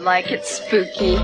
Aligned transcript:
like 0.00 0.30
it 0.30 0.44
spooky. 0.46 1.16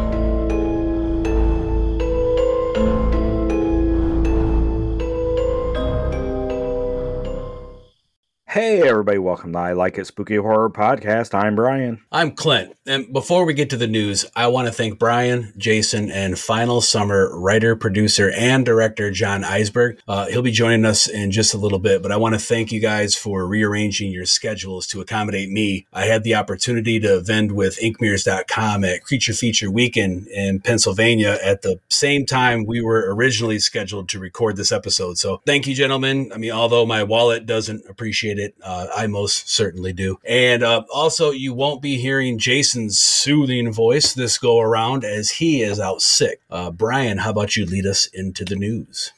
Hey, 8.45 8.87
everybody, 8.87 9.19
welcome 9.19 9.53
to 9.53 9.59
I 9.59 9.73
Like 9.73 9.99
It 9.99 10.07
Spooky 10.07 10.37
Horror 10.37 10.71
Podcast. 10.71 11.35
I'm 11.35 11.57
Brian. 11.57 12.03
I'm 12.13 12.33
Clint. 12.33 12.76
And 12.87 13.13
before 13.13 13.45
we 13.45 13.55
get 13.55 13.71
to 13.71 13.77
the 13.77 13.87
news, 13.87 14.27
I 14.37 14.47
want 14.47 14.69
to 14.69 14.73
thank 14.73 14.99
Brian, 14.99 15.53
Jason, 15.57 16.11
and 16.11 16.39
Final 16.39 16.81
Summer 16.81 17.37
writer, 17.37 17.75
producer, 17.75 18.31
and 18.37 18.65
director 18.65 19.11
John 19.11 19.43
Isberg. 19.43 19.99
Uh, 20.07 20.27
he'll 20.27 20.43
be 20.43 20.53
joining 20.53 20.85
us 20.85 21.09
in 21.09 21.31
just 21.31 21.55
a 21.55 21.59
little 21.59 21.79
bit, 21.79 22.03
but 22.03 22.13
I 22.13 22.17
want 22.17 22.35
to 22.35 22.39
thank 22.39 22.71
you 22.71 22.81
guys 22.81 23.17
for 23.17 23.47
rearranging 23.47 24.13
your 24.13 24.27
schedules 24.27 24.87
to 24.89 25.01
accommodate 25.01 25.51
me. 25.51 25.87
I 25.93 26.05
had 26.05 26.23
the 26.23 26.37
opportunity 26.37 27.01
to 27.01 27.21
vend 27.21 27.53
with 27.53 27.79
inkmirrors.com 27.81 28.85
at 28.85 29.03
Creature 29.03 29.33
Feature 29.33 29.71
Weekend 29.71 30.29
in 30.29 30.61
Pennsylvania 30.61 31.39
at 31.43 31.63
the 31.63 31.81
same 31.89 32.27
time 32.27 32.67
we 32.67 32.81
were 32.81 33.13
originally 33.15 33.59
scheduled 33.59 34.09
to 34.11 34.19
record 34.19 34.57
this 34.57 34.71
episode. 34.71 35.19
So 35.19 35.43
thank 35.47 35.67
you, 35.67 35.75
gentlemen. 35.75 36.31
I 36.33 36.39
mean, 36.39 36.53
although 36.53 36.87
my 36.87 37.03
wallet 37.03 37.47
doesn't 37.47 37.85
appreciate 37.89 38.39
it. 38.39 38.55
Uh, 38.63 38.89
I 38.95 39.07
most 39.07 39.49
certainly 39.49 39.93
do. 39.93 40.19
And 40.25 40.63
uh, 40.63 40.85
also, 40.93 41.31
you 41.31 41.55
won't 41.55 41.81
be 41.81 41.97
hearing 41.97 42.39
Soothing 42.77 43.73
voice 43.73 44.13
this 44.13 44.37
go 44.39 44.61
around 44.61 45.03
as 45.05 45.31
he 45.31 45.63
is 45.63 45.81
out 45.81 46.03
sick. 46.03 46.41
Uh, 46.51 46.71
Brian, 46.71 47.19
how 47.19 47.31
about 47.31 47.57
you 47.57 47.65
lead 47.65 47.87
us 47.87 48.07
into 48.07 48.45
the 48.45 48.57
news? 48.57 49.13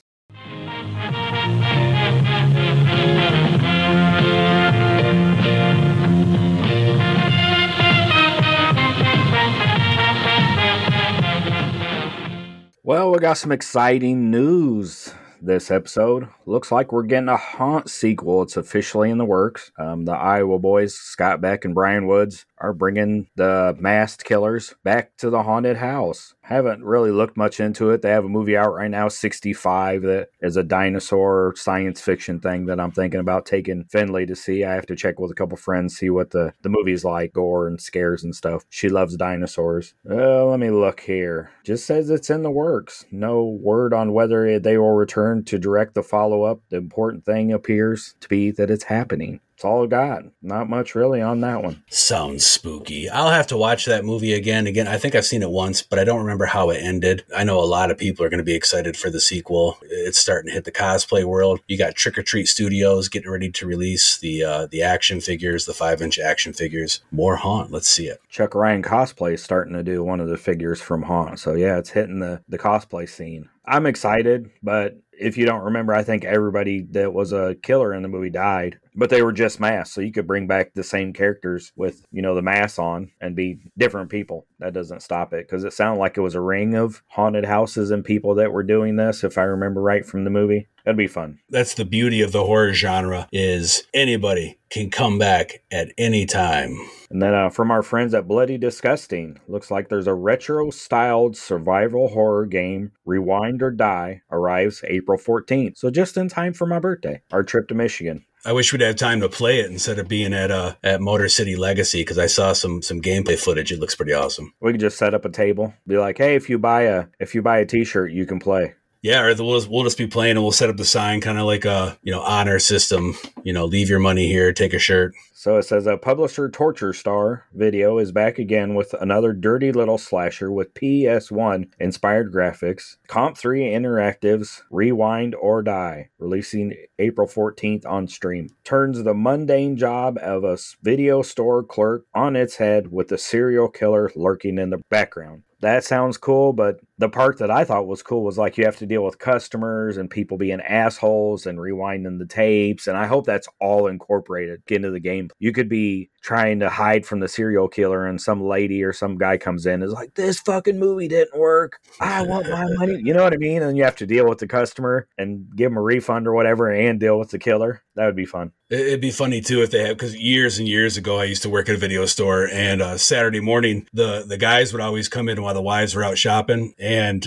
Well, 12.84 13.10
we 13.10 13.18
got 13.18 13.36
some 13.36 13.52
exciting 13.52 14.30
news 14.30 15.12
this 15.42 15.70
episode. 15.70 16.28
Looks 16.46 16.72
like 16.72 16.92
we're 16.92 17.02
getting 17.02 17.28
a 17.28 17.36
Haunt 17.36 17.90
sequel. 17.90 18.42
It's 18.42 18.56
officially 18.56 19.10
in 19.10 19.18
the 19.18 19.24
works. 19.24 19.70
Um, 19.78 20.04
the 20.04 20.12
Iowa 20.12 20.58
boys, 20.58 20.94
Scott 20.94 21.40
Beck 21.40 21.64
and 21.64 21.74
Brian 21.74 22.06
Woods, 22.06 22.46
are 22.60 22.72
bringing 22.72 23.28
the 23.36 23.76
masked 23.78 24.24
killers 24.24 24.74
back 24.84 25.16
to 25.18 25.30
the 25.30 25.42
haunted 25.42 25.76
house. 25.76 26.34
Haven't 26.42 26.82
really 26.82 27.10
looked 27.10 27.36
much 27.36 27.60
into 27.60 27.90
it. 27.90 28.02
They 28.02 28.10
have 28.10 28.24
a 28.24 28.28
movie 28.28 28.56
out 28.56 28.72
right 28.72 28.90
now, 28.90 29.08
65, 29.08 30.02
that 30.02 30.28
is 30.40 30.56
a 30.56 30.62
dinosaur 30.62 31.54
science 31.56 32.00
fiction 32.00 32.40
thing 32.40 32.66
that 32.66 32.80
I'm 32.80 32.90
thinking 32.90 33.20
about 33.20 33.46
taking 33.46 33.84
Finley 33.84 34.26
to 34.26 34.34
see. 34.34 34.64
I 34.64 34.74
have 34.74 34.86
to 34.86 34.96
check 34.96 35.18
with 35.18 35.30
a 35.30 35.34
couple 35.34 35.56
friends, 35.56 35.96
see 35.96 36.10
what 36.10 36.30
the, 36.30 36.54
the 36.62 36.70
movie's 36.70 37.04
like, 37.04 37.32
gore 37.32 37.66
and 37.66 37.80
scares 37.80 38.24
and 38.24 38.34
stuff. 38.34 38.64
She 38.70 38.88
loves 38.88 39.16
dinosaurs. 39.16 39.94
Uh, 40.08 40.46
let 40.46 40.60
me 40.60 40.70
look 40.70 41.00
here. 41.00 41.50
Just 41.64 41.86
says 41.86 42.10
it's 42.10 42.30
in 42.30 42.42
the 42.42 42.50
works. 42.50 43.04
No 43.10 43.44
word 43.44 43.92
on 43.92 44.12
whether 44.12 44.58
they 44.58 44.78
will 44.78 44.92
return 44.92 45.44
to 45.44 45.58
direct 45.58 45.94
the 45.94 46.02
follow 46.02 46.44
up. 46.44 46.60
The 46.70 46.76
important 46.76 47.24
thing 47.24 47.52
appears 47.52 48.14
to 48.20 48.28
be 48.28 48.50
that 48.52 48.70
it's 48.70 48.84
happening. 48.84 49.40
That's 49.58 49.64
all 49.64 49.82
I 49.82 49.86
got. 49.88 50.22
Not 50.40 50.70
much 50.70 50.94
really 50.94 51.20
on 51.20 51.40
that 51.40 51.64
one. 51.64 51.82
Sounds 51.90 52.46
spooky. 52.46 53.10
I'll 53.10 53.30
have 53.30 53.48
to 53.48 53.56
watch 53.56 53.86
that 53.86 54.04
movie 54.04 54.32
again. 54.32 54.68
Again, 54.68 54.86
I 54.86 54.98
think 54.98 55.16
I've 55.16 55.26
seen 55.26 55.42
it 55.42 55.50
once, 55.50 55.82
but 55.82 55.98
I 55.98 56.04
don't 56.04 56.20
remember 56.20 56.46
how 56.46 56.70
it 56.70 56.80
ended. 56.80 57.24
I 57.36 57.42
know 57.42 57.58
a 57.58 57.66
lot 57.66 57.90
of 57.90 57.98
people 57.98 58.24
are 58.24 58.28
going 58.28 58.38
to 58.38 58.44
be 58.44 58.54
excited 58.54 58.96
for 58.96 59.10
the 59.10 59.20
sequel. 59.20 59.76
It's 59.82 60.20
starting 60.20 60.50
to 60.50 60.54
hit 60.54 60.62
the 60.62 60.70
cosplay 60.70 61.24
world. 61.24 61.58
You 61.66 61.76
got 61.76 61.96
Trick 61.96 62.16
or 62.16 62.22
Treat 62.22 62.46
Studios 62.46 63.08
getting 63.08 63.32
ready 63.32 63.50
to 63.50 63.66
release 63.66 64.18
the 64.18 64.44
uh, 64.44 64.66
the 64.66 64.82
action 64.82 65.20
figures, 65.20 65.66
the 65.66 65.74
five 65.74 66.00
inch 66.02 66.20
action 66.20 66.52
figures. 66.52 67.00
More 67.10 67.34
Haunt. 67.34 67.72
Let's 67.72 67.88
see 67.88 68.06
it. 68.06 68.20
Chuck 68.28 68.54
Ryan 68.54 68.84
cosplay 68.84 69.34
is 69.34 69.42
starting 69.42 69.74
to 69.74 69.82
do 69.82 70.04
one 70.04 70.20
of 70.20 70.28
the 70.28 70.36
figures 70.36 70.80
from 70.80 71.02
Haunt. 71.02 71.40
So 71.40 71.54
yeah, 71.54 71.78
it's 71.78 71.90
hitting 71.90 72.20
the 72.20 72.42
the 72.48 72.58
cosplay 72.58 73.08
scene. 73.08 73.48
I'm 73.66 73.86
excited, 73.86 74.50
but 74.62 74.98
if 75.18 75.36
you 75.36 75.44
don't 75.44 75.64
remember, 75.64 75.92
I 75.92 76.02
think 76.02 76.24
everybody 76.24 76.82
that 76.92 77.12
was 77.12 77.32
a 77.32 77.56
killer 77.56 77.92
in 77.92 78.02
the 78.02 78.08
movie 78.08 78.30
died, 78.30 78.78
but 78.98 79.10
they 79.10 79.22
were 79.22 79.32
just 79.32 79.60
masks. 79.60 79.94
So 79.94 80.00
you 80.00 80.12
could 80.12 80.26
bring 80.26 80.48
back 80.48 80.74
the 80.74 80.82
same 80.82 81.12
characters 81.12 81.72
with, 81.76 82.04
you 82.10 82.20
know, 82.20 82.34
the 82.34 82.42
mask 82.42 82.78
on 82.80 83.12
and 83.20 83.36
be 83.36 83.60
different 83.78 84.10
people. 84.10 84.46
That 84.58 84.74
doesn't 84.74 85.02
stop 85.02 85.32
it 85.32 85.46
because 85.46 85.62
it 85.62 85.72
sounded 85.72 86.00
like 86.00 86.16
it 86.16 86.22
was 86.22 86.34
a 86.34 86.40
ring 86.40 86.74
of 86.74 87.02
haunted 87.08 87.44
houses 87.44 87.92
and 87.92 88.04
people 88.04 88.34
that 88.34 88.52
were 88.52 88.64
doing 88.64 88.96
this, 88.96 89.22
if 89.22 89.38
I 89.38 89.42
remember 89.42 89.80
right 89.80 90.04
from 90.04 90.24
the 90.24 90.30
movie. 90.30 90.66
That'd 90.84 90.96
be 90.96 91.06
fun. 91.06 91.38
That's 91.50 91.74
the 91.74 91.84
beauty 91.84 92.22
of 92.22 92.32
the 92.32 92.44
horror 92.44 92.72
genre 92.72 93.28
is 93.30 93.84
anybody 93.92 94.58
can 94.70 94.90
come 94.90 95.18
back 95.18 95.62
at 95.70 95.92
any 95.98 96.24
time. 96.26 96.76
And 97.10 97.22
then 97.22 97.34
uh, 97.34 97.50
from 97.50 97.70
our 97.70 97.82
friends 97.82 98.14
at 98.14 98.26
Bloody 98.26 98.58
Disgusting, 98.58 99.38
looks 99.48 99.70
like 99.70 99.88
there's 99.88 100.06
a 100.06 100.14
retro 100.14 100.70
styled 100.70 101.36
survival 101.36 102.08
horror 102.08 102.46
game, 102.46 102.92
Rewind 103.04 103.62
or 103.62 103.70
Die, 103.70 104.22
arrives 104.30 104.82
April 104.84 105.18
14th. 105.18 105.76
So 105.78 105.90
just 105.90 106.16
in 106.16 106.28
time 106.28 106.52
for 106.52 106.66
my 106.66 106.78
birthday, 106.78 107.22
our 107.32 107.42
trip 107.42 107.68
to 107.68 107.74
Michigan. 107.74 108.24
I 108.44 108.52
wish 108.52 108.72
we'd 108.72 108.82
have 108.82 108.96
time 108.96 109.20
to 109.20 109.28
play 109.28 109.60
it 109.60 109.70
instead 109.70 109.98
of 109.98 110.08
being 110.08 110.32
at 110.32 110.50
uh 110.50 110.74
at 110.82 111.00
Motor 111.00 111.28
City 111.28 111.56
Legacy 111.56 112.00
because 112.02 112.18
I 112.18 112.26
saw 112.26 112.52
some 112.52 112.82
some 112.82 113.02
gameplay 113.02 113.38
footage. 113.38 113.72
It 113.72 113.80
looks 113.80 113.94
pretty 113.94 114.12
awesome. 114.12 114.54
We 114.60 114.72
could 114.72 114.80
just 114.80 114.98
set 114.98 115.14
up 115.14 115.24
a 115.24 115.30
table, 115.30 115.74
be 115.86 115.98
like, 115.98 116.18
"Hey, 116.18 116.34
if 116.34 116.48
you 116.48 116.58
buy 116.58 116.82
a 116.82 117.06
if 117.18 117.34
you 117.34 117.42
buy 117.42 117.58
a 117.58 117.66
T-shirt, 117.66 118.12
you 118.12 118.26
can 118.26 118.38
play." 118.38 118.74
Yeah, 119.02 119.22
or 119.22 119.34
we'll, 119.36 119.64
we'll 119.70 119.84
just 119.84 119.98
be 119.98 120.08
playing 120.08 120.32
and 120.32 120.42
we'll 120.42 120.50
set 120.50 120.70
up 120.70 120.76
the 120.76 120.84
sign 120.84 121.20
kind 121.20 121.38
of 121.38 121.46
like 121.46 121.64
a, 121.64 121.96
you 122.02 122.12
know, 122.12 122.20
honor 122.20 122.58
system, 122.58 123.14
you 123.44 123.52
know, 123.52 123.64
leave 123.64 123.88
your 123.88 124.00
money 124.00 124.26
here, 124.26 124.52
take 124.52 124.74
a 124.74 124.78
shirt. 124.78 125.14
So 125.32 125.56
it 125.56 125.62
says 125.62 125.86
a 125.86 125.96
publisher 125.96 126.50
torture 126.50 126.92
star 126.92 127.44
video 127.54 127.98
is 127.98 128.10
back 128.10 128.40
again 128.40 128.74
with 128.74 128.92
another 128.94 129.32
dirty 129.32 129.70
little 129.70 129.98
slasher 129.98 130.50
with 130.50 130.74
PS1 130.74 131.70
inspired 131.78 132.32
graphics. 132.32 132.96
Comp 133.06 133.36
3 133.36 133.60
Interactives 133.60 134.62
Rewind 134.68 135.36
or 135.36 135.62
Die, 135.62 136.08
releasing 136.18 136.74
April 136.98 137.28
14th 137.28 137.86
on 137.86 138.08
Steam. 138.08 138.48
Turns 138.64 139.04
the 139.04 139.14
mundane 139.14 139.76
job 139.76 140.18
of 140.20 140.42
a 140.42 140.58
video 140.82 141.22
store 141.22 141.62
clerk 141.62 142.04
on 142.12 142.34
its 142.34 142.56
head 142.56 142.90
with 142.90 143.12
a 143.12 143.18
serial 143.18 143.68
killer 143.68 144.10
lurking 144.16 144.58
in 144.58 144.70
the 144.70 144.82
background 144.90 145.44
that 145.60 145.84
sounds 145.84 146.16
cool, 146.16 146.52
but 146.52 146.78
the 146.98 147.08
part 147.08 147.38
that 147.38 147.50
I 147.50 147.64
thought 147.64 147.86
was 147.86 148.02
cool 148.02 148.24
was 148.24 148.36
like 148.36 148.58
you 148.58 148.64
have 148.64 148.76
to 148.78 148.86
deal 148.86 149.04
with 149.04 149.18
customers 149.18 149.96
and 149.96 150.10
people 150.10 150.36
being 150.36 150.60
assholes 150.60 151.46
and 151.46 151.58
rewinding 151.58 152.18
the 152.18 152.26
tapes. 152.26 152.86
And 152.88 152.98
I 152.98 153.06
hope 153.06 153.24
that's 153.24 153.48
all 153.60 153.86
incorporated 153.86 154.62
into 154.68 154.90
the 154.90 155.00
game. 155.00 155.30
You 155.38 155.52
could 155.52 155.68
be 155.68 156.10
trying 156.22 156.60
to 156.60 156.68
hide 156.68 157.06
from 157.06 157.20
the 157.20 157.28
serial 157.28 157.68
killer 157.68 158.06
and 158.06 158.20
some 158.20 158.42
lady 158.42 158.82
or 158.82 158.92
some 158.92 159.16
guy 159.16 159.38
comes 159.38 159.64
in 159.66 159.74
and 159.74 159.84
is 159.84 159.92
like, 159.92 160.14
this 160.14 160.40
fucking 160.40 160.78
movie 160.78 161.08
didn't 161.08 161.38
work. 161.38 161.80
I 162.00 162.22
want 162.22 162.50
my 162.50 162.66
money. 162.74 163.00
You 163.02 163.14
know 163.14 163.22
what 163.22 163.32
I 163.32 163.36
mean? 163.36 163.62
And 163.62 163.76
you 163.76 163.84
have 163.84 163.96
to 163.96 164.06
deal 164.06 164.28
with 164.28 164.38
the 164.38 164.48
customer 164.48 165.08
and 165.16 165.46
give 165.54 165.70
them 165.70 165.78
a 165.78 165.82
refund 165.82 166.26
or 166.26 166.34
whatever 166.34 166.70
and 166.70 166.98
deal 166.98 167.18
with 167.18 167.30
the 167.30 167.38
killer. 167.38 167.82
That 167.94 168.06
would 168.06 168.16
be 168.16 168.26
fun. 168.26 168.52
It'd 168.70 169.00
be 169.00 169.10
funny 169.10 169.40
too 169.40 169.62
if 169.62 169.70
they 169.70 169.80
have 169.80 169.96
because 169.96 170.14
years 170.14 170.58
and 170.58 170.68
years 170.68 170.96
ago 170.96 171.18
I 171.18 171.24
used 171.24 171.42
to 171.42 171.48
work 171.48 171.68
at 171.68 171.74
a 171.74 171.78
video 171.78 172.04
store 172.04 172.46
and 172.46 172.82
uh, 172.82 172.98
Saturday 172.98 173.40
morning 173.40 173.88
the 173.94 174.24
the 174.28 174.36
guys 174.36 174.72
would 174.72 174.82
always 174.82 175.08
come 175.08 175.28
in 175.28 175.40
while 175.40 175.54
the 175.54 175.62
wives 175.62 175.94
were 175.94 176.04
out 176.04 176.18
shopping 176.18 176.74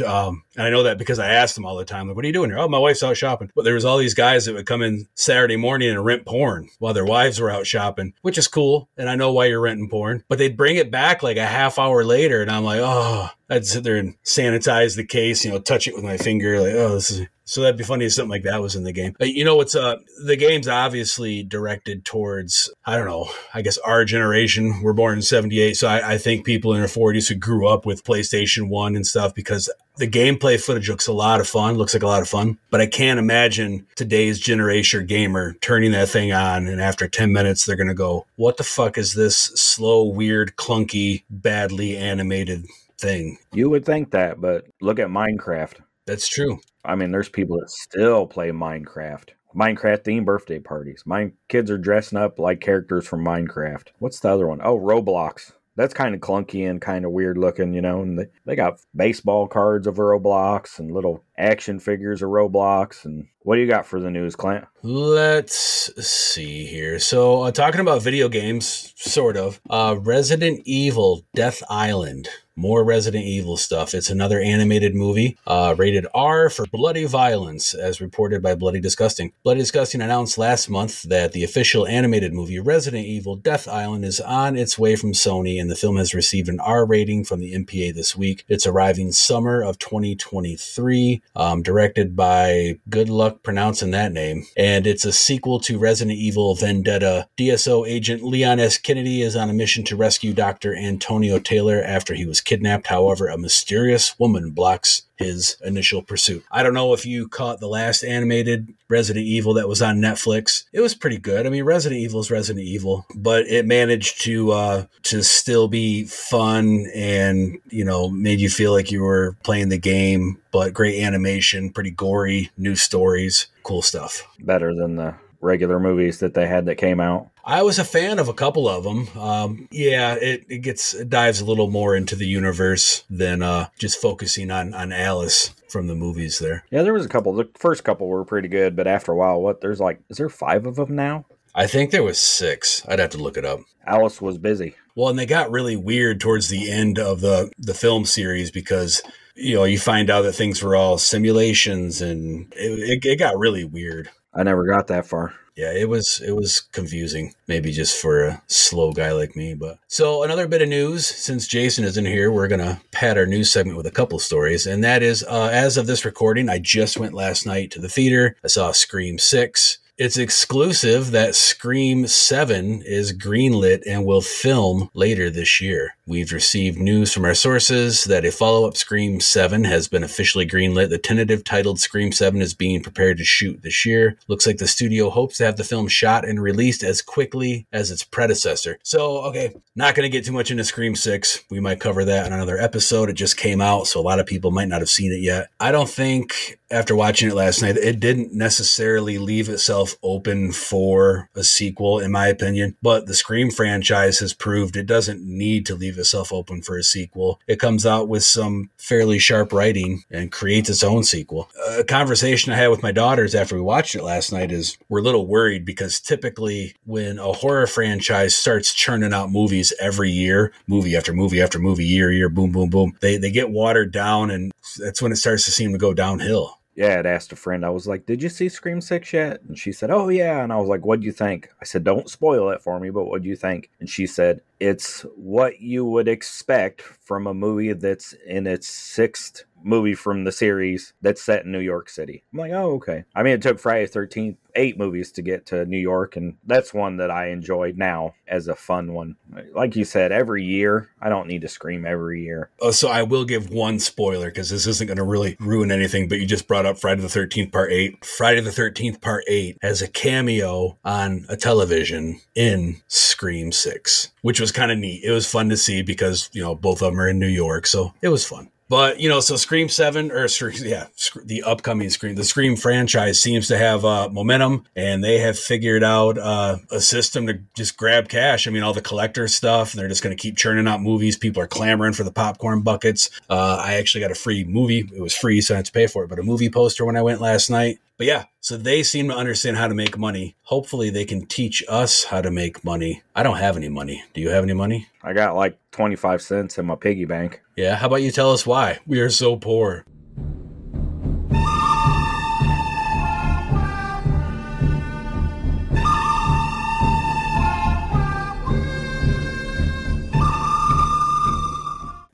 um, 0.01 0.43
and 0.55 0.65
I 0.65 0.69
know 0.69 0.83
that 0.83 0.97
because 0.97 1.19
I 1.19 1.29
asked 1.29 1.55
them 1.55 1.65
all 1.65 1.75
the 1.75 1.85
time 1.85 2.07
like 2.07 2.15
what 2.15 2.25
are 2.25 2.27
you 2.27 2.33
doing 2.33 2.49
here? 2.49 2.59
Oh 2.59 2.67
my 2.67 2.77
wife's 2.77 3.03
out 3.03 3.17
shopping. 3.17 3.51
But 3.55 3.63
there 3.63 3.73
was 3.73 3.85
all 3.85 3.97
these 3.97 4.13
guys 4.13 4.45
that 4.45 4.55
would 4.55 4.65
come 4.65 4.81
in 4.81 5.07
Saturday 5.15 5.57
morning 5.57 5.89
and 5.89 6.03
rent 6.03 6.25
porn 6.25 6.69
while 6.79 6.93
their 6.93 7.05
wives 7.05 7.39
were 7.39 7.51
out 7.51 7.67
shopping 7.67 8.13
which 8.21 8.37
is 8.37 8.47
cool 8.47 8.89
and 8.97 9.09
I 9.09 9.15
know 9.15 9.31
why 9.31 9.45
you're 9.45 9.61
renting 9.61 9.89
porn. 9.89 10.23
But 10.29 10.37
they'd 10.37 10.57
bring 10.57 10.77
it 10.77 10.91
back 10.91 11.23
like 11.23 11.37
a 11.37 11.45
half 11.45 11.79
hour 11.79 12.03
later 12.03 12.41
and 12.41 12.51
I'm 12.51 12.63
like 12.63 12.81
oh 12.81 13.29
I'd 13.49 13.65
sit 13.65 13.83
there 13.83 13.97
and 13.97 14.15
sanitize 14.23 14.95
the 14.95 15.05
case 15.05 15.43
you 15.45 15.51
know 15.51 15.59
touch 15.59 15.87
it 15.87 15.95
with 15.95 16.03
my 16.03 16.17
finger 16.17 16.59
like 16.59 16.73
oh 16.73 16.95
this 16.95 17.11
is 17.11 17.27
so 17.51 17.59
that'd 17.59 17.75
be 17.75 17.83
funny 17.83 18.05
if 18.05 18.13
something 18.13 18.29
like 18.29 18.43
that 18.43 18.61
was 18.61 18.77
in 18.77 18.85
the 18.85 18.93
game. 18.93 19.13
But 19.19 19.33
you 19.33 19.43
know 19.43 19.57
what's 19.57 19.75
uh 19.75 19.97
the 20.23 20.37
game's 20.37 20.69
obviously 20.69 21.43
directed 21.43 22.05
towards 22.05 22.71
I 22.85 22.95
don't 22.95 23.07
know, 23.07 23.29
I 23.53 23.61
guess 23.61 23.77
our 23.79 24.05
generation. 24.05 24.81
We're 24.81 24.93
born 24.93 25.15
in 25.15 25.21
seventy 25.21 25.59
eight, 25.59 25.75
so 25.75 25.89
I, 25.89 26.13
I 26.13 26.17
think 26.17 26.45
people 26.45 26.73
in 26.73 26.79
their 26.79 26.87
forties 26.87 27.27
who 27.27 27.35
grew 27.35 27.67
up 27.67 27.85
with 27.85 28.05
PlayStation 28.05 28.69
One 28.69 28.95
and 28.95 29.05
stuff 29.05 29.35
because 29.35 29.69
the 29.97 30.07
gameplay 30.07 30.63
footage 30.63 30.89
looks 30.89 31.07
a 31.07 31.13
lot 31.13 31.41
of 31.41 31.47
fun, 31.47 31.75
looks 31.75 31.93
like 31.93 32.03
a 32.03 32.07
lot 32.07 32.21
of 32.21 32.29
fun. 32.29 32.57
But 32.69 32.79
I 32.79 32.85
can't 32.85 33.19
imagine 33.19 33.85
today's 33.97 34.39
generation 34.39 35.05
gamer 35.05 35.55
turning 35.55 35.91
that 35.91 36.07
thing 36.07 36.31
on 36.31 36.67
and 36.67 36.81
after 36.81 37.09
ten 37.09 37.33
minutes 37.33 37.65
they're 37.65 37.75
gonna 37.75 37.93
go, 37.93 38.25
What 38.37 38.55
the 38.55 38.63
fuck 38.63 38.97
is 38.97 39.13
this 39.13 39.35
slow, 39.55 40.05
weird, 40.05 40.55
clunky, 40.55 41.23
badly 41.29 41.97
animated 41.97 42.65
thing? 42.97 43.39
You 43.51 43.69
would 43.69 43.85
think 43.85 44.11
that, 44.11 44.39
but 44.39 44.67
look 44.79 44.99
at 44.99 45.09
Minecraft. 45.09 45.73
That's 46.05 46.27
true. 46.27 46.59
I 46.83 46.95
mean, 46.95 47.11
there's 47.11 47.29
people 47.29 47.59
that 47.59 47.69
still 47.69 48.25
play 48.25 48.49
Minecraft. 48.49 49.29
Minecraft 49.55 50.03
themed 50.03 50.25
birthday 50.25 50.59
parties. 50.59 51.03
My 51.05 51.31
kids 51.49 51.69
are 51.69 51.77
dressing 51.77 52.17
up 52.17 52.39
like 52.39 52.61
characters 52.61 53.07
from 53.07 53.23
Minecraft. 53.23 53.89
What's 53.99 54.19
the 54.19 54.29
other 54.29 54.47
one? 54.47 54.61
Oh, 54.63 54.79
Roblox. 54.79 55.51
That's 55.75 55.93
kind 55.93 56.13
of 56.13 56.21
clunky 56.21 56.69
and 56.69 56.81
kind 56.81 57.05
of 57.05 57.11
weird 57.11 57.37
looking, 57.37 57.73
you 57.73 57.81
know. 57.81 58.01
And 58.01 58.19
they, 58.19 58.25
they 58.45 58.55
got 58.55 58.79
baseball 58.95 59.47
cards 59.47 59.87
of 59.87 59.95
Roblox 59.95 60.79
and 60.79 60.91
little 60.91 61.23
action 61.37 61.79
figures 61.79 62.21
of 62.21 62.29
Roblox. 62.29 63.05
And 63.05 63.27
what 63.43 63.55
do 63.55 63.61
you 63.61 63.67
got 63.67 63.85
for 63.85 63.99
the 63.99 64.11
news, 64.11 64.35
Clint? 64.35 64.65
Let's 64.83 65.91
see 66.05 66.65
here. 66.65 66.99
So, 66.99 67.43
uh, 67.43 67.51
talking 67.51 67.81
about 67.81 68.01
video 68.01 68.29
games, 68.29 68.93
sort 68.95 69.37
of. 69.37 69.59
Uh, 69.69 69.97
Resident 69.99 70.61
Evil 70.65 71.25
Death 71.33 71.63
Island 71.69 72.29
more 72.55 72.83
Resident 72.83 73.23
Evil 73.23 73.57
stuff. 73.57 73.93
It's 73.93 74.09
another 74.09 74.39
animated 74.39 74.93
movie, 74.93 75.37
uh, 75.47 75.75
rated 75.77 76.05
R 76.13 76.49
for 76.49 76.65
bloody 76.67 77.05
violence, 77.05 77.73
as 77.73 78.01
reported 78.01 78.41
by 78.43 78.55
Bloody 78.55 78.79
Disgusting. 78.79 79.33
Bloody 79.43 79.61
Disgusting 79.61 80.01
announced 80.01 80.37
last 80.37 80.69
month 80.69 81.03
that 81.03 81.31
the 81.31 81.43
official 81.43 81.87
animated 81.87 82.33
movie 82.33 82.59
Resident 82.59 83.05
Evil 83.05 83.35
Death 83.35 83.67
Island 83.67 84.05
is 84.05 84.19
on 84.19 84.57
its 84.57 84.77
way 84.77 84.95
from 84.95 85.13
Sony, 85.13 85.59
and 85.59 85.71
the 85.71 85.75
film 85.75 85.97
has 85.97 86.13
received 86.13 86.49
an 86.49 86.59
R 86.59 86.85
rating 86.85 87.23
from 87.23 87.39
the 87.39 87.53
MPA 87.53 87.95
this 87.95 88.15
week. 88.15 88.45
It's 88.47 88.67
arriving 88.67 89.11
summer 89.11 89.63
of 89.63 89.79
2023, 89.79 91.21
um, 91.35 91.63
directed 91.63 92.15
by 92.15 92.79
good 92.89 93.09
luck 93.09 93.30
pronouncing 93.31 93.91
that 93.91 94.11
name, 94.11 94.45
and 94.57 94.85
it's 94.85 95.05
a 95.05 95.11
sequel 95.11 95.59
to 95.61 95.79
Resident 95.79 96.17
Evil 96.17 96.55
Vendetta. 96.55 97.27
DSO 97.37 97.87
agent 97.87 98.23
Leon 98.23 98.59
S. 98.59 98.77
Kennedy 98.77 99.21
is 99.21 99.35
on 99.35 99.49
a 99.49 99.53
mission 99.53 99.83
to 99.85 99.95
rescue 99.95 100.33
Dr. 100.33 100.75
Antonio 100.75 101.39
Taylor 101.39 101.81
after 101.81 102.13
he 102.13 102.25
was 102.25 102.41
kidnapped. 102.41 102.87
However, 102.87 103.27
a 103.27 103.37
mysterious 103.37 104.17
woman 104.19 104.51
blocks 104.51 105.03
his 105.21 105.57
initial 105.63 106.01
pursuit. 106.01 106.43
I 106.51 106.63
don't 106.63 106.73
know 106.73 106.93
if 106.93 107.05
you 107.05 107.27
caught 107.27 107.59
the 107.59 107.67
last 107.67 108.03
animated 108.03 108.73
Resident 108.89 109.25
Evil 109.25 109.53
that 109.55 109.67
was 109.67 109.81
on 109.81 109.97
Netflix. 109.97 110.65
It 110.73 110.81
was 110.81 110.95
pretty 110.95 111.17
good. 111.17 111.45
I 111.45 111.49
mean, 111.49 111.63
Resident 111.63 112.01
Evil 112.01 112.19
is 112.19 112.31
Resident 112.31 112.65
Evil, 112.65 113.05
but 113.15 113.47
it 113.47 113.65
managed 113.65 114.21
to 114.21 114.51
uh, 114.51 114.85
to 115.03 115.23
still 115.23 115.67
be 115.67 116.05
fun 116.05 116.85
and 116.93 117.57
you 117.69 117.85
know 117.85 118.09
made 118.09 118.39
you 118.39 118.49
feel 118.49 118.71
like 118.71 118.91
you 118.91 119.01
were 119.01 119.37
playing 119.43 119.69
the 119.69 119.77
game. 119.77 120.41
But 120.51 120.73
great 120.73 121.01
animation, 121.01 121.69
pretty 121.69 121.91
gory, 121.91 122.51
new 122.57 122.75
stories, 122.75 123.47
cool 123.63 123.81
stuff. 123.81 124.27
Better 124.39 124.75
than 124.75 124.97
the 124.97 125.15
regular 125.41 125.79
movies 125.79 126.19
that 126.19 126.33
they 126.33 126.47
had 126.47 126.65
that 126.65 126.75
came 126.75 126.99
out. 126.99 127.29
I 127.43 127.63
was 127.63 127.79
a 127.79 127.83
fan 127.83 128.19
of 128.19 128.27
a 128.27 128.33
couple 128.33 128.69
of 128.69 128.83
them. 128.83 129.07
Um, 129.17 129.67
yeah, 129.71 130.13
it, 130.15 130.45
it 130.47 130.59
gets 130.59 130.93
it 130.93 131.09
dives 131.09 131.41
a 131.41 131.45
little 131.45 131.69
more 131.69 131.95
into 131.95 132.15
the 132.15 132.27
universe 132.27 133.03
than 133.09 133.41
uh, 133.41 133.67
just 133.77 134.01
focusing 134.01 134.51
on 134.51 134.73
on 134.73 134.91
Alice 134.91 135.53
from 135.67 135.87
the 135.87 135.95
movies. 135.95 136.39
There, 136.39 136.63
yeah, 136.71 136.83
there 136.83 136.93
was 136.93 137.05
a 137.05 137.09
couple. 137.09 137.33
The 137.33 137.49
first 137.57 137.83
couple 137.83 138.07
were 138.07 138.25
pretty 138.25 138.47
good, 138.47 138.75
but 138.75 138.87
after 138.87 139.11
a 139.11 139.15
while, 139.15 139.41
what 139.41 139.61
there's 139.61 139.79
like, 139.79 140.01
is 140.09 140.17
there 140.17 140.29
five 140.29 140.65
of 140.65 140.75
them 140.75 140.95
now? 140.95 141.25
I 141.53 141.67
think 141.67 141.91
there 141.91 142.03
was 142.03 142.19
six. 142.19 142.85
I'd 142.87 142.99
have 142.99 143.09
to 143.11 143.17
look 143.17 143.37
it 143.37 143.45
up. 143.45 143.59
Alice 143.85 144.21
was 144.21 144.37
busy. 144.37 144.75
Well, 144.95 145.09
and 145.09 145.19
they 145.19 145.25
got 145.25 145.51
really 145.51 145.75
weird 145.75 146.21
towards 146.21 146.49
the 146.49 146.71
end 146.71 146.99
of 146.99 147.21
the 147.21 147.51
the 147.57 147.73
film 147.73 148.05
series 148.05 148.51
because 148.51 149.01
you 149.35 149.55
know 149.55 149.63
you 149.63 149.79
find 149.79 150.09
out 150.09 150.21
that 150.23 150.33
things 150.33 150.61
were 150.61 150.75
all 150.75 150.97
simulations 150.97 152.01
and 152.01 152.53
it, 152.55 153.03
it, 153.03 153.05
it 153.05 153.19
got 153.19 153.37
really 153.37 153.63
weird. 153.63 154.09
I 154.33 154.43
never 154.43 154.65
got 154.65 154.87
that 154.87 155.05
far 155.05 155.33
yeah, 155.55 155.73
it 155.73 155.89
was 155.89 156.21
it 156.25 156.35
was 156.35 156.61
confusing, 156.61 157.33
maybe 157.47 157.71
just 157.71 158.01
for 158.01 158.23
a 158.23 158.41
slow 158.47 158.93
guy 158.93 159.11
like 159.11 159.35
me. 159.35 159.53
But 159.53 159.77
so 159.87 160.23
another 160.23 160.47
bit 160.47 160.61
of 160.61 160.69
news 160.69 161.05
since 161.05 161.47
Jason 161.47 161.83
isn't 161.83 162.05
here, 162.05 162.31
we're 162.31 162.47
gonna 162.47 162.81
pad 162.91 163.17
our 163.17 163.25
news 163.25 163.51
segment 163.51 163.77
with 163.77 163.85
a 163.85 163.91
couple 163.91 164.17
stories, 164.19 164.65
and 164.65 164.83
that 164.83 165.03
is 165.03 165.23
uh, 165.23 165.49
as 165.51 165.77
of 165.77 165.87
this 165.87 166.05
recording, 166.05 166.49
I 166.49 166.59
just 166.59 166.97
went 166.97 167.13
last 167.13 167.45
night 167.45 167.71
to 167.71 167.79
the 167.79 167.89
theater. 167.89 168.37
I 168.43 168.47
saw 168.47 168.71
Scream 168.71 169.19
Six. 169.19 169.77
It's 169.97 170.17
exclusive 170.17 171.11
that 171.11 171.35
Scream 171.35 172.07
7 172.07 172.81
is 172.83 173.15
greenlit 173.15 173.83
and 173.85 174.03
will 174.03 174.21
film 174.21 174.89
later 174.95 175.29
this 175.29 175.61
year. 175.61 175.95
We've 176.11 176.33
received 176.33 176.77
news 176.77 177.13
from 177.13 177.23
our 177.23 177.33
sources 177.33 178.03
that 178.03 178.25
a 178.25 178.33
follow 178.33 178.67
up 178.67 178.75
Scream 178.75 179.21
7 179.21 179.63
has 179.63 179.87
been 179.87 180.03
officially 180.03 180.45
greenlit. 180.45 180.89
The 180.89 180.97
tentative 180.97 181.45
titled 181.45 181.79
Scream 181.79 182.11
7 182.11 182.41
is 182.41 182.53
being 182.53 182.83
prepared 182.83 183.17
to 183.19 183.23
shoot 183.23 183.61
this 183.61 183.85
year. 183.85 184.17
Looks 184.27 184.45
like 184.45 184.57
the 184.57 184.67
studio 184.67 185.09
hopes 185.09 185.37
to 185.37 185.45
have 185.45 185.55
the 185.55 185.63
film 185.63 185.87
shot 185.87 186.27
and 186.27 186.41
released 186.41 186.83
as 186.83 187.01
quickly 187.01 187.65
as 187.71 187.91
its 187.91 188.03
predecessor. 188.03 188.77
So, 188.83 189.19
okay, 189.27 189.55
not 189.73 189.95
going 189.95 190.03
to 190.03 190.09
get 190.09 190.25
too 190.25 190.33
much 190.33 190.51
into 190.51 190.65
Scream 190.65 190.97
6. 190.97 191.45
We 191.49 191.61
might 191.61 191.79
cover 191.79 192.03
that 192.03 192.27
in 192.27 192.33
another 192.33 192.57
episode. 192.57 193.09
It 193.09 193.13
just 193.13 193.37
came 193.37 193.61
out, 193.61 193.87
so 193.87 194.01
a 194.01 194.03
lot 194.03 194.19
of 194.19 194.25
people 194.25 194.51
might 194.51 194.67
not 194.67 194.81
have 194.81 194.89
seen 194.89 195.13
it 195.13 195.21
yet. 195.21 195.47
I 195.61 195.71
don't 195.71 195.89
think, 195.89 196.59
after 196.69 196.93
watching 196.93 197.29
it 197.29 197.35
last 197.35 197.61
night, 197.61 197.77
it 197.77 198.01
didn't 198.01 198.33
necessarily 198.33 199.17
leave 199.17 199.47
itself 199.47 199.95
open 200.03 200.51
for 200.51 201.29
a 201.35 201.43
sequel, 201.45 201.99
in 201.99 202.11
my 202.11 202.27
opinion. 202.27 202.75
But 202.81 203.05
the 203.05 203.13
Scream 203.13 203.49
franchise 203.49 204.19
has 204.19 204.33
proved 204.33 204.75
it 204.75 204.87
doesn't 204.87 205.23
need 205.23 205.65
to 205.67 205.75
leave 205.75 205.97
itself 206.01 206.33
open 206.33 206.61
for 206.61 206.77
a 206.77 206.83
sequel. 206.83 207.39
It 207.47 207.59
comes 207.59 207.85
out 207.85 208.09
with 208.09 208.23
some 208.23 208.69
fairly 208.77 209.19
sharp 209.19 209.53
writing 209.53 210.03
and 210.11 210.31
creates 210.31 210.69
its 210.69 210.83
own 210.83 211.03
sequel. 211.03 211.49
A 211.77 211.83
conversation 211.83 212.51
I 212.51 212.57
had 212.57 212.67
with 212.67 212.83
my 212.83 212.91
daughters 212.91 213.33
after 213.33 213.55
we 213.55 213.61
watched 213.61 213.95
it 213.95 214.03
last 214.03 214.33
night 214.33 214.51
is 214.51 214.77
we're 214.89 214.99
a 214.99 215.03
little 215.03 215.27
worried 215.27 215.63
because 215.63 215.99
typically 215.99 216.75
when 216.85 217.19
a 217.19 217.31
horror 217.31 217.67
franchise 217.67 218.35
starts 218.35 218.73
churning 218.73 219.13
out 219.13 219.31
movies 219.31 219.73
every 219.79 220.11
year, 220.11 220.51
movie 220.67 220.95
after 220.95 221.13
movie 221.13 221.41
after 221.41 221.59
movie, 221.59 221.85
year, 221.85 222.11
year, 222.11 222.29
boom, 222.29 222.51
boom, 222.51 222.69
boom, 222.69 222.97
they, 222.99 223.17
they 223.17 223.31
get 223.31 223.49
watered 223.49 223.91
down 223.91 224.29
and 224.29 224.51
that's 224.77 225.01
when 225.01 225.11
it 225.11 225.17
starts 225.17 225.45
to 225.45 225.51
seem 225.51 225.71
to 225.71 225.77
go 225.77 225.93
downhill 225.93 226.60
yeah, 226.75 226.99
I'd 226.99 227.05
asked 227.05 227.33
a 227.33 227.35
friend, 227.35 227.65
I 227.65 227.69
was 227.69 227.87
like, 227.87 228.05
Did 228.05 228.23
you 228.23 228.29
see 228.29 228.47
Scream 228.47 228.79
6 228.79 229.11
yet? 229.13 229.41
And 229.47 229.57
she 229.57 229.71
said, 229.71 229.91
Oh, 229.91 230.07
yeah. 230.09 230.41
And 230.41 230.53
I 230.53 230.57
was 230.57 230.69
like, 230.69 230.85
What'd 230.85 231.03
you 231.03 231.11
think? 231.11 231.49
I 231.61 231.65
said, 231.65 231.83
Don't 231.83 232.09
spoil 232.09 232.49
it 232.49 232.61
for 232.61 232.79
me, 232.79 232.89
but 232.89 233.05
what'd 233.05 233.25
you 233.25 233.35
think? 233.35 233.69
And 233.79 233.89
she 233.89 234.07
said, 234.07 234.41
It's 234.59 235.01
what 235.15 235.59
you 235.59 235.83
would 235.85 236.07
expect 236.07 236.81
from 236.81 237.27
a 237.27 237.33
movie 237.33 237.73
that's 237.73 238.13
in 238.25 238.47
its 238.47 238.69
sixth 238.69 239.43
movie 239.63 239.95
from 239.95 240.23
the 240.23 240.31
series 240.31 240.93
that's 241.01 241.21
set 241.21 241.45
in 241.45 241.51
New 241.51 241.59
York 241.59 241.89
City. 241.89 242.23
I'm 242.33 242.39
like, 242.39 242.51
oh, 242.51 242.73
okay. 242.75 243.03
I 243.15 243.23
mean, 243.23 243.33
it 243.33 243.41
took 243.41 243.59
Friday 243.59 243.85
the 243.85 243.99
13th 243.99 244.37
eight 244.55 244.77
movies 244.77 245.11
to 245.13 245.21
get 245.21 245.45
to 245.47 245.65
New 245.65 245.77
York, 245.77 246.15
and 246.15 246.37
that's 246.45 246.73
one 246.73 246.97
that 246.97 247.11
I 247.11 247.27
enjoyed 247.29 247.77
now 247.77 248.15
as 248.27 248.47
a 248.47 248.55
fun 248.55 248.93
one. 248.93 249.15
Like 249.53 249.75
you 249.75 249.85
said, 249.85 250.11
every 250.11 250.43
year, 250.43 250.89
I 251.01 251.09
don't 251.09 251.27
need 251.27 251.41
to 251.41 251.47
scream 251.47 251.85
every 251.85 252.23
year. 252.23 252.49
Oh, 252.61 252.71
so 252.71 252.89
I 252.89 253.03
will 253.03 253.25
give 253.25 253.49
one 253.49 253.79
spoiler 253.79 254.27
because 254.27 254.49
this 254.49 254.67
isn't 254.67 254.87
going 254.87 254.97
to 254.97 255.03
really 255.03 255.37
ruin 255.39 255.71
anything, 255.71 256.07
but 256.07 256.19
you 256.19 256.25
just 256.25 256.47
brought 256.47 256.65
up 256.65 256.79
Friday 256.79 257.01
the 257.01 257.07
13th 257.07 257.51
Part 257.51 257.71
8. 257.71 258.05
Friday 258.05 258.41
the 258.41 258.49
13th 258.49 259.01
Part 259.01 259.23
8 259.27 259.57
has 259.61 259.81
a 259.81 259.87
cameo 259.87 260.77
on 260.83 261.25
a 261.29 261.37
television 261.37 262.19
in 262.35 262.81
Scream 262.87 263.51
6, 263.51 264.11
which 264.21 264.39
was 264.39 264.51
kind 264.51 264.71
of 264.71 264.77
neat. 264.77 265.03
It 265.03 265.11
was 265.11 265.29
fun 265.29 265.49
to 265.49 265.57
see 265.57 265.81
because, 265.81 266.29
you 266.33 266.41
know, 266.41 266.55
both 266.55 266.81
of 266.81 266.91
them 266.91 266.99
are 266.99 267.09
in 267.09 267.19
New 267.19 267.27
York, 267.27 267.67
so 267.67 267.93
it 268.01 268.09
was 268.09 268.25
fun. 268.25 268.49
But 268.71 269.01
you 269.01 269.09
know, 269.09 269.19
so 269.19 269.35
Scream 269.35 269.67
Seven 269.67 270.13
or 270.13 270.27
yeah, 270.59 270.87
the 271.25 271.43
upcoming 271.43 271.89
Scream, 271.89 272.15
the 272.15 272.23
Scream 272.23 272.55
franchise 272.55 273.19
seems 273.19 273.49
to 273.49 273.57
have 273.57 273.83
uh, 273.83 274.07
momentum, 274.07 274.63
and 274.77 275.03
they 275.03 275.17
have 275.17 275.37
figured 275.37 275.83
out 275.83 276.17
uh, 276.17 276.55
a 276.71 276.79
system 276.79 277.27
to 277.27 277.41
just 277.53 277.75
grab 277.75 278.07
cash. 278.07 278.47
I 278.47 278.49
mean, 278.49 278.63
all 278.63 278.71
the 278.71 278.81
collector 278.81 279.27
stuff, 279.27 279.73
they're 279.73 279.89
just 279.89 280.01
going 280.01 280.15
to 280.15 280.21
keep 280.21 280.37
churning 280.37 280.69
out 280.69 280.81
movies. 280.81 281.17
People 281.17 281.43
are 281.43 281.47
clamoring 281.47 281.91
for 281.91 282.05
the 282.05 282.13
popcorn 282.13 282.61
buckets. 282.61 283.09
Uh, 283.29 283.61
I 283.61 283.73
actually 283.73 283.99
got 283.99 284.11
a 284.11 284.15
free 284.15 284.45
movie; 284.45 284.89
it 284.95 285.01
was 285.01 285.13
free, 285.13 285.41
so 285.41 285.53
I 285.53 285.57
had 285.57 285.65
to 285.65 285.73
pay 285.73 285.87
for 285.87 286.05
it. 286.05 286.07
But 286.07 286.19
a 286.19 286.23
movie 286.23 286.49
poster 286.49 286.85
when 286.85 286.95
I 286.95 287.01
went 287.01 287.19
last 287.19 287.49
night. 287.49 287.79
But 288.01 288.07
yeah, 288.07 288.23
so 288.39 288.57
they 288.57 288.81
seem 288.81 289.09
to 289.09 289.15
understand 289.15 289.57
how 289.57 289.67
to 289.67 289.75
make 289.75 289.95
money. 289.95 290.35
Hopefully, 290.41 290.89
they 290.89 291.05
can 291.05 291.27
teach 291.27 291.63
us 291.69 292.05
how 292.05 292.19
to 292.19 292.31
make 292.31 292.63
money. 292.63 293.03
I 293.15 293.21
don't 293.21 293.37
have 293.37 293.55
any 293.55 293.69
money. 293.69 294.03
Do 294.15 294.21
you 294.21 294.29
have 294.29 294.43
any 294.43 294.53
money? 294.53 294.87
I 295.03 295.13
got 295.13 295.35
like 295.35 295.55
25 295.69 296.19
cents 296.19 296.57
in 296.57 296.65
my 296.65 296.73
piggy 296.73 297.05
bank. 297.05 297.43
Yeah, 297.55 297.75
how 297.75 297.85
about 297.85 298.01
you 298.01 298.09
tell 298.09 298.31
us 298.31 298.43
why? 298.43 298.79
We 298.87 299.01
are 299.01 299.11
so 299.11 299.35
poor. 299.35 299.85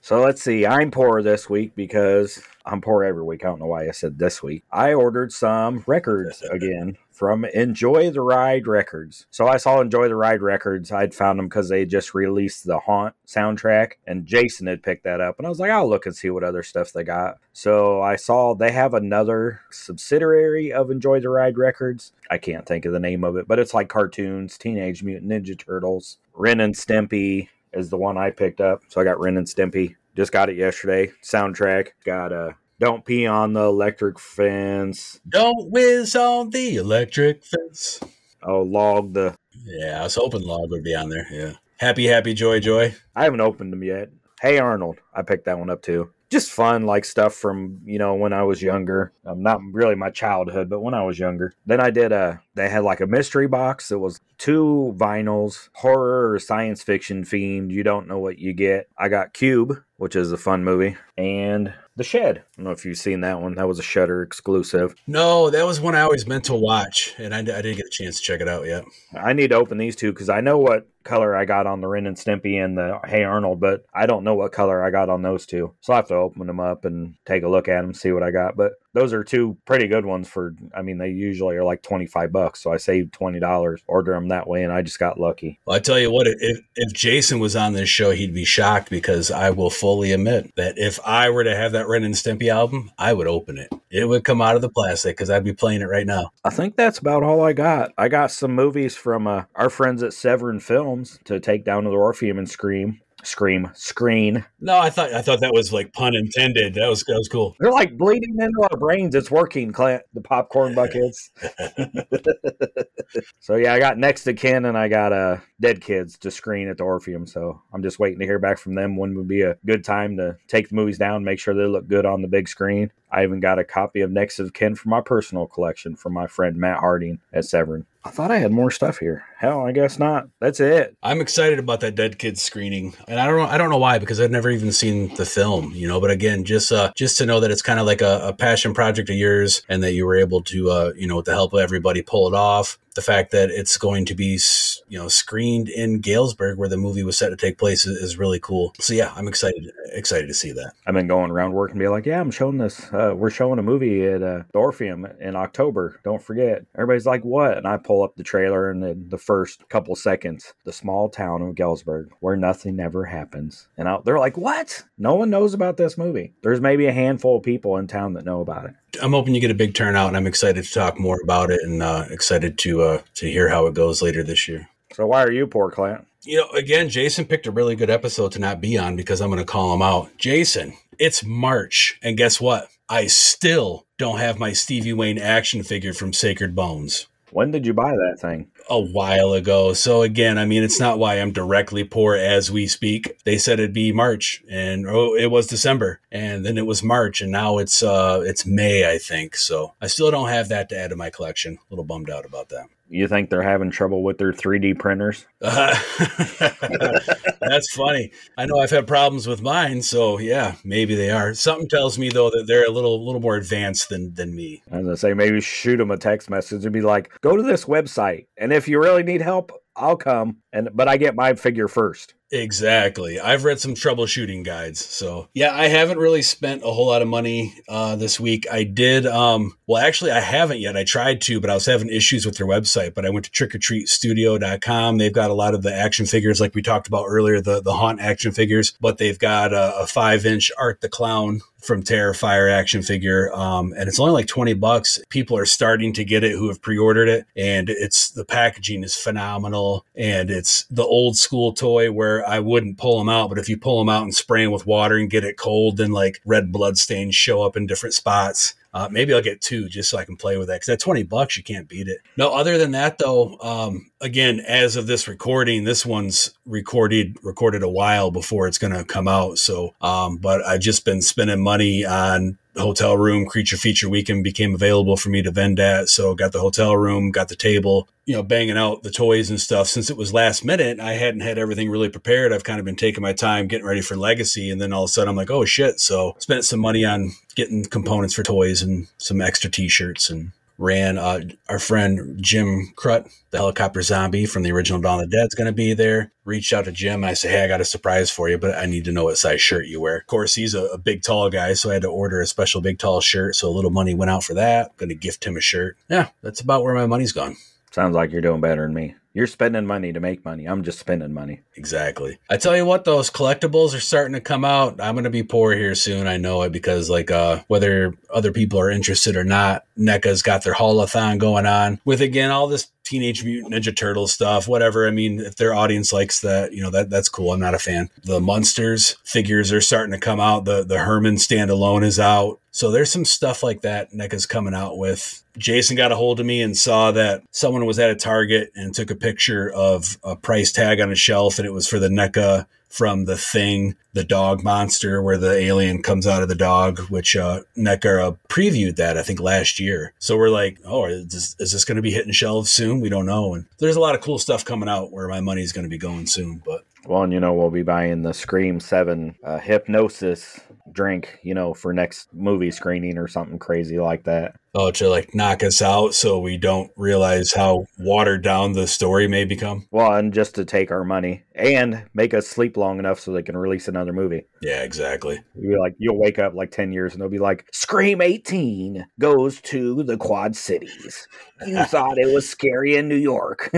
So 0.01 0.21
let's 0.21 0.41
see. 0.41 0.65
I'm 0.65 0.91
poor 0.91 1.21
this 1.21 1.49
week 1.49 1.75
because 1.75 2.41
I'm 2.67 2.81
poor 2.81 3.03
every 3.03 3.23
week. 3.23 3.43
I 3.43 3.47
don't 3.47 3.59
know 3.59 3.67
why 3.67 3.87
I 3.87 3.91
said 3.91 4.19
this 4.19 4.43
week. 4.43 4.63
I 4.71 4.93
ordered 4.93 5.31
some 5.31 5.83
records 5.87 6.41
again 6.51 6.97
from 7.09 7.45
Enjoy 7.45 8.11
the 8.11 8.21
Ride 8.21 8.67
Records. 8.67 9.25
So 9.31 9.47
I 9.47 9.57
saw 9.57 9.79
Enjoy 9.79 10.07
the 10.07 10.15
Ride 10.15 10.41
Records. 10.41 10.91
I'd 10.91 11.15
found 11.15 11.39
them 11.39 11.47
because 11.47 11.69
they 11.69 11.85
just 11.85 12.13
released 12.13 12.65
the 12.65 12.79
Haunt 12.79 13.15
soundtrack, 13.25 13.93
and 14.05 14.25
Jason 14.25 14.67
had 14.67 14.83
picked 14.83 15.05
that 15.05 15.21
up. 15.21 15.37
And 15.37 15.47
I 15.47 15.49
was 15.49 15.59
like, 15.59 15.71
I'll 15.71 15.89
look 15.89 16.05
and 16.05 16.15
see 16.15 16.29
what 16.29 16.43
other 16.43 16.61
stuff 16.61 16.91
they 16.91 17.03
got. 17.03 17.39
So 17.53 18.01
I 18.01 18.17
saw 18.17 18.53
they 18.53 18.71
have 18.71 18.93
another 18.93 19.61
subsidiary 19.71 20.71
of 20.71 20.91
Enjoy 20.91 21.19
the 21.19 21.29
Ride 21.29 21.57
Records. 21.57 22.11
I 22.29 22.37
can't 22.37 22.65
think 22.65 22.85
of 22.85 22.93
the 22.93 22.99
name 22.99 23.23
of 23.23 23.37
it, 23.37 23.47
but 23.47 23.59
it's 23.59 23.73
like 23.73 23.87
cartoons, 23.87 24.57
Teenage 24.57 25.03
Mutant 25.03 25.31
Ninja 25.31 25.57
Turtles, 25.57 26.17
Ren 26.33 26.59
and 26.59 26.75
Stimpy, 26.75 27.47
is 27.73 27.89
the 27.89 27.97
one 27.97 28.17
I 28.17 28.31
picked 28.31 28.61
up. 28.61 28.83
So 28.89 28.99
I 29.01 29.03
got 29.03 29.19
Ren 29.19 29.37
and 29.37 29.47
Stimpy. 29.47 29.95
Just 30.17 30.31
got 30.31 30.49
it 30.49 30.57
yesterday. 30.57 31.11
Soundtrack. 31.23 31.89
Got 32.03 32.33
a 32.33 32.39
uh, 32.39 32.53
Don't 32.79 33.05
Pee 33.05 33.27
on 33.27 33.53
the 33.53 33.63
Electric 33.63 34.19
Fence. 34.19 35.21
Don't 35.29 35.69
whiz 35.69 36.15
on 36.15 36.49
the 36.49 36.77
electric 36.77 37.43
fence. 37.45 37.99
Oh, 38.41 38.63
log 38.63 39.13
the. 39.13 39.35
Yeah, 39.63 39.99
I 39.99 40.03
was 40.03 40.15
hoping 40.15 40.41
log 40.41 40.71
would 40.71 40.83
be 40.83 40.95
on 40.95 41.09
there. 41.09 41.27
Yeah. 41.31 41.53
Happy, 41.79 42.07
happy, 42.07 42.33
joy, 42.33 42.59
joy. 42.59 42.95
I 43.15 43.25
haven't 43.25 43.41
opened 43.41 43.71
them 43.71 43.83
yet. 43.83 44.09
Hey 44.41 44.57
Arnold, 44.57 44.97
I 45.13 45.21
picked 45.21 45.45
that 45.45 45.59
one 45.59 45.69
up 45.69 45.83
too. 45.83 46.09
Just 46.29 46.51
fun, 46.51 46.85
like 46.85 47.05
stuff 47.05 47.33
from 47.33 47.79
you 47.85 47.99
know 47.99 48.15
when 48.15 48.33
I 48.33 48.43
was 48.43 48.61
younger. 48.61 49.13
Um, 49.25 49.41
not 49.41 49.61
really 49.71 49.95
my 49.95 50.09
childhood, 50.09 50.69
but 50.69 50.81
when 50.81 50.93
I 50.93 51.03
was 51.03 51.17
younger. 51.17 51.53
Then 51.65 51.79
I 51.79 51.89
did 51.89 52.11
a. 52.11 52.41
They 52.55 52.69
had 52.69 52.83
like 52.83 53.01
a 53.01 53.07
mystery 53.07 53.47
box 53.47 53.89
that 53.89 53.99
was 53.99 54.19
two 54.37 54.93
vinyls, 54.97 55.69
horror 55.73 56.31
or 56.31 56.39
science 56.39 56.83
fiction 56.83 57.23
themed. 57.23 57.71
You 57.71 57.83
don't 57.83 58.07
know 58.07 58.19
what 58.19 58.39
you 58.39 58.53
get. 58.53 58.87
I 58.97 59.09
got 59.09 59.33
Cube, 59.33 59.81
which 59.97 60.15
is 60.15 60.31
a 60.31 60.37
fun 60.37 60.63
movie, 60.63 60.97
and 61.17 61.73
The 61.95 62.03
Shed. 62.03 62.37
I 62.37 62.41
don't 62.57 62.65
know 62.65 62.71
if 62.71 62.85
you've 62.85 62.97
seen 62.97 63.21
that 63.21 63.41
one. 63.41 63.55
That 63.55 63.67
was 63.67 63.79
a 63.79 63.83
Shudder 63.83 64.21
exclusive. 64.21 64.95
No, 65.07 65.49
that 65.49 65.65
was 65.65 65.79
one 65.79 65.95
I 65.95 66.01
always 66.01 66.27
meant 66.27 66.45
to 66.45 66.55
watch, 66.55 67.13
and 67.17 67.33
I, 67.33 67.39
I 67.39 67.43
didn't 67.43 67.77
get 67.77 67.87
a 67.87 67.89
chance 67.89 68.17
to 68.17 68.23
check 68.23 68.41
it 68.41 68.47
out 68.47 68.65
yet. 68.65 68.85
I 69.15 69.33
need 69.33 69.49
to 69.49 69.55
open 69.55 69.77
these 69.77 69.95
two 69.95 70.11
because 70.11 70.29
I 70.29 70.41
know 70.41 70.57
what 70.57 70.87
color 71.07 71.35
I 71.35 71.45
got 71.45 71.65
on 71.65 71.81
the 71.81 71.87
Ren 71.87 72.05
and 72.05 72.17
Stimpy 72.17 72.63
and 72.63 72.77
the 72.77 72.99
Hey 73.05 73.23
Arnold, 73.23 73.59
but 73.59 73.85
I 73.93 74.05
don't 74.05 74.23
know 74.23 74.35
what 74.35 74.51
color 74.51 74.83
I 74.83 74.91
got 74.91 75.09
on 75.09 75.21
those 75.21 75.45
two. 75.45 75.73
So 75.81 75.93
I 75.93 75.95
have 75.95 76.07
to 76.09 76.15
open 76.15 76.45
them 76.45 76.59
up 76.59 76.85
and 76.85 77.15
take 77.25 77.43
a 77.43 77.49
look 77.49 77.67
at 77.67 77.81
them, 77.81 77.93
see 77.93 78.11
what 78.11 78.23
I 78.23 78.31
got. 78.31 78.55
But 78.55 78.73
those 78.97 79.13
are 79.13 79.23
two 79.23 79.55
pretty 79.65 79.87
good 79.87 80.05
ones 80.05 80.27
for, 80.27 80.55
I 80.75 80.81
mean, 80.81 80.97
they 80.97 81.09
usually 81.09 81.55
are 81.55 81.63
like 81.63 81.83
25 81.83 82.31
bucks. 82.31 82.63
So 82.63 82.73
I 82.73 82.77
saved 82.77 83.13
$20, 83.13 83.77
order 83.87 84.13
them 84.13 84.29
that 84.29 84.47
way, 84.47 84.63
and 84.63 84.73
I 84.73 84.81
just 84.81 84.97
got 84.97 85.19
lucky. 85.19 85.59
Well, 85.65 85.75
I 85.75 85.79
tell 85.79 85.99
you 85.99 86.11
what, 86.11 86.25
if, 86.25 86.59
if 86.75 86.93
Jason 86.93 87.37
was 87.39 87.55
on 87.55 87.73
this 87.73 87.89
show, 87.89 88.09
he'd 88.09 88.33
be 88.33 88.43
shocked 88.43 88.89
because 88.89 89.29
I 89.29 89.51
will 89.51 89.69
fully 89.69 90.11
admit 90.13 90.51
that 90.55 90.79
if 90.79 90.99
I 91.05 91.29
were 91.29 91.43
to 91.43 91.55
have 91.55 91.73
that 91.73 91.87
Ren 91.87 92.03
and 92.03 92.15
Stimpy 92.15 92.49
album, 92.49 92.91
I 92.97 93.13
would 93.13 93.27
open 93.27 93.59
it. 93.59 93.71
It 93.91 94.05
would 94.05 94.23
come 94.23 94.41
out 94.41 94.55
of 94.55 94.61
the 94.63 94.69
plastic 94.69 95.15
because 95.15 95.29
I'd 95.29 95.43
be 95.43 95.53
playing 95.53 95.81
it 95.81 95.85
right 95.85 96.05
now. 96.05 96.31
I 96.43 96.49
think 96.49 96.75
that's 96.75 96.97
about 96.97 97.23
all 97.23 97.41
I 97.41 97.53
got. 97.53 97.91
I 97.97 98.09
got 98.09 98.31
some 98.31 98.53
movies 98.55 98.95
from 98.95 99.27
uh, 99.27 99.43
our 99.55 99.69
friends 99.69 100.01
at 100.01 100.13
Severin 100.13 100.59
Films 100.97 101.19
to 101.25 101.39
take 101.39 101.63
down 101.63 101.83
to 101.83 101.89
the 101.89 101.95
Orpheum 101.95 102.39
and 102.39 102.49
Scream. 102.49 103.01
Scream, 103.23 103.69
screen. 103.73 104.45
No, 104.59 104.77
I 104.77 104.91
thought 104.91 105.11
I 105.11 105.23
thought 105.23 105.39
that 105.39 105.51
was 105.51 105.73
like 105.73 105.91
pun 105.91 106.15
intended. 106.15 106.75
That 106.75 106.87
was 106.87 107.03
that 107.07 107.17
was 107.17 107.27
cool. 107.27 107.55
They're 107.59 107.71
like 107.71 107.97
bleeding 107.97 108.37
into 108.39 108.61
our 108.61 108.77
brains. 108.77 109.15
It's 109.15 109.31
working, 109.31 109.71
Clint. 109.71 110.03
The 110.13 110.21
popcorn 110.21 110.75
buckets. 110.75 111.31
so 113.39 113.55
yeah, 113.55 113.73
I 113.73 113.79
got 113.79 113.97
Next 113.97 114.27
of 114.27 114.37
Kin 114.37 114.65
and 114.65 114.77
I 114.77 114.87
got 114.87 115.13
uh 115.13 115.37
Dead 115.59 115.81
Kids 115.81 116.17
to 116.19 116.31
screen 116.31 116.69
at 116.69 116.77
the 116.77 116.83
Orpheum. 116.83 117.25
So 117.25 117.59
I'm 117.73 117.81
just 117.81 117.97
waiting 117.97 118.19
to 118.19 118.25
hear 118.25 118.39
back 118.39 118.59
from 118.59 118.75
them. 118.75 118.95
When 118.95 119.15
would 119.15 119.27
be 119.27 119.41
a 119.41 119.57
good 119.65 119.83
time 119.83 120.15
to 120.17 120.37
take 120.47 120.69
the 120.69 120.75
movies 120.75 120.99
down, 120.99 121.23
make 121.23 121.39
sure 121.39 121.55
they 121.55 121.65
look 121.65 121.87
good 121.87 122.05
on 122.05 122.21
the 122.21 122.27
big 122.27 122.47
screen. 122.47 122.91
I 123.11 123.23
even 123.23 123.39
got 123.39 123.59
a 123.59 123.63
copy 123.63 124.01
of 124.01 124.11
Next 124.11 124.39
of 124.39 124.53
Kin 124.53 124.75
for 124.75 124.89
my 124.89 125.01
personal 125.01 125.47
collection 125.47 125.95
from 125.95 126.13
my 126.13 126.27
friend 126.27 126.57
Matt 126.57 126.79
Harding 126.79 127.19
at 127.31 127.45
Severin. 127.45 127.85
I 128.03 128.09
thought 128.09 128.31
I 128.31 128.37
had 128.37 128.51
more 128.51 128.71
stuff 128.71 128.99
here. 128.99 129.25
Hell, 129.37 129.65
I 129.65 129.73
guess 129.73 129.99
not. 129.99 130.29
That's 130.39 130.61
it. 130.61 130.95
I'm 131.03 131.19
excited 131.19 131.59
about 131.59 131.81
that 131.81 131.95
Dead 131.95 132.17
Kids 132.17 132.41
screening, 132.41 132.95
and 133.07 133.19
I 133.19 133.27
don't 133.27 133.37
know, 133.37 133.45
I 133.45 133.57
don't 133.57 133.69
know 133.69 133.77
why 133.77 133.99
because 133.99 134.21
I've 134.21 134.31
never 134.31 134.49
even 134.49 134.71
seen 134.71 135.13
the 135.15 135.25
film, 135.25 135.71
you 135.73 135.87
know. 135.87 135.99
But 135.99 136.11
again, 136.11 136.45
just 136.45 136.71
uh, 136.71 136.91
just 136.95 137.17
to 137.17 137.25
know 137.25 137.41
that 137.41 137.51
it's 137.51 137.61
kind 137.61 137.79
of 137.79 137.85
like 137.85 138.01
a, 138.01 138.29
a, 138.29 138.33
passion 138.33 138.73
project 138.73 139.09
of 139.09 139.17
yours, 139.17 139.61
and 139.67 139.83
that 139.83 139.93
you 139.93 140.05
were 140.05 140.15
able 140.15 140.41
to, 140.43 140.69
uh, 140.69 140.93
you 140.95 141.07
know, 141.07 141.17
with 141.17 141.25
the 141.25 141.33
help 141.33 141.53
of 141.53 141.59
everybody, 141.59 142.01
pull 142.01 142.27
it 142.27 142.33
off. 142.33 142.77
The 142.97 143.03
fact 143.03 143.29
that 143.29 143.51
it's 143.51 143.77
going 143.77 144.05
to 144.05 144.15
be, 144.15 144.39
you 144.87 144.97
know, 144.97 145.07
screened 145.07 145.69
in 145.69 145.99
Galesburg, 146.01 146.57
where 146.57 146.67
the 146.67 146.77
movie 146.77 147.03
was 147.03 147.15
set 147.15 147.29
to 147.29 147.35
take 147.35 147.59
place, 147.59 147.85
is, 147.85 147.95
is 147.95 148.17
really 148.17 148.39
cool. 148.39 148.73
So 148.79 148.95
yeah, 148.95 149.13
I'm 149.15 149.27
excited 149.27 149.69
excited 149.93 150.25
to 150.25 150.33
see 150.33 150.51
that. 150.53 150.73
I've 150.87 150.95
been 150.95 151.05
going 151.07 151.29
around 151.29 151.53
work 151.53 151.69
and 151.69 151.79
be 151.79 151.87
like, 151.87 152.07
yeah, 152.07 152.19
I'm 152.19 152.31
showing 152.31 152.57
this. 152.57 152.91
Uh, 152.91 153.13
we're 153.15 153.29
showing 153.29 153.59
a 153.59 153.63
movie 153.63 154.03
at 154.03 154.23
uh, 154.23 154.43
the 154.51 154.57
Orpheum 154.57 155.05
in 155.19 155.35
October. 155.35 155.99
Don't 156.03 156.21
forget. 156.21 156.65
Everybody's 156.73 157.05
like, 157.05 157.23
what? 157.23 157.55
And 157.57 157.67
I 157.67 157.77
pull 157.77 158.01
up 158.01 158.15
the 158.15 158.23
trailer, 158.23 158.71
and 158.71 158.83
in 158.83 159.09
the 159.09 159.19
first 159.19 159.69
couple 159.69 159.95
seconds, 159.95 160.55
the 160.65 160.73
small 160.73 161.07
town 161.07 161.43
of 161.43 161.53
Galesburg, 161.53 162.09
where 162.19 162.35
nothing 162.35 162.79
ever 162.79 163.05
happens. 163.05 163.67
And 163.77 163.87
I, 163.87 163.99
they're 164.03 164.17
like, 164.17 164.37
what? 164.37 164.83
No 164.97 165.13
one 165.13 165.29
knows 165.29 165.53
about 165.53 165.77
this 165.77 165.99
movie. 165.99 166.33
There's 166.41 166.61
maybe 166.61 166.87
a 166.87 166.93
handful 166.93 167.37
of 167.37 167.43
people 167.43 167.77
in 167.77 167.85
town 167.85 168.13
that 168.13 168.25
know 168.25 168.41
about 168.41 168.65
it. 168.65 168.73
I'm 169.01 169.11
hoping 169.11 169.35
you 169.35 169.41
get 169.41 169.51
a 169.51 169.55
big 169.55 169.73
turnout, 169.73 170.07
and 170.07 170.17
I'm 170.17 170.27
excited 170.27 170.63
to 170.63 170.71
talk 170.71 170.99
more 170.99 171.19
about 171.21 171.51
it, 171.51 171.61
and 171.63 171.81
uh, 171.81 172.05
excited 172.09 172.57
to 172.59 172.81
uh, 172.81 173.01
to 173.15 173.29
hear 173.29 173.49
how 173.49 173.67
it 173.67 173.73
goes 173.73 174.01
later 174.01 174.23
this 174.23 174.47
year. 174.47 174.69
So 174.93 175.05
why 175.05 175.23
are 175.23 175.31
you 175.31 175.47
poor, 175.47 175.69
Clint? 175.71 176.05
You 176.23 176.37
know, 176.37 176.49
again, 176.49 176.89
Jason 176.89 177.25
picked 177.25 177.47
a 177.47 177.51
really 177.51 177.75
good 177.75 177.89
episode 177.89 178.31
to 178.33 178.39
not 178.39 178.59
be 178.59 178.77
on 178.77 178.95
because 178.95 179.21
I'm 179.21 179.29
going 179.29 179.39
to 179.39 179.45
call 179.45 179.73
him 179.73 179.81
out. 179.81 180.09
Jason, 180.17 180.73
it's 180.99 181.23
March, 181.23 181.99
and 182.01 182.17
guess 182.17 182.41
what? 182.41 182.69
I 182.89 183.07
still 183.07 183.85
don't 183.97 184.19
have 184.19 184.39
my 184.39 184.53
Stevie 184.53 184.93
Wayne 184.93 185.19
action 185.19 185.63
figure 185.63 185.93
from 185.93 186.13
Sacred 186.13 186.55
Bones. 186.55 187.07
When 187.31 187.51
did 187.51 187.65
you 187.65 187.73
buy 187.73 187.91
that 187.91 188.19
thing? 188.19 188.49
A 188.69 188.79
while 188.79 189.31
ago. 189.33 189.73
So 189.73 190.01
again, 190.01 190.37
I 190.37 190.45
mean, 190.45 190.61
it's 190.61 190.79
not 190.79 190.99
why 190.99 191.15
I'm 191.15 191.31
directly 191.31 191.83
poor 191.85 192.15
as 192.15 192.51
we 192.51 192.67
speak. 192.67 193.17
They 193.23 193.37
said 193.37 193.59
it'd 193.59 193.71
be 193.73 193.93
March, 193.93 194.43
and 194.49 194.85
oh, 194.87 195.15
it 195.15 195.27
was 195.27 195.47
December, 195.47 196.01
and 196.11 196.45
then 196.45 196.57
it 196.57 196.65
was 196.65 196.83
March, 196.83 197.21
and 197.21 197.31
now 197.31 197.59
it's 197.59 197.81
uh 197.81 198.21
it's 198.25 198.45
May, 198.45 198.91
I 198.91 198.97
think. 198.97 199.37
So 199.37 199.73
I 199.81 199.87
still 199.87 200.11
don't 200.11 200.29
have 200.29 200.49
that 200.49 200.67
to 200.69 200.77
add 200.77 200.89
to 200.89 200.95
my 200.97 201.09
collection. 201.09 201.53
A 201.53 201.59
little 201.69 201.85
bummed 201.85 202.09
out 202.09 202.25
about 202.25 202.49
that. 202.49 202.67
You 202.89 203.07
think 203.07 203.29
they're 203.29 203.41
having 203.41 203.69
trouble 203.69 204.03
with 204.03 204.17
their 204.17 204.31
3D 204.31 204.79
printers? 204.79 205.25
Uh, 205.41 205.77
that's 207.41 207.73
funny. 207.75 208.11
I 208.37 208.45
know 208.45 208.59
I've 208.59 208.71
had 208.71 208.87
problems 208.87 209.27
with 209.27 209.41
mine, 209.41 209.81
so 209.81 210.19
yeah, 210.19 210.55
maybe 210.63 210.95
they 210.95 211.09
are. 211.09 211.33
Something 211.33 211.67
tells 211.67 211.99
me 211.99 212.09
though 212.09 212.29
that 212.29 212.45
they're 212.47 212.65
a 212.65 212.71
little 212.71 213.05
little 213.05 213.21
more 213.21 213.35
advanced 213.35 213.89
than 213.89 214.13
than 214.13 214.35
me. 214.35 214.63
I 214.71 214.77
was 214.77 214.85
gonna 214.85 214.97
say 214.97 215.13
maybe 215.13 215.41
shoot 215.41 215.77
them 215.77 215.91
a 215.91 215.97
text 215.97 216.29
message 216.29 216.63
and 216.63 216.73
be 216.73 216.81
like, 216.81 217.11
"Go 217.21 217.35
to 217.35 217.43
this 217.43 217.65
website, 217.65 218.27
and 218.37 218.53
if 218.53 218.67
you 218.67 218.79
really 218.81 219.03
need 219.03 219.21
help, 219.21 219.51
I'll 219.75 219.97
come." 219.97 220.37
And 220.53 220.69
but 220.73 220.87
I 220.87 220.97
get 220.97 221.15
my 221.15 221.33
figure 221.33 221.67
first. 221.67 222.13
Exactly. 222.29 223.21
I've 223.21 223.45
read 223.45 223.61
some 223.61 223.73
troubleshooting 223.73 224.43
guides. 224.43 224.83
So, 224.83 225.29
yeah, 225.33 225.53
I 225.53 225.67
haven't 225.67 225.97
really 225.97 226.21
spent 226.21 226.61
a 226.61 226.71
whole 226.71 226.87
lot 226.87 227.01
of 227.01 227.07
money 227.07 227.53
uh, 227.69 227.95
this 227.95 228.19
week. 228.19 228.45
I 228.51 228.63
did, 228.63 229.05
um, 229.05 229.55
well, 229.65 229.81
actually, 229.81 230.11
I 230.11 230.19
haven't 230.19 230.59
yet. 230.59 230.75
I 230.75 230.83
tried 230.83 231.21
to, 231.21 231.39
but 231.39 231.49
I 231.49 231.53
was 231.53 231.65
having 231.65 231.87
issues 231.87 232.25
with 232.25 232.37
their 232.37 232.47
website. 232.47 232.93
But 232.93 233.05
I 233.05 233.11
went 233.11 233.25
to 233.25 233.31
trickortreatstudio.com. 233.31 234.97
They've 234.97 235.13
got 235.13 235.29
a 235.29 235.35
lot 235.35 235.53
of 235.53 235.63
the 235.63 235.73
action 235.73 236.05
figures, 236.05 236.41
like 236.41 236.53
we 236.53 236.61
talked 236.61 236.87
about 236.87 237.05
earlier, 237.07 237.39
the, 237.39 237.61
the 237.61 237.73
Haunt 237.73 238.01
action 238.01 238.33
figures, 238.33 238.73
but 238.81 238.97
they've 238.97 239.19
got 239.19 239.53
a, 239.53 239.77
a 239.79 239.87
five 239.87 240.25
inch 240.25 240.51
Art 240.59 240.81
the 240.81 240.89
Clown 240.89 241.39
from 241.67 241.83
Terrifier 241.83 242.51
action 242.51 242.81
figure. 242.81 243.31
Um, 243.33 243.73
and 243.77 243.87
it's 243.87 243.99
only 243.99 244.13
like 244.13 244.27
20 244.27 244.53
bucks. 244.53 244.99
People 245.09 245.37
are 245.37 245.45
starting 245.45 245.93
to 245.93 246.05
get 246.05 246.23
it 246.23 246.31
who 246.31 246.47
have 246.47 246.61
pre 246.61 246.77
ordered 246.77 247.09
it. 247.09 247.25
And 247.35 247.69
it's 247.69 248.09
the 248.09 248.25
packaging 248.25 248.83
is 248.83 248.95
phenomenal. 248.95 249.85
And 249.95 250.31
it's 250.31 250.65
the 250.71 250.85
old 250.85 251.17
school 251.17 251.53
toy 251.53 251.91
where 251.91 252.27
I 252.27 252.39
wouldn't 252.39 252.77
pull 252.77 252.97
them 252.97 253.09
out, 253.09 253.29
but 253.29 253.37
if 253.37 253.49
you 253.49 253.57
pull 253.57 253.79
them 253.79 253.89
out 253.89 254.03
and 254.03 254.15
spray 254.15 254.43
them 254.43 254.53
with 254.53 254.65
water 254.65 254.95
and 254.95 255.09
get 255.09 255.25
it 255.25 255.37
cold, 255.37 255.77
then 255.77 255.91
like 255.91 256.21
red 256.25 256.51
blood 256.51 256.77
stains 256.77 257.15
show 257.15 257.41
up 257.41 257.57
in 257.57 257.67
different 257.67 257.93
spots. 257.93 258.55
Uh, 258.73 258.87
maybe 258.91 259.13
I'll 259.13 259.21
get 259.21 259.41
two 259.41 259.67
just 259.69 259.89
so 259.89 259.97
I 259.97 260.05
can 260.05 260.17
play 260.17 260.37
with 260.37 260.47
that 260.47 260.55
because 260.55 260.69
at 260.69 260.79
20 260.79 261.03
bucks, 261.03 261.37
you 261.37 261.43
can't 261.43 261.67
beat 261.67 261.87
it. 261.87 261.99
No, 262.15 262.33
other 262.33 262.57
than 262.57 262.71
that, 262.71 262.97
though, 262.97 263.37
um, 263.39 263.89
again, 264.01 264.39
as 264.39 264.75
of 264.75 264.87
this 264.87 265.07
recording, 265.07 265.63
this 265.63 265.85
one's 265.85 266.33
recorded 266.45 267.17
recorded 267.23 267.63
a 267.63 267.69
while 267.69 268.11
before 268.11 268.47
it's 268.47 268.57
going 268.57 268.73
to 268.73 268.83
come 268.83 269.07
out. 269.07 269.37
So, 269.37 269.73
um, 269.81 270.17
but 270.17 270.45
I've 270.45 270.61
just 270.61 270.85
been 270.85 271.01
spending 271.01 271.41
money 271.41 271.85
on 271.85 272.37
hotel 272.57 272.97
room 272.97 273.25
creature 273.25 273.57
feature 273.57 273.89
weekend 273.89 274.23
became 274.23 274.55
available 274.55 274.97
for 274.97 275.09
me 275.09 275.21
to 275.21 275.31
vend 275.31 275.59
at. 275.59 275.89
So 275.89 276.15
got 276.15 276.31
the 276.31 276.39
hotel 276.39 276.75
room 276.75 277.11
got 277.11 277.29
the 277.29 277.35
table 277.35 277.87
you 278.05 278.15
know 278.15 278.23
banging 278.23 278.57
out 278.57 278.83
the 278.83 278.91
toys 278.91 279.29
and 279.29 279.39
stuff. 279.39 279.67
Since 279.67 279.89
it 279.89 279.97
was 279.97 280.13
last 280.13 280.45
minute 280.45 280.79
i 280.79 280.93
hadn't 280.93 281.21
had 281.21 281.37
everything 281.37 281.69
really 281.69 281.89
prepared. 281.89 282.33
I've 282.33 282.43
kind 282.43 282.59
of 282.59 282.65
been 282.65 282.75
taking 282.75 283.01
my 283.01 283.13
time 283.13 283.47
getting 283.47 283.67
ready 283.67 283.81
for 283.81 283.95
legacy 283.95 284.49
and 284.49 284.61
then 284.61 284.73
all 284.73 284.83
of 284.83 284.89
a 284.89 284.91
sudden 284.91 285.09
i'm 285.09 285.15
like 285.15 285.31
oh 285.31 285.45
shit. 285.45 285.79
So 285.79 286.15
spent 286.19 286.45
some 286.45 286.59
money 286.59 286.85
on 286.85 287.11
getting 287.35 287.63
components 287.65 288.13
for 288.13 288.23
toys 288.23 288.61
and 288.61 288.87
some 288.97 289.21
extra 289.21 289.49
t-shirts 289.49 290.09
and 290.09 290.31
ran 290.57 290.97
uh, 290.97 291.21
our 291.49 291.59
friend 291.59 292.17
Jim 292.21 292.73
Krut, 292.75 293.11
the 293.31 293.37
helicopter 293.37 293.81
zombie 293.81 294.25
from 294.25 294.43
the 294.43 294.51
original 294.51 294.81
Dawn 294.81 294.99
of 294.99 295.09
the 295.09 295.17
Dead, 295.17 295.27
is 295.27 295.35
going 295.35 295.47
to 295.47 295.53
be 295.53 295.73
there. 295.73 296.11
Reached 296.25 296.51
out 296.53 296.65
to 296.65 296.71
Jim. 296.71 297.03
and 297.03 297.05
I 297.05 297.13
said, 297.13 297.31
Hey, 297.31 297.43
I 297.43 297.47
got 297.47 297.61
a 297.61 297.65
surprise 297.65 298.09
for 298.09 298.29
you, 298.29 298.37
but 298.37 298.57
I 298.57 298.65
need 298.65 298.85
to 298.85 298.91
know 298.91 299.05
what 299.05 299.17
size 299.17 299.41
shirt 299.41 299.67
you 299.67 299.79
wear. 299.79 299.97
Of 299.97 300.07
course, 300.07 300.35
he's 300.35 300.53
a, 300.53 300.65
a 300.65 300.77
big, 300.77 301.03
tall 301.03 301.29
guy, 301.29 301.53
so 301.53 301.69
I 301.69 301.73
had 301.73 301.83
to 301.83 301.89
order 301.89 302.21
a 302.21 302.27
special 302.27 302.61
big, 302.61 302.79
tall 302.79 303.01
shirt. 303.01 303.35
So 303.35 303.47
a 303.47 303.53
little 303.53 303.71
money 303.71 303.93
went 303.93 304.11
out 304.11 304.23
for 304.23 304.33
that. 304.33 304.75
Going 304.77 304.89
to 304.89 304.95
gift 304.95 305.25
him 305.25 305.37
a 305.37 305.41
shirt. 305.41 305.77
Yeah, 305.89 306.09
that's 306.21 306.41
about 306.41 306.63
where 306.63 306.75
my 306.75 306.85
money's 306.87 307.11
gone. 307.11 307.35
Sounds 307.71 307.95
like 307.95 308.11
you're 308.11 308.21
doing 308.21 308.41
better 308.41 308.63
than 308.63 308.73
me. 308.73 308.95
You're 309.17 309.25
spending 309.25 309.65
money 309.65 309.91
to 309.93 309.99
make 309.99 310.23
money. 310.23 310.45
I'm 310.45 310.63
just 310.63 310.77
spending 310.77 311.11
money. 311.11 311.41
Exactly. 311.55 312.19
I 312.29 312.37
tell 312.37 312.55
you 312.55 312.67
what, 312.67 312.85
those 312.85 313.09
collectibles 313.09 313.75
are 313.75 313.79
starting 313.79 314.13
to 314.13 314.21
come 314.21 314.45
out. 314.45 314.79
I'm 314.79 314.93
going 314.93 315.05
to 315.05 315.09
be 315.09 315.23
poor 315.23 315.55
here 315.55 315.73
soon. 315.73 316.05
I 316.05 316.17
know 316.17 316.43
it 316.43 316.51
because, 316.51 316.87
like, 316.87 317.09
uh, 317.09 317.41
whether 317.47 317.95
other 318.13 318.31
people 318.31 318.59
are 318.59 318.69
interested 318.69 319.15
or 319.15 319.23
not, 319.23 319.65
NECA's 319.75 320.21
got 320.21 320.43
their 320.43 320.53
haulathon 320.53 321.17
going 321.17 321.47
on 321.47 321.81
with 321.83 321.99
again 321.99 322.29
all 322.29 322.45
this 322.47 322.67
Teenage 322.87 323.23
Mutant 323.23 323.53
Ninja 323.53 323.75
Turtle 323.75 324.07
stuff, 324.07 324.47
whatever. 324.47 324.87
I 324.87 324.91
mean, 324.91 325.19
if 325.19 325.35
their 325.35 325.53
audience 325.53 325.91
likes 325.91 326.21
that, 326.21 326.53
you 326.53 326.61
know, 326.61 326.69
that 326.69 326.89
that's 326.89 327.09
cool. 327.09 327.33
I'm 327.33 327.39
not 327.39 327.53
a 327.53 327.59
fan. 327.59 327.89
The 328.03 328.21
Munsters 328.21 328.97
figures 329.03 329.51
are 329.51 329.61
starting 329.61 329.91
to 329.91 329.99
come 329.99 330.19
out. 330.19 330.45
The 330.45 330.63
the 330.63 330.79
Herman 330.79 331.15
standalone 331.15 331.83
is 331.83 331.99
out. 331.99 332.39
So 332.51 332.71
there's 332.71 332.91
some 332.91 333.05
stuff 333.05 333.43
like 333.43 333.61
that 333.61 333.91
NECA's 333.91 334.25
coming 334.25 334.55
out 334.55 334.77
with. 334.77 335.23
Jason 335.37 335.75
got 335.75 335.91
a 335.91 335.95
hold 335.95 336.19
of 336.19 336.25
me 336.25 336.41
and 336.41 336.57
saw 336.57 336.91
that 336.91 337.21
someone 337.31 337.65
was 337.65 337.77
at 337.77 337.91
a 337.91 337.95
Target 337.95 338.51
and 338.55 338.73
took 338.73 338.89
a 338.89 338.95
picture 338.95 339.51
of 339.51 339.97
a 340.03 340.15
price 340.15 340.51
tag 340.51 340.81
on 340.81 340.91
a 340.91 340.95
shelf, 340.95 341.37
and 341.37 341.45
it 341.45 341.53
was 341.53 341.67
for 341.67 341.77
the 341.77 341.89
NECA 341.89 342.47
from 342.69 343.05
the 343.05 343.17
thing, 343.17 343.75
the 343.93 344.03
dog 344.03 344.43
monster, 344.43 345.01
where 345.01 345.17
the 345.17 345.31
alien 345.31 345.81
comes 345.81 346.05
out 346.05 346.21
of 346.21 346.29
the 346.29 346.35
dog, 346.35 346.79
which 346.89 347.15
uh, 347.15 347.41
NECA 347.57 348.17
previewed 348.29 348.75
that 348.75 348.97
I 348.97 349.03
think 349.03 349.19
last 349.19 349.59
year. 349.59 349.93
So 349.99 350.17
we're 350.17 350.29
like, 350.29 350.59
oh, 350.65 350.85
is 350.85 351.07
this, 351.07 351.35
is 351.39 351.51
this 351.51 351.65
going 351.65 351.77
to 351.77 351.81
be 351.81 351.91
hitting 351.91 352.11
shelves 352.11 352.51
soon? 352.51 352.81
We 352.81 352.89
don't 352.89 353.05
know. 353.05 353.33
And 353.33 353.45
there's 353.59 353.75
a 353.75 353.81
lot 353.81 353.95
of 353.95 354.01
cool 354.01 354.19
stuff 354.19 354.45
coming 354.45 354.69
out 354.69 354.91
where 354.91 355.07
my 355.07 355.21
money 355.21 355.41
is 355.41 355.53
going 355.53 355.65
to 355.65 355.69
be 355.69 355.77
going 355.77 356.05
soon. 356.07 356.41
But 356.45 356.65
well, 356.85 357.03
and 357.03 357.11
you 357.11 357.19
know, 357.19 357.33
we'll 357.33 357.49
be 357.49 357.63
buying 357.63 358.01
the 358.01 358.13
Scream 358.13 358.59
7 358.59 359.15
uh, 359.23 359.39
hypnosis 359.39 360.39
drink, 360.71 361.19
you 361.23 361.33
know, 361.33 361.53
for 361.53 361.73
next 361.73 362.07
movie 362.13 362.51
screening 362.51 362.97
or 362.97 363.07
something 363.07 363.39
crazy 363.39 363.79
like 363.79 364.03
that. 364.03 364.35
Oh, 364.53 364.71
to 364.71 364.89
like 364.89 365.13
knock 365.13 365.43
us 365.43 365.61
out 365.61 365.93
so 365.93 366.19
we 366.19 366.37
don't 366.37 366.71
realize 366.75 367.33
how 367.33 367.65
watered 367.77 368.23
down 368.23 368.53
the 368.53 368.67
story 368.67 369.07
may 369.07 369.25
become. 369.25 369.67
Well, 369.71 369.93
and 369.93 370.13
just 370.13 370.35
to 370.35 370.45
take 370.45 370.71
our 370.71 370.83
money 370.83 371.23
and 371.37 371.85
make 371.93 372.13
us 372.13 372.27
sleep 372.27 372.57
long 372.57 372.79
enough 372.79 372.99
so 372.99 373.11
they 373.11 373.23
can 373.23 373.37
release 373.37 373.67
another 373.67 373.93
movie. 373.93 374.25
Yeah, 374.41 374.63
exactly. 374.63 375.19
You'll 375.35 375.59
like, 375.59 375.75
you'll 375.77 375.99
wake 375.99 376.19
up 376.19 376.33
like 376.33 376.51
10 376.51 376.73
years 376.73 376.93
and 376.93 377.01
they'll 377.01 377.09
be 377.09 377.19
like, 377.19 377.45
Scream 377.51 378.01
18 378.01 378.85
goes 378.99 379.41
to 379.41 379.83
the 379.83 379.97
Quad 379.97 380.35
Cities. 380.35 381.07
You 381.45 381.63
thought 381.65 381.97
it 381.97 382.13
was 382.13 382.27
scary 382.27 382.75
in 382.75 382.87
New 382.87 382.95
York. 382.95 383.51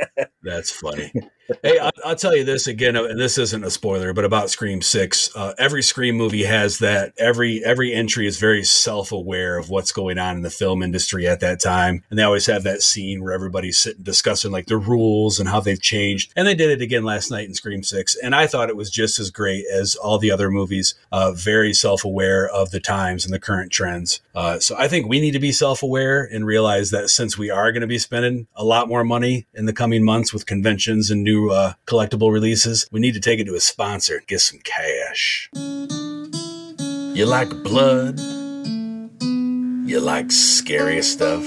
That's 0.42 0.70
funny. 0.70 1.12
hey, 1.62 1.78
I'll, 1.78 1.90
I'll, 2.04 2.16
tell 2.16 2.34
you 2.34 2.44
this 2.44 2.66
again, 2.66 2.96
and 2.96 3.18
this 3.18 3.36
isn't 3.36 3.64
a 3.64 3.70
spoiler, 3.70 4.12
but 4.12 4.24
about 4.24 4.50
Scream 4.50 4.80
Six, 4.80 5.34
uh, 5.36 5.54
every 5.58 5.82
Scream 5.82 6.16
movie 6.16 6.44
has 6.44 6.78
that. 6.78 7.12
Every 7.18 7.64
every 7.64 7.92
entry 7.92 8.26
is 8.26 8.38
very 8.38 8.64
self 8.64 9.12
aware 9.12 9.58
of 9.58 9.70
what's 9.70 9.92
going 9.92 10.18
on 10.18 10.36
in 10.36 10.42
the 10.42 10.50
film 10.50 10.82
industry 10.82 11.26
at 11.26 11.40
that 11.40 11.60
time, 11.60 12.02
and 12.10 12.18
they 12.18 12.22
always 12.22 12.46
have 12.46 12.62
that 12.62 12.82
scene 12.82 13.22
where 13.22 13.32
everybody's 13.32 13.78
sitting 13.78 14.02
discussing 14.02 14.52
like 14.52 14.66
the 14.66 14.76
rules 14.76 15.38
and 15.40 15.48
how 15.48 15.60
they've 15.60 15.82
changed. 15.82 16.32
And 16.36 16.46
they 16.46 16.54
did 16.54 16.70
it 16.70 16.82
again 16.82 17.04
last 17.04 17.25
night 17.30 17.46
in 17.46 17.54
Scream 17.54 17.82
Six, 17.82 18.16
and 18.16 18.34
I 18.34 18.46
thought 18.46 18.68
it 18.68 18.76
was 18.76 18.90
just 18.90 19.20
as 19.20 19.30
great 19.30 19.64
as 19.72 19.94
all 19.94 20.18
the 20.18 20.32
other 20.32 20.50
movies. 20.50 20.94
Uh, 21.12 21.32
very 21.32 21.72
self 21.72 22.04
aware 22.04 22.48
of 22.48 22.72
the 22.72 22.80
times 22.80 23.24
and 23.24 23.32
the 23.32 23.40
current 23.40 23.70
trends. 23.70 24.20
Uh, 24.34 24.58
so 24.58 24.76
I 24.76 24.88
think 24.88 25.08
we 25.08 25.20
need 25.20 25.32
to 25.32 25.38
be 25.38 25.52
self 25.52 25.82
aware 25.82 26.24
and 26.24 26.44
realize 26.44 26.90
that 26.90 27.08
since 27.08 27.38
we 27.38 27.50
are 27.50 27.70
going 27.70 27.82
to 27.82 27.86
be 27.86 27.98
spending 27.98 28.48
a 28.56 28.64
lot 28.64 28.88
more 28.88 29.04
money 29.04 29.46
in 29.54 29.66
the 29.66 29.72
coming 29.72 30.04
months 30.04 30.32
with 30.32 30.44
conventions 30.44 31.10
and 31.10 31.22
new 31.22 31.36
new 31.36 31.50
uh, 31.50 31.74
collectible 31.86 32.32
releases, 32.32 32.88
we 32.90 33.00
need 33.00 33.14
to 33.14 33.20
take 33.20 33.38
it 33.38 33.44
to 33.44 33.54
a 33.54 33.60
sponsor 33.60 34.16
and 34.16 34.26
get 34.26 34.40
some 34.40 34.58
cash. 34.60 35.50
You 35.54 37.26
like 37.26 37.50
blood? 37.62 38.18
You 39.20 40.00
like 40.00 40.32
scary 40.32 41.02
stuff? 41.02 41.44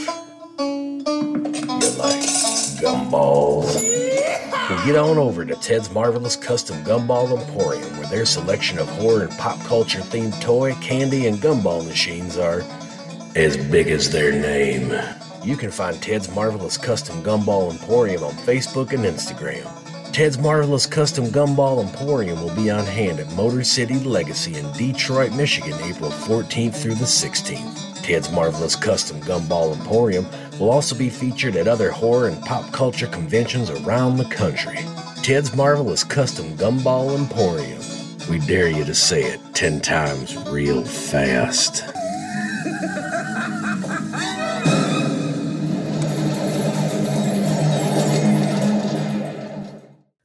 You 0.60 1.90
like 1.98 2.24
gumballs? 2.82 4.09
Get 4.86 4.96
on 4.96 5.18
over 5.18 5.44
to 5.44 5.56
Ted's 5.56 5.92
Marvelous 5.92 6.38
Custom 6.38 6.82
Gumball 6.86 7.38
Emporium, 7.38 7.98
where 7.98 8.08
their 8.08 8.26
selection 8.26 8.80
of 8.80 8.88
horror 8.88 9.24
and 9.24 9.32
pop 9.38 9.60
culture 9.66 10.00
themed 10.00 10.40
toy, 10.42 10.74
candy, 10.76 11.28
and 11.28 11.38
gumball 11.38 11.86
machines 11.86 12.38
are 12.38 12.64
as 13.36 13.58
big 13.58 13.88
as 13.88 14.10
their 14.10 14.32
name. 14.32 14.98
You 15.44 15.58
can 15.58 15.70
find 15.70 16.02
Ted's 16.02 16.34
Marvelous 16.34 16.78
Custom 16.78 17.22
Gumball 17.22 17.72
Emporium 17.72 18.24
on 18.24 18.32
Facebook 18.32 18.94
and 18.94 19.04
Instagram. 19.04 19.68
Ted's 20.14 20.38
Marvelous 20.38 20.86
Custom 20.86 21.26
Gumball 21.26 21.86
Emporium 21.86 22.42
will 22.42 22.56
be 22.56 22.72
on 22.72 22.86
hand 22.86 23.20
at 23.20 23.32
Motor 23.34 23.66
City 23.66 24.00
Legacy 24.00 24.58
in 24.58 24.72
Detroit, 24.74 25.34
Michigan, 25.34 25.78
April 25.84 26.10
14th 26.10 26.76
through 26.76 26.96
the 26.96 27.06
16th. 27.06 28.02
Ted's 28.02 28.32
Marvelous 28.32 28.78
Custom 28.78 29.20
Gumball 29.22 29.78
Emporium 29.78 30.26
will 30.60 30.70
also 30.70 30.96
be 30.96 31.10
featured 31.10 31.56
at 31.56 31.68
other 31.68 31.90
horror 31.92 32.28
and 32.28 32.42
pop 32.44 32.72
culture 32.74 33.08
conventions 33.08 33.70
around 33.70 34.18
the 34.18 34.26
country. 34.26 34.80
Ted's 35.24 35.56
Marvelous 35.56 36.04
Custom 36.04 36.56
Gumball 36.58 37.18
Emporium. 37.18 37.82
We 38.30 38.40
dare 38.46 38.70
you 38.70 38.84
to 38.86 38.94
say 38.94 39.24
it 39.24 39.40
10 39.54 39.82
times 39.82 40.36
real 40.50 40.84
fast. 40.84 41.84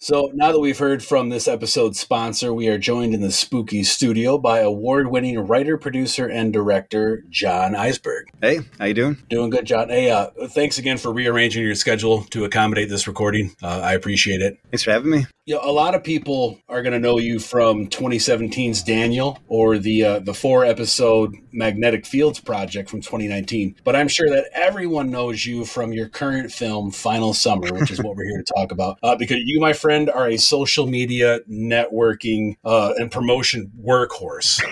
So 0.04 0.30
now 0.34 0.52
that 0.52 0.60
we've 0.60 0.78
heard 0.78 1.02
from 1.02 1.30
this 1.30 1.48
episode's 1.48 1.98
sponsor, 1.98 2.52
we 2.52 2.68
are 2.68 2.76
joined 2.76 3.14
in 3.14 3.22
the 3.22 3.32
spooky 3.32 3.82
studio 3.82 4.36
by 4.36 4.58
award-winning 4.58 5.38
writer, 5.38 5.78
producer, 5.78 6.26
and 6.28 6.52
director 6.52 7.24
John 7.30 7.72
Isberg. 7.72 8.24
Hey, 8.38 8.60
how 8.78 8.84
you 8.84 8.92
doing? 8.92 9.16
Doing 9.30 9.48
good, 9.48 9.64
John. 9.64 9.88
Hey, 9.88 10.10
uh, 10.10 10.28
thanks 10.48 10.76
again 10.76 10.98
for 10.98 11.10
rearranging 11.10 11.64
your 11.64 11.74
schedule 11.74 12.24
to 12.24 12.44
accommodate 12.44 12.90
this 12.90 13.08
recording. 13.08 13.56
Uh, 13.62 13.80
I 13.80 13.94
appreciate 13.94 14.42
it. 14.42 14.58
Thanks 14.70 14.82
for 14.82 14.90
having 14.90 15.10
me 15.10 15.24
you 15.46 15.54
know, 15.54 15.61
a 15.62 15.70
lot 15.70 15.94
of 15.94 16.02
people 16.02 16.59
are 16.70 16.83
going 16.83 16.94
to 16.94 16.98
know 16.98 17.18
you 17.18 17.38
from 17.38 17.87
2017's 17.88 18.83
Daniel 18.83 19.38
or 19.46 19.78
the 19.78 20.04
uh, 20.04 20.18
the 20.20 20.33
four 20.33 20.64
episode 20.64 21.35
Magnetic 21.52 22.07
Fields 22.07 22.40
project 22.40 22.88
from 22.88 23.02
2019. 23.02 23.76
But 23.85 23.94
I'm 23.94 24.09
sure 24.09 24.30
that 24.30 24.46
everyone 24.54 25.11
knows 25.11 25.44
you 25.44 25.66
from 25.66 25.92
your 25.92 26.09
current 26.09 26.50
film 26.50 26.90
Final 26.90 27.35
Summer, 27.35 27.72
which 27.74 27.90
is 27.90 28.02
what 28.02 28.16
we're 28.16 28.24
here 28.24 28.42
to 28.42 28.54
talk 28.54 28.72
about. 28.72 28.98
Uh, 29.02 29.16
because 29.16 29.37
you, 29.44 29.61
my 29.61 29.74
friend, 29.74 30.09
are 30.09 30.28
a 30.28 30.38
social 30.38 30.87
media 30.87 31.40
networking 31.40 32.57
uh, 32.64 32.94
and 32.96 33.11
promotion 33.11 33.70
workhorse. 33.83 34.62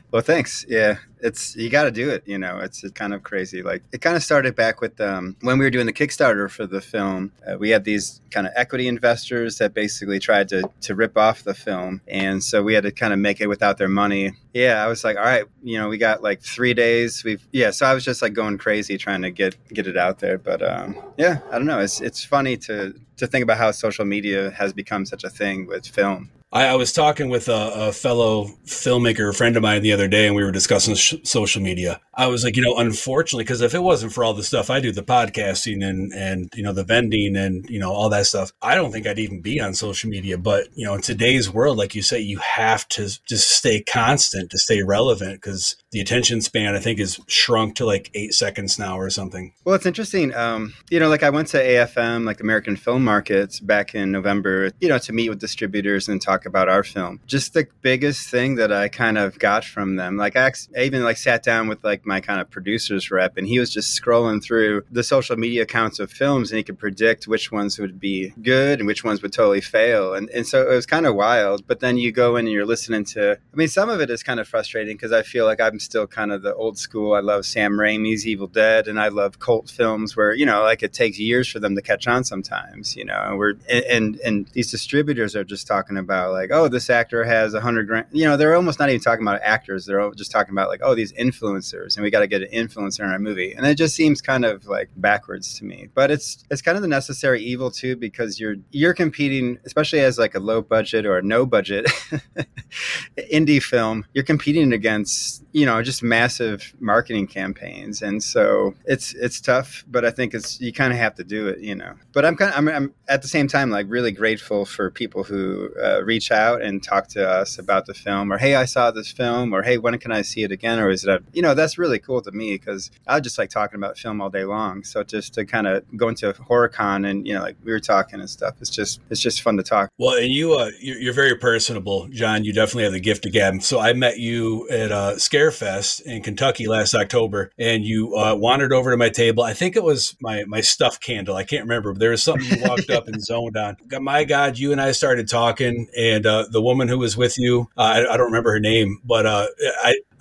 well, 0.10 0.22
thanks. 0.22 0.66
Yeah, 0.68 0.96
it's 1.22 1.56
you 1.56 1.70
got 1.70 1.84
to 1.84 1.90
do 1.90 2.10
it. 2.10 2.24
You 2.26 2.38
know, 2.38 2.58
it's, 2.58 2.82
kind 2.92 3.14
of 3.14 3.22
crazy. 3.22 3.62
Like 3.62 3.82
it 3.92 4.00
kind 4.00 4.16
of 4.16 4.22
started 4.22 4.56
back 4.56 4.80
with 4.80 5.00
um, 5.00 5.36
when 5.40 5.58
we 5.58 5.64
were 5.64 5.70
doing 5.70 5.86
the 5.86 5.92
Kickstarter 5.92 6.50
for 6.50 6.66
the 6.66 6.80
film. 6.80 7.32
Uh, 7.46 7.56
we 7.56 7.70
had 7.70 7.84
these 7.84 8.20
kind 8.30 8.46
of 8.46 8.52
equity 8.56 8.88
investors 8.88 9.58
that 9.58 9.72
basically 9.72 10.18
tried 10.18 10.48
to 10.48 10.68
to 10.82 10.94
rip 10.94 11.16
off 11.16 11.44
the 11.44 11.54
film, 11.54 12.00
and 12.08 12.42
so 12.42 12.62
we 12.62 12.74
had 12.74 12.82
to 12.82 12.92
kind 12.92 13.12
of 13.12 13.18
make 13.18 13.40
it 13.40 13.46
without 13.46 13.78
their 13.78 13.88
money. 13.88 14.32
Yeah, 14.52 14.84
I 14.84 14.88
was 14.88 15.04
like, 15.04 15.16
all 15.16 15.22
right, 15.22 15.44
you 15.62 15.78
know, 15.78 15.88
we 15.88 15.96
got 15.96 16.22
like 16.22 16.42
three 16.42 16.74
days. 16.74 17.22
We've 17.24 17.46
yeah, 17.52 17.70
so 17.70 17.86
I 17.86 17.94
was 17.94 18.04
just 18.04 18.20
like 18.20 18.34
going 18.34 18.58
crazy 18.58 18.98
trying 18.98 19.22
to 19.22 19.30
get 19.30 19.56
get 19.68 19.86
it 19.86 19.96
out 19.96 20.18
there. 20.18 20.38
But 20.38 20.60
um, 20.62 20.96
yeah, 21.16 21.38
I 21.50 21.58
don't 21.58 21.66
know. 21.66 21.78
It's 21.78 22.00
it's 22.00 22.24
funny 22.24 22.56
to 22.58 22.94
to 23.16 23.26
think 23.26 23.44
about 23.44 23.58
how 23.58 23.70
social 23.70 24.04
media 24.04 24.50
has 24.50 24.72
become 24.72 25.06
such 25.06 25.24
a 25.24 25.30
thing 25.30 25.66
with 25.66 25.86
film. 25.86 26.30
I, 26.52 26.66
I 26.66 26.74
was 26.74 26.92
talking 26.92 27.30
with 27.30 27.48
a, 27.48 27.88
a, 27.88 27.92
fellow 27.92 28.44
filmmaker, 28.66 29.30
a 29.30 29.32
friend 29.32 29.56
of 29.56 29.62
mine, 29.62 29.80
the 29.80 29.92
other 29.92 30.06
day, 30.06 30.26
and 30.26 30.36
we 30.36 30.44
were 30.44 30.52
discussing 30.52 30.94
sh- 30.94 31.14
social 31.24 31.62
media. 31.62 32.00
I 32.14 32.26
was 32.26 32.44
like, 32.44 32.56
you 32.56 32.62
know, 32.62 32.76
unfortunately, 32.76 33.44
because 33.44 33.62
if 33.62 33.74
it 33.74 33.82
wasn't 33.82 34.12
for 34.12 34.22
all 34.22 34.34
the 34.34 34.42
stuff 34.42 34.68
I 34.68 34.80
do, 34.80 34.92
the 34.92 35.02
podcasting 35.02 35.82
and 35.82 36.12
and 36.12 36.52
you 36.54 36.62
know 36.62 36.74
the 36.74 36.84
vending 36.84 37.36
and 37.36 37.68
you 37.70 37.78
know 37.78 37.90
all 37.90 38.10
that 38.10 38.26
stuff, 38.26 38.52
I 38.60 38.74
don't 38.74 38.92
think 38.92 39.06
I'd 39.06 39.18
even 39.18 39.40
be 39.40 39.60
on 39.60 39.72
social 39.72 40.10
media. 40.10 40.36
But 40.36 40.68
you 40.74 40.84
know, 40.84 40.94
in 40.94 41.00
today's 41.00 41.50
world, 41.50 41.78
like 41.78 41.94
you 41.94 42.02
say, 42.02 42.20
you 42.20 42.38
have 42.38 42.86
to 42.88 43.08
just 43.24 43.48
stay 43.48 43.80
constant 43.82 44.50
to 44.50 44.58
stay 44.58 44.82
relevant 44.82 45.40
because 45.40 45.76
the 45.90 46.00
attention 46.00 46.42
span, 46.42 46.74
I 46.74 46.80
think, 46.80 47.00
is 47.00 47.18
shrunk 47.28 47.76
to 47.76 47.86
like 47.86 48.10
eight 48.12 48.34
seconds 48.34 48.78
now 48.78 48.98
or 48.98 49.08
something. 49.08 49.54
Well, 49.64 49.74
it's 49.74 49.86
interesting. 49.86 50.34
Um, 50.34 50.74
you 50.90 51.00
know, 51.00 51.08
like 51.08 51.22
I 51.22 51.30
went 51.30 51.48
to 51.48 51.58
AFM, 51.58 52.26
like 52.26 52.40
American 52.40 52.76
Film 52.76 53.04
Markets, 53.04 53.58
back 53.58 53.94
in 53.94 54.12
November. 54.12 54.70
You 54.80 54.88
know, 54.88 54.98
to 54.98 55.12
meet 55.14 55.30
with 55.30 55.38
distributors 55.38 56.08
and 56.08 56.20
talk 56.20 56.41
about 56.46 56.68
our 56.68 56.82
film. 56.82 57.20
Just 57.26 57.54
the 57.54 57.66
biggest 57.80 58.28
thing 58.28 58.56
that 58.56 58.72
I 58.72 58.88
kind 58.88 59.18
of 59.18 59.38
got 59.38 59.64
from 59.64 59.96
them, 59.96 60.16
like 60.16 60.36
I 60.36 60.52
even 60.76 61.04
like 61.04 61.16
sat 61.16 61.42
down 61.42 61.68
with 61.68 61.82
like 61.84 62.06
my 62.06 62.20
kind 62.20 62.40
of 62.40 62.50
producers 62.50 63.10
rep, 63.10 63.36
and 63.36 63.46
he 63.46 63.58
was 63.58 63.70
just 63.70 64.00
scrolling 64.00 64.42
through 64.42 64.84
the 64.90 65.02
social 65.02 65.36
media 65.36 65.62
accounts 65.62 65.98
of 65.98 66.10
films, 66.10 66.50
and 66.50 66.58
he 66.58 66.64
could 66.64 66.78
predict 66.78 67.26
which 67.26 67.52
ones 67.52 67.78
would 67.78 68.00
be 68.00 68.32
good 68.42 68.78
and 68.80 68.86
which 68.86 69.04
ones 69.04 69.22
would 69.22 69.32
totally 69.32 69.60
fail, 69.60 70.14
and 70.14 70.28
and 70.30 70.46
so 70.46 70.70
it 70.70 70.74
was 70.74 70.86
kind 70.86 71.06
of 71.06 71.14
wild. 71.14 71.66
But 71.66 71.80
then 71.80 71.96
you 71.96 72.12
go 72.12 72.36
in 72.36 72.46
and 72.46 72.52
you're 72.52 72.66
listening 72.66 73.04
to, 73.06 73.32
I 73.32 73.56
mean, 73.56 73.68
some 73.68 73.88
of 73.88 74.00
it 74.00 74.10
is 74.10 74.22
kind 74.22 74.40
of 74.40 74.48
frustrating 74.48 74.96
because 74.96 75.12
I 75.12 75.22
feel 75.22 75.44
like 75.44 75.60
I'm 75.60 75.78
still 75.78 76.06
kind 76.06 76.32
of 76.32 76.42
the 76.42 76.54
old 76.54 76.78
school. 76.78 77.14
I 77.14 77.20
love 77.20 77.46
Sam 77.46 77.72
Raimi's 77.72 78.26
Evil 78.26 78.46
Dead, 78.46 78.88
and 78.88 79.00
I 79.00 79.08
love 79.08 79.38
cult 79.38 79.70
films 79.70 80.16
where 80.16 80.34
you 80.34 80.46
know 80.46 80.62
like 80.62 80.82
it 80.82 80.92
takes 80.92 81.18
years 81.18 81.48
for 81.48 81.60
them 81.60 81.74
to 81.76 81.82
catch 81.82 82.06
on 82.06 82.24
sometimes, 82.24 82.96
you 82.96 83.04
know, 83.04 83.20
and 83.20 83.38
we're 83.38 83.54
and 83.68 83.84
and, 83.84 84.20
and 84.20 84.46
these 84.48 84.70
distributors 84.70 85.36
are 85.36 85.44
just 85.44 85.66
talking 85.66 85.96
about 85.96 86.31
like, 86.32 86.50
oh, 86.52 86.68
this 86.68 86.90
actor 86.90 87.24
has 87.24 87.54
a 87.54 87.60
hundred 87.60 87.86
grand. 87.86 88.06
You 88.10 88.24
know, 88.24 88.36
they're 88.36 88.54
almost 88.54 88.78
not 88.78 88.88
even 88.88 89.00
talking 89.00 89.24
about 89.24 89.40
actors. 89.42 89.86
They're 89.86 90.10
just 90.12 90.30
talking 90.30 90.52
about 90.52 90.68
like, 90.68 90.80
oh, 90.82 90.94
these 90.94 91.12
influencers, 91.12 91.96
and 91.96 92.02
we 92.02 92.10
got 92.10 92.20
to 92.20 92.26
get 92.26 92.42
an 92.42 92.48
influencer 92.52 93.00
in 93.00 93.10
our 93.10 93.18
movie. 93.18 93.52
And 93.52 93.66
it 93.66 93.76
just 93.76 93.94
seems 93.94 94.20
kind 94.20 94.44
of 94.44 94.66
like 94.66 94.90
backwards 94.96 95.58
to 95.58 95.64
me. 95.64 95.88
But 95.94 96.10
it's 96.10 96.44
it's 96.50 96.62
kind 96.62 96.76
of 96.76 96.82
the 96.82 96.88
necessary 96.88 97.42
evil 97.42 97.70
too, 97.70 97.96
because 97.96 98.40
you're 98.40 98.56
you're 98.70 98.94
competing, 98.94 99.58
especially 99.64 100.00
as 100.00 100.18
like 100.18 100.34
a 100.34 100.40
low 100.40 100.62
budget 100.62 101.06
or 101.06 101.20
no 101.22 101.46
budget 101.46 101.86
indie 103.32 103.62
film. 103.62 104.04
You're 104.14 104.24
competing 104.24 104.72
against 104.72 105.44
you 105.52 105.66
know 105.66 105.82
just 105.82 106.02
massive 106.02 106.74
marketing 106.80 107.26
campaigns, 107.26 108.02
and 108.02 108.22
so 108.22 108.74
it's 108.84 109.14
it's 109.14 109.40
tough. 109.40 109.84
But 109.88 110.04
I 110.04 110.10
think 110.10 110.34
it's 110.34 110.60
you 110.60 110.72
kind 110.72 110.92
of 110.92 110.98
have 110.98 111.14
to 111.16 111.24
do 111.24 111.48
it, 111.48 111.60
you 111.60 111.74
know. 111.74 111.94
But 112.12 112.24
I'm 112.24 112.36
kind 112.36 112.50
of 112.50 112.58
I'm, 112.58 112.68
I'm 112.68 112.94
at 113.08 113.22
the 113.22 113.28
same 113.28 113.48
time 113.48 113.70
like 113.70 113.86
really 113.88 114.12
grateful 114.12 114.64
for 114.64 114.90
people 114.90 115.24
who 115.24 115.70
uh, 115.82 116.02
reach 116.04 116.21
out 116.30 116.62
and 116.62 116.82
talk 116.82 117.08
to 117.08 117.28
us 117.28 117.58
about 117.58 117.86
the 117.86 117.94
film, 117.94 118.32
or 118.32 118.38
hey, 118.38 118.54
I 118.54 118.64
saw 118.64 118.90
this 118.90 119.10
film, 119.10 119.52
or 119.52 119.62
hey, 119.62 119.78
when 119.78 119.98
can 119.98 120.12
I 120.12 120.22
see 120.22 120.42
it 120.42 120.52
again, 120.52 120.78
or 120.78 120.90
is 120.90 121.04
it 121.04 121.10
a, 121.10 121.22
you 121.32 121.42
know 121.42 121.54
that's 121.54 121.78
really 121.78 121.98
cool 121.98 122.22
to 122.22 122.32
me 122.32 122.52
because 122.52 122.90
I 123.06 123.20
just 123.20 123.38
like 123.38 123.50
talking 123.50 123.76
about 123.76 123.98
film 123.98 124.20
all 124.20 124.30
day 124.30 124.44
long. 124.44 124.84
So 124.84 125.02
just 125.02 125.34
to 125.34 125.44
kind 125.44 125.66
of 125.66 125.84
go 125.96 126.08
into 126.08 126.32
HorrorCon 126.32 127.08
and 127.08 127.26
you 127.26 127.34
know 127.34 127.42
like 127.42 127.56
we 127.64 127.72
were 127.72 127.80
talking 127.80 128.20
and 128.20 128.30
stuff, 128.30 128.54
it's 128.60 128.70
just 128.70 129.00
it's 129.10 129.20
just 129.20 129.42
fun 129.42 129.56
to 129.56 129.62
talk. 129.62 129.90
Well, 129.98 130.16
and 130.16 130.32
you 130.32 130.54
uh, 130.54 130.70
you're 130.80 131.12
very 131.12 131.36
personable, 131.36 132.08
John. 132.08 132.44
You 132.44 132.52
definitely 132.52 132.84
have 132.84 132.92
the 132.92 133.00
gift 133.00 133.26
of 133.26 133.32
gab. 133.32 133.62
So 133.62 133.80
I 133.80 133.92
met 133.92 134.18
you 134.18 134.68
at 134.68 134.92
uh, 134.92 135.12
Scarefest 135.16 136.02
in 136.02 136.22
Kentucky 136.22 136.66
last 136.66 136.94
October, 136.94 137.50
and 137.58 137.84
you 137.84 138.16
uh, 138.16 138.34
wandered 138.34 138.72
over 138.72 138.90
to 138.90 138.96
my 138.96 139.08
table. 139.08 139.42
I 139.42 139.54
think 139.54 139.76
it 139.76 139.82
was 139.82 140.16
my 140.20 140.44
my 140.44 140.60
stuffed 140.60 141.02
candle. 141.02 141.36
I 141.36 141.44
can't 141.44 141.64
remember, 141.64 141.92
but 141.92 142.00
there 142.00 142.10
was 142.10 142.22
something 142.22 142.48
you 142.48 142.64
walked 142.64 142.90
up 142.90 143.08
and 143.08 143.22
zoned 143.24 143.56
on. 143.56 143.76
My 144.00 144.24
God, 144.24 144.58
you 144.58 144.72
and 144.72 144.80
I 144.80 144.92
started 144.92 145.28
talking, 145.28 145.88
and 145.96 146.11
uh, 146.20 146.46
the 146.50 146.62
woman 146.62 146.88
who 146.88 146.98
was 146.98 147.16
with 147.16 147.38
you, 147.38 147.68
uh, 147.76 147.82
I, 147.82 148.14
I, 148.14 148.16
don't 148.16 148.26
remember 148.26 148.52
her 148.52 148.60
name, 148.60 149.00
but 149.04 149.26
uh, 149.26 149.46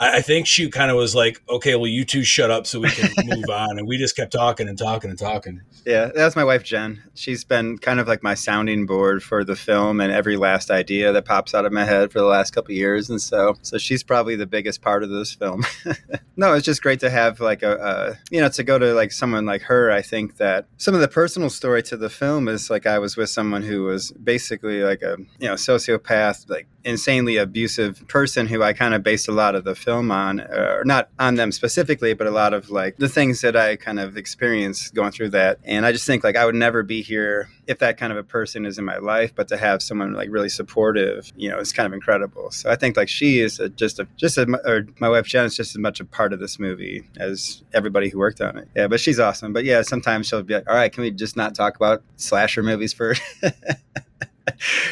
I 0.02 0.18
I 0.18 0.22
think 0.22 0.48
she 0.48 0.70
kind 0.70 0.92
of 0.92 0.98
was 0.98 1.16
like, 1.16 1.42
okay, 1.48 1.76
well, 1.76 1.88
you 1.88 2.04
two 2.04 2.24
shut 2.24 2.52
up 2.52 2.68
so 2.68 2.80
we 2.80 2.90
can 2.90 3.12
move 3.26 3.50
on. 3.50 3.78
And 3.78 3.88
we 3.88 3.98
just 3.98 4.16
kept 4.16 4.34
talking 4.34 4.68
and 4.68 4.78
talking 4.78 5.10
and 5.10 5.18
talking. 5.18 5.62
Yeah, 5.86 6.12
that's 6.14 6.36
my 6.36 6.44
wife, 6.44 6.64
Jen. 6.64 7.02
She's 7.14 7.44
been 7.44 7.78
kind 7.78 8.00
of 8.00 8.08
like 8.08 8.22
my 8.22 8.34
sounding 8.34 8.86
board 8.86 9.24
for 9.24 9.44
the 9.44 9.56
film 9.56 10.02
and 10.02 10.12
every 10.12 10.38
last 10.38 10.70
idea 10.70 11.12
that 11.12 11.26
pops 11.26 11.54
out 11.54 11.66
of 11.66 11.72
my 11.72 11.86
head 11.86 12.12
for 12.12 12.20
the 12.20 12.26
last 12.26 12.52
couple 12.52 12.74
years. 12.74 13.10
And 13.10 13.22
so, 13.22 13.56
so 13.62 13.78
she's 13.78 14.04
probably 14.04 14.36
the 14.36 14.46
biggest 14.46 14.82
part 14.82 15.04
of 15.04 15.10
this 15.10 15.34
film. 15.34 15.64
no, 16.36 16.54
it's 16.54 16.66
just 16.66 16.82
great 16.82 17.00
to 17.00 17.10
have 17.10 17.40
like 17.40 17.64
a, 17.64 17.76
a, 17.76 18.20
you 18.30 18.42
know, 18.42 18.50
to 18.50 18.64
go 18.64 18.78
to 18.78 18.94
like 18.94 19.12
someone 19.12 19.46
like 19.46 19.64
her. 19.64 19.92
I 19.92 20.02
think 20.02 20.38
that 20.38 20.66
some 20.78 20.94
of 20.94 21.02
the 21.02 21.08
personal 21.08 21.50
story 21.50 21.84
to 21.84 21.98
the 21.98 22.10
film 22.10 22.48
is 22.48 22.70
like 22.70 22.86
I 22.86 23.00
was 23.00 23.18
with 23.18 23.30
someone 23.30 23.62
who 23.64 23.84
was 23.84 24.12
basically 24.12 24.84
like 24.84 25.02
a, 25.02 25.18
you 25.40 25.48
know, 25.48 25.56
sociopath, 25.56 26.50
like 26.50 26.68
insanely 26.84 27.38
abusive 27.38 28.08
person 28.08 28.48
who 28.48 28.63
I 28.63 28.74
kind 28.74 28.94
of 28.94 29.04
based 29.04 29.28
a 29.28 29.32
lot 29.32 29.56
of 29.56 29.63
the 29.63 29.76
film 29.76 30.12
on, 30.12 30.39
uh, 30.39 30.76
or 30.78 30.84
not 30.86 31.10
on 31.20 31.36
them 31.36 31.52
specifically, 31.52 32.13
but 32.13 32.28
a 32.28 32.32
lot 32.32 32.54
of 32.54 32.70
like 32.70 32.98
the 32.98 33.10
things 33.10 33.41
that 33.41 33.56
I 33.56 33.76
kind 33.76 34.00
of 34.00 34.17
experienced 34.17 34.94
going 34.94 35.12
through 35.12 35.30
that. 35.30 35.60
And 35.63 35.86
I 35.86 35.91
just 35.91 36.06
think 36.06 36.24
like 36.24 36.36
I 36.36 36.46
would 36.46 36.56
never 36.56 36.84
be 36.84 37.02
here 37.02 37.50
if 37.67 37.80
that 37.80 37.98
kind 37.98 38.12
of 38.12 38.17
a 38.17 38.24
person 38.24 38.65
is 38.65 38.78
in 38.78 38.86
my 38.86 38.98
life, 38.98 39.34
but 39.36 39.48
to 39.50 39.58
have 39.58 39.82
someone 39.82 40.13
like 40.13 40.30
really 40.32 40.50
supportive, 40.50 41.32
you 41.36 41.50
know, 41.50 41.60
is 41.60 41.72
kind 41.72 41.88
of 41.88 41.94
incredible. 41.94 42.52
So 42.52 42.70
I 42.70 42.76
think 42.76 42.98
like 42.98 43.10
she 43.10 43.39
is 43.39 43.60
a, 43.60 43.70
just 43.70 44.00
a, 44.00 44.08
just 44.17 44.38
a, 44.38 44.46
or 44.65 44.88
my 45.00 45.10
wife 45.10 45.26
Jen 45.26 45.46
is 45.46 45.56
just 45.56 45.76
as 45.76 45.80
much 45.80 46.00
a 46.00 46.06
part 46.06 46.34
of 46.34 46.39
this 46.39 46.60
movie 46.60 47.08
as 47.17 47.63
everybody 47.74 48.10
who 48.10 48.20
worked 48.20 48.41
on 48.41 48.58
it. 48.58 48.67
Yeah, 48.76 48.88
but 48.88 49.00
she's 49.00 49.20
awesome. 49.20 49.54
But 49.54 49.63
yeah, 49.63 49.82
sometimes 49.84 50.28
she'll 50.28 50.44
be 50.44 50.56
like, 50.56 50.70
all 50.70 50.76
right, 50.76 50.91
can 50.91 51.04
we 51.04 51.12
just 51.12 51.38
not 51.38 51.56
talk 51.56 51.76
about 51.76 52.04
slasher 52.17 52.63
movies 52.63 52.94
for 52.94 53.15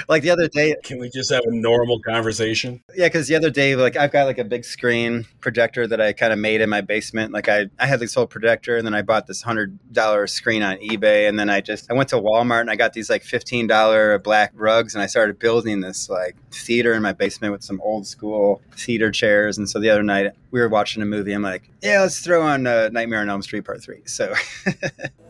like 0.09 0.23
the 0.23 0.29
other 0.29 0.47
day 0.47 0.75
can 0.83 0.99
we 0.99 1.09
just 1.09 1.31
have 1.31 1.43
a 1.45 1.51
normal 1.51 1.99
conversation? 1.99 2.81
Yeah 2.95 3.07
because 3.07 3.27
the 3.27 3.35
other 3.35 3.49
day 3.49 3.75
like 3.75 3.95
i've 3.95 4.12
got 4.12 4.25
like 4.25 4.38
a 4.38 4.43
big 4.43 4.65
screen 4.65 5.25
projector 5.41 5.88
that 5.88 5.99
i 6.01 6.13
kind 6.13 6.33
of 6.33 6.39
made 6.39 6.62
in 6.62 6.69
my 6.69 6.81
basement. 6.81 7.33
Like 7.33 7.49
i 7.49 7.67
i 7.79 7.85
had 7.85 7.99
this 7.99 8.13
whole 8.13 8.27
projector 8.27 8.77
and 8.77 8.85
then 8.85 8.93
i 8.93 9.01
bought 9.01 9.27
this 9.27 9.41
hundred 9.41 9.77
dollar 9.91 10.27
screen 10.27 10.63
on 10.63 10.77
ebay 10.77 11.27
and 11.27 11.39
then 11.39 11.49
i 11.49 11.62
just 11.62 11.89
i 11.89 11.93
went 11.93 12.09
to 12.09 12.17
walmart 12.17 12.62
and 12.62 12.69
i 12.69 12.75
got 12.75 12.93
these 12.93 13.09
like 13.09 13.23
fifteen 13.23 13.67
dollar 13.67 14.17
black 14.19 14.51
rugs 14.55 14.93
and 14.93 15.01
i 15.01 15.07
started 15.07 15.39
building 15.39 15.81
this 15.81 16.09
like 16.09 16.35
theater 16.51 16.93
in 16.93 17.01
my 17.01 17.13
basement 17.13 17.51
with 17.51 17.63
some 17.63 17.79
old 17.81 18.07
school 18.07 18.62
theater 18.71 19.12
chairs. 19.12 19.57
And 19.57 19.69
so 19.69 19.79
the 19.79 19.89
other 19.89 20.03
night 20.03 20.31
we 20.51 20.59
were 20.59 20.69
watching 20.69 21.01
a 21.01 21.05
movie. 21.05 21.33
I'm 21.33 21.41
like 21.41 21.69
yeah 21.81 22.01
let's 22.01 22.19
throw 22.19 22.41
on 22.41 22.67
uh, 22.67 22.89
nightmare 22.91 23.21
on 23.21 23.29
elm 23.29 23.41
street 23.41 23.65
part 23.65 23.81
three. 23.81 24.01
So 24.05 24.33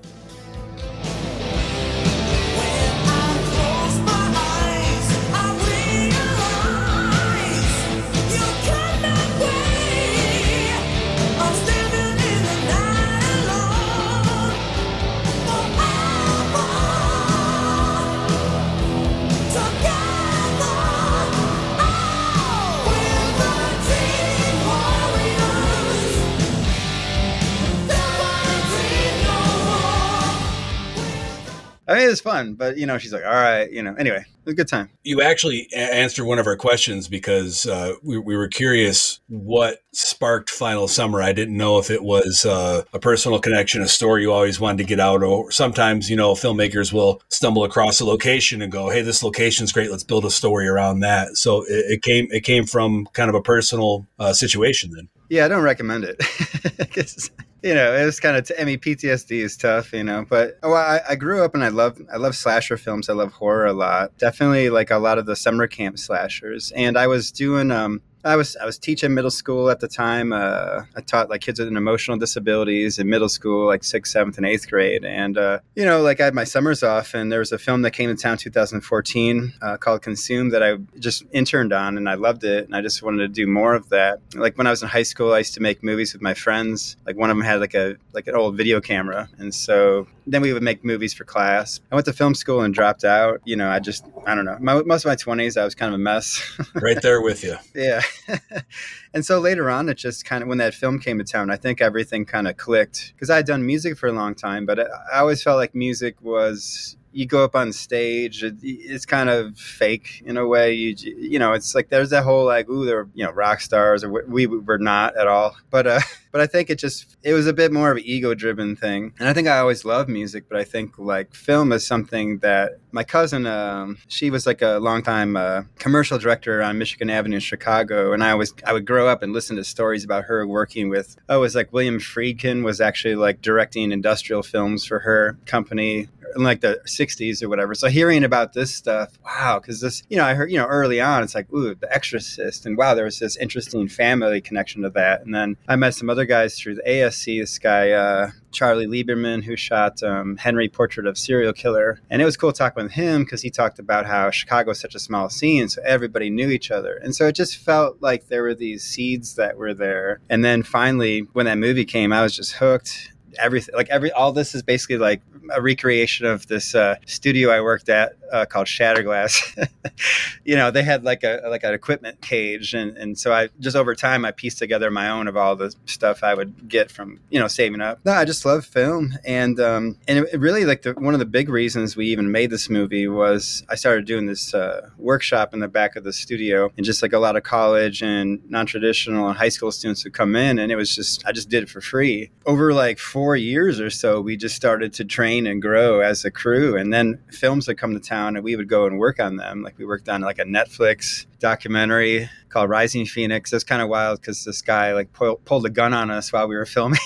I 31.89 31.95
mean, 31.95 32.03
it 32.03 32.09
was 32.09 32.21
fun, 32.21 32.53
but 32.53 32.77
you 32.77 32.85
know, 32.85 32.99
she's 32.99 33.11
like, 33.11 33.25
all 33.25 33.31
right, 33.31 33.69
you 33.71 33.81
know, 33.81 33.95
anyway, 33.95 34.17
it 34.17 34.45
was 34.45 34.53
a 34.53 34.55
good 34.55 34.67
time. 34.67 34.91
You 35.03 35.23
actually 35.23 35.67
answered 35.73 36.25
one 36.25 36.37
of 36.37 36.45
our 36.45 36.55
questions 36.55 37.07
because 37.07 37.65
uh, 37.65 37.93
we, 38.03 38.19
we, 38.19 38.37
were 38.37 38.47
curious 38.47 39.19
what 39.27 39.79
sparked 39.91 40.51
Final 40.51 40.87
Summer. 40.87 41.19
I 41.19 41.33
didn't 41.33 41.57
know 41.57 41.79
if 41.79 41.89
it 41.89 42.03
was 42.03 42.45
uh, 42.45 42.83
a 42.93 42.99
personal 42.99 43.39
connection, 43.39 43.81
a 43.81 43.87
story 43.87 44.21
you 44.21 44.31
always 44.31 44.59
wanted 44.59 44.77
to 44.77 44.83
get 44.83 44.99
out, 44.99 45.23
or 45.23 45.49
sometimes, 45.51 46.11
you 46.11 46.15
know, 46.15 46.33
filmmakers 46.33 46.93
will 46.93 47.23
stumble 47.29 47.63
across 47.63 47.99
a 47.99 48.05
location 48.05 48.61
and 48.61 48.71
go, 48.71 48.89
hey, 48.91 49.01
this 49.01 49.23
location's 49.23 49.71
great. 49.71 49.89
Let's 49.89 50.03
build 50.03 50.25
a 50.25 50.31
story 50.31 50.67
around 50.67 50.99
that. 50.99 51.37
So 51.37 51.63
it, 51.63 51.85
it 51.89 52.01
came, 52.03 52.27
it 52.29 52.43
came 52.43 52.67
from 52.67 53.07
kind 53.13 53.29
of 53.29 53.35
a 53.35 53.41
personal 53.41 54.05
uh, 54.19 54.33
situation 54.33 54.91
then. 54.93 55.09
Yeah, 55.29 55.45
I 55.45 55.47
don't 55.47 55.63
recommend 55.63 56.03
it. 56.03 57.29
you 57.61 57.73
know, 57.73 57.93
it 57.93 58.05
was 58.05 58.19
kind 58.19 58.37
of. 58.37 58.47
T- 58.47 58.55
I 58.59 58.63
mean, 58.63 58.79
PTSD 58.79 59.31
is 59.31 59.57
tough, 59.57 59.91
you 59.93 60.03
know. 60.03 60.25
But 60.27 60.57
oh, 60.63 60.73
I, 60.73 61.01
I 61.09 61.15
grew 61.15 61.43
up 61.43 61.53
and 61.53 61.63
I 61.63 61.69
love 61.69 62.01
I 62.11 62.17
love 62.17 62.35
slasher 62.35 62.77
films. 62.77 63.09
I 63.09 63.13
love 63.13 63.33
horror 63.33 63.65
a 63.65 63.73
lot. 63.73 64.17
Definitely 64.17 64.69
like 64.69 64.91
a 64.91 64.97
lot 64.97 65.17
of 65.17 65.25
the 65.25 65.35
summer 65.35 65.67
camp 65.67 65.99
slashers. 65.99 66.71
And 66.75 66.97
I 66.97 67.07
was 67.07 67.31
doing 67.31 67.71
um 67.71 68.01
I 68.23 68.35
was 68.35 68.57
I 68.57 68.65
was 68.65 68.77
teaching 68.77 69.13
middle 69.13 69.31
school 69.31 69.69
at 69.69 69.79
the 69.79 69.87
time. 69.87 70.33
Uh, 70.33 70.83
I 70.95 71.01
taught 71.01 71.29
like 71.29 71.41
kids 71.41 71.59
with 71.59 71.69
emotional 71.69 72.17
disabilities 72.17 72.99
in 72.99 73.09
middle 73.09 73.29
school, 73.29 73.65
like 73.65 73.83
sixth, 73.83 74.11
seventh, 74.11 74.37
and 74.37 74.45
eighth 74.45 74.69
grade. 74.69 75.05
And 75.05 75.37
uh, 75.37 75.59
you 75.75 75.85
know, 75.85 76.01
like 76.01 76.19
I 76.19 76.25
had 76.25 76.33
my 76.33 76.43
summers 76.43 76.83
off, 76.83 77.13
and 77.13 77.31
there 77.31 77.39
was 77.39 77.51
a 77.51 77.57
film 77.57 77.81
that 77.83 77.91
came 77.91 78.09
to 78.09 78.21
town 78.21 78.37
2014 78.37 79.53
uh, 79.61 79.77
called 79.77 80.01
Consume 80.01 80.49
that 80.49 80.61
I 80.61 80.75
just 80.99 81.23
interned 81.31 81.71
on, 81.71 81.97
and 81.97 82.09
I 82.09 82.15
loved 82.15 82.43
it, 82.43 82.65
and 82.65 82.75
I 82.75 82.81
just 82.81 83.01
wanted 83.01 83.19
to 83.19 83.27
do 83.29 83.47
more 83.47 83.73
of 83.73 83.89
that. 83.89 84.19
Like 84.35 84.57
when 84.57 84.67
I 84.67 84.71
was 84.71 84.81
in 84.83 84.89
high 84.89 85.03
school, 85.03 85.33
I 85.33 85.39
used 85.39 85.53
to 85.53 85.61
make 85.61 85.83
movies 85.83 86.13
with 86.13 86.21
my 86.21 86.33
friends. 86.33 86.97
Like 87.05 87.15
one 87.15 87.29
of 87.29 87.37
them 87.37 87.45
had 87.45 87.61
like 87.61 87.73
a 87.73 87.95
like 88.13 88.27
an 88.27 88.35
old 88.35 88.57
video 88.57 88.81
camera, 88.81 89.29
and 89.37 89.55
so 89.55 90.07
then 90.31 90.41
we 90.41 90.53
would 90.53 90.63
make 90.63 90.83
movies 90.83 91.13
for 91.13 91.23
class. 91.23 91.79
I 91.91 91.95
went 91.95 92.05
to 92.05 92.13
film 92.13 92.35
school 92.35 92.61
and 92.61 92.73
dropped 92.73 93.03
out. 93.03 93.41
You 93.45 93.55
know, 93.55 93.69
I 93.69 93.79
just 93.79 94.05
I 94.25 94.35
don't 94.35 94.45
know. 94.45 94.57
My, 94.59 94.81
most 94.83 95.05
of 95.05 95.09
my 95.09 95.15
20s, 95.15 95.59
I 95.59 95.65
was 95.65 95.75
kind 95.75 95.93
of 95.93 95.99
a 95.99 96.03
mess. 96.03 96.41
right 96.75 97.01
there 97.01 97.21
with 97.21 97.43
you. 97.43 97.55
Yeah. 97.73 98.01
and 99.13 99.25
so 99.25 99.39
later 99.39 99.69
on, 99.69 99.89
it 99.89 99.95
just 99.95 100.25
kind 100.25 100.43
of, 100.43 100.49
when 100.49 100.59
that 100.59 100.73
film 100.73 100.99
came 100.99 101.17
to 101.17 101.23
town, 101.23 101.49
I 101.49 101.55
think 101.55 101.81
everything 101.81 102.25
kind 102.25 102.47
of 102.47 102.57
clicked 102.57 103.13
because 103.15 103.29
I 103.29 103.37
had 103.37 103.45
done 103.45 103.65
music 103.65 103.97
for 103.97 104.07
a 104.07 104.11
long 104.11 104.35
time, 104.35 104.65
but 104.65 104.79
I 104.79 105.19
always 105.19 105.41
felt 105.41 105.57
like 105.57 105.73
music 105.73 106.21
was, 106.21 106.95
you 107.11 107.25
go 107.25 107.43
up 107.43 107.55
on 107.55 107.73
stage, 107.73 108.43
it, 108.43 108.55
it's 108.61 109.05
kind 109.05 109.29
of 109.29 109.57
fake 109.57 110.21
in 110.25 110.37
a 110.37 110.47
way. 110.47 110.73
You 110.73 110.95
you 111.17 111.39
know, 111.39 111.53
it's 111.53 111.75
like 111.75 111.89
there's 111.89 112.09
that 112.11 112.23
whole 112.23 112.45
like, 112.45 112.69
ooh, 112.69 112.85
they're 112.85 113.07
you 113.13 113.25
know 113.25 113.31
rock 113.31 113.61
stars, 113.61 114.03
or 114.03 114.09
we, 114.09 114.45
we 114.45 114.57
were 114.59 114.77
not 114.77 115.17
at 115.17 115.27
all. 115.27 115.55
But 115.71 115.85
uh, 115.85 115.99
but 116.31 116.41
I 116.41 116.47
think 116.47 116.69
it 116.69 116.79
just 116.79 117.15
it 117.23 117.33
was 117.33 117.45
a 117.45 117.53
bit 117.53 117.71
more 117.71 117.91
of 117.91 117.97
an 117.97 118.03
ego 118.05 118.33
driven 118.33 118.75
thing. 118.75 119.13
And 119.19 119.29
I 119.29 119.33
think 119.33 119.47
I 119.47 119.59
always 119.59 119.85
loved 119.85 120.09
music, 120.09 120.45
but 120.49 120.57
I 120.57 120.63
think 120.63 120.97
like 120.97 121.35
film 121.35 121.71
is 121.71 121.85
something 121.85 122.39
that 122.39 122.79
my 122.91 123.03
cousin, 123.03 123.45
um, 123.45 123.97
she 124.07 124.29
was 124.29 124.45
like 124.45 124.61
a 124.61 124.79
longtime 124.79 125.35
uh, 125.35 125.63
commercial 125.77 126.17
director 126.17 126.61
on 126.61 126.77
Michigan 126.77 127.09
Avenue 127.09 127.35
in 127.35 127.41
Chicago, 127.41 128.13
and 128.13 128.23
I 128.23 128.35
was 128.35 128.53
I 128.65 128.73
would 128.73 128.85
grow 128.85 129.07
up 129.07 129.23
and 129.23 129.33
listen 129.33 129.55
to 129.57 129.63
stories 129.63 130.03
about 130.03 130.25
her 130.25 130.45
working 130.47 130.89
with. 130.89 131.17
Oh, 131.27 131.37
it 131.37 131.41
was 131.41 131.55
like 131.55 131.71
William 131.73 131.99
Friedkin 131.99 132.63
was 132.63 132.81
actually 132.81 133.15
like 133.15 133.41
directing 133.41 133.91
industrial 133.91 134.43
films 134.43 134.85
for 134.85 134.99
her 134.99 135.37
company 135.45 136.07
in 136.35 136.43
like 136.43 136.61
the 136.61 136.79
60s 136.85 137.41
or 137.43 137.49
whatever. 137.49 137.73
So 137.75 137.87
hearing 137.87 138.23
about 138.23 138.53
this 138.53 138.73
stuff, 138.73 139.17
wow, 139.25 139.59
because 139.59 139.81
this, 139.81 140.03
you 140.09 140.17
know, 140.17 140.25
I 140.25 140.33
heard, 140.33 140.51
you 140.51 140.57
know, 140.57 140.65
early 140.65 141.01
on, 141.01 141.23
it's 141.23 141.35
like, 141.35 141.51
ooh, 141.53 141.75
The 141.75 141.93
Exorcist, 141.93 142.65
and 142.65 142.77
wow, 142.77 142.93
there 142.93 143.05
was 143.05 143.19
this 143.19 143.37
interesting 143.37 143.87
family 143.87 144.41
connection 144.41 144.81
to 144.83 144.89
that. 144.91 145.21
And 145.25 145.33
then 145.33 145.57
I 145.67 145.75
met 145.75 145.95
some 145.95 146.09
other 146.09 146.25
guys 146.25 146.57
through 146.59 146.75
the 146.75 146.83
ASC. 146.83 147.39
This 147.41 147.59
guy, 147.59 147.91
uh, 147.91 148.31
Charlie 148.51 148.87
Lieberman, 148.87 149.43
who 149.43 149.55
shot 149.55 150.01
um, 150.03 150.37
Henry 150.37 150.69
Portrait 150.69 151.05
of 151.05 151.17
Serial 151.17 151.53
Killer. 151.53 152.01
And 152.09 152.21
it 152.21 152.25
was 152.25 152.37
cool 152.37 152.51
talking 152.51 152.83
with 152.83 152.93
him 152.93 153.23
because 153.23 153.41
he 153.41 153.49
talked 153.49 153.79
about 153.79 154.05
how 154.05 154.31
Chicago 154.31 154.71
is 154.71 154.79
such 154.79 154.95
a 154.95 154.99
small 154.99 155.29
scene, 155.29 155.69
so 155.69 155.81
everybody 155.85 156.29
knew 156.29 156.49
each 156.49 156.71
other. 156.71 156.99
And 157.03 157.15
so 157.15 157.27
it 157.27 157.35
just 157.35 157.57
felt 157.57 158.01
like 158.01 158.27
there 158.27 158.43
were 158.43 158.55
these 158.55 158.83
seeds 158.83 159.35
that 159.35 159.57
were 159.57 159.73
there. 159.73 160.21
And 160.29 160.43
then 160.43 160.63
finally, 160.63 161.27
when 161.33 161.45
that 161.45 161.57
movie 161.57 161.85
came, 161.85 162.11
I 162.11 162.21
was 162.21 162.35
just 162.35 162.53
hooked 162.53 163.13
everything 163.37 163.75
like 163.75 163.89
every 163.89 164.11
all 164.11 164.31
this 164.31 164.55
is 164.55 164.63
basically 164.63 164.97
like 164.97 165.21
a 165.51 165.61
recreation 165.61 166.25
of 166.25 166.47
this 166.47 166.75
uh, 166.75 166.95
studio 167.05 167.49
I 167.49 167.61
worked 167.61 167.89
at 167.89 168.13
uh, 168.31 168.45
called 168.45 168.67
Shatterglass. 168.67 169.67
you 170.43 170.55
know, 170.55 170.71
they 170.71 170.83
had 170.83 171.03
like 171.03 171.23
a 171.23 171.41
like 171.49 171.63
an 171.63 171.73
equipment 171.73 172.21
cage, 172.21 172.73
and 172.73 172.97
and 172.97 173.17
so 173.17 173.33
I 173.33 173.49
just 173.59 173.75
over 173.75 173.95
time 173.95 174.25
I 174.25 174.31
pieced 174.31 174.59
together 174.59 174.91
my 174.91 175.09
own 175.09 175.27
of 175.27 175.35
all 175.37 175.55
the 175.55 175.73
stuff 175.85 176.23
I 176.23 176.33
would 176.33 176.69
get 176.69 176.91
from 176.91 177.19
you 177.29 177.39
know 177.39 177.47
saving 177.47 177.81
up. 177.81 177.99
No, 178.05 178.13
I 178.13 178.25
just 178.25 178.45
love 178.45 178.65
film, 178.65 179.13
and 179.25 179.59
um, 179.59 179.97
and 180.07 180.19
it 180.19 180.39
really 180.39 180.65
like 180.65 180.83
the, 180.83 180.93
one 180.93 181.13
of 181.13 181.19
the 181.19 181.25
big 181.25 181.49
reasons 181.49 181.95
we 181.95 182.07
even 182.07 182.31
made 182.31 182.49
this 182.49 182.69
movie 182.69 183.07
was 183.07 183.63
I 183.69 183.75
started 183.75 184.05
doing 184.05 184.25
this 184.25 184.53
uh, 184.53 184.89
workshop 184.97 185.53
in 185.53 185.59
the 185.59 185.67
back 185.67 185.95
of 185.95 186.03
the 186.03 186.13
studio, 186.13 186.71
and 186.77 186.85
just 186.85 187.01
like 187.01 187.13
a 187.13 187.19
lot 187.19 187.35
of 187.35 187.43
college 187.43 188.01
and 188.01 188.39
non 188.49 188.65
traditional 188.65 189.27
and 189.27 189.37
high 189.37 189.49
school 189.49 189.71
students 189.71 190.03
would 190.03 190.13
come 190.13 190.35
in, 190.35 190.59
and 190.59 190.71
it 190.71 190.75
was 190.75 190.95
just 190.95 191.25
I 191.25 191.31
just 191.31 191.49
did 191.49 191.63
it 191.63 191.69
for 191.69 191.81
free 191.81 192.31
over 192.45 192.73
like 192.73 192.99
four 192.99 193.18
years 193.35 193.79
or 193.79 193.89
so. 193.89 194.21
We 194.21 194.37
just 194.37 194.55
started 194.55 194.93
to 194.93 195.05
train 195.05 195.47
and 195.47 195.61
grow 195.61 195.99
as 195.99 196.25
a 196.25 196.31
crew, 196.31 196.77
and 196.77 196.93
then 196.93 197.19
films 197.31 197.67
would 197.67 197.77
come 197.77 197.93
to 197.93 197.99
town 197.99 198.35
and 198.35 198.43
we 198.43 198.55
would 198.55 198.69
go 198.69 198.85
and 198.85 198.97
work 198.99 199.19
on 199.19 199.37
them. 199.37 199.61
Like 199.61 199.77
we 199.77 199.85
worked 199.85 200.09
on 200.09 200.21
like 200.21 200.39
a 200.39 200.45
Netflix 200.45 201.25
documentary 201.39 202.29
called 202.49 202.69
Rising 202.69 203.05
Phoenix. 203.05 203.53
It's 203.53 203.63
kind 203.63 203.81
of 203.81 203.89
wild 203.89 204.21
because 204.21 204.43
this 204.43 204.61
guy 204.61 204.93
like 204.93 205.13
pull, 205.13 205.37
pulled 205.37 205.65
a 205.65 205.69
gun 205.69 205.93
on 205.93 206.09
us 206.11 206.31
while 206.31 206.47
we 206.47 206.55
were 206.55 206.65
filming. 206.65 206.99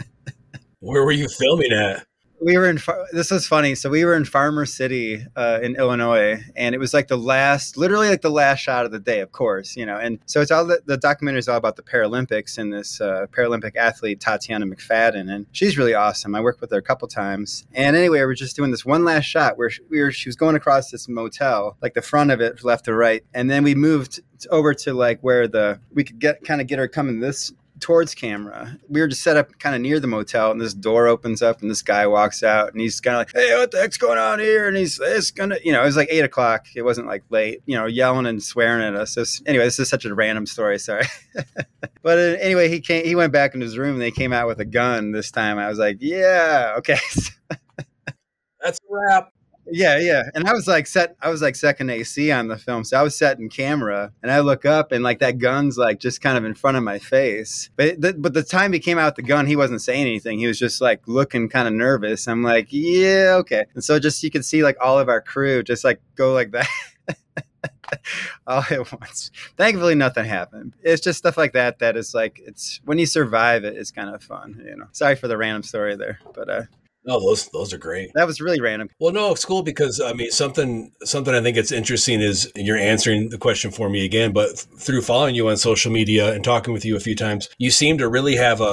Where 0.80 1.04
were 1.04 1.12
you 1.12 1.28
filming 1.28 1.72
at? 1.72 2.06
We 2.44 2.58
were 2.58 2.68
in 2.68 2.78
this 3.12 3.30
was 3.30 3.46
funny 3.46 3.74
so 3.74 3.88
we 3.88 4.04
were 4.04 4.14
in 4.14 4.26
farmer 4.26 4.66
city 4.66 5.24
uh, 5.34 5.60
in 5.62 5.76
illinois 5.76 6.42
and 6.54 6.74
it 6.74 6.78
was 6.78 6.92
like 6.92 7.08
the 7.08 7.16
last 7.16 7.78
literally 7.78 8.10
like 8.10 8.20
the 8.20 8.30
last 8.30 8.58
shot 8.58 8.84
of 8.84 8.92
the 8.92 8.98
day 8.98 9.20
of 9.20 9.32
course 9.32 9.76
you 9.76 9.86
know 9.86 9.96
and 9.96 10.18
so 10.26 10.42
it's 10.42 10.50
all 10.50 10.66
the, 10.66 10.82
the 10.84 10.98
documentary 10.98 11.38
is 11.38 11.48
all 11.48 11.56
about 11.56 11.76
the 11.76 11.82
paralympics 11.82 12.58
and 12.58 12.70
this 12.70 13.00
uh, 13.00 13.26
paralympic 13.30 13.76
athlete 13.76 14.20
tatyana 14.20 14.70
mcfadden 14.70 15.32
and 15.34 15.46
she's 15.52 15.78
really 15.78 15.94
awesome. 15.94 16.34
I 16.34 16.42
worked 16.42 16.60
with 16.60 16.70
her 16.70 16.76
a 16.76 16.82
couple 16.82 17.08
times 17.08 17.64
and 17.72 17.96
anyway 17.96 18.18
we 18.18 18.26
were 18.26 18.34
just 18.34 18.56
doing 18.56 18.70
this 18.70 18.84
one 18.84 19.04
last 19.06 19.24
shot 19.24 19.56
where 19.56 19.70
we 19.88 20.02
were 20.02 20.12
she 20.12 20.28
was 20.28 20.36
going 20.36 20.54
across 20.54 20.90
this 20.90 21.08
motel 21.08 21.78
like 21.80 21.94
the 21.94 22.02
front 22.02 22.30
of 22.30 22.42
it 22.42 22.62
left 22.62 22.84
to 22.84 22.94
right 22.94 23.24
and 23.32 23.50
then 23.50 23.64
we 23.64 23.74
moved 23.74 24.20
over 24.50 24.74
to 24.74 24.92
like 24.92 25.18
where 25.22 25.48
the 25.48 25.80
we 25.94 26.04
could 26.04 26.18
get 26.18 26.44
kind 26.44 26.60
of 26.60 26.66
get 26.66 26.78
her 26.78 26.88
coming 26.88 27.20
this 27.20 27.54
towards 27.80 28.14
camera. 28.14 28.78
We 28.88 29.00
were 29.00 29.08
just 29.08 29.22
set 29.22 29.36
up 29.36 29.58
kind 29.58 29.74
of 29.74 29.80
near 29.80 30.00
the 30.00 30.06
motel, 30.06 30.50
and 30.50 30.60
this 30.60 30.74
door 30.74 31.06
opens 31.06 31.42
up, 31.42 31.60
and 31.62 31.70
this 31.70 31.82
guy 31.82 32.06
walks 32.06 32.42
out, 32.42 32.72
and 32.72 32.80
he's 32.80 33.00
kind 33.00 33.16
of 33.16 33.20
like, 33.20 33.32
"Hey, 33.34 33.56
what 33.58 33.70
the 33.70 33.78
heck's 33.78 33.96
going 33.98 34.18
on 34.18 34.38
here?" 34.38 34.68
And 34.68 34.76
he's, 34.76 35.00
"It's 35.02 35.30
gonna," 35.30 35.58
you 35.64 35.72
know, 35.72 35.82
it 35.82 35.86
was 35.86 35.96
like 35.96 36.08
eight 36.10 36.24
o'clock. 36.24 36.66
It 36.74 36.82
wasn't 36.82 37.06
like 37.06 37.24
late, 37.30 37.62
you 37.66 37.76
know, 37.76 37.86
yelling 37.86 38.26
and 38.26 38.42
swearing 38.42 38.82
at 38.82 38.94
us. 38.94 39.14
So 39.14 39.24
anyway, 39.46 39.64
this 39.64 39.78
is 39.78 39.88
such 39.88 40.04
a 40.04 40.14
random 40.14 40.46
story. 40.46 40.78
Sorry, 40.78 41.06
but 42.02 42.18
uh, 42.18 42.36
anyway, 42.40 42.68
he 42.68 42.80
came. 42.80 43.04
He 43.04 43.14
went 43.14 43.32
back 43.32 43.54
in 43.54 43.60
his 43.60 43.76
room. 43.78 43.94
and 43.94 44.02
They 44.02 44.10
came 44.10 44.32
out 44.32 44.46
with 44.46 44.60
a 44.60 44.64
gun 44.64 45.12
this 45.12 45.30
time. 45.30 45.58
I 45.58 45.68
was 45.68 45.78
like, 45.78 45.98
"Yeah, 46.00 46.74
okay." 46.78 46.98
That's 48.60 48.78
a 48.78 48.86
wrap. 48.88 49.30
Yeah, 49.70 49.98
yeah. 49.98 50.24
And 50.34 50.46
I 50.46 50.52
was 50.52 50.66
like 50.66 50.86
set 50.86 51.16
I 51.20 51.30
was 51.30 51.40
like 51.42 51.56
second 51.56 51.90
AC 51.90 52.30
on 52.30 52.48
the 52.48 52.58
film. 52.58 52.84
So 52.84 52.98
I 52.98 53.02
was 53.02 53.16
setting 53.16 53.48
camera 53.48 54.12
and 54.22 54.30
I 54.30 54.40
look 54.40 54.64
up 54.64 54.92
and 54.92 55.02
like 55.02 55.20
that 55.20 55.38
gun's 55.38 55.78
like 55.78 56.00
just 56.00 56.20
kind 56.20 56.36
of 56.36 56.44
in 56.44 56.54
front 56.54 56.76
of 56.76 56.82
my 56.82 56.98
face. 56.98 57.70
But 57.76 58.00
the, 58.00 58.14
but 58.14 58.34
the 58.34 58.42
time 58.42 58.72
he 58.72 58.78
came 58.78 58.98
out 58.98 59.06
with 59.06 59.24
the 59.24 59.28
gun, 59.28 59.46
he 59.46 59.56
wasn't 59.56 59.82
saying 59.82 60.02
anything. 60.02 60.38
He 60.38 60.46
was 60.46 60.58
just 60.58 60.80
like 60.80 61.06
looking 61.06 61.48
kind 61.48 61.66
of 61.66 61.74
nervous. 61.74 62.28
I'm 62.28 62.42
like, 62.42 62.68
"Yeah, 62.70 63.36
okay." 63.40 63.64
And 63.74 63.82
so 63.82 63.98
just 63.98 64.22
you 64.22 64.30
could 64.30 64.44
see 64.44 64.62
like 64.62 64.76
all 64.82 64.98
of 64.98 65.08
our 65.08 65.20
crew 65.20 65.62
just 65.62 65.84
like 65.84 66.00
go 66.14 66.32
like 66.32 66.50
that. 66.52 66.68
all 68.46 68.64
at 68.70 68.92
once. 69.00 69.30
Thankfully, 69.56 69.94
nothing 69.94 70.24
happened. 70.24 70.74
It's 70.82 71.02
just 71.02 71.18
stuff 71.18 71.36
like 71.36 71.52
that 71.52 71.78
that 71.78 71.96
is 71.96 72.14
like 72.14 72.40
it's 72.44 72.80
when 72.84 72.98
you 72.98 73.06
survive 73.06 73.64
it, 73.64 73.76
it's 73.76 73.90
kind 73.90 74.14
of 74.14 74.22
fun. 74.22 74.62
You 74.66 74.76
know. 74.76 74.86
Sorry 74.92 75.16
for 75.16 75.28
the 75.28 75.36
random 75.36 75.62
story 75.62 75.96
there, 75.96 76.18
but 76.34 76.48
uh, 76.48 76.62
no, 77.06 77.20
those 77.20 77.48
those 77.48 77.72
are 77.72 77.78
great. 77.78 78.10
That 78.14 78.26
was 78.26 78.40
really 78.40 78.60
random. 78.60 78.88
Well, 78.98 79.12
no, 79.12 79.32
it's 79.32 79.44
cool 79.44 79.62
because 79.62 80.00
I 80.00 80.12
mean 80.12 80.30
something 80.30 80.92
something 81.04 81.34
I 81.34 81.42
think 81.42 81.56
it's 81.56 81.72
interesting 81.72 82.20
is 82.20 82.50
you're 82.56 82.78
answering 82.78 83.30
the 83.30 83.38
question 83.38 83.70
for 83.70 83.90
me 83.90 84.04
again, 84.04 84.32
but 84.32 84.58
through 84.58 85.02
following 85.02 85.34
you 85.34 85.48
on 85.48 85.56
social 85.56 85.92
media 85.92 86.32
and 86.32 86.42
talking 86.42 86.72
with 86.72 86.84
you 86.84 86.96
a 86.96 87.00
few 87.00 87.14
times, 87.14 87.48
you 87.58 87.70
seem 87.70 87.98
to 87.98 88.08
really 88.08 88.36
have 88.36 88.60
a, 88.60 88.64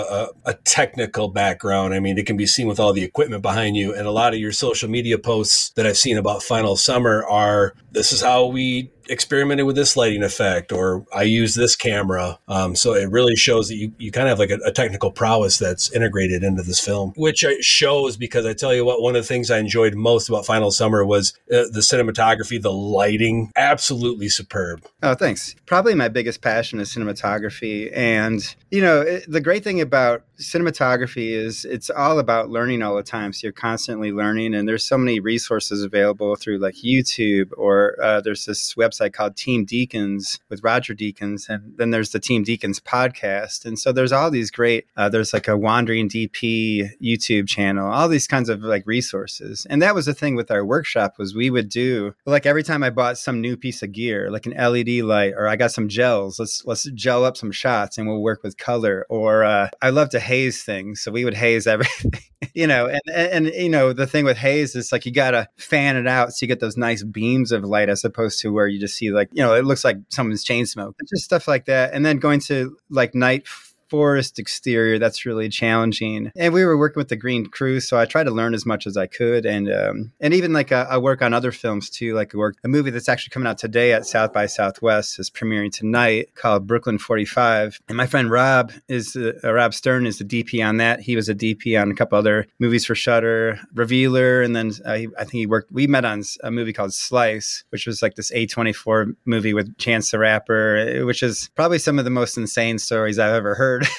a, 0.45 0.51
a 0.51 0.53
technical 0.53 1.27
background. 1.27 1.93
I 1.93 1.99
mean, 1.99 2.17
it 2.17 2.25
can 2.25 2.37
be 2.37 2.45
seen 2.45 2.67
with 2.67 2.79
all 2.79 2.93
the 2.93 3.03
equipment 3.03 3.41
behind 3.41 3.75
you, 3.75 3.93
and 3.93 4.07
a 4.07 4.11
lot 4.11 4.33
of 4.33 4.39
your 4.39 4.53
social 4.53 4.89
media 4.89 5.17
posts 5.17 5.71
that 5.71 5.85
I've 5.85 5.97
seen 5.97 6.17
about 6.17 6.43
Final 6.43 6.77
Summer 6.77 7.25
are 7.25 7.73
this 7.91 8.13
is 8.13 8.21
how 8.21 8.45
we 8.45 8.91
experimented 9.11 9.65
with 9.65 9.75
this 9.75 9.97
lighting 9.97 10.23
effect 10.23 10.71
or 10.71 11.05
I 11.13 11.23
use 11.23 11.53
this 11.53 11.75
camera. 11.75 12.39
Um, 12.47 12.75
so 12.75 12.93
it 12.93 13.11
really 13.11 13.35
shows 13.35 13.67
that 13.67 13.75
you, 13.75 13.91
you 13.97 14.11
kind 14.11 14.27
of 14.27 14.37
have 14.37 14.39
like 14.39 14.49
a, 14.49 14.63
a, 14.65 14.71
technical 14.71 15.11
prowess 15.11 15.59
that's 15.59 15.91
integrated 15.91 16.43
into 16.43 16.63
this 16.63 16.79
film, 16.79 17.11
which 17.17 17.45
shows 17.59 18.15
because 18.15 18.45
I 18.45 18.53
tell 18.53 18.73
you 18.73 18.85
what, 18.85 19.01
one 19.01 19.15
of 19.15 19.21
the 19.21 19.27
things 19.27 19.51
I 19.51 19.59
enjoyed 19.59 19.95
most 19.95 20.29
about 20.29 20.45
Final 20.45 20.71
Summer 20.71 21.05
was 21.05 21.33
uh, 21.51 21.67
the 21.71 21.81
cinematography, 21.81 22.59
the 22.61 22.71
lighting, 22.71 23.51
absolutely 23.57 24.29
superb. 24.29 24.83
Oh, 25.03 25.13
thanks. 25.13 25.55
Probably 25.65 25.93
my 25.93 26.07
biggest 26.07 26.41
passion 26.41 26.79
is 26.79 26.95
cinematography. 26.95 27.91
And, 27.93 28.55
you 28.71 28.81
know, 28.81 29.01
it, 29.01 29.25
the 29.29 29.41
great 29.41 29.63
thing 29.63 29.81
about 29.81 30.23
cinematography 30.41 31.31
is 31.31 31.65
it's 31.65 31.89
all 31.89 32.19
about 32.19 32.49
learning 32.49 32.81
all 32.81 32.95
the 32.95 33.03
time. 33.03 33.31
So 33.31 33.47
you're 33.47 33.53
constantly 33.53 34.11
learning, 34.11 34.53
and 34.53 34.67
there's 34.67 34.83
so 34.83 34.97
many 34.97 35.19
resources 35.19 35.83
available 35.83 36.35
through 36.35 36.57
like 36.57 36.75
YouTube 36.75 37.49
or 37.57 37.95
uh, 38.01 38.21
there's 38.21 38.45
this 38.45 38.73
website 38.75 39.13
called 39.13 39.35
Team 39.35 39.65
Deakins 39.65 40.39
with 40.49 40.63
Roger 40.63 40.93
Deakins, 40.93 41.47
and 41.47 41.77
then 41.77 41.91
there's 41.91 42.11
the 42.11 42.19
Team 42.19 42.43
Deakins 42.43 42.81
podcast. 42.81 43.65
And 43.65 43.77
so 43.77 43.91
there's 43.91 44.11
all 44.11 44.31
these 44.31 44.51
great. 44.51 44.85
Uh, 44.97 45.09
there's 45.09 45.33
like 45.33 45.47
a 45.47 45.57
Wandering 45.57 46.09
DP 46.09 46.91
YouTube 47.01 47.47
channel, 47.47 47.87
all 47.87 48.07
these 48.07 48.27
kinds 48.27 48.49
of 48.49 48.61
like 48.61 48.85
resources. 48.85 49.65
And 49.69 49.81
that 49.81 49.95
was 49.95 50.05
the 50.05 50.13
thing 50.13 50.35
with 50.35 50.51
our 50.51 50.65
workshop 50.65 51.15
was 51.17 51.35
we 51.35 51.49
would 51.49 51.69
do 51.69 52.13
like 52.25 52.45
every 52.45 52.63
time 52.63 52.83
I 52.83 52.89
bought 52.89 53.17
some 53.17 53.41
new 53.41 53.55
piece 53.55 53.83
of 53.83 53.91
gear, 53.91 54.31
like 54.31 54.45
an 54.45 54.53
LED 54.53 55.03
light, 55.03 55.33
or 55.35 55.47
I 55.47 55.55
got 55.55 55.71
some 55.71 55.87
gels. 55.87 56.39
Let's 56.39 56.65
let's 56.65 56.83
gel 56.91 57.23
up 57.23 57.37
some 57.37 57.51
shots, 57.51 57.97
and 57.97 58.07
we'll 58.07 58.21
work 58.21 58.43
with 58.43 58.57
color. 58.57 59.05
Or 59.09 59.43
uh, 59.43 59.69
I 59.81 59.89
love 59.89 60.09
to 60.09 60.19
haze 60.31 60.63
things. 60.63 61.01
So 61.01 61.11
we 61.11 61.25
would 61.25 61.33
haze 61.33 61.67
everything, 61.67 62.13
you 62.53 62.65
know, 62.65 62.87
and, 62.87 63.01
and, 63.13 63.47
and, 63.47 63.55
you 63.55 63.69
know, 63.69 63.91
the 63.91 64.07
thing 64.07 64.23
with 64.23 64.37
haze 64.37 64.75
is 64.77 64.89
like 64.89 65.05
you 65.05 65.11
got 65.11 65.31
to 65.31 65.45
fan 65.57 65.97
it 65.97 66.07
out 66.07 66.31
so 66.31 66.43
you 66.43 66.47
get 66.47 66.61
those 66.61 66.77
nice 66.77 67.03
beams 67.03 67.51
of 67.51 67.65
light 67.65 67.89
as 67.89 68.05
opposed 68.05 68.39
to 68.39 68.53
where 68.53 68.65
you 68.65 68.79
just 68.79 68.95
see 68.95 69.11
like, 69.11 69.27
you 69.33 69.43
know, 69.43 69.53
it 69.53 69.65
looks 69.65 69.83
like 69.83 69.97
someone's 70.07 70.45
chain 70.45 70.65
smoke. 70.65 70.95
It's 70.99 71.11
just 71.11 71.25
stuff 71.25 71.49
like 71.49 71.65
that. 71.65 71.93
And 71.93 72.05
then 72.05 72.17
going 72.17 72.39
to 72.41 72.77
like 72.89 73.13
night 73.13 73.45
forest 73.91 74.39
exterior 74.39 74.97
that's 74.97 75.25
really 75.25 75.49
challenging. 75.49 76.31
And 76.37 76.53
we 76.53 76.63
were 76.63 76.77
working 76.77 77.01
with 77.01 77.09
the 77.09 77.17
Green 77.17 77.45
Crew, 77.47 77.81
so 77.81 77.99
I 77.99 78.05
tried 78.05 78.23
to 78.23 78.31
learn 78.31 78.53
as 78.53 78.65
much 78.65 78.87
as 78.87 78.95
I 78.95 79.05
could, 79.05 79.45
and 79.45 79.69
um, 79.69 80.13
and 80.21 80.33
even 80.33 80.53
like 80.53 80.71
uh, 80.71 80.87
I 80.89 80.97
work 80.97 81.21
on 81.21 81.33
other 81.33 81.51
films 81.51 81.89
too. 81.89 82.15
Like 82.15 82.33
work 82.33 82.55
a 82.63 82.69
movie 82.69 82.89
that's 82.89 83.09
actually 83.09 83.31
coming 83.31 83.47
out 83.47 83.57
today 83.57 83.91
at 83.91 84.05
South 84.05 84.31
by 84.31 84.45
Southwest 84.45 85.19
is 85.19 85.29
premiering 85.29 85.73
tonight 85.73 86.33
called 86.35 86.67
Brooklyn 86.67 86.99
Forty 86.99 87.25
Five. 87.25 87.81
And 87.89 87.97
my 87.97 88.07
friend 88.07 88.31
Rob 88.31 88.71
is 88.87 89.17
uh, 89.17 89.33
Rob 89.43 89.73
Stern 89.73 90.05
is 90.05 90.19
the 90.19 90.23
DP 90.23 90.65
on 90.65 90.77
that. 90.77 91.01
He 91.01 91.17
was 91.17 91.27
a 91.27 91.35
DP 91.35 91.79
on 91.79 91.91
a 91.91 91.95
couple 91.95 92.17
other 92.17 92.47
movies 92.59 92.85
for 92.85 92.95
Shudder, 92.95 93.59
Revealer, 93.75 94.41
and 94.41 94.55
then 94.55 94.71
uh, 94.85 94.95
he, 94.95 95.09
I 95.17 95.25
think 95.25 95.33
he 95.33 95.45
worked. 95.45 95.69
We 95.69 95.85
met 95.87 96.05
on 96.05 96.23
a 96.45 96.51
movie 96.51 96.71
called 96.71 96.93
Slice, 96.93 97.65
which 97.71 97.85
was 97.85 98.01
like 98.01 98.15
this 98.15 98.31
A 98.31 98.45
twenty 98.47 98.71
four 98.71 99.07
movie 99.25 99.53
with 99.53 99.77
Chance 99.77 100.11
the 100.11 100.19
Rapper, 100.19 101.05
which 101.05 101.21
is 101.21 101.49
probably 101.55 101.77
some 101.77 101.99
of 101.99 102.05
the 102.05 102.11
most 102.11 102.37
insane 102.37 102.79
stories 102.79 103.19
I've 103.19 103.33
ever 103.33 103.53
heard 103.55 103.80
weird. 103.81 103.89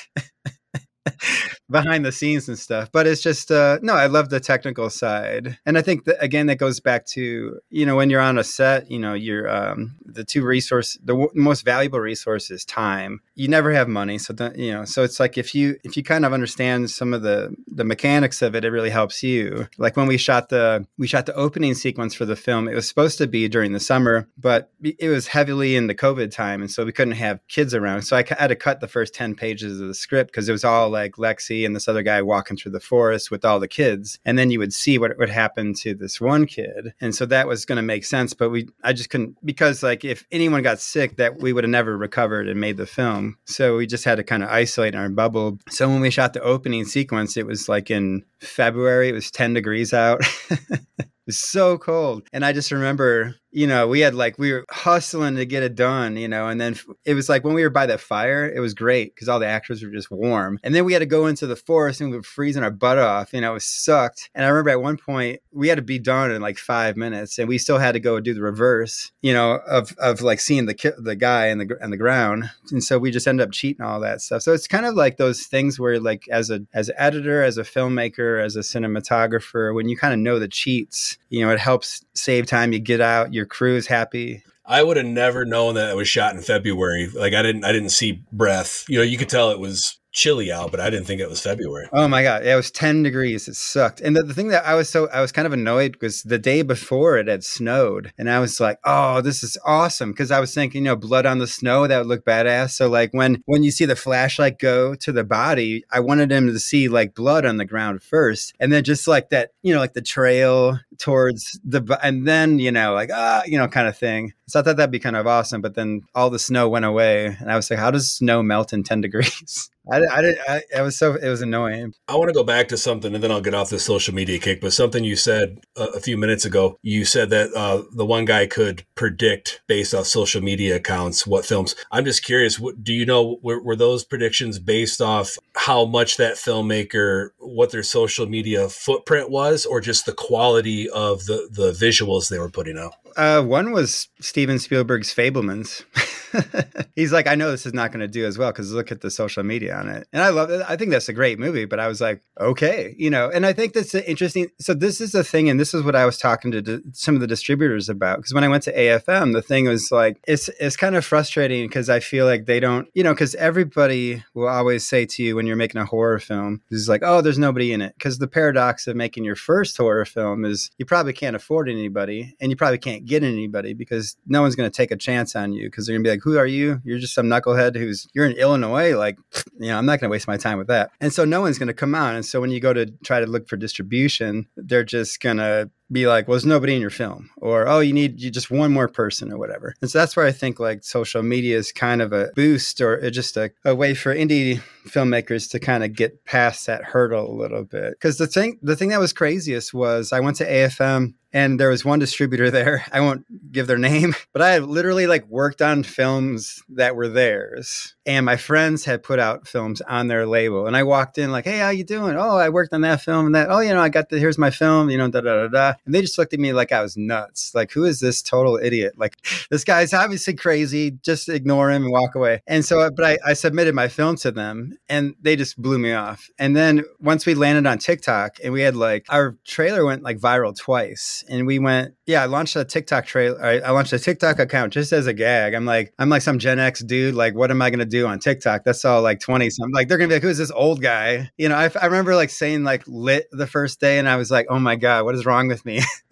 behind 1.73 2.05
the 2.05 2.13
scenes 2.13 2.49
and 2.49 2.59
stuff 2.59 2.91
but 2.93 3.07
it's 3.07 3.23
just 3.23 3.51
uh 3.51 3.79
no 3.83 3.95
i 3.95 4.07
love 4.07 4.29
the 4.29 4.41
technical 4.41 4.91
side. 4.91 5.59
And 5.67 5.77
i 5.79 5.83
think 5.83 6.05
that 6.05 6.23
again 6.23 6.47
that 6.47 6.57
goes 6.57 6.81
back 6.81 7.07
to 7.07 7.59
you 7.71 7.87
know 7.87 7.97
when 7.97 8.11
you're 8.11 8.21
on 8.21 8.39
a 8.39 8.45
set 8.45 8.91
you 8.91 8.99
know 8.99 9.15
you're 9.15 9.49
um 9.49 9.97
the 10.05 10.25
two 10.25 10.45
resource 10.45 10.99
the 11.03 11.15
w- 11.15 11.31
most 11.35 11.65
valuable 11.65 12.01
resource 12.01 12.51
is 12.51 12.65
time. 12.65 13.21
You 13.35 13.49
never 13.49 13.73
have 13.73 13.89
money 13.89 14.19
so 14.19 14.35
you 14.55 14.73
know 14.73 14.85
so 14.85 15.03
it's 15.03 15.19
like 15.19 15.39
if 15.39 15.55
you 15.55 15.77
if 15.85 15.97
you 15.97 16.03
kind 16.03 16.25
of 16.25 16.33
understand 16.33 16.91
some 16.91 17.15
of 17.15 17.23
the 17.23 17.55
the 17.67 17.85
mechanics 17.85 18.43
of 18.43 18.55
it 18.55 18.65
it 18.65 18.71
really 18.71 18.91
helps 18.91 19.23
you. 19.23 19.69
Like 19.79 19.97
when 19.97 20.07
we 20.07 20.17
shot 20.17 20.49
the 20.51 20.87
we 20.99 21.07
shot 21.07 21.27
the 21.27 21.35
opening 21.35 21.75
sequence 21.75 22.15
for 22.15 22.25
the 22.25 22.37
film 22.37 22.69
it 22.69 22.75
was 22.75 22.89
supposed 22.89 23.19
to 23.19 23.27
be 23.27 23.49
during 23.49 23.73
the 23.73 23.81
summer 23.81 24.29
but 24.37 24.71
it 24.83 25.09
was 25.09 25.27
heavily 25.29 25.77
in 25.77 25.87
the 25.87 25.95
covid 25.95 26.31
time 26.31 26.61
and 26.61 26.71
so 26.71 26.85
we 26.85 26.93
couldn't 26.93 27.15
have 27.15 27.41
kids 27.49 27.75
around. 27.75 28.03
So 28.03 28.17
i 28.17 28.25
had 28.39 28.49
to 28.49 28.57
cut 28.57 28.81
the 28.81 28.89
first 28.89 29.15
10 29.15 29.35
pages 29.35 29.81
of 29.81 29.89
the 29.89 29.95
script 29.95 30.31
because 30.31 30.49
it 30.49 30.53
was 30.53 30.65
all 30.65 30.91
like 30.91 31.13
lexi 31.13 31.62
And 31.65 31.75
this 31.75 31.89
other 31.89 32.03
guy 32.03 32.23
walking 32.23 32.57
through 32.57 32.73
the 32.73 32.81
forest 32.81 33.31
with 33.31 33.45
all 33.45 33.61
the 33.61 33.69
kids. 33.69 34.19
And 34.25 34.39
then 34.39 34.51
you 34.51 34.59
would 34.59 34.73
see 34.73 34.99
what 34.99 35.17
would 35.19 35.31
happen 35.31 35.75
to 35.75 35.95
this 35.95 36.21
one 36.21 36.47
kid. 36.47 36.95
And 37.01 37.15
so 37.15 37.27
that 37.27 37.47
was 37.47 37.65
going 37.65 37.77
to 37.77 37.83
make 37.83 38.05
sense. 38.05 38.35
But 38.35 38.51
we, 38.51 38.69
I 38.83 38.93
just 38.93 39.11
couldn't, 39.11 39.37
because 39.45 39.83
like 39.83 40.05
if 40.05 40.25
anyone 40.33 40.63
got 40.63 40.81
sick, 40.81 41.17
that 41.17 41.39
we 41.39 41.53
would 41.53 41.65
have 41.65 41.71
never 41.71 41.97
recovered 41.97 42.49
and 42.49 42.61
made 42.61 42.77
the 42.77 42.87
film. 42.87 43.37
So 43.45 43.77
we 43.77 43.87
just 43.87 44.05
had 44.05 44.17
to 44.17 44.25
kind 44.25 44.43
of 44.43 44.49
isolate 44.49 44.95
in 44.95 45.01
our 45.01 45.09
bubble. 45.09 45.59
So 45.69 45.89
when 45.89 46.01
we 46.01 46.11
shot 46.11 46.33
the 46.33 46.43
opening 46.43 46.85
sequence, 46.85 47.37
it 47.37 47.47
was 47.47 47.69
like 47.69 47.91
in 47.91 48.25
February, 48.41 49.09
it 49.09 49.13
was 49.13 49.31
10 49.31 49.55
degrees 49.55 49.93
out. 49.93 50.21
it 50.51 51.07
was 51.27 51.39
so 51.39 51.79
cold. 51.79 52.27
And 52.33 52.45
I 52.45 52.53
just 52.53 52.73
remember 52.73 53.37
you 53.53 53.67
know, 53.67 53.87
we 53.87 54.01
had 54.01 54.15
like, 54.15 54.39
we 54.39 54.53
were 54.53 54.65
hustling 54.71 55.37
to 55.37 55.45
get 55.45 55.63
it 55.63 55.75
done, 55.75 56.17
you 56.17 56.27
know, 56.27 56.49
and 56.49 56.61
then 56.61 56.75
it 57.05 57.15
was 57.15 57.29
like 57.29 57.45
when 57.45 57.55
we 57.55 57.63
were 57.63 57.71
by 57.71 57.85
the 57.85 57.99
fire, 57.99 58.51
it 58.51 58.61
was 58.61 58.73
great 58.73 59.15
because 59.15 59.29
all 59.29 59.39
the 59.39 59.47
actors 59.47 59.83
were 59.83 59.91
just 59.91 60.11
warm. 60.11 60.59
And 60.63 60.75
then 60.75 60.87
we 60.87 60.95
had 60.95 61.01
to 61.01 61.07
go 61.07 61.27
into 61.27 61.47
the 61.47 61.55
forest 61.55 62.01
and 62.01 62.11
we 62.11 62.17
were 62.17 62.23
freezing 62.23 62.63
our 62.63 62.71
butt 62.71 62.99
off, 62.99 63.35
you 63.35 63.43
know, 63.43 63.55
it 63.55 63.63
sucked. 63.63 64.31
And 64.35 64.45
I 64.45 64.49
remember 64.49 64.71
at 64.71 64.81
one 64.81 64.97
point 64.97 65.41
we 65.53 65.69
had 65.69 65.77
to 65.77 65.83
be 65.83 65.99
done 65.99 66.31
in 66.31 66.41
like 66.41 66.57
five 66.57 66.97
minutes 66.97 67.39
and 67.39 67.47
we 67.47 67.59
still 67.59 67.79
had 67.79 67.93
to 67.93 68.01
go 68.01 68.21
do 68.21 68.33
the 68.33 68.41
reverse, 68.41 69.13
you 69.21 69.35
know, 69.35 69.61
of, 69.67 69.95
of 69.99 70.23
like 70.23 70.41
seeing 70.41 70.65
the, 70.65 70.95
the 70.99 71.15
guy 71.15 71.49
in 71.49 71.59
the, 71.59 71.77
on 71.83 71.91
the 71.91 71.99
ground. 71.99 72.51
And 72.71 72.83
so 72.83 72.99
we 72.99 73.11
just 73.11 73.29
ended 73.29 73.47
up 73.47 73.53
cheating 73.53 73.85
all 73.85 74.01
that 74.01 74.23
stuff. 74.23 74.41
So 74.41 74.55
it's 74.55 74.67
kind 74.67 74.87
of 74.87 74.95
like 74.95 75.19
those 75.19 75.45
things 75.45 75.79
where 75.79 76.01
like 76.01 76.27
as 76.31 76.49
a, 76.49 76.63
as 76.73 76.89
an 76.89 76.95
editor, 76.97 77.43
as 77.43 77.59
a 77.59 77.65
filmmaker, 77.65 78.43
as 78.43 78.57
a 78.57 78.61
cinematographer, 78.61 79.75
when 79.75 79.91
you 79.91 79.97
kind 79.97 80.15
of 80.15 80.21
know 80.21 80.39
the 80.39 80.49
cheats, 80.49 81.19
you 81.29 81.45
know, 81.45 81.53
it 81.53 81.59
helps 81.59 82.03
save 82.15 82.47
time. 82.47 82.73
You 82.73 82.79
get 82.79 83.01
out, 83.01 83.35
you 83.35 83.42
your 83.43 83.49
crew 83.49 83.75
is 83.75 83.89
happy. 83.89 84.45
I 84.65 84.85
would 84.85 84.97
have 84.97 85.05
never 85.05 85.45
known 85.45 85.75
that 85.75 85.91
it 85.91 85.97
was 85.97 86.07
shot 86.07 86.37
in 86.37 86.43
February. 86.43 87.09
Like 87.09 87.35
I 87.35 87.43
didn't, 87.43 87.65
I 87.65 87.73
didn't 87.73 87.89
see 87.89 88.23
breath. 88.31 88.85
You 88.89 88.99
know, 88.99 89.05
you 89.05 89.19
could 89.19 89.29
tell 89.29 89.51
it 89.51 89.59
was 89.59 89.99
chilly 90.13 90.53
out, 90.53 90.71
but 90.71 90.81
I 90.81 90.91
didn't 90.91 91.07
think 91.07 91.21
it 91.21 91.29
was 91.29 91.41
February. 91.41 91.89
Oh 91.93 92.07
my 92.07 92.23
god, 92.23 92.45
it 92.45 92.55
was 92.55 92.71
ten 92.71 93.03
degrees. 93.03 93.49
It 93.49 93.57
sucked. 93.57 94.01
And 94.01 94.15
the, 94.15 94.23
the 94.23 94.35
thing 94.35 94.49
that 94.49 94.67
I 94.67 94.75
was 94.75 94.89
so 94.89 95.09
I 95.09 95.21
was 95.21 95.33
kind 95.33 95.47
of 95.47 95.53
annoyed 95.53 95.93
because 95.93 96.23
the 96.23 96.39
day 96.39 96.63
before 96.63 97.17
it 97.17 97.27
had 97.27 97.45
snowed, 97.45 98.13
and 98.19 98.31
I 98.31 98.39
was 98.39 98.61
like, 98.61 98.79
oh, 98.85 99.21
this 99.21 99.43
is 99.43 99.57
awesome 99.65 100.13
because 100.13 100.31
I 100.31 100.41
was 100.41 100.55
thinking, 100.55 100.83
you 100.83 100.91
know, 100.91 100.97
blood 100.97 101.27
on 101.27 101.39
the 101.39 101.47
snow 101.47 101.87
that 101.87 101.99
would 101.99 102.07
look 102.07 102.25
badass. 102.25 102.71
So 102.71 102.89
like 102.89 103.13
when 103.13 103.43
when 103.47 103.63
you 103.63 103.71
see 103.71 103.87
the 103.87 103.97
flashlight 103.97 104.59
go 104.59 104.95
to 104.95 105.13
the 105.13 105.25
body, 105.25 105.85
I 105.91 106.01
wanted 106.01 106.31
him 106.31 106.47
to 106.49 106.59
see 106.59 106.89
like 106.89 107.15
blood 107.15 107.45
on 107.45 107.57
the 107.57 107.65
ground 107.65 108.03
first, 108.03 108.55
and 108.61 108.73
then 108.73 108.85
just 108.85 109.09
like 109.09 109.31
that, 109.31 109.53
you 109.63 109.73
know, 109.73 109.81
like 109.81 109.95
the 109.95 110.03
trail 110.03 110.79
towards 110.99 111.59
the 111.65 111.99
and 112.03 112.29
then 112.29 112.59
you 112.59 112.71
know 112.71 112.93
like 112.93 113.11
ah 113.13 113.43
you 113.47 113.59
know 113.59 113.69
kind 113.69 113.89
of 113.89 113.97
thing. 113.97 114.33
So 114.53 114.61
I 114.61 114.63
thought 114.63 114.77
that'd 114.77 114.91
be 114.91 114.99
kind 114.99 115.17
of 115.17 115.27
awesome, 115.27 115.63
but 115.63 115.77
then 115.77 116.03
all 116.15 116.29
the 116.29 116.39
snow 116.39 116.69
went 116.69 116.85
away, 116.85 117.25
and 117.41 117.51
I 117.51 117.57
was 117.57 117.71
like, 117.71 117.79
how 117.79 117.91
does 117.91 118.13
snow 118.13 118.43
melt 118.43 118.75
in 118.75 118.83
ten 118.83 119.01
degrees? 119.01 119.71
I, 119.91 119.97
I 119.97 120.23
didn't. 120.23 120.39
I, 120.77 120.83
was 120.83 120.97
so. 120.97 121.15
It 121.15 121.29
was 121.29 121.43
annoying. 121.43 121.95
I 122.07 122.17
want 122.17 122.29
to 122.29 122.35
go 122.35 122.45
back 122.45 122.69
to 122.69 122.77
something, 122.77 123.15
and 123.15 123.25
then 123.25 123.33
I'll 123.33 123.41
get 123.41 123.55
off 123.55 123.71
the 123.71 123.81
social 123.81 124.15
media 124.15 124.39
kick. 124.39 124.61
But 124.61 124.73
something 124.73 125.03
you 125.03 125.17
said 125.17 125.59
a, 125.77 125.85
a 125.85 126.01
few 126.01 126.17
minutes 126.17 126.45
ago. 126.45 126.77
You 126.83 127.05
said 127.05 127.31
that 127.31 127.53
uh, 127.55 127.83
the 127.93 128.07
one 128.07 128.25
guy 128.25 128.47
could 128.47 128.85
predict 128.95 129.63
based 129.67 129.93
off 129.93 130.07
social 130.07 130.41
media 130.41 130.77
accounts 130.77 131.27
what 131.27 131.45
films. 131.45 131.75
I'm 131.91 132.05
just 132.05 132.25
curious. 132.25 132.61
What, 132.61 132.85
do 132.85 132.93
you 132.93 133.05
know? 133.05 133.39
Were, 133.43 133.61
were 133.61 133.75
those 133.75 134.05
predictions 134.05 134.61
based 134.61 135.01
off 135.01 135.37
how 135.57 135.85
much 135.85 136.17
that 136.19 136.35
filmmaker, 136.35 137.31
what 137.39 137.73
their 137.73 137.83
social 137.83 138.27
media 138.27 138.69
footprint 138.69 139.31
was, 139.31 139.67
or 139.67 139.81
just 139.81 140.07
the 140.07 140.13
quality 140.13 140.89
of 140.91 141.25
the 141.25 141.49
the 141.51 141.73
visuals 141.73 142.29
they 142.29 142.39
were 142.39 142.51
putting 142.51 142.79
out? 142.79 142.93
Uh, 143.17 143.43
one 143.43 143.73
was 143.73 144.09
Steven 144.43 144.59
Spielberg's 144.59 145.15
Fabelmans. 145.15 145.85
He's 146.97 147.13
like, 147.13 147.27
I 147.27 147.35
know 147.35 147.51
this 147.51 147.67
is 147.67 147.75
not 147.75 147.91
going 147.91 148.01
to 148.01 148.09
do 148.09 148.27
as 148.27 148.39
well 148.39 148.51
because 148.51 148.73
look 148.73 148.93
at 148.93 149.01
the 149.01 149.11
social 149.11 149.43
media 149.43 149.77
on 149.77 149.89
it. 149.89 150.07
And 150.13 150.23
I 150.23 150.29
love 150.31 150.51
it. 150.51 150.63
I 150.69 150.77
think 150.77 150.91
that's 150.91 151.09
a 151.09 151.13
great 151.13 151.39
movie, 151.39 151.65
but 151.65 151.81
I 151.81 151.89
was 151.89 152.01
like, 152.01 152.23
okay, 152.41 152.95
you 152.99 153.11
know, 153.11 153.31
and 153.31 153.47
I 153.47 153.53
think 153.53 153.73
that's 153.73 153.95
interesting. 153.95 154.49
So 154.61 154.75
this 154.75 155.01
is 155.01 155.13
the 155.13 155.25
thing, 155.25 155.49
and 155.49 155.59
this 155.59 155.75
is 155.75 155.83
what 155.83 155.97
I 155.97 156.07
was 156.07 156.19
talking 156.19 156.51
to 156.53 156.83
some 156.93 157.15
of 157.15 157.21
the 157.21 157.27
distributors 157.27 157.89
about. 157.89 158.19
Because 158.19 158.35
when 158.35 158.45
I 158.45 158.49
went 158.49 158.63
to 158.65 158.77
AFM, 158.77 159.33
the 159.33 159.43
thing 159.43 159.67
was 159.67 159.91
like, 159.91 160.19
it's 160.27 160.49
it's 160.61 160.77
kind 160.77 160.97
of 160.97 161.05
frustrating 161.05 161.67
because 161.67 161.89
I 161.89 162.01
feel 162.01 162.27
like 162.27 162.47
they 162.47 162.61
don't, 162.61 162.89
you 162.95 163.03
know, 163.03 163.13
because 163.13 163.35
everybody 163.37 164.23
will 164.35 164.49
always 164.49 164.87
say 164.87 165.07
to 165.07 165.23
you 165.23 165.37
when 165.37 165.47
you're 165.47 165.57
making 165.57 165.81
a 165.81 165.87
horror 165.87 166.19
film, 166.19 166.63
is 166.71 166.89
like, 166.89 167.03
oh, 167.05 167.21
there's 167.21 167.39
nobody 167.39 167.73
in 167.73 167.81
it. 167.81 167.95
Because 167.97 168.19
the 168.19 168.29
paradox 168.29 168.87
of 168.87 168.97
making 168.97 169.25
your 169.25 169.37
first 169.37 169.77
horror 169.77 170.05
film 170.05 170.45
is 170.45 170.71
you 170.79 170.87
probably 170.87 171.13
can't 171.13 171.37
afford 171.37 171.69
anybody, 171.69 172.35
and 172.41 172.51
you 172.51 172.57
probably 172.57 172.79
can't 172.79 173.05
get 173.05 173.23
anybody 173.23 173.75
because 173.75 174.17
no 174.27 174.43
one's 174.43 174.57
going 174.57 174.71
to 174.71 174.77
take 174.77 174.91
a 174.91 174.97
chance 174.97 175.37
on 175.37 175.53
you 175.53 175.67
because 175.67 175.87
they're 175.87 175.95
going 175.95 176.05
to 176.05 176.09
be 176.09 176.13
like, 176.13 176.22
who 176.23 176.39
are 176.39 176.47
you? 176.47 176.81
You're 176.85 176.99
just 176.99 177.15
some 177.15 177.27
knucklehead 177.27 177.77
who's 177.77 178.07
you're 178.15 178.27
in 178.27 178.37
Illinois. 178.37 178.97
Like, 178.97 179.19
you 179.59 179.69
know, 179.69 179.79
I'm 179.79 179.87
not 179.87 180.01
going 180.01 180.09
to 180.09 180.13
waste 180.13 180.29
my 180.29 180.37
time 180.37 180.59
with 180.59 180.69
that. 180.69 180.91
And 181.01 181.13
so 181.13 181.25
no 181.25 181.41
one's 181.41 181.59
going 181.59 181.69
to 181.69 181.75
come 181.75 181.95
out. 181.95 182.15
And 182.15 182.25
so 182.25 182.41
when 182.41 182.51
you 182.51 182.61
go 182.61 182.73
to 182.73 182.87
try 183.05 183.21
to 183.21 183.27
look 183.27 183.49
for 183.49 183.57
distribution, 183.57 184.47
they're 184.57 184.85
just 184.85 185.21
going 185.21 185.39
to 185.39 185.71
be 185.93 186.07
like, 186.07 186.27
well, 186.27 186.35
there's 186.35 186.47
nobody 186.47 186.75
in 186.75 186.81
your 186.81 186.91
film, 186.91 187.31
or 187.37 187.69
oh, 187.69 187.81
you 187.81 187.93
need 187.93 188.21
you 188.21 188.31
just 188.31 188.51
one 188.51 188.73
more 188.73 188.89
person, 188.89 189.33
or 189.33 189.39
whatever. 189.39 189.75
And 189.81 189.91
so 189.91 189.99
that's 189.99 190.17
where 190.17 190.27
I 190.27 190.33
think 190.33 190.59
like 190.59 190.85
social 190.85 191.23
media 191.23 191.57
is 191.57 191.73
kind 191.73 192.03
of 192.03 192.13
a 192.13 192.31
boost, 192.35 192.81
or 192.81 193.11
just 193.11 193.37
a, 193.37 193.51
a 193.65 193.75
way 193.75 193.95
for 193.95 194.15
indie 194.15 194.61
filmmakers 194.87 195.51
to 195.51 195.61
kind 195.61 195.85
of 195.85 195.95
get 195.95 196.25
past 196.25 196.67
that 196.67 196.85
hurdle 196.85 197.31
a 197.31 197.41
little 197.41 197.65
bit. 197.65 197.93
Because 197.93 198.19
the 198.19 198.27
thing 198.27 198.59
the 198.63 198.77
thing 198.77 198.89
that 198.89 199.01
was 199.01 199.13
craziest 199.13 199.75
was 199.75 200.13
I 200.13 200.21
went 200.21 200.37
to 200.39 200.49
AFM 200.49 201.15
and 201.33 201.59
there 201.59 201.71
was 201.71 201.85
one 201.85 201.99
distributor 201.99 202.51
there. 202.51 202.85
I 202.93 203.01
won't 203.01 203.25
give 203.53 203.67
their 203.67 203.79
name, 203.79 204.15
but 204.33 204.43
I 204.43 204.59
literally 204.59 205.07
like 205.07 205.27
worked 205.29 205.63
on 205.63 205.83
films 205.83 206.63
that 206.71 206.97
were 206.97 207.09
theirs, 207.09 207.95
and 208.07 208.27
my 208.27 208.37
friends 208.37 208.85
had 208.85 209.03
put 209.03 209.19
out 209.19 209.49
films 209.49 209.81
on 209.83 210.09
their 210.09 210.27
label. 210.27 210.67
And 210.67 210.77
I 210.77 210.83
walked 210.83 211.19
in 211.19 211.33
like, 211.33 211.45
"Hey, 211.45 211.59
how 211.59 211.71
you 211.71 211.85
doing? 211.85 212.17
Oh, 212.17 212.37
I 212.37 212.49
worked 212.49 212.73
on 212.73 212.83
that 212.83 213.03
film 213.03 213.27
and 213.27 213.35
that. 213.35 213.51
Oh, 213.51 213.61
you 213.61 213.73
know, 213.73 213.81
I 213.81 213.89
got 213.89 214.09
the 214.09 214.19
here's 214.19 214.39
my 214.39 214.51
film. 214.51 214.91
You 214.91 214.99
know, 214.99 215.09
da 215.09 215.21
da 215.21 215.47
da 215.47 215.49
da." 215.49 215.75
And 215.85 215.95
they 215.95 216.01
just 216.01 216.19
looked 216.19 216.35
at 216.35 216.41
me 216.41 216.53
like 216.53 216.73
I 216.73 216.83
was 216.83 216.97
nuts. 216.97 217.55
Like, 217.55 217.73
who 217.73 217.85
is 217.85 218.01
this 218.01 218.23
total 218.23 218.57
idiot? 218.57 218.95
Like, 218.97 219.17
this 219.51 219.65
guy's 219.65 219.93
obviously 219.93 220.35
crazy. 220.35 220.93
Just 221.03 221.29
ignore 221.29 221.71
him 221.71 221.85
and 221.85 221.93
walk 221.93 222.15
away. 222.15 222.43
And 222.47 222.65
so, 222.65 222.91
but 222.91 223.05
I, 223.05 223.19
I 223.31 223.33
submitted 223.35 223.75
my 223.75 223.89
film 223.89 224.17
to 224.17 224.31
them, 224.31 224.77
and 224.89 225.15
they 225.21 225.37
just 225.37 225.61
blew 225.61 225.79
me 225.79 225.93
off. 225.93 226.29
And 226.39 226.57
then 226.57 226.85
once 227.01 227.27
we 227.27 227.35
landed 227.35 227.67
on 227.69 227.79
TikTok, 227.79 228.39
and 228.43 228.53
we 228.53 228.63
had 228.63 228.77
like 228.77 229.07
our 229.09 229.37
trailer 229.45 229.85
went 229.85 230.03
like 230.03 230.19
viral 230.19 230.57
twice 230.57 231.25
and 231.29 231.47
we 231.47 231.59
went, 231.59 231.95
yeah, 232.07 232.23
I 232.23 232.27
launched 232.27 232.57
a 232.57 232.65
TikTok 232.65 233.07
trailer. 233.07 233.43
I, 233.43 233.71
launched 233.71 233.93
a 233.93 233.99
TikTok 233.99 234.39
account 234.39 234.73
just 234.73 234.93
as 234.93 235.07
a 235.07 235.13
gag. 235.13 235.55
I'm 235.55 235.65
like, 235.65 235.93
I'm 235.99 236.09
like 236.09 236.23
some 236.23 236.39
Gen 236.39 236.59
X 236.59 236.81
dude. 236.81 237.15
Like, 237.15 237.35
what 237.35 237.51
am 237.51 237.63
I 237.63 237.71
going 237.71 237.79
to 237.79 237.85
do 237.85 238.07
on 238.07 238.19
TikTok? 238.19 238.65
That's 238.65 238.85
all 238.85 239.03
like 239.03 239.21
20 239.21 239.49
something. 239.51 239.75
Like, 239.75 239.89
they're 239.89 239.99
going 239.99 240.11
to 240.11 240.13
be 240.13 240.17
like, 240.17 240.23
who's 240.23 240.39
this 240.39 240.51
old 240.51 240.83
guy? 240.83 241.31
You 241.37 241.49
know, 241.49 241.57
I, 241.57 241.71
I 241.81 241.87
remember 241.87 242.15
like 242.15 242.31
saying 242.31 242.65
like 242.65 242.83
lit 242.87 243.29
the 243.33 243.47
first 243.47 243.81
day 243.81 243.99
and 243.99 244.09
I 244.09 244.17
was 244.17 244.31
like, 244.31 244.47
oh 244.51 244.59
my 244.59 244.77
God, 244.77 245.05
what 245.05 245.15
is 245.15 245.25
wrong 245.25 245.49
with 245.49 245.62
me? 245.65 245.81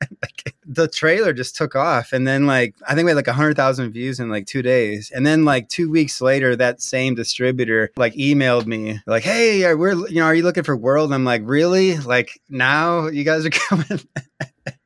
like, 0.00 0.54
the 0.64 0.88
trailer 0.88 1.32
just 1.32 1.54
took 1.54 1.76
off 1.76 2.12
and 2.12 2.26
then 2.26 2.46
like 2.46 2.74
i 2.86 2.94
think 2.94 3.04
we 3.04 3.10
had 3.10 3.16
like 3.16 3.26
100000 3.26 3.92
views 3.92 4.18
in 4.18 4.30
like 4.30 4.46
two 4.46 4.62
days. 4.62 5.10
And 5.14 5.26
then 5.26 5.44
like 5.44 5.68
two 5.68 5.90
weeks 5.90 6.20
later 6.20 6.56
that 6.56 6.80
same 6.80 7.14
distributor 7.14 7.90
like 7.96 8.14
emailed 8.14 8.66
me 8.66 9.00
like 9.06 9.22
hey 9.22 9.74
we're 9.74 9.94
you 10.08 10.16
know 10.16 10.24
are 10.24 10.34
you 10.34 10.42
looking 10.42 10.64
for 10.64 10.76
world? 10.76 11.12
I'm 11.12 11.24
like 11.24 11.42
really? 11.44 11.98
Like 11.98 12.40
now 12.48 13.08
you 13.08 13.24
guys 13.24 13.44
are 13.44 13.50
coming? 13.68 14.00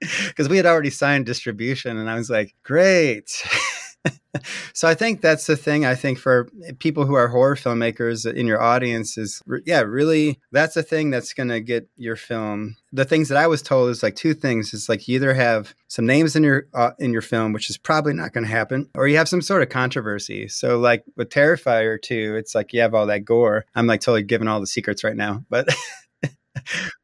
Because 0.01 0.49
we 0.49 0.57
had 0.57 0.67
already 0.67 0.91
signed 0.91 1.27
distribution 1.27 1.97
and 1.99 2.11
i 2.11 2.17
was 2.17 2.31
like 2.31 2.55
great 2.63 3.43
so 4.73 4.89
I 4.89 4.95
think 4.95 5.21
that's 5.21 5.47
the 5.47 5.57
thing. 5.57 5.85
I 5.85 5.95
think 5.95 6.19
for 6.19 6.49
people 6.79 7.07
who 7.07 7.15
are 7.15 7.29
horror 7.29 7.57
filmmakers 7.57 8.31
in 8.31 8.47
your 8.47 8.61
audience 8.61 9.19
is, 9.19 9.43
yeah, 9.65 9.81
really, 9.81 10.39
that's 10.53 10.75
the 10.75 10.83
thing 10.83 11.11
that's 11.11 11.33
going 11.33 11.49
to 11.49 11.61
get 11.61 11.89
your 11.97 12.17
film. 12.17 12.77
The 12.93 13.05
things 13.05 13.29
that 13.29 13.39
I 13.39 13.47
was 13.47 13.63
told 13.63 13.91
is 13.91 14.03
like 14.03 14.17
two 14.17 14.35
things. 14.35 14.73
It's 14.73 14.89
like 14.89 15.07
you 15.09 15.17
either 15.17 15.35
have 15.35 15.75
some 15.89 16.07
names 16.07 16.37
in 16.37 16.43
your 16.43 16.67
uh, 16.75 16.93
in 16.99 17.13
your 17.13 17.23
film, 17.23 17.53
which 17.53 17.71
is 17.71 17.79
probably 17.79 18.13
not 18.13 18.33
going 18.33 18.45
to 18.45 18.51
happen, 18.51 18.89
or 18.95 19.09
you 19.09 19.17
have 19.17 19.29
some 19.29 19.43
sort 19.43 19.63
of 19.63 19.69
controversy. 19.69 20.49
So 20.49 20.79
like 20.79 21.05
with 21.17 21.31
Terrifier 21.31 22.01
2, 22.01 22.37
it's 22.37 22.55
like 22.55 22.73
you 22.73 22.81
have 22.81 22.95
all 22.95 23.07
that 23.07 23.25
gore. 23.25 23.67
I'm 23.75 23.87
like 23.87 24.01
totally 24.01 24.23
giving 24.23 24.49
all 24.49 24.61
the 24.61 24.67
secrets 24.67 25.05
right 25.05 25.17
now, 25.17 25.45
but. 25.49 25.69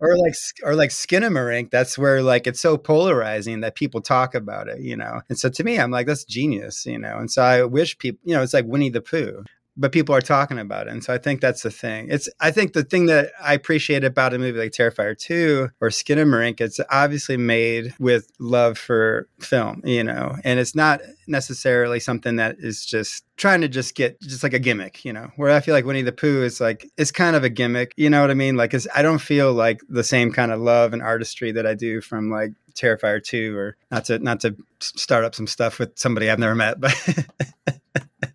or 0.00 0.16
like 0.16 0.34
or 0.64 0.74
like 0.74 0.90
Skinamarink, 0.90 1.70
that's 1.70 1.98
where 1.98 2.22
like 2.22 2.46
it's 2.46 2.60
so 2.60 2.76
polarizing 2.76 3.60
that 3.60 3.74
people 3.74 4.00
talk 4.00 4.34
about 4.34 4.68
it, 4.68 4.80
you 4.80 4.96
know. 4.96 5.20
And 5.28 5.38
so 5.38 5.48
to 5.48 5.64
me, 5.64 5.78
I'm 5.78 5.90
like, 5.90 6.06
that's 6.06 6.24
genius, 6.24 6.86
you 6.86 6.98
know. 6.98 7.16
And 7.18 7.30
so 7.30 7.42
I 7.42 7.64
wish 7.64 7.98
people, 7.98 8.20
you 8.24 8.34
know, 8.34 8.42
it's 8.42 8.54
like 8.54 8.66
Winnie 8.66 8.90
the 8.90 9.00
Pooh 9.00 9.44
but 9.76 9.92
people 9.92 10.14
are 10.14 10.20
talking 10.20 10.58
about 10.58 10.86
it. 10.86 10.92
And 10.92 11.02
so 11.02 11.14
I 11.14 11.18
think 11.18 11.40
that's 11.40 11.62
the 11.62 11.70
thing. 11.70 12.08
It's 12.10 12.28
I 12.40 12.50
think 12.50 12.72
the 12.72 12.84
thing 12.84 13.06
that 13.06 13.32
I 13.42 13.54
appreciate 13.54 14.04
about 14.04 14.34
a 14.34 14.38
movie 14.38 14.58
like 14.58 14.72
Terrifier 14.72 15.16
2 15.16 15.70
or 15.80 15.88
Skinamarink, 15.88 16.60
it's 16.60 16.78
obviously 16.90 17.36
made 17.36 17.94
with 17.98 18.30
love 18.38 18.76
for 18.76 19.28
film, 19.40 19.82
you 19.84 20.04
know, 20.04 20.36
and 20.44 20.60
it's 20.60 20.74
not 20.74 21.00
necessarily 21.26 22.00
something 22.00 22.36
that 22.36 22.56
is 22.58 22.84
just 22.84 23.24
trying 23.36 23.62
to 23.62 23.68
just 23.68 23.94
get 23.94 24.20
just 24.20 24.42
like 24.42 24.52
a 24.52 24.58
gimmick, 24.58 25.04
you 25.04 25.12
know, 25.12 25.30
where 25.36 25.50
I 25.50 25.60
feel 25.60 25.74
like 25.74 25.86
Winnie 25.86 26.02
the 26.02 26.12
Pooh 26.12 26.42
is 26.42 26.60
like, 26.60 26.88
it's 26.96 27.10
kind 27.10 27.34
of 27.34 27.44
a 27.44 27.48
gimmick, 27.48 27.92
you 27.96 28.10
know 28.10 28.20
what 28.20 28.30
I 28.30 28.34
mean? 28.34 28.56
Like, 28.56 28.74
I 28.94 29.02
don't 29.02 29.18
feel 29.18 29.52
like 29.52 29.80
the 29.88 30.04
same 30.04 30.32
kind 30.32 30.52
of 30.52 30.60
love 30.60 30.92
and 30.92 31.02
artistry 31.02 31.52
that 31.52 31.66
I 31.66 31.74
do 31.74 32.00
from 32.00 32.30
like 32.30 32.52
Terrifier 32.74 33.22
2 33.22 33.56
or 33.56 33.76
not 33.90 34.04
to, 34.06 34.18
not 34.18 34.40
to 34.40 34.56
start 34.80 35.24
up 35.24 35.34
some 35.34 35.46
stuff 35.46 35.78
with 35.78 35.98
somebody 35.98 36.30
I've 36.30 36.38
never 36.38 36.54
met, 36.54 36.80
but 36.80 36.94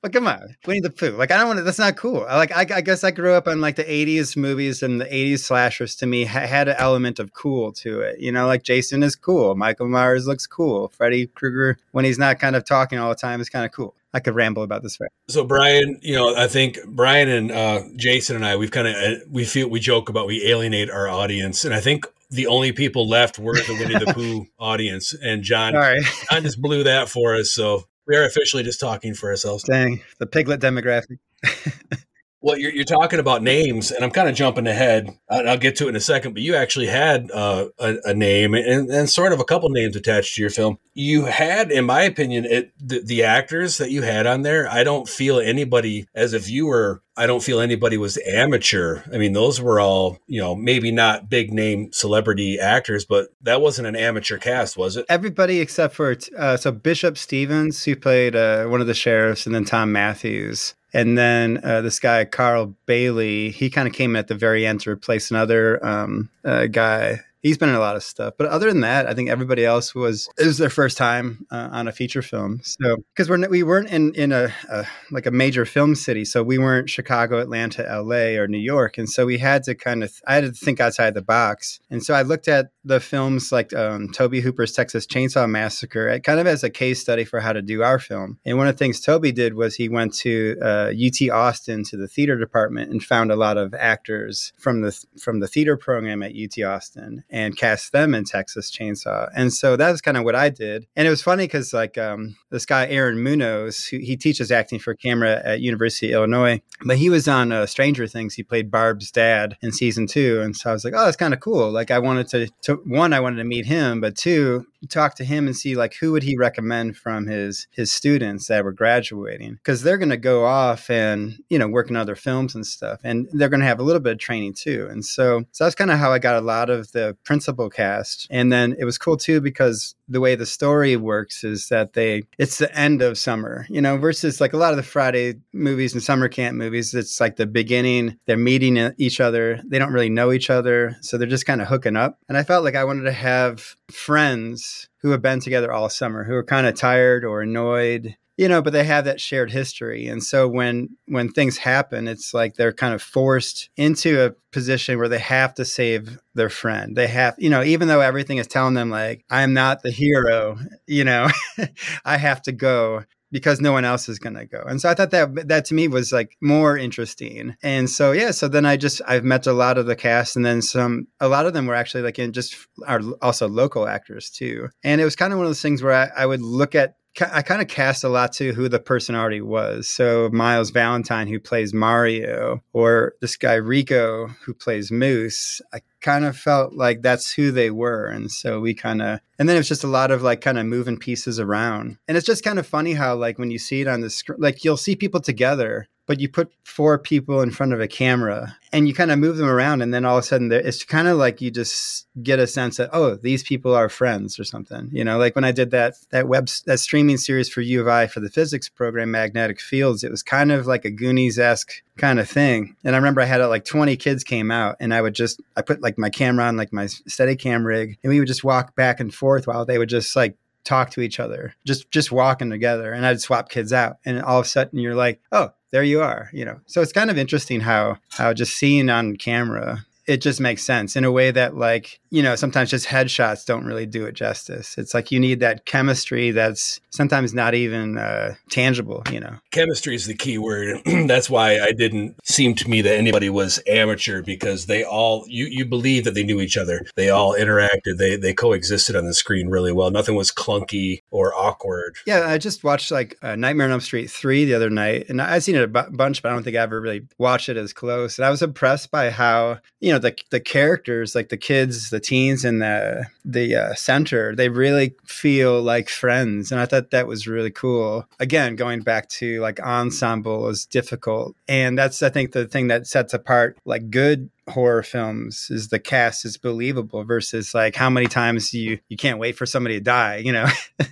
but 0.00 0.12
come 0.12 0.26
on, 0.26 0.56
Winnie 0.66 0.80
the 0.80 0.90
Pooh. 0.90 1.10
Like 1.10 1.30
I 1.30 1.38
don't 1.38 1.46
want 1.46 1.58
to. 1.58 1.62
That's 1.62 1.78
not 1.78 1.96
cool. 1.96 2.24
I 2.28 2.36
like 2.36 2.52
I, 2.52 2.76
I, 2.76 2.80
guess 2.80 3.04
I 3.04 3.10
grew 3.10 3.32
up 3.32 3.46
on 3.48 3.60
like 3.60 3.76
the 3.76 3.84
'80s 3.84 4.36
movies 4.36 4.82
and 4.82 5.00
the 5.00 5.06
'80s 5.06 5.40
slashers. 5.40 5.96
To 5.96 6.06
me, 6.06 6.24
ha- 6.24 6.46
had 6.46 6.68
an 6.68 6.76
element 6.78 7.18
of 7.18 7.32
cool 7.34 7.72
to 7.74 8.00
it. 8.00 8.20
You 8.20 8.32
know, 8.32 8.46
like 8.46 8.62
Jason 8.62 9.02
is 9.02 9.16
cool. 9.16 9.54
Michael 9.54 9.88
Myers 9.88 10.26
looks 10.26 10.46
cool. 10.46 10.88
Freddy 10.88 11.26
Krueger, 11.26 11.78
when 11.92 12.04
he's 12.04 12.18
not 12.18 12.38
kind 12.38 12.56
of 12.56 12.64
talking 12.64 12.98
all 12.98 13.08
the 13.08 13.14
time, 13.14 13.40
is 13.40 13.48
kind 13.48 13.64
of 13.64 13.72
cool. 13.72 13.94
I 14.14 14.20
could 14.20 14.34
ramble 14.34 14.62
about 14.62 14.82
this. 14.82 14.98
So 15.28 15.44
Brian, 15.44 15.98
you 16.02 16.14
know, 16.14 16.36
I 16.36 16.46
think 16.46 16.78
Brian 16.86 17.28
and 17.28 17.50
uh, 17.50 17.82
Jason 17.96 18.36
and 18.36 18.44
I, 18.44 18.56
we've 18.56 18.70
kind 18.70 18.88
of 18.88 18.94
uh, 18.94 19.24
we 19.30 19.44
feel 19.44 19.68
we 19.68 19.80
joke 19.80 20.08
about 20.08 20.26
we 20.26 20.44
alienate 20.46 20.90
our 20.90 21.08
audience, 21.08 21.64
and 21.64 21.72
I 21.72 21.80
think 21.80 22.06
the 22.30 22.46
only 22.46 22.72
people 22.72 23.08
left 23.08 23.38
were 23.38 23.54
the 23.54 23.76
Winnie 23.78 24.04
the 24.04 24.12
Pooh 24.12 24.46
audience, 24.58 25.14
and 25.14 25.42
John, 25.42 25.74
right. 25.74 26.02
John 26.30 26.42
just 26.42 26.60
blew 26.60 26.84
that 26.84 27.08
for 27.08 27.36
us. 27.36 27.52
So 27.52 27.84
we 28.12 28.18
are 28.18 28.24
officially 28.24 28.62
just 28.62 28.78
talking 28.78 29.14
for 29.14 29.30
ourselves. 29.30 29.64
Dang, 29.64 30.02
the 30.18 30.26
piglet 30.26 30.60
demographic. 30.60 31.18
Well, 32.44 32.58
you're, 32.58 32.72
you're 32.72 32.84
talking 32.84 33.20
about 33.20 33.44
names, 33.44 33.92
and 33.92 34.04
I'm 34.04 34.10
kind 34.10 34.28
of 34.28 34.34
jumping 34.34 34.66
ahead. 34.66 35.16
I'll 35.30 35.56
get 35.56 35.76
to 35.76 35.86
it 35.86 35.90
in 35.90 35.96
a 35.96 36.00
second, 36.00 36.32
but 36.32 36.42
you 36.42 36.56
actually 36.56 36.88
had 36.88 37.30
uh, 37.30 37.68
a, 37.78 37.98
a, 38.06 38.14
name 38.14 38.54
and, 38.54 38.90
and, 38.90 39.08
sort 39.08 39.32
of 39.32 39.38
a 39.38 39.44
couple 39.44 39.68
names 39.68 39.94
attached 39.94 40.34
to 40.34 40.40
your 40.40 40.50
film. 40.50 40.76
You 40.92 41.26
had, 41.26 41.70
in 41.70 41.84
my 41.84 42.02
opinion, 42.02 42.44
it, 42.44 42.72
the, 42.80 43.00
the 43.00 43.22
actors 43.22 43.78
that 43.78 43.92
you 43.92 44.02
had 44.02 44.26
on 44.26 44.42
there, 44.42 44.68
I 44.68 44.82
don't 44.82 45.08
feel 45.08 45.38
anybody, 45.38 46.08
as 46.16 46.32
a 46.32 46.40
viewer, 46.40 47.00
I 47.16 47.26
don't 47.26 47.42
feel 47.42 47.60
anybody 47.60 47.98
was 47.98 48.18
amateur. 48.26 49.02
I 49.12 49.18
mean, 49.18 49.32
those 49.32 49.60
were 49.60 49.80
all, 49.80 50.18
you 50.26 50.40
know, 50.40 50.54
maybe 50.54 50.90
not 50.90 51.28
big 51.28 51.52
name 51.52 51.92
celebrity 51.92 52.58
actors, 52.58 53.04
but 53.04 53.28
that 53.42 53.60
wasn't 53.60 53.88
an 53.88 53.96
amateur 53.96 54.38
cast, 54.38 54.76
was 54.76 54.96
it? 54.96 55.04
Everybody 55.08 55.60
except 55.60 55.94
for, 55.94 56.16
uh, 56.38 56.56
so 56.56 56.72
Bishop 56.72 57.18
Stevens, 57.18 57.84
who 57.84 57.96
played 57.96 58.34
uh, 58.34 58.64
one 58.66 58.80
of 58.80 58.86
the 58.86 58.94
sheriffs, 58.94 59.44
and 59.44 59.54
then 59.54 59.64
Tom 59.64 59.92
Matthews. 59.92 60.74
And 60.94 61.16
then 61.16 61.60
uh, 61.62 61.80
this 61.80 62.00
guy, 62.00 62.24
Carl 62.24 62.74
Bailey, 62.86 63.50
he 63.50 63.70
kind 63.70 63.88
of 63.88 63.94
came 63.94 64.14
at 64.16 64.28
the 64.28 64.34
very 64.34 64.66
end 64.66 64.80
to 64.80 64.90
replace 64.90 65.30
another 65.30 65.84
um, 65.84 66.30
uh, 66.44 66.66
guy 66.66 67.20
he's 67.42 67.58
been 67.58 67.68
in 67.68 67.74
a 67.74 67.80
lot 67.80 67.96
of 67.96 68.02
stuff. 68.02 68.34
But 68.38 68.46
other 68.46 68.68
than 68.68 68.80
that, 68.80 69.06
I 69.06 69.14
think 69.14 69.28
everybody 69.28 69.64
else 69.64 69.94
was 69.94 70.28
it 70.38 70.46
was 70.46 70.58
their 70.58 70.70
first 70.70 70.96
time 70.96 71.46
uh, 71.50 71.68
on 71.72 71.88
a 71.88 71.92
feature 71.92 72.22
film. 72.22 72.60
So 72.62 72.96
because 73.14 73.28
we're 73.28 73.48
we 73.48 73.62
weren't 73.62 73.90
in 73.90 74.14
in 74.14 74.32
a, 74.32 74.52
a, 74.70 74.86
like 75.10 75.26
a 75.26 75.30
major 75.30 75.66
film 75.66 75.94
city, 75.94 76.24
so 76.24 76.42
we 76.42 76.58
weren't 76.58 76.88
Chicago, 76.88 77.40
Atlanta, 77.40 77.88
L.A. 77.88 78.36
or 78.36 78.46
New 78.46 78.58
York, 78.58 78.96
and 78.96 79.10
so 79.10 79.26
we 79.26 79.38
had 79.38 79.64
to 79.64 79.74
kind 79.74 80.02
of 80.02 80.12
I 80.26 80.36
had 80.36 80.44
to 80.44 80.52
think 80.52 80.80
outside 80.80 81.14
the 81.14 81.22
box. 81.22 81.80
And 81.90 82.02
so 82.02 82.14
I 82.14 82.22
looked 82.22 82.48
at 82.48 82.70
the 82.84 83.00
films 83.00 83.52
like 83.52 83.72
um, 83.74 84.08
Tobe 84.08 84.36
Hooper's 84.36 84.72
Texas 84.72 85.06
Chainsaw 85.06 85.48
Massacre, 85.48 86.18
kind 86.20 86.40
of 86.40 86.46
as 86.46 86.64
a 86.64 86.70
case 86.70 87.00
study 87.00 87.24
for 87.24 87.40
how 87.40 87.52
to 87.52 87.62
do 87.62 87.82
our 87.82 87.98
film. 87.98 88.38
And 88.44 88.58
one 88.58 88.66
of 88.68 88.74
the 88.74 88.78
things 88.78 89.00
Tobe 89.00 89.34
did 89.34 89.54
was 89.54 89.74
he 89.74 89.88
went 89.88 90.14
to 90.14 90.56
uh, 90.62 90.92
UT 90.92 91.30
Austin 91.30 91.84
to 91.84 91.96
the 91.96 92.08
theater 92.08 92.38
department 92.38 92.90
and 92.90 93.02
found 93.02 93.30
a 93.30 93.36
lot 93.36 93.56
of 93.56 93.74
actors 93.74 94.52
from 94.58 94.82
the 94.82 94.92
from 95.20 95.40
the 95.40 95.48
theater 95.48 95.76
program 95.76 96.22
at 96.22 96.32
UT 96.32 96.62
Austin 96.64 97.24
and 97.32 97.56
cast 97.56 97.92
them 97.92 98.14
in 98.14 98.24
Texas 98.24 98.70
Chainsaw. 98.70 99.28
And 99.34 99.52
so 99.52 99.74
that 99.76 99.90
was 99.90 100.02
kind 100.02 100.18
of 100.18 100.24
what 100.24 100.36
I 100.36 100.50
did. 100.50 100.86
And 100.94 101.06
it 101.06 101.10
was 101.10 101.22
funny 101.22 101.44
because 101.44 101.72
like 101.72 101.96
um, 101.96 102.36
this 102.52 102.66
guy 102.66 102.86
Aaron 102.86 103.22
Munoz, 103.22 103.86
who, 103.86 103.98
he 103.98 104.16
teaches 104.16 104.52
acting 104.52 104.78
for 104.78 104.94
camera 104.94 105.40
at 105.44 105.60
University 105.60 106.12
of 106.12 106.16
Illinois, 106.16 106.60
but 106.84 106.98
he 106.98 107.10
was 107.10 107.26
on 107.26 107.50
uh, 107.50 107.66
Stranger 107.66 108.06
Things. 108.06 108.34
He 108.34 108.42
played 108.42 108.70
Barb's 108.70 109.10
dad 109.10 109.56
in 109.62 109.72
season 109.72 110.06
two, 110.06 110.40
and 110.40 110.54
so 110.56 110.70
I 110.70 110.72
was 110.72 110.84
like, 110.84 110.94
oh, 110.94 111.04
that's 111.04 111.16
kind 111.16 111.34
of 111.34 111.40
cool. 111.40 111.70
Like 111.70 111.90
I 111.90 111.98
wanted 111.98 112.28
to, 112.28 112.48
to 112.62 112.74
one, 112.84 113.12
I 113.12 113.20
wanted 113.20 113.36
to 113.36 113.44
meet 113.44 113.66
him, 113.66 114.00
but 114.00 114.16
two, 114.16 114.66
talk 114.88 115.14
to 115.16 115.24
him 115.24 115.46
and 115.46 115.56
see 115.56 115.76
like 115.76 115.94
who 115.94 116.12
would 116.12 116.22
he 116.22 116.36
recommend 116.36 116.96
from 116.96 117.26
his 117.26 117.66
his 117.70 117.92
students 117.92 118.48
that 118.48 118.64
were 118.64 118.72
graduating 118.72 119.54
because 119.54 119.82
they're 119.82 119.98
going 119.98 120.10
to 120.10 120.16
go 120.16 120.44
off 120.44 120.90
and 120.90 121.38
you 121.48 121.58
know 121.58 121.68
work 121.68 121.88
in 121.88 121.96
other 121.96 122.16
films 122.16 122.54
and 122.54 122.66
stuff 122.66 123.00
and 123.04 123.28
they're 123.32 123.48
going 123.48 123.60
to 123.60 123.66
have 123.66 123.78
a 123.78 123.82
little 123.82 124.00
bit 124.00 124.14
of 124.14 124.18
training 124.18 124.52
too 124.52 124.88
and 124.90 125.04
so 125.04 125.44
so 125.52 125.64
that's 125.64 125.74
kind 125.74 125.90
of 125.90 125.98
how 125.98 126.12
i 126.12 126.18
got 126.18 126.36
a 126.36 126.40
lot 126.40 126.68
of 126.68 126.90
the 126.92 127.16
principal 127.24 127.70
cast 127.70 128.26
and 128.30 128.52
then 128.52 128.74
it 128.78 128.84
was 128.84 128.98
cool 128.98 129.16
too 129.16 129.40
because 129.40 129.94
the 130.08 130.20
way 130.20 130.34
the 130.34 130.46
story 130.46 130.96
works 130.96 131.44
is 131.44 131.68
that 131.68 131.92
they 131.92 132.22
it's 132.42 132.58
the 132.58 132.76
end 132.76 133.02
of 133.02 133.16
summer 133.16 133.64
you 133.68 133.80
know 133.80 133.96
versus 133.96 134.40
like 134.40 134.52
a 134.52 134.56
lot 134.56 134.72
of 134.72 134.76
the 134.76 134.82
friday 134.82 135.34
movies 135.52 135.92
and 135.92 136.02
summer 136.02 136.28
camp 136.28 136.56
movies 136.56 136.92
it's 136.92 137.20
like 137.20 137.36
the 137.36 137.46
beginning 137.46 138.18
they're 138.26 138.36
meeting 138.36 138.92
each 138.98 139.20
other 139.20 139.60
they 139.64 139.78
don't 139.78 139.92
really 139.92 140.10
know 140.10 140.32
each 140.32 140.50
other 140.50 140.96
so 141.02 141.16
they're 141.16 141.28
just 141.28 141.46
kind 141.46 141.62
of 141.62 141.68
hooking 141.68 141.94
up. 141.94 142.18
And 142.28 142.36
i 142.36 142.42
felt 142.42 142.64
like 142.64 142.74
i 142.74 142.82
wanted 142.82 143.04
to 143.04 143.12
have 143.12 143.76
friends 143.92 144.88
who 145.02 145.10
have 145.10 145.22
been 145.22 145.38
together 145.38 145.70
all 145.72 145.88
summer 145.88 146.24
who 146.24 146.34
are 146.34 146.42
kind 146.42 146.66
of 146.66 146.74
tired 146.74 147.24
or 147.24 147.42
annoyed 147.42 148.16
you 148.36 148.48
know 148.48 148.62
but 148.62 148.72
they 148.72 148.84
have 148.84 149.04
that 149.04 149.20
shared 149.20 149.50
history 149.50 150.06
and 150.06 150.22
so 150.22 150.48
when 150.48 150.88
when 151.06 151.28
things 151.28 151.58
happen 151.58 152.08
it's 152.08 152.32
like 152.32 152.54
they're 152.54 152.72
kind 152.72 152.94
of 152.94 153.02
forced 153.02 153.70
into 153.76 154.24
a 154.24 154.32
position 154.52 154.98
where 154.98 155.08
they 155.08 155.18
have 155.18 155.54
to 155.54 155.64
save 155.64 156.18
their 156.34 156.50
friend 156.50 156.96
they 156.96 157.06
have 157.06 157.34
you 157.38 157.50
know 157.50 157.62
even 157.62 157.88
though 157.88 158.00
everything 158.00 158.38
is 158.38 158.46
telling 158.46 158.74
them 158.74 158.90
like 158.90 159.24
i'm 159.30 159.52
not 159.52 159.82
the 159.82 159.90
hero 159.90 160.58
you 160.86 161.04
know 161.04 161.28
i 162.04 162.16
have 162.16 162.40
to 162.42 162.52
go 162.52 163.02
because 163.32 163.62
no 163.62 163.72
one 163.72 163.84
else 163.84 164.08
is 164.08 164.18
going 164.18 164.34
to 164.34 164.44
go. 164.44 164.62
And 164.68 164.80
so 164.80 164.90
I 164.90 164.94
thought 164.94 165.10
that 165.10 165.48
that 165.48 165.64
to 165.64 165.74
me 165.74 165.88
was 165.88 166.12
like 166.12 166.36
more 166.40 166.76
interesting. 166.76 167.56
And 167.62 167.90
so 167.90 168.12
yeah, 168.12 168.30
so 168.30 168.46
then 168.46 168.66
I 168.66 168.76
just 168.76 169.00
I've 169.08 169.24
met 169.24 169.46
a 169.46 169.54
lot 169.54 169.78
of 169.78 169.86
the 169.86 169.96
cast 169.96 170.36
and 170.36 170.44
then 170.44 170.62
some 170.62 171.08
a 171.18 171.28
lot 171.28 171.46
of 171.46 171.54
them 171.54 171.66
were 171.66 171.74
actually 171.74 172.02
like 172.02 172.18
in 172.18 172.32
just 172.32 172.54
are 172.86 173.00
also 173.22 173.48
local 173.48 173.88
actors 173.88 174.30
too. 174.30 174.68
And 174.84 175.00
it 175.00 175.04
was 175.04 175.16
kind 175.16 175.32
of 175.32 175.38
one 175.38 175.46
of 175.46 175.50
those 175.50 175.62
things 175.62 175.82
where 175.82 175.94
I, 175.94 176.22
I 176.22 176.26
would 176.26 176.42
look 176.42 176.74
at 176.74 176.94
I 177.20 177.42
kind 177.42 177.60
of 177.60 177.68
cast 177.68 178.04
a 178.04 178.08
lot 178.08 178.32
to 178.34 178.52
who 178.52 178.68
the 178.68 178.78
person 178.78 179.14
already 179.14 179.42
was. 179.42 179.88
So 179.88 180.30
Miles 180.32 180.70
Valentine, 180.70 181.28
who 181.28 181.38
plays 181.38 181.74
Mario, 181.74 182.62
or 182.72 183.14
this 183.20 183.36
guy 183.36 183.54
Rico, 183.54 184.28
who 184.44 184.54
plays 184.54 184.90
Moose. 184.90 185.60
I 185.74 185.80
kind 186.00 186.24
of 186.24 186.36
felt 186.36 186.74
like 186.74 187.02
that's 187.02 187.32
who 187.32 187.50
they 187.50 187.70
were, 187.70 188.06
and 188.06 188.30
so 188.30 188.60
we 188.60 188.74
kind 188.74 189.02
of, 189.02 189.20
and 189.38 189.48
then 189.48 189.56
it's 189.56 189.68
just 189.68 189.84
a 189.84 189.88
lot 189.88 190.10
of 190.10 190.22
like 190.22 190.40
kind 190.40 190.58
of 190.58 190.66
moving 190.66 190.98
pieces 190.98 191.38
around, 191.38 191.98
and 192.08 192.16
it's 192.16 192.26
just 192.26 192.44
kind 192.44 192.58
of 192.58 192.66
funny 192.66 192.94
how 192.94 193.14
like 193.14 193.38
when 193.38 193.50
you 193.50 193.58
see 193.58 193.82
it 193.82 193.88
on 193.88 194.00
the 194.00 194.10
screen, 194.10 194.40
like 194.40 194.64
you'll 194.64 194.76
see 194.76 194.96
people 194.96 195.20
together, 195.20 195.88
but 196.12 196.20
you 196.20 196.28
put 196.28 196.52
four 196.62 196.98
people 196.98 197.40
in 197.40 197.50
front 197.50 197.72
of 197.72 197.80
a 197.80 197.88
camera 197.88 198.54
and 198.70 198.86
you 198.86 198.92
kind 198.92 199.10
of 199.10 199.18
move 199.18 199.38
them 199.38 199.48
around 199.48 199.80
and 199.80 199.94
then 199.94 200.04
all 200.04 200.18
of 200.18 200.22
a 200.22 200.26
sudden 200.26 200.52
it's 200.52 200.84
kind 200.84 201.08
of 201.08 201.16
like 201.16 201.40
you 201.40 201.50
just 201.50 202.06
get 202.22 202.38
a 202.38 202.46
sense 202.46 202.76
that 202.76 202.90
oh 202.92 203.14
these 203.14 203.42
people 203.42 203.74
are 203.74 203.88
friends 203.88 204.38
or 204.38 204.44
something 204.44 204.90
you 204.92 205.02
know? 205.02 205.16
Like 205.16 205.34
when 205.34 205.44
i 205.44 205.52
did 205.52 205.70
that 205.70 205.94
that 206.10 206.28
web 206.28 206.50
that 206.66 206.80
streaming 206.80 207.16
series 207.16 207.48
for 207.48 207.62
u 207.62 207.80
of 207.80 207.88
i 207.88 208.06
for 208.06 208.20
the 208.20 208.28
physics 208.28 208.68
program 208.68 209.10
magnetic 209.10 209.58
fields 209.58 210.04
it 210.04 210.10
was 210.10 210.22
kind 210.22 210.52
of 210.52 210.66
like 210.66 210.84
a 210.84 210.90
goonies-esque 210.90 211.82
kind 211.96 212.20
of 212.20 212.28
thing. 212.28 212.76
And 212.84 212.94
i 212.94 212.98
remember 212.98 213.22
i 213.22 213.24
had 213.24 213.42
like 213.46 213.64
20 213.64 213.96
kids 213.96 214.22
came 214.22 214.50
out 214.50 214.76
and 214.78 214.92
i 214.92 215.00
would 215.00 215.14
just 215.14 215.40
i 215.56 215.62
put 215.62 215.80
like 215.80 215.96
my 215.96 216.10
camera 216.10 216.44
on 216.44 216.58
like 216.58 216.74
my 216.74 216.88
steady 216.88 217.36
cam 217.36 217.66
rig 217.66 217.96
and 218.04 218.10
we 218.10 218.18
would 218.18 218.28
just 218.28 218.44
walk 218.44 218.76
back 218.76 219.00
and 219.00 219.14
forth 219.14 219.46
while 219.46 219.64
they 219.64 219.78
would 219.78 219.88
just 219.88 220.14
like 220.14 220.36
talk 220.64 220.90
to 220.90 221.00
each 221.00 221.18
other 221.18 221.54
just 221.64 221.90
just 221.90 222.12
walking 222.12 222.50
together 222.50 222.92
and 222.92 223.06
i'd 223.06 223.22
swap 223.22 223.48
kids 223.48 223.72
out 223.72 223.96
and 224.04 224.20
all 224.20 224.40
of 224.40 224.44
a 224.44 224.48
sudden 224.48 224.78
you're 224.78 224.94
like 224.94 225.18
oh 225.32 225.50
there 225.72 225.82
you 225.82 226.00
are 226.00 226.30
you 226.32 226.44
know. 226.44 226.60
So 226.66 226.80
it's 226.80 226.92
kind 226.92 227.10
of 227.10 227.18
interesting 227.18 227.60
how 227.60 227.98
how 228.10 228.32
just 228.32 228.56
seeing 228.56 228.88
on 228.88 229.16
camera 229.16 229.84
it 230.06 230.18
just 230.18 230.40
makes 230.40 230.64
sense 230.64 230.96
in 230.96 231.04
a 231.04 231.12
way 231.12 231.30
that 231.30 231.56
like 231.56 232.00
you 232.10 232.22
know 232.22 232.34
sometimes 232.36 232.70
just 232.70 232.86
headshots 232.86 233.44
don't 233.46 233.64
really 233.64 233.86
do 233.86 234.04
it 234.04 234.14
justice. 234.14 234.76
It's 234.78 234.94
like 234.94 235.10
you 235.10 235.20
need 235.20 235.40
that 235.40 235.64
chemistry 235.66 236.30
that's 236.30 236.80
sometimes 236.90 237.34
not 237.34 237.54
even 237.54 237.98
uh, 237.98 238.34
tangible 238.50 239.02
you 239.10 239.20
know? 239.20 239.36
Chemistry 239.50 239.94
is 239.94 240.06
the 240.06 240.14
key 240.14 240.38
word. 240.38 240.80
That's 241.06 241.28
why 241.28 241.58
i 241.58 241.72
didn't 241.72 242.16
seem 242.24 242.54
to 242.56 242.68
me 242.68 242.82
that 242.82 242.96
anybody 242.96 243.28
was 243.30 243.60
amateur 243.66 244.22
because 244.22 244.66
they 244.66 244.84
all 244.84 245.24
you 245.28 245.46
you 245.46 245.64
believe 245.64 246.04
that 246.04 246.14
they 246.14 246.22
knew 246.22 246.40
each 246.40 246.56
other. 246.56 246.84
They 246.96 247.10
all 247.10 247.34
interacted. 247.34 247.98
They 247.98 248.16
they 248.16 248.34
coexisted 248.34 248.96
on 248.96 249.04
the 249.04 249.14
screen 249.14 249.48
really 249.48 249.72
well. 249.72 249.90
Nothing 249.90 250.14
was 250.14 250.30
clunky 250.30 251.02
or 251.10 251.34
awkward. 251.34 251.96
Yeah 252.06 252.26
i 252.26 252.38
just 252.38 252.64
watched 252.64 252.90
like 252.90 253.16
uh, 253.22 253.36
nightmare 253.36 253.66
on 253.66 253.72
elm 253.72 253.80
street 253.80 254.10
3 254.10 254.44
the 254.44 254.54
other 254.54 254.70
night 254.70 255.06
and 255.08 255.20
i've 255.20 255.42
seen 255.44 255.54
it 255.54 255.62
a 255.62 255.68
b- 255.68 255.80
bunch 255.90 256.22
but 256.22 256.30
i 256.30 256.34
don't 256.34 256.42
think 256.42 256.56
i 256.56 256.60
ever 256.60 256.80
really 256.80 257.02
watched 257.18 257.48
it 257.48 257.56
as 257.56 257.72
close. 257.72 258.18
And 258.18 258.24
i 258.24 258.30
was 258.30 258.42
impressed 258.42 258.90
by 258.90 259.10
how 259.10 259.58
you 259.80 259.91
know 259.91 259.91
the 259.98 260.16
the 260.30 260.40
characters 260.40 261.14
like 261.14 261.28
the 261.28 261.36
kids 261.36 261.90
the 261.90 262.00
teens 262.00 262.44
in 262.44 262.58
the 262.58 263.06
the 263.24 263.54
uh, 263.54 263.74
center 263.74 264.34
they 264.34 264.48
really 264.48 264.94
feel 265.04 265.62
like 265.62 265.88
friends 265.88 266.52
and 266.52 266.60
i 266.60 266.66
thought 266.66 266.90
that 266.90 267.06
was 267.06 267.26
really 267.26 267.50
cool 267.50 268.06
again 268.20 268.56
going 268.56 268.80
back 268.80 269.08
to 269.08 269.40
like 269.40 269.60
ensemble 269.60 270.48
is 270.48 270.66
difficult 270.66 271.36
and 271.48 271.78
that's 271.78 272.02
i 272.02 272.08
think 272.08 272.32
the 272.32 272.46
thing 272.46 272.68
that 272.68 272.86
sets 272.86 273.14
apart 273.14 273.58
like 273.64 273.90
good 273.90 274.30
horror 274.48 274.82
films 274.82 275.48
is 275.50 275.68
the 275.68 275.78
cast 275.78 276.24
is 276.24 276.36
believable 276.36 277.04
versus 277.04 277.54
like 277.54 277.76
how 277.76 277.88
many 277.88 278.06
times 278.06 278.52
you 278.52 278.78
you 278.88 278.96
can't 278.96 279.18
wait 279.18 279.36
for 279.36 279.46
somebody 279.46 279.76
to 279.76 279.84
die 279.84 280.16
you 280.16 280.32
know 280.32 280.46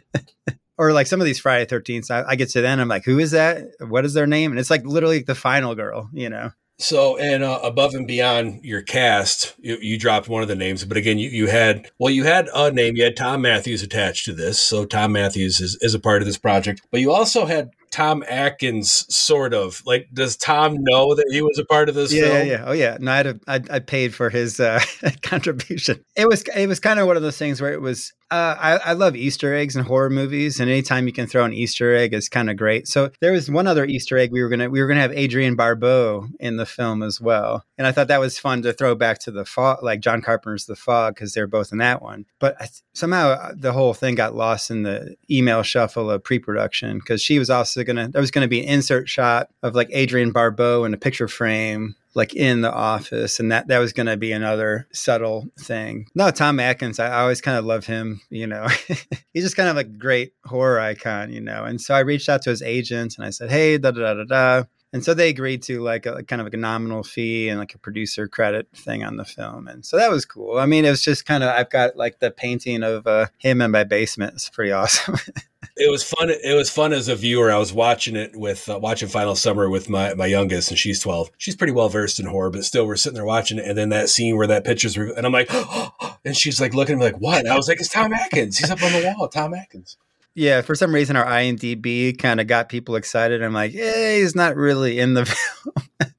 or 0.80 0.94
like 0.94 1.06
some 1.06 1.20
of 1.20 1.26
these 1.26 1.38
Friday 1.38 1.66
13th, 1.66 2.10
I, 2.10 2.30
I, 2.30 2.36
get 2.36 2.48
to 2.50 2.62
then 2.62 2.80
I'm 2.80 2.88
like, 2.88 3.04
who 3.04 3.18
is 3.18 3.32
that? 3.32 3.66
What 3.80 4.06
is 4.06 4.14
their 4.14 4.26
name? 4.26 4.50
And 4.50 4.58
it's 4.58 4.70
like 4.70 4.82
literally 4.86 5.18
the 5.18 5.34
final 5.34 5.74
girl, 5.74 6.08
you 6.10 6.30
know? 6.30 6.52
So, 6.80 7.18
and 7.18 7.44
uh, 7.44 7.60
above 7.62 7.94
and 7.94 8.06
beyond 8.06 8.64
your 8.64 8.80
cast, 8.80 9.54
you, 9.60 9.76
you, 9.82 9.98
dropped 9.98 10.30
one 10.30 10.40
of 10.40 10.48
the 10.48 10.54
names, 10.54 10.82
but 10.82 10.96
again, 10.96 11.18
you, 11.18 11.28
you 11.28 11.46
had, 11.46 11.90
well, 11.98 12.10
you 12.10 12.24
had 12.24 12.48
a 12.54 12.70
name, 12.70 12.96
you 12.96 13.04
had 13.04 13.18
Tom 13.18 13.42
Matthews 13.42 13.82
attached 13.82 14.24
to 14.24 14.32
this. 14.32 14.62
So, 14.62 14.86
Tom 14.86 15.12
Matthews 15.12 15.60
is, 15.60 15.76
is 15.82 15.92
a 15.92 16.00
part 16.00 16.22
of 16.22 16.26
this 16.26 16.38
project, 16.38 16.80
but 16.90 17.00
you 17.00 17.12
also 17.12 17.44
had 17.44 17.72
Tom 17.90 18.24
Atkins 18.28 19.06
sort 19.14 19.52
of 19.52 19.82
like 19.84 20.08
does 20.12 20.36
Tom 20.36 20.76
know 20.80 21.14
that 21.14 21.26
he 21.30 21.42
was 21.42 21.58
a 21.58 21.64
part 21.64 21.88
of 21.88 21.94
this 21.94 22.12
yeah, 22.12 22.22
film? 22.22 22.34
Yeah, 22.34 22.42
yeah. 22.44 22.64
Oh 22.66 22.72
yeah. 22.72 22.96
No, 23.00 23.12
I'd 23.12 23.26
have, 23.26 23.40
I'd, 23.46 23.70
I 23.70 23.78
paid 23.80 24.14
for 24.14 24.30
his 24.30 24.60
uh, 24.60 24.80
contribution. 25.22 26.04
It 26.16 26.28
was 26.28 26.42
it 26.42 26.68
was 26.68 26.80
kind 26.80 27.00
of 27.00 27.06
one 27.06 27.16
of 27.16 27.22
those 27.22 27.38
things 27.38 27.60
where 27.60 27.72
it 27.72 27.80
was 27.80 28.12
uh, 28.30 28.54
I, 28.56 28.90
I 28.90 28.92
love 28.92 29.16
Easter 29.16 29.54
eggs 29.54 29.74
in 29.74 29.84
horror 29.84 30.08
movies, 30.08 30.60
and 30.60 30.70
anytime 30.70 31.06
you 31.08 31.12
can 31.12 31.26
throw 31.26 31.44
an 31.44 31.52
Easter 31.52 31.96
egg 31.96 32.14
is 32.14 32.28
kind 32.28 32.48
of 32.48 32.56
great. 32.56 32.86
So 32.86 33.10
there 33.20 33.32
was 33.32 33.50
one 33.50 33.66
other 33.66 33.84
Easter 33.84 34.16
egg 34.16 34.30
we 34.30 34.40
were 34.40 34.48
gonna 34.48 34.70
we 34.70 34.80
were 34.80 34.86
gonna 34.86 35.00
have 35.00 35.16
Adrienne 35.16 35.56
Barbeau 35.56 36.28
in 36.38 36.56
the 36.56 36.66
film 36.66 37.02
as 37.02 37.20
well, 37.20 37.64
and 37.76 37.88
I 37.88 37.92
thought 37.92 38.06
that 38.06 38.20
was 38.20 38.38
fun 38.38 38.62
to 38.62 38.72
throw 38.72 38.94
back 38.94 39.18
to 39.20 39.32
the 39.32 39.44
fog, 39.44 39.82
like 39.82 40.00
John 40.00 40.22
Carpenter's 40.22 40.66
The 40.66 40.76
Fog, 40.76 41.16
because 41.16 41.32
they're 41.32 41.48
both 41.48 41.72
in 41.72 41.78
that 41.78 42.02
one. 42.02 42.24
But 42.38 42.56
I, 42.60 42.68
somehow 42.94 43.30
uh, 43.30 43.52
the 43.56 43.72
whole 43.72 43.94
thing 43.94 44.14
got 44.14 44.36
lost 44.36 44.70
in 44.70 44.84
the 44.84 45.16
email 45.28 45.64
shuffle 45.64 46.08
of 46.08 46.22
pre-production 46.22 46.98
because 46.98 47.20
she 47.20 47.38
was 47.38 47.50
also 47.50 47.79
gonna 47.84 48.08
there 48.08 48.20
was 48.20 48.30
gonna 48.30 48.48
be 48.48 48.60
an 48.60 48.68
insert 48.68 49.08
shot 49.08 49.48
of 49.62 49.74
like 49.74 49.90
Adrienne 49.94 50.32
Barbeau 50.32 50.84
in 50.84 50.94
a 50.94 50.98
picture 50.98 51.28
frame 51.28 51.94
like 52.14 52.34
in 52.34 52.60
the 52.60 52.72
office 52.72 53.38
and 53.38 53.52
that 53.52 53.68
that 53.68 53.78
was 53.78 53.92
going 53.92 54.06
to 54.06 54.16
be 54.16 54.32
another 54.32 54.88
subtle 54.92 55.46
thing. 55.58 56.06
No 56.14 56.30
tom 56.30 56.58
atkins 56.58 56.98
i, 56.98 57.08
I 57.08 57.20
always 57.20 57.40
kind 57.40 57.56
of 57.56 57.64
love 57.64 57.86
him 57.86 58.20
you 58.30 58.46
know. 58.46 58.66
He's 59.32 59.44
just 59.44 59.56
kind 59.56 59.68
of 59.68 59.76
like 59.76 59.86
a 59.86 59.90
great 59.90 60.32
horror 60.44 60.80
icon 60.80 61.32
you 61.32 61.40
know 61.40 61.64
and 61.64 61.80
so 61.80 61.94
i 61.94 62.00
reached 62.00 62.28
out 62.28 62.42
to 62.42 62.50
his 62.50 62.62
agent 62.62 63.14
and 63.16 63.26
i 63.26 63.30
said 63.30 63.50
hey 63.50 63.78
da 63.78 63.90
da 63.92 64.00
da 64.00 64.14
da 64.14 64.24
da 64.24 64.64
and 64.92 65.04
so 65.04 65.14
they 65.14 65.28
agreed 65.28 65.62
to 65.62 65.80
like 65.80 66.06
a 66.06 66.22
kind 66.24 66.40
of 66.40 66.46
like 66.46 66.54
a 66.54 66.58
nominal 66.58 67.02
fee 67.02 67.48
and 67.48 67.58
like 67.58 67.74
a 67.74 67.78
producer 67.78 68.28
credit 68.28 68.68
thing 68.74 69.04
on 69.04 69.16
the 69.16 69.24
film 69.24 69.68
and 69.68 69.84
so 69.84 69.96
that 69.96 70.10
was 70.10 70.24
cool 70.24 70.58
i 70.58 70.66
mean 70.66 70.84
it 70.84 70.90
was 70.90 71.02
just 71.02 71.26
kind 71.26 71.42
of 71.44 71.50
i've 71.50 71.70
got 71.70 71.96
like 71.96 72.18
the 72.20 72.30
painting 72.30 72.82
of 72.82 73.06
uh, 73.06 73.26
him 73.38 73.60
in 73.60 73.70
my 73.70 73.84
basement 73.84 74.34
it's 74.34 74.50
pretty 74.50 74.72
awesome 74.72 75.16
it 75.76 75.90
was 75.90 76.02
fun. 76.02 76.30
It 76.30 76.54
was 76.54 76.70
fun 76.70 76.92
as 76.92 77.08
a 77.08 77.16
viewer. 77.16 77.50
I 77.50 77.58
was 77.58 77.72
watching 77.72 78.14
it 78.14 78.36
with 78.36 78.68
uh, 78.68 78.78
watching 78.78 79.08
Final 79.08 79.34
Summer 79.34 79.68
with 79.68 79.88
my 79.88 80.14
my 80.14 80.26
youngest, 80.26 80.70
and 80.70 80.78
she's 80.78 81.00
twelve. 81.00 81.30
She's 81.38 81.56
pretty 81.56 81.72
well 81.72 81.88
versed 81.88 82.20
in 82.20 82.26
horror, 82.26 82.50
but 82.50 82.64
still, 82.64 82.86
we're 82.86 82.96
sitting 82.96 83.14
there 83.14 83.24
watching 83.24 83.58
it, 83.58 83.66
and 83.66 83.76
then 83.76 83.88
that 83.90 84.08
scene 84.08 84.36
where 84.36 84.46
that 84.46 84.64
picture's, 84.64 84.96
re- 84.98 85.12
and 85.16 85.26
I'm 85.26 85.32
like, 85.32 85.50
and 86.24 86.36
she's 86.36 86.60
like 86.60 86.74
looking 86.74 86.94
at 86.94 86.98
me 86.98 87.04
like, 87.04 87.20
what? 87.20 87.40
And 87.40 87.48
I 87.48 87.56
was 87.56 87.68
like, 87.68 87.80
it's 87.80 87.88
Tom 87.88 88.12
Atkins. 88.12 88.58
He's 88.58 88.70
up 88.70 88.82
on 88.82 88.92
the 88.92 89.14
wall. 89.16 89.28
Tom 89.28 89.54
Atkins. 89.54 89.96
Yeah, 90.40 90.62
for 90.62 90.74
some 90.74 90.94
reason 90.94 91.16
our 91.16 91.26
IMDb 91.26 92.16
kind 92.16 92.40
of 92.40 92.46
got 92.46 92.70
people 92.70 92.96
excited. 92.96 93.42
I'm 93.42 93.52
like, 93.52 93.74
yeah, 93.74 94.14
he's 94.14 94.34
not 94.34 94.56
really 94.56 94.98
in 94.98 95.12
the 95.12 95.26
film. 95.98 96.14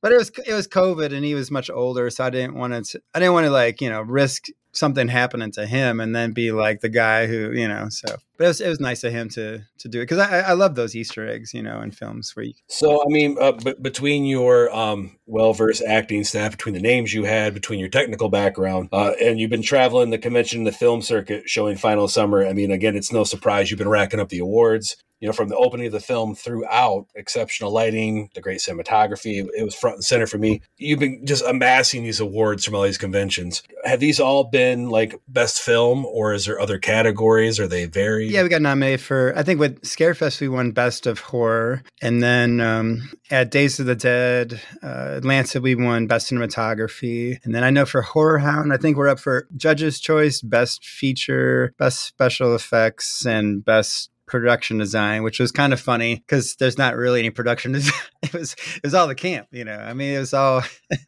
but 0.00 0.12
it 0.12 0.16
was 0.16 0.30
it 0.46 0.54
was 0.54 0.68
COVID 0.68 1.12
and 1.12 1.24
he 1.24 1.34
was 1.34 1.50
much 1.50 1.70
older, 1.70 2.08
so 2.08 2.22
I 2.22 2.30
didn't 2.30 2.54
want 2.54 2.86
to 2.86 3.02
I 3.12 3.18
didn't 3.18 3.32
want 3.32 3.46
to 3.46 3.50
like 3.50 3.80
you 3.80 3.90
know 3.90 4.02
risk 4.02 4.44
something 4.70 5.08
happening 5.08 5.50
to 5.54 5.66
him 5.66 5.98
and 5.98 6.14
then 6.14 6.30
be 6.30 6.52
like 6.52 6.78
the 6.80 6.88
guy 6.88 7.26
who 7.26 7.50
you 7.50 7.66
know 7.66 7.88
so 7.88 8.14
but 8.38 8.44
it 8.44 8.48
was, 8.48 8.60
it 8.60 8.68
was 8.68 8.80
nice 8.80 9.04
of 9.04 9.12
him 9.12 9.28
to 9.30 9.60
to 9.78 9.88
do 9.88 10.00
it 10.00 10.04
because 10.04 10.18
I, 10.18 10.40
I 10.40 10.52
love 10.52 10.74
those 10.74 10.96
easter 10.96 11.28
eggs 11.28 11.52
you 11.52 11.62
know 11.62 11.82
in 11.82 11.90
films 11.90 12.34
where 12.34 12.46
you 12.46 12.54
so 12.68 13.02
i 13.02 13.08
mean 13.08 13.36
uh, 13.40 13.52
b- 13.52 13.74
between 13.82 14.24
your 14.24 14.74
um, 14.74 15.18
well-versed 15.26 15.82
acting 15.86 16.24
staff 16.24 16.52
between 16.52 16.74
the 16.74 16.80
names 16.80 17.12
you 17.12 17.24
had 17.24 17.52
between 17.52 17.80
your 17.80 17.88
technical 17.90 18.30
background 18.30 18.88
uh, 18.92 19.12
and 19.20 19.38
you've 19.38 19.50
been 19.50 19.62
traveling 19.62 20.10
the 20.10 20.18
convention 20.18 20.64
the 20.64 20.72
film 20.72 21.02
circuit 21.02 21.48
showing 21.48 21.76
final 21.76 22.08
summer 22.08 22.46
i 22.46 22.52
mean 22.52 22.70
again 22.70 22.96
it's 22.96 23.12
no 23.12 23.24
surprise 23.24 23.70
you've 23.70 23.78
been 23.78 23.88
racking 23.88 24.20
up 24.20 24.28
the 24.28 24.38
awards 24.38 24.96
you 25.20 25.26
know, 25.26 25.32
from 25.32 25.48
the 25.48 25.56
opening 25.56 25.86
of 25.86 25.92
the 25.92 26.00
film 26.00 26.34
throughout, 26.34 27.06
exceptional 27.16 27.72
lighting, 27.72 28.30
the 28.34 28.40
great 28.40 28.60
cinematography, 28.60 29.48
it 29.56 29.64
was 29.64 29.74
front 29.74 29.96
and 29.96 30.04
center 30.04 30.26
for 30.26 30.38
me. 30.38 30.62
You've 30.76 31.00
been 31.00 31.26
just 31.26 31.44
amassing 31.44 32.04
these 32.04 32.20
awards 32.20 32.64
from 32.64 32.76
all 32.76 32.82
these 32.82 32.98
conventions. 32.98 33.62
Have 33.84 33.98
these 33.98 34.20
all 34.20 34.44
been 34.44 34.90
like 34.90 35.20
best 35.26 35.60
film, 35.60 36.06
or 36.06 36.34
is 36.34 36.46
there 36.46 36.60
other 36.60 36.78
categories? 36.78 37.58
Are 37.58 37.66
they 37.66 37.86
Yeah, 38.32 38.42
we 38.42 38.48
got 38.48 38.62
nominated 38.62 39.00
for. 39.00 39.32
I 39.36 39.42
think 39.42 39.60
with 39.60 39.82
Scarefest 39.82 40.40
we 40.40 40.48
won 40.48 40.72
best 40.72 41.06
of 41.06 41.18
horror, 41.18 41.82
and 42.02 42.22
then 42.22 42.60
um, 42.60 43.10
at 43.30 43.50
Days 43.50 43.80
of 43.80 43.86
the 43.86 43.94
Dead, 43.94 44.60
uh, 44.82 45.14
Atlanta 45.16 45.60
we 45.60 45.74
won 45.74 46.06
best 46.06 46.30
cinematography, 46.30 47.38
and 47.44 47.54
then 47.54 47.64
I 47.64 47.70
know 47.70 47.86
for 47.86 48.02
Horror 48.02 48.38
Hound, 48.38 48.72
I 48.72 48.76
think 48.76 48.96
we're 48.96 49.08
up 49.08 49.20
for 49.20 49.46
Judges' 49.56 50.00
Choice, 50.00 50.40
best 50.40 50.84
feature, 50.84 51.74
best 51.78 52.02
special 52.02 52.54
effects, 52.54 53.24
and 53.26 53.64
best 53.64 54.10
production 54.28 54.78
design, 54.78 55.22
which 55.22 55.40
was 55.40 55.50
kind 55.50 55.72
of 55.72 55.80
funny 55.80 56.16
because 56.16 56.54
there's 56.56 56.78
not 56.78 56.96
really 56.96 57.20
any 57.20 57.30
production 57.30 57.72
design. 57.72 57.94
It 58.22 58.32
was 58.32 58.54
it 58.76 58.82
was 58.84 58.94
all 58.94 59.08
the 59.08 59.14
camp, 59.14 59.48
you 59.50 59.64
know. 59.64 59.78
I 59.78 59.94
mean, 59.94 60.14
it 60.14 60.18
was 60.18 60.34
all. 60.34 60.62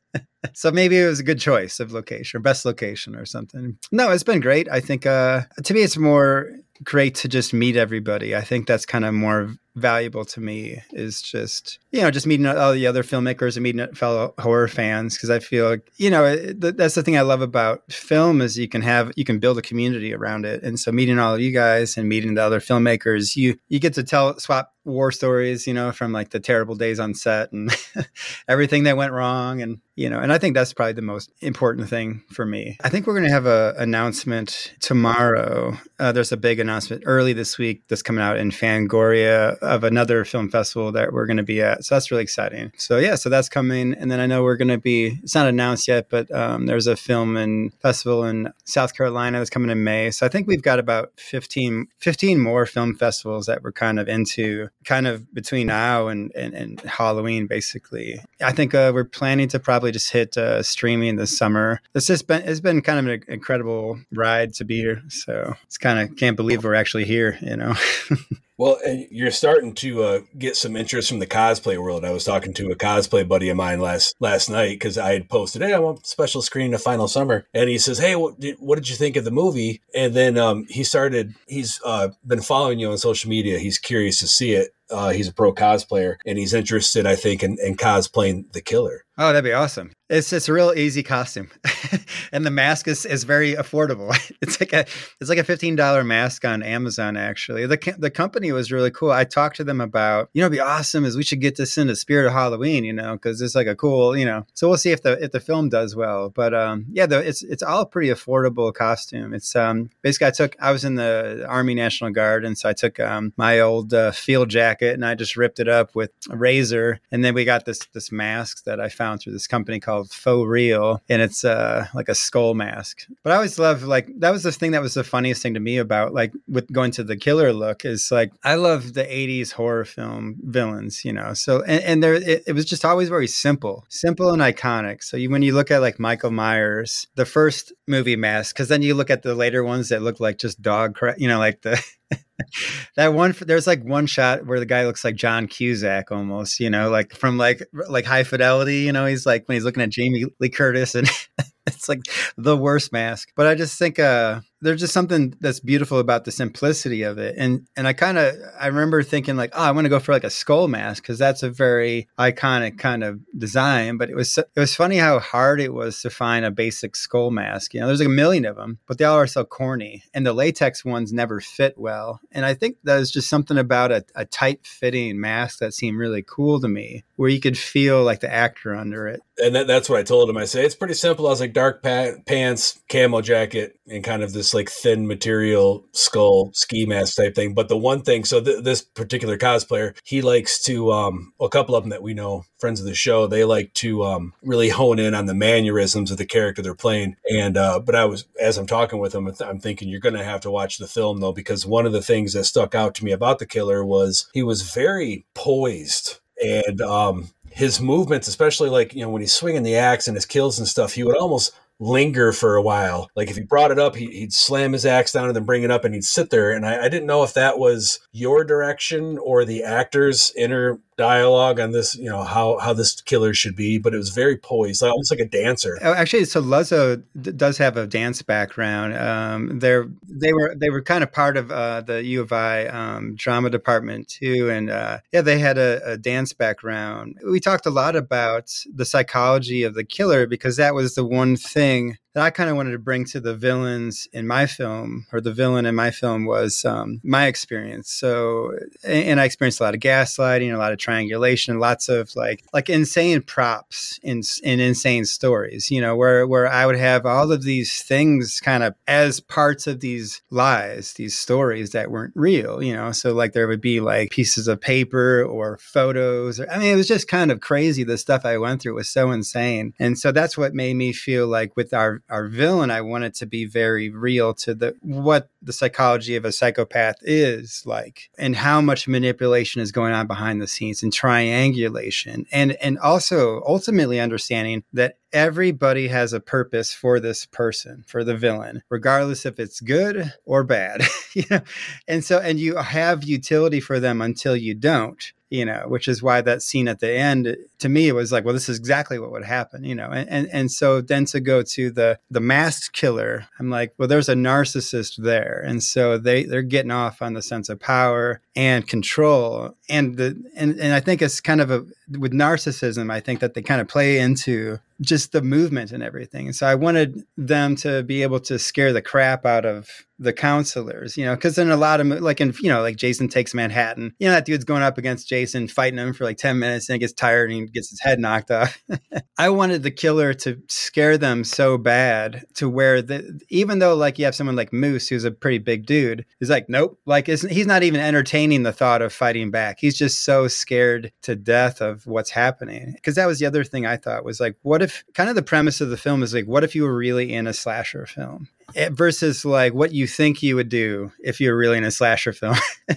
so 0.55 0.73
maybe 0.73 0.99
it 0.99 1.07
was 1.07 1.21
a 1.21 1.25
good 1.25 1.39
choice 1.39 1.81
of 1.81 1.93
location 1.93 2.39
or 2.39 2.41
best 2.41 2.65
location 2.65 3.15
or 3.15 3.27
something. 3.27 3.77
No, 3.93 4.11
it's 4.11 4.23
been 4.23 4.41
great. 4.41 4.69
I 4.69 4.81
think 4.81 5.07
uh, 5.07 5.43
to 5.63 5.75
me, 5.75 5.83
it's 5.83 5.97
more 5.97 6.51
great 6.83 7.15
to 7.17 7.29
just 7.29 7.53
meet 7.53 7.77
everybody. 7.77 8.35
I 8.35 8.41
think 8.41 8.67
that's 8.67 8.87
kind 8.87 9.05
of 9.05 9.15
more 9.15 9.55
valuable 9.77 10.25
to 10.25 10.41
me 10.41 10.83
is 10.93 11.23
just 11.23 11.79
you 11.93 12.01
know 12.01 12.11
just 12.11 12.27
meeting 12.27 12.47
all 12.47 12.73
the 12.73 12.87
other 12.87 13.03
filmmakers 13.03 13.57
and 13.57 13.63
meeting 13.63 13.87
fellow 13.95 14.35
horror 14.39 14.67
fans 14.67 15.17
because 15.17 15.31
I 15.31 15.39
feel 15.39 15.69
like 15.69 15.91
you 15.97 16.11
know 16.11 16.37
that's 16.37 16.97
the 16.97 17.03
thing 17.03 17.17
I 17.17 17.23
love 17.23 17.41
about 17.41 17.91
film 17.91 18.41
is 18.41 18.59
you 18.59 18.69
can 18.69 18.83
have 18.83 19.13
you 19.17 19.25
can 19.25 19.39
build 19.39 19.59
a 19.59 19.63
community 19.63 20.13
around 20.13 20.45
it. 20.45 20.63
And 20.63 20.79
so 20.79 20.91
meeting 20.91 21.19
all 21.19 21.35
of 21.35 21.41
you 21.41 21.53
guys 21.53 21.97
and 21.97 22.09
meeting 22.09 22.35
the 22.35 22.43
other 22.43 22.61
filmmakers 22.61 23.37
you 23.37 23.59
you 23.69 23.79
get 23.79 23.95
to 23.95 24.03
tell 24.03 24.39
swap 24.39 24.73
war 24.85 25.13
stories 25.13 25.67
you 25.67 25.75
know 25.75 25.93
from 25.93 26.11
like 26.11 26.31
the 26.31 26.41
terrible 26.41 26.75
days 26.75 26.99
on 26.99 27.15
set 27.15 27.53
and 27.53 27.71
everything 28.49 28.85
that 28.85 28.97
went 28.97 29.13
wrong 29.13 29.61
and 29.61 29.79
you 29.95 30.09
know 30.09 30.19
and 30.19 30.33
I 30.33 30.39
think 30.39 30.55
that's 30.55 30.73
probably 30.73 30.95
the 30.95 31.03
most 31.03 31.31
important 31.41 31.89
thing 31.89 32.23
for 32.33 32.45
me. 32.45 32.77
I 32.83 32.89
think 32.89 33.07
we're 33.07 33.15
going 33.15 33.27
to 33.27 33.33
have 33.33 33.47
a 33.47 33.75
announcement 33.79 34.73
tomorrow. 34.81 35.77
Uh, 35.99 36.13
there's 36.13 36.33
a 36.33 36.37
big 36.37 36.59
announcement 36.61 37.03
early 37.07 37.33
this 37.33 37.59
week 37.59 37.83
that's 37.89 38.03
coming 38.03 38.25
out 38.25 38.39
in 38.39 38.51
Fangoria 38.51 39.60
of 39.63 39.85
another 39.85 40.25
film 40.25 40.51
festival 40.51 40.93
that 40.93 41.13
we're 41.13 41.27
going 41.27 41.37
to 41.37 41.43
be 41.43 41.61
at. 41.61 41.85
So 41.85 41.95
that's 41.95 42.11
really 42.11 42.23
exciting. 42.23 42.73
So 42.77 42.99
yeah, 42.99 43.15
so 43.15 43.29
that's 43.29 43.49
coming, 43.49 43.95
and 43.95 44.11
then 44.11 44.21
I 44.21 44.27
know 44.27 44.43
we're 44.43 44.57
going 44.57 44.69
to 44.69 44.79
be. 44.79 45.19
It's 45.23 45.35
not 45.35 45.47
announced 45.47 45.89
yet, 45.89 46.09
but 46.09 46.31
um, 46.33 46.67
there's 46.67 46.87
a 46.87 46.97
film 46.97 47.37
and 47.37 47.73
festival 47.81 48.25
in 48.25 48.53
South 48.65 48.95
Carolina 48.95 49.39
that's 49.39 49.51
coming 49.51 49.71
in 49.71 49.85
May. 49.85 50.11
So 50.11 50.27
I 50.27 50.29
think 50.29 50.47
we've 50.47 50.63
got 50.63 50.79
about 50.79 51.13
15, 51.17 51.89
15 51.99 52.39
more 52.39 52.67
film 52.67 52.95
festivals 52.95 53.47
that 53.47 53.63
we're 53.63 53.73
kind 53.73 53.99
of 53.99 54.09
into, 54.09 54.69
kind 54.85 55.07
of 55.07 55.33
between 55.35 55.67
now 55.67 56.09
and 56.09 56.33
and, 56.35 56.55
and 56.55 56.81
Halloween, 56.81 57.47
basically. 57.47 58.21
I 58.41 58.53
think 58.53 58.75
uh, 58.75 58.93
we're 58.95 59.05
planning 59.05 59.49
to 59.49 59.59
probably 59.59 59.93
just 59.93 60.13
hit 60.13 60.37
uh, 60.37 60.63
streaming 60.63 61.17
this 61.17 61.37
summer. 61.37 61.81
This 61.93 62.09
has 62.09 62.23
been 62.23 62.43
it's 62.43 62.61
been 62.61 62.83
kind 62.83 62.99
of 62.99 63.13
an 63.13 63.25
incredible 63.29 64.01
ride 64.13 64.55
to 64.55 64.65
be 64.65 64.79
here. 64.79 65.03
So 65.09 65.55
it's 65.65 65.79
kind 65.79 65.99
of 65.99 66.17
can't 66.17 66.37
believe 66.37 66.65
we're 66.65 66.75
actually 66.75 67.05
here, 67.05 67.39
you 67.41 67.57
know. 67.57 67.75
Well, 68.61 68.79
you're 69.11 69.31
starting 69.31 69.73
to 69.77 70.03
uh, 70.03 70.21
get 70.37 70.55
some 70.55 70.77
interest 70.77 71.09
from 71.09 71.19
the 71.19 71.27
cosplay 71.27 71.79
world. 71.79 72.05
I 72.05 72.11
was 72.11 72.25
talking 72.25 72.53
to 72.53 72.71
a 72.71 72.77
cosplay 72.77 73.27
buddy 73.27 73.49
of 73.49 73.57
mine 73.57 73.81
last 73.81 74.15
last 74.21 74.51
night 74.51 74.73
because 74.73 74.99
I 74.99 75.15
had 75.15 75.31
posted, 75.31 75.63
"Hey, 75.63 75.73
I 75.73 75.79
want 75.79 76.07
special 76.07 76.43
screening 76.43 76.75
of 76.75 76.83
Final 76.83 77.09
Summer," 77.09 77.47
and 77.55 77.71
he 77.71 77.79
says, 77.79 77.97
"Hey, 77.97 78.17
what 78.17 78.39
did, 78.39 78.57
what 78.59 78.75
did 78.75 78.91
you 78.91 78.97
think 78.97 79.17
of 79.17 79.25
the 79.25 79.31
movie?" 79.31 79.81
And 79.95 80.13
then 80.13 80.37
um, 80.37 80.67
he 80.69 80.85
started. 80.85 81.33
He's 81.49 81.81
uh, 81.87 82.09
been 82.27 82.43
following 82.43 82.79
you 82.79 82.91
on 82.91 82.99
social 82.99 83.31
media. 83.31 83.59
He's 83.59 83.79
curious 83.79 84.19
to 84.19 84.29
see 84.29 84.53
it. 84.53 84.73
Uh, 84.91 85.11
he's 85.11 85.29
a 85.29 85.33
pro 85.33 85.53
cosplayer, 85.53 86.17
and 86.27 86.39
he's 86.39 86.55
interested, 86.55 87.07
I 87.07 87.17
think, 87.17 87.43
in, 87.43 87.59
in 87.63 87.77
cosplaying 87.77 88.53
the 88.53 88.61
killer. 88.61 89.05
Oh, 89.23 89.35
that'd 89.35 89.45
be 89.45 89.53
awesome. 89.53 89.93
It's 90.09 90.33
it's 90.33 90.49
a 90.49 90.53
real 90.55 90.73
easy 90.75 91.03
costume, 91.03 91.51
and 92.33 92.47
the 92.47 92.51
mask 92.51 92.89
is, 92.89 93.05
is 93.05 93.25
very 93.25 93.55
affordable. 93.55 94.17
It's 94.43 94.59
like 94.59 94.73
a 94.73 94.87
it's 95.21 95.29
like 95.29 95.39
a 95.39 95.45
fifteen 95.45 95.77
dollar 95.77 96.03
mask 96.03 96.47
on 96.47 96.63
Amazon. 96.63 97.19
Actually, 97.19 97.67
the 97.67 97.95
the 97.99 98.11
company 98.11 98.51
was 98.53 98.73
really 98.73 98.91
cool. 98.91 99.11
I 99.11 99.25
talked 99.25 99.57
to 99.57 99.65
them 99.65 99.83
about 99.83 100.31
you 100.33 100.41
know, 100.41 100.47
it'd 100.47 100.57
be 100.57 100.61
awesome 100.61 101.05
is 101.05 101.15
we 101.15 101.23
should 101.23 101.43
get 101.43 101.57
this 101.57 101.77
into 101.77 101.95
Spirit 101.95 102.27
of 102.27 102.33
Halloween, 102.33 102.85
you 102.85 102.95
know, 102.95 103.13
because 103.13 103.43
it's 103.43 103.55
like 103.55 103.67
a 103.67 103.77
cool 103.77 104.17
you 104.17 104.25
know. 104.25 104.47
So 104.55 104.67
we'll 104.67 104.79
see 104.79 104.93
if 104.93 105.03
the 105.03 105.23
if 105.23 105.33
the 105.33 105.41
film 105.41 105.69
does 105.69 105.95
well. 105.95 106.31
But 106.31 106.55
um, 106.55 106.87
yeah, 106.91 107.07
it's 107.11 107.43
it's 107.43 107.63
all 107.63 107.85
pretty 107.85 108.09
affordable 108.09 108.73
costume. 108.73 109.35
It's 109.35 109.55
um 109.55 109.91
basically 110.01 110.29
I 110.29 110.31
took 110.31 110.57
I 110.59 110.73
was 110.73 110.85
in 110.85 110.95
the 110.95 111.45
Army 111.47 111.75
National 111.75 112.11
Guard, 112.11 112.47
and 112.47 112.57
so 112.57 112.71
I 112.71 112.73
took 112.73 112.99
um 112.99 113.35
my 113.37 113.61
old 113.61 113.93
uh, 113.93 114.11
field 114.13 114.49
jacket 114.49 114.80
and 114.83 115.05
I 115.05 115.15
just 115.15 115.37
ripped 115.37 115.61
it 115.61 115.69
up 115.69 115.95
with 115.95 116.11
a 116.31 116.37
razor, 116.37 117.01
and 117.11 117.25
then 117.25 117.35
we 117.35 117.45
got 117.45 117.65
this 117.65 117.81
this 117.93 118.11
mask 118.13 118.65
that 118.65 118.81
I 118.81 118.89
found 118.89 119.21
through 119.21 119.33
this 119.33 119.47
company 119.47 119.81
called 119.81 120.11
Faux 120.11 120.49
Real, 120.49 121.03
and 121.09 121.23
it's 121.23 121.45
uh, 121.45 121.87
like 121.95 122.09
a 122.09 122.15
skull 122.15 122.55
mask. 122.55 123.07
But 123.23 123.33
I 123.33 123.37
always 123.37 123.59
love 123.59 123.83
like 123.83 124.09
that 124.19 124.31
was 124.31 124.43
the 124.43 124.53
thing 124.53 124.73
that 124.73 124.83
was 124.83 124.95
the 124.95 125.05
funniest 125.05 125.43
thing 125.43 125.55
to 125.55 125.61
me 125.61 125.79
about 125.79 126.15
like 126.15 126.33
with 126.49 126.71
going 126.73 126.91
to 126.93 127.05
the 127.05 127.17
killer 127.17 127.53
look 127.53 127.85
is 127.85 128.11
like 128.11 128.33
I 128.45 128.55
love 128.55 128.95
the 128.95 129.05
'80s 129.05 129.53
horror 129.53 129.85
film 129.85 130.37
villains, 130.43 131.05
you 131.05 131.13
know. 131.13 131.35
So 131.35 131.63
and, 131.63 131.83
and 131.83 132.03
there 132.03 132.15
it, 132.15 132.45
it 132.47 132.53
was 132.53 132.65
just 132.65 132.85
always 132.85 133.09
very 133.09 133.27
simple, 133.27 133.85
simple 133.89 134.31
and 134.31 134.43
iconic. 134.43 135.03
So 135.03 135.17
you, 135.17 135.31
when 135.31 135.43
you 135.43 135.55
look 135.55 135.71
at 135.71 135.81
like 135.81 135.99
Michael 135.99 136.31
Myers, 136.31 137.07
the 137.15 137.27
first 137.27 137.73
movie 137.87 138.17
mask, 138.17 138.55
because 138.55 138.69
then 138.69 138.83
you 138.83 138.95
look 138.95 139.11
at 139.11 139.23
the 139.23 139.35
later 139.35 139.65
ones 139.65 139.89
that 139.89 140.03
look 140.03 140.21
like 140.21 140.39
just 140.39 140.63
dog 140.63 140.95
crap, 140.95 141.19
you 141.19 141.29
know, 141.29 141.39
like 141.39 141.63
the 141.63 141.83
that 142.97 143.15
one 143.15 143.35
there's 143.41 143.67
like 143.67 143.83
one 143.85 144.07
shot 144.07 144.47
where 144.47 144.61
the 144.61 144.67
guy 144.67 144.85
looks 144.87 145.05
like 145.05 145.17
John 145.17 145.47
Cusack 145.47 146.11
almost, 146.11 146.61
you 146.61 146.71
know, 146.71 146.91
like 146.91 147.13
from 147.15 147.39
like 147.39 147.63
like 147.89 148.05
high 148.05 148.25
fidelity, 148.25 148.81
you 148.81 148.93
know, 148.93 149.07
he's 149.07 149.27
like 149.27 149.49
when 149.49 149.57
he's 149.57 149.65
looking 149.65 149.83
at 149.83 149.91
Jamie 149.91 150.27
Lee 150.41 150.49
Curtis 150.51 150.95
and 150.95 151.09
it's 151.75 151.89
like 151.89 152.03
the 152.37 152.57
worst 152.57 152.93
mask. 152.93 153.33
But 153.35 153.47
I 153.47 153.55
just 153.55 153.79
think 153.79 153.99
uh 153.99 154.41
there's 154.63 154.81
just 154.81 154.93
something 154.93 155.35
that's 155.41 155.61
beautiful 155.61 155.99
about 155.99 156.25
the 156.25 156.33
simplicity 156.33 157.03
of 157.03 157.19
it. 157.19 157.35
And 157.39 157.67
and 157.77 157.87
I 157.87 157.93
kind 157.93 158.19
of 158.19 158.35
I 158.59 158.67
remember 158.67 159.03
thinking 159.03 159.37
like, 159.37 159.51
oh, 159.55 159.63
I 159.63 159.71
want 159.71 159.87
to 159.87 159.89
go 159.89 160.01
for 160.01 160.13
like 160.13 160.25
a 160.25 160.31
skull 160.31 160.69
mask 160.69 161.03
because 161.03 161.19
that's 161.19 161.43
a 161.43 161.51
very 161.51 162.09
iconic 162.19 162.79
kind 162.79 163.03
of 163.03 163.21
design. 163.37 163.97
But 163.97 164.11
it 164.11 164.17
was 164.17 164.37
it 164.37 164.49
was 164.57 164.75
funny 164.75 164.97
how 164.97 165.19
hard 165.19 165.61
it 165.61 165.73
was 165.73 166.03
to 166.03 166.11
find 166.11 166.45
a 166.45 166.51
basic 166.51 166.95
skull 166.97 167.31
mask. 167.31 167.75
You 167.75 167.81
know, 167.81 167.87
there's 167.87 168.01
like 168.01 168.07
a 168.07 168.11
million 168.11 168.45
of 168.45 168.57
them, 168.57 168.79
but 168.87 168.99
they 168.99 169.05
all 169.05 169.17
are 169.17 169.27
so 169.27 169.45
corny, 169.45 170.03
and 170.13 170.27
the 170.27 170.33
latex 170.33 170.85
ones 170.85 171.13
never 171.13 171.41
fit 171.41 171.79
well. 171.79 172.21
And 172.33 172.45
I 172.45 172.55
think 172.55 172.77
there's 172.85 173.11
just 173.11 173.29
something 173.29 173.59
about 173.59 173.93
a, 173.93 174.05
a 174.15 174.25
tight 174.25 174.67
fitting 174.67 175.21
mask 175.21 175.61
that 175.61 175.75
seemed 175.75 175.99
really 175.99 176.23
cool 176.27 176.61
to 176.61 176.69
me, 176.69 177.05
where 177.17 177.31
you 177.31 177.41
could 177.41 177.57
feel 177.57 178.03
like 178.03 178.21
the 178.21 178.33
actor 178.33 178.75
under 178.75 179.09
it. 179.09 179.23
And 179.43 179.55
that, 179.55 179.67
that's 179.67 179.89
what 179.89 179.99
I 179.99 180.03
told 180.03 180.29
him. 180.29 180.37
I 180.37 180.45
say 180.45 180.65
it's 180.65 180.75
pretty 180.75 180.95
simple. 180.95 181.27
I 181.27 181.31
was 181.31 181.41
like 181.41 181.53
dark 181.53 181.83
pa- 181.83 182.13
pants, 182.27 182.81
camo 182.91 183.21
jacket, 183.21 183.79
and 183.89 184.05
kind 184.05 184.23
of 184.23 184.33
this 184.33 184.55
like 184.55 184.71
thin 184.71 185.07
material 185.07 185.87
skull 185.93 186.51
ski 186.55 186.87
mask 186.87 187.17
type 187.17 187.35
thing. 187.35 187.55
But 187.55 187.69
the 187.69 187.77
one 187.77 188.03
thing, 188.03 188.25
so 188.25 188.41
th- 188.41 188.65
this 188.65 188.83
particular 188.83 189.39
cosplayer, 189.39 189.97
he 190.05 190.23
likes 190.23 190.63
to, 190.65 190.93
um, 190.93 191.33
a 191.41 191.49
couple 191.49 191.75
of 191.75 191.83
them 191.83 191.91
that 191.91 192.03
we 192.03 192.15
know, 192.15 192.45
friends 192.59 192.81
of 192.81 192.87
the 192.87 192.95
show, 192.95 193.27
they 193.27 193.45
like 193.45 193.73
to 193.75 194.03
um, 194.05 194.33
really 194.43 194.69
hone 194.69 194.99
in 194.99 195.15
on 195.15 195.27
the 195.27 195.35
mannerisms 195.35 196.11
of 196.11 196.19
the 196.19 196.27
character 196.27 196.63
they're 196.63 196.75
playing. 196.75 197.17
And 197.31 197.57
uh, 197.57 197.81
but 197.81 197.95
I 197.95 198.05
was 198.05 198.27
as 198.41 198.59
I'm 198.59 198.67
talking 198.67 198.99
with 198.99 199.15
him, 199.15 199.33
I'm 199.41 199.61
thinking 199.61 199.89
you're 199.89 200.01
going 200.01 200.15
to 200.15 200.25
have 200.25 200.41
to 200.43 200.51
watch 200.51 200.79
the 200.79 200.87
film 200.87 201.21
though, 201.21 201.33
because 201.33 201.65
one 201.67 201.87
of 201.87 201.93
the 201.93 202.03
things 202.03 202.35
that 202.35 202.45
stuck 202.45 202.75
out 202.75 202.95
to 202.97 203.05
me 203.05 203.13
about 203.13 203.39
the 203.39 203.47
killer 203.47 203.85
was 203.85 204.29
he 204.33 204.43
was 204.43 204.63
very 204.63 205.27
poised 205.35 206.21
and 206.41 206.81
um, 206.81 207.31
his 207.51 207.81
movements, 207.81 208.29
especially 208.29 208.71
like 208.71 208.95
you 208.95 209.03
know 209.03 209.11
when 209.11 209.21
he's 209.21 209.33
swinging 209.33 209.63
the 209.63 209.77
axe 209.77 210.09
and 210.09 210.17
his 210.17 210.27
kills 210.27 210.59
and 210.59 210.67
stuff, 210.67 210.95
he 210.95 211.03
would 211.03 211.17
almost 211.17 211.53
linger 211.81 212.33
for 212.33 212.57
a 212.57 212.63
while. 212.63 213.11
Like 213.17 213.31
if 213.31 213.37
he 213.37 213.43
brought 213.43 213.71
it 213.71 213.79
up, 213.79 213.97
he, 213.97 214.21
would 214.21 214.33
slam 214.33 214.73
his 214.73 214.87
axe 214.87 215.13
down 215.13 215.27
and 215.27 215.35
then 215.35 215.45
bring 215.45 215.63
it 215.63 215.71
up, 215.71 215.85
and 215.85 215.95
he'd 215.95 216.05
sit 216.05 216.31
there. 216.31 216.53
And 216.53 216.65
I, 216.65 216.85
I 216.85 216.89
didn't 216.89 217.07
know 217.07 217.23
if 217.23 217.35
that 217.35 217.59
was 217.59 218.01
your 218.13 218.45
direction 218.45 219.19
or 219.19 219.45
the 219.45 219.65
actor's 219.65 220.33
inner 220.37 220.79
dialogue 221.01 221.59
on 221.59 221.73
this, 221.73 221.97
you 221.97 222.11
know, 222.11 222.23
how 222.23 222.59
how 222.59 222.75
this 222.75 223.01
killer 223.01 223.33
should 223.33 223.57
be, 223.57 223.79
but 223.79 223.95
it 223.95 223.97
was 223.97 224.11
very 224.11 224.37
poised, 224.37 224.83
almost 224.83 225.11
like 225.11 225.19
a 225.19 225.25
dancer. 225.25 225.79
Oh, 225.83 225.95
actually, 225.95 226.27
so 226.27 226.43
Luzzo 226.43 227.03
d- 227.19 227.33
does 227.33 227.57
have 227.57 227.79
a 227.79 227.87
dance 227.87 228.21
background. 228.21 228.95
Um, 228.97 229.59
they're 229.61 229.89
they 230.07 230.35
were 230.35 230.55
they 230.55 230.69
were 230.69 230.83
kind 230.83 231.03
of 231.03 231.11
part 231.11 231.39
of 231.39 231.51
uh, 231.51 231.81
the 231.81 232.05
U 232.05 232.21
of 232.21 232.33
I 232.33 232.67
um, 232.67 233.15
drama 233.17 233.49
department 233.49 234.09
too, 234.09 234.51
and 234.51 234.69
uh, 234.69 234.99
yeah, 235.11 235.23
they 235.23 235.39
had 235.39 235.57
a, 235.57 235.81
a 235.93 235.97
dance 235.97 236.35
background. 236.35 237.19
We 237.25 237.41
talked 237.41 237.65
a 237.65 237.71
lot 237.71 237.97
about 237.97 238.53
the 238.73 238.85
psychology 238.85 239.63
of 239.63 239.75
the 239.75 239.85
killer 239.85 240.27
because 240.27 240.57
that 240.59 240.75
was 240.75 240.95
the 240.95 241.05
one 241.05 241.37
thing 241.37 241.97
that 242.15 242.25
I 242.25 242.31
kind 242.31 242.51
of 242.51 242.57
wanted 242.57 242.73
to 242.73 242.79
bring 242.79 243.05
to 243.07 243.21
the 243.21 243.37
villains 243.37 244.09
in 244.13 244.27
my 244.27 244.47
film, 244.47 245.07
or 245.13 245.21
the 245.21 245.33
villain 245.33 245.65
in 245.65 245.75
my 245.77 245.93
film 245.93 246.25
was 246.25 246.65
um, 246.65 247.01
my 247.05 247.27
experience. 247.27 247.91
So, 247.91 248.53
and 248.83 249.21
I 249.21 249.25
experienced 249.25 249.61
a 249.61 249.65
lot 249.65 249.75
of 249.75 249.81
gaslighting, 249.81 250.53
a 250.53 250.59
lot 250.59 250.73
of 250.73 250.79
triangulation, 250.79 251.61
lots 251.61 251.89
of 251.89 252.15
like 252.17 252.45
like 252.53 252.69
insane 252.69 253.23
props 253.23 254.01
in 254.03 254.23
in 254.43 254.59
insane 254.59 255.05
stories. 255.05 255.71
You 255.71 255.81
know, 255.81 255.95
where 255.95 256.27
where 256.27 256.49
I 256.49 256.67
would 256.67 256.79
have 256.79 257.07
all 257.07 257.31
of 257.31 257.45
these 257.45 257.83
things 257.83 258.41
kind 258.41 258.65
of 258.65 258.75
as 258.89 259.21
parts 259.21 259.69
of 259.69 259.79
these 259.81 260.21
lies, 260.31 260.95
these 260.95 261.17
stories 261.17 261.71
that 261.71 261.93
weren't 261.93 262.15
real. 262.17 262.61
You 262.61 262.75
know, 262.75 262.91
so 262.91 263.15
like 263.15 263.35
there 263.35 263.47
would 263.47 263.61
be 263.61 263.81
like 263.81 264.11
pieces 264.11 264.49
of 264.49 264.61
paper 264.61 265.23
or 265.23 265.59
photos. 265.59 266.41
Or, 266.41 266.51
I 266.51 266.59
mean, 266.59 266.73
it 266.73 266.77
was 266.77 266.89
just 266.89 267.07
kind 267.07 267.31
of 267.31 267.41
crazy. 267.41 267.85
The 267.85 267.99
stuff 267.99 268.25
I 268.25 268.37
went 268.39 268.63
through 268.63 268.75
was 268.75 268.89
so 268.89 269.13
insane, 269.13 269.75
and 269.79 269.97
so 269.97 270.11
that's 270.11 270.37
what 270.37 270.55
made 270.55 270.75
me 270.75 270.93
feel 270.93 271.29
like 271.29 271.57
with 271.57 271.73
our 271.73 272.00
our 272.09 272.29
villain, 272.29 272.71
I 272.71 272.81
want 272.81 273.05
it 273.05 273.15
to 273.15 273.27
be 273.27 273.45
very 273.45 273.91
real 273.91 274.35
to 274.35 274.55
the 274.55 274.77
what 274.81 275.29
the 275.43 275.53
psychology 275.53 276.17
of 276.17 276.25
a 276.25 276.33
psychopath 276.33 276.97
is 277.03 277.63
like 277.67 278.11
and 278.19 278.37
how 278.37 278.61
much 278.61 278.89
manipulation 278.89 279.61
is 279.61 279.73
going 279.73 279.93
on 279.93 280.07
behind 280.07 280.41
the 280.41 280.47
scenes 280.47 280.83
and 280.83 280.93
triangulation. 280.93 282.27
And 282.33 282.53
and 282.63 282.79
also 282.79 283.43
ultimately 283.47 284.01
understanding 284.01 284.65
that 284.73 284.99
everybody 285.13 285.89
has 285.89 286.13
a 286.13 286.21
purpose 286.21 286.73
for 286.73 287.01
this 287.01 287.27
person 287.27 287.85
for 287.87 288.05
the 288.05 288.17
villain 288.17 288.63
regardless 288.69 289.27
if 289.27 289.41
it's 289.41 289.61
good 289.61 290.13
or 290.25 290.45
bad 290.45 290.83
you 291.15 291.25
know? 291.31 291.41
And 291.89 292.05
so 292.05 292.19
and 292.19 292.39
you 292.39 292.57
have 292.57 293.05
utility 293.05 293.61
for 293.61 293.81
them 293.81 294.01
until 294.01 294.37
you 294.37 294.55
don't 294.55 295.13
you 295.31 295.45
know, 295.45 295.65
which 295.69 295.89
is 295.89 296.03
why 296.03 296.21
that 296.21 296.43
scene 296.43 296.69
at 296.69 296.81
the 296.81 296.91
end 296.91 297.37
to 297.61 297.69
me 297.69 297.89
it 297.89 297.95
was 297.95 298.11
like, 298.13 298.25
well, 298.25 298.35
this 298.35 298.49
is 298.49 298.59
exactly 298.59 298.99
what 298.99 299.13
would 299.13 299.25
happen, 299.25 299.65
you 299.65 299.75
know, 299.75 299.89
and 299.91 300.09
and, 300.09 300.29
and 300.33 300.53
so 300.53 300.81
then 300.81 301.05
to 301.07 301.21
go 301.21 301.43
to 301.43 301.71
the 301.71 301.99
the 302.11 302.21
masked 302.21 302.73
killer, 302.73 303.27
I'm 303.39 303.49
like, 303.49 303.73
well, 303.79 303.89
there's 303.89 304.09
a 304.09 304.15
narcissist 304.15 304.97
there, 304.97 305.43
and 305.47 305.63
so 305.63 305.97
they 305.97 306.25
they're 306.25 306.43
getting 306.43 306.73
off 306.73 307.01
on 307.01 307.15
the 307.15 307.23
sense 307.23 307.49
of 307.49 307.61
power 307.61 308.21
and 308.35 308.67
control, 308.67 309.57
and 309.69 309.97
the 309.97 310.21
and 310.37 310.59
and 310.59 310.75
I 310.75 310.81
think 310.81 311.01
it's 311.01 311.21
kind 311.21 311.41
of 311.41 311.51
a 311.51 311.65
with 311.99 312.13
narcissism, 312.13 312.93
I 312.93 313.01
think 313.01 313.21
that 313.21 313.35
they 313.35 313.43
kind 313.43 313.61
of 313.61 313.69
play 313.69 313.99
into 313.99 314.59
just 314.81 315.13
the 315.13 315.23
movement 315.23 315.73
and 315.73 315.83
everything. 315.83 316.27
And 316.27 316.37
so 316.37 316.47
I 316.47 316.55
wanted 316.55 317.05
them 317.17 317.57
to 317.57 317.83
be 317.83 318.03
able 318.03 318.21
to 318.21 318.39
scare 318.39 318.73
the 318.73 318.83
crap 318.83 319.27
out 319.27 319.45
of 319.45 319.69
the 320.01 320.13
counselors, 320.13 320.97
you 320.97 321.05
know, 321.05 321.15
because 321.15 321.39
in 321.39 321.51
a 321.51 321.57
lot 321.57 321.81
of 321.81 321.87
like 321.87 322.21
in 322.21 322.35
you 322.41 322.49
know 322.49 322.63
like 322.63 322.77
Jason 322.77 323.09
takes 323.09 323.35
Manhattan, 323.35 323.95
you 323.99 324.09
know 324.09 324.15
that 324.15 324.25
dude's 324.25 324.45
going 324.45 324.63
up 324.63 324.79
against 324.79 325.09
Jason, 325.09 325.47
fighting 325.47 325.79
him 325.79 325.93
for 325.93 326.05
like 326.05 326.17
ten 326.17 326.39
minutes, 326.39 326.69
and 326.69 326.75
he 326.75 326.79
gets 326.81 326.93
tired 326.93 327.31
and 327.31 327.41
he 327.41 327.47
gets 327.47 327.71
his 327.71 327.81
head 327.81 328.01
knocked 328.01 328.31
off. 328.31 328.63
I 329.19 329.29
wanted 329.29 329.63
the 329.63 329.71
killer 329.71 330.15
to 330.15 330.41
scare 330.49 330.97
them 330.97 331.23
so 331.23 331.59
bad 331.59 332.25
to 332.35 332.49
where 332.49 332.81
the 332.81 333.21
even 333.29 333.59
though 333.59 333.75
like 333.75 333.99
you 333.99 334.07
have 334.07 334.15
someone 334.15 334.37
like 334.37 334.53
Moose 334.53 334.89
who's 334.89 335.05
a 335.05 335.11
pretty 335.11 335.39
big 335.39 335.67
dude, 335.67 336.07
he's 336.19 336.31
like 336.31 336.49
nope, 336.49 336.79
like 336.87 337.07
he's 337.07 337.47
not 337.47 337.63
even 337.63 337.81
entertaining 337.81 338.43
the 338.43 338.53
thought 338.53 338.83
of 338.83 338.93
fighting 338.93 339.31
back. 339.31 339.59
He's 339.61 339.77
just 339.77 340.03
so 340.05 340.27
scared 340.29 340.93
to 341.03 341.15
death 341.15 341.61
of 341.61 341.87
what's 341.87 342.11
happening. 342.11 342.73
Because 342.75 342.95
that 342.95 343.07
was 343.07 343.19
the 343.19 343.27
other 343.27 343.45
thing 343.45 343.67
I 343.67 343.77
thought 343.77 344.05
was 344.05 344.21
like, 344.21 344.37
what 344.43 344.63
if 344.63 344.85
kind 344.95 345.11
of 345.11 345.17
the 345.17 345.23
premise 345.23 345.61
of 345.61 345.71
the 345.71 345.77
film 345.77 346.03
is 346.03 346.15
like, 346.15 346.27
what 346.27 346.45
if 346.45 346.55
you 346.55 346.63
were 346.65 346.77
really 346.77 347.13
in 347.13 347.27
a 347.27 347.33
slasher 347.33 347.87
film? 347.87 348.29
Eh, 348.55 348.71
versus 348.73 349.25
like 349.25 349.55
what 349.55 349.73
you 349.73 349.87
think 349.87 350.23
you 350.23 350.37
would 350.37 350.49
do 350.49 350.93
if 351.01 351.21
you 351.21 351.31
were 351.31 351.37
really 351.37 351.59
in 351.59 351.65
a 351.65 351.71
slasher 351.71 352.13
film. 352.13 352.37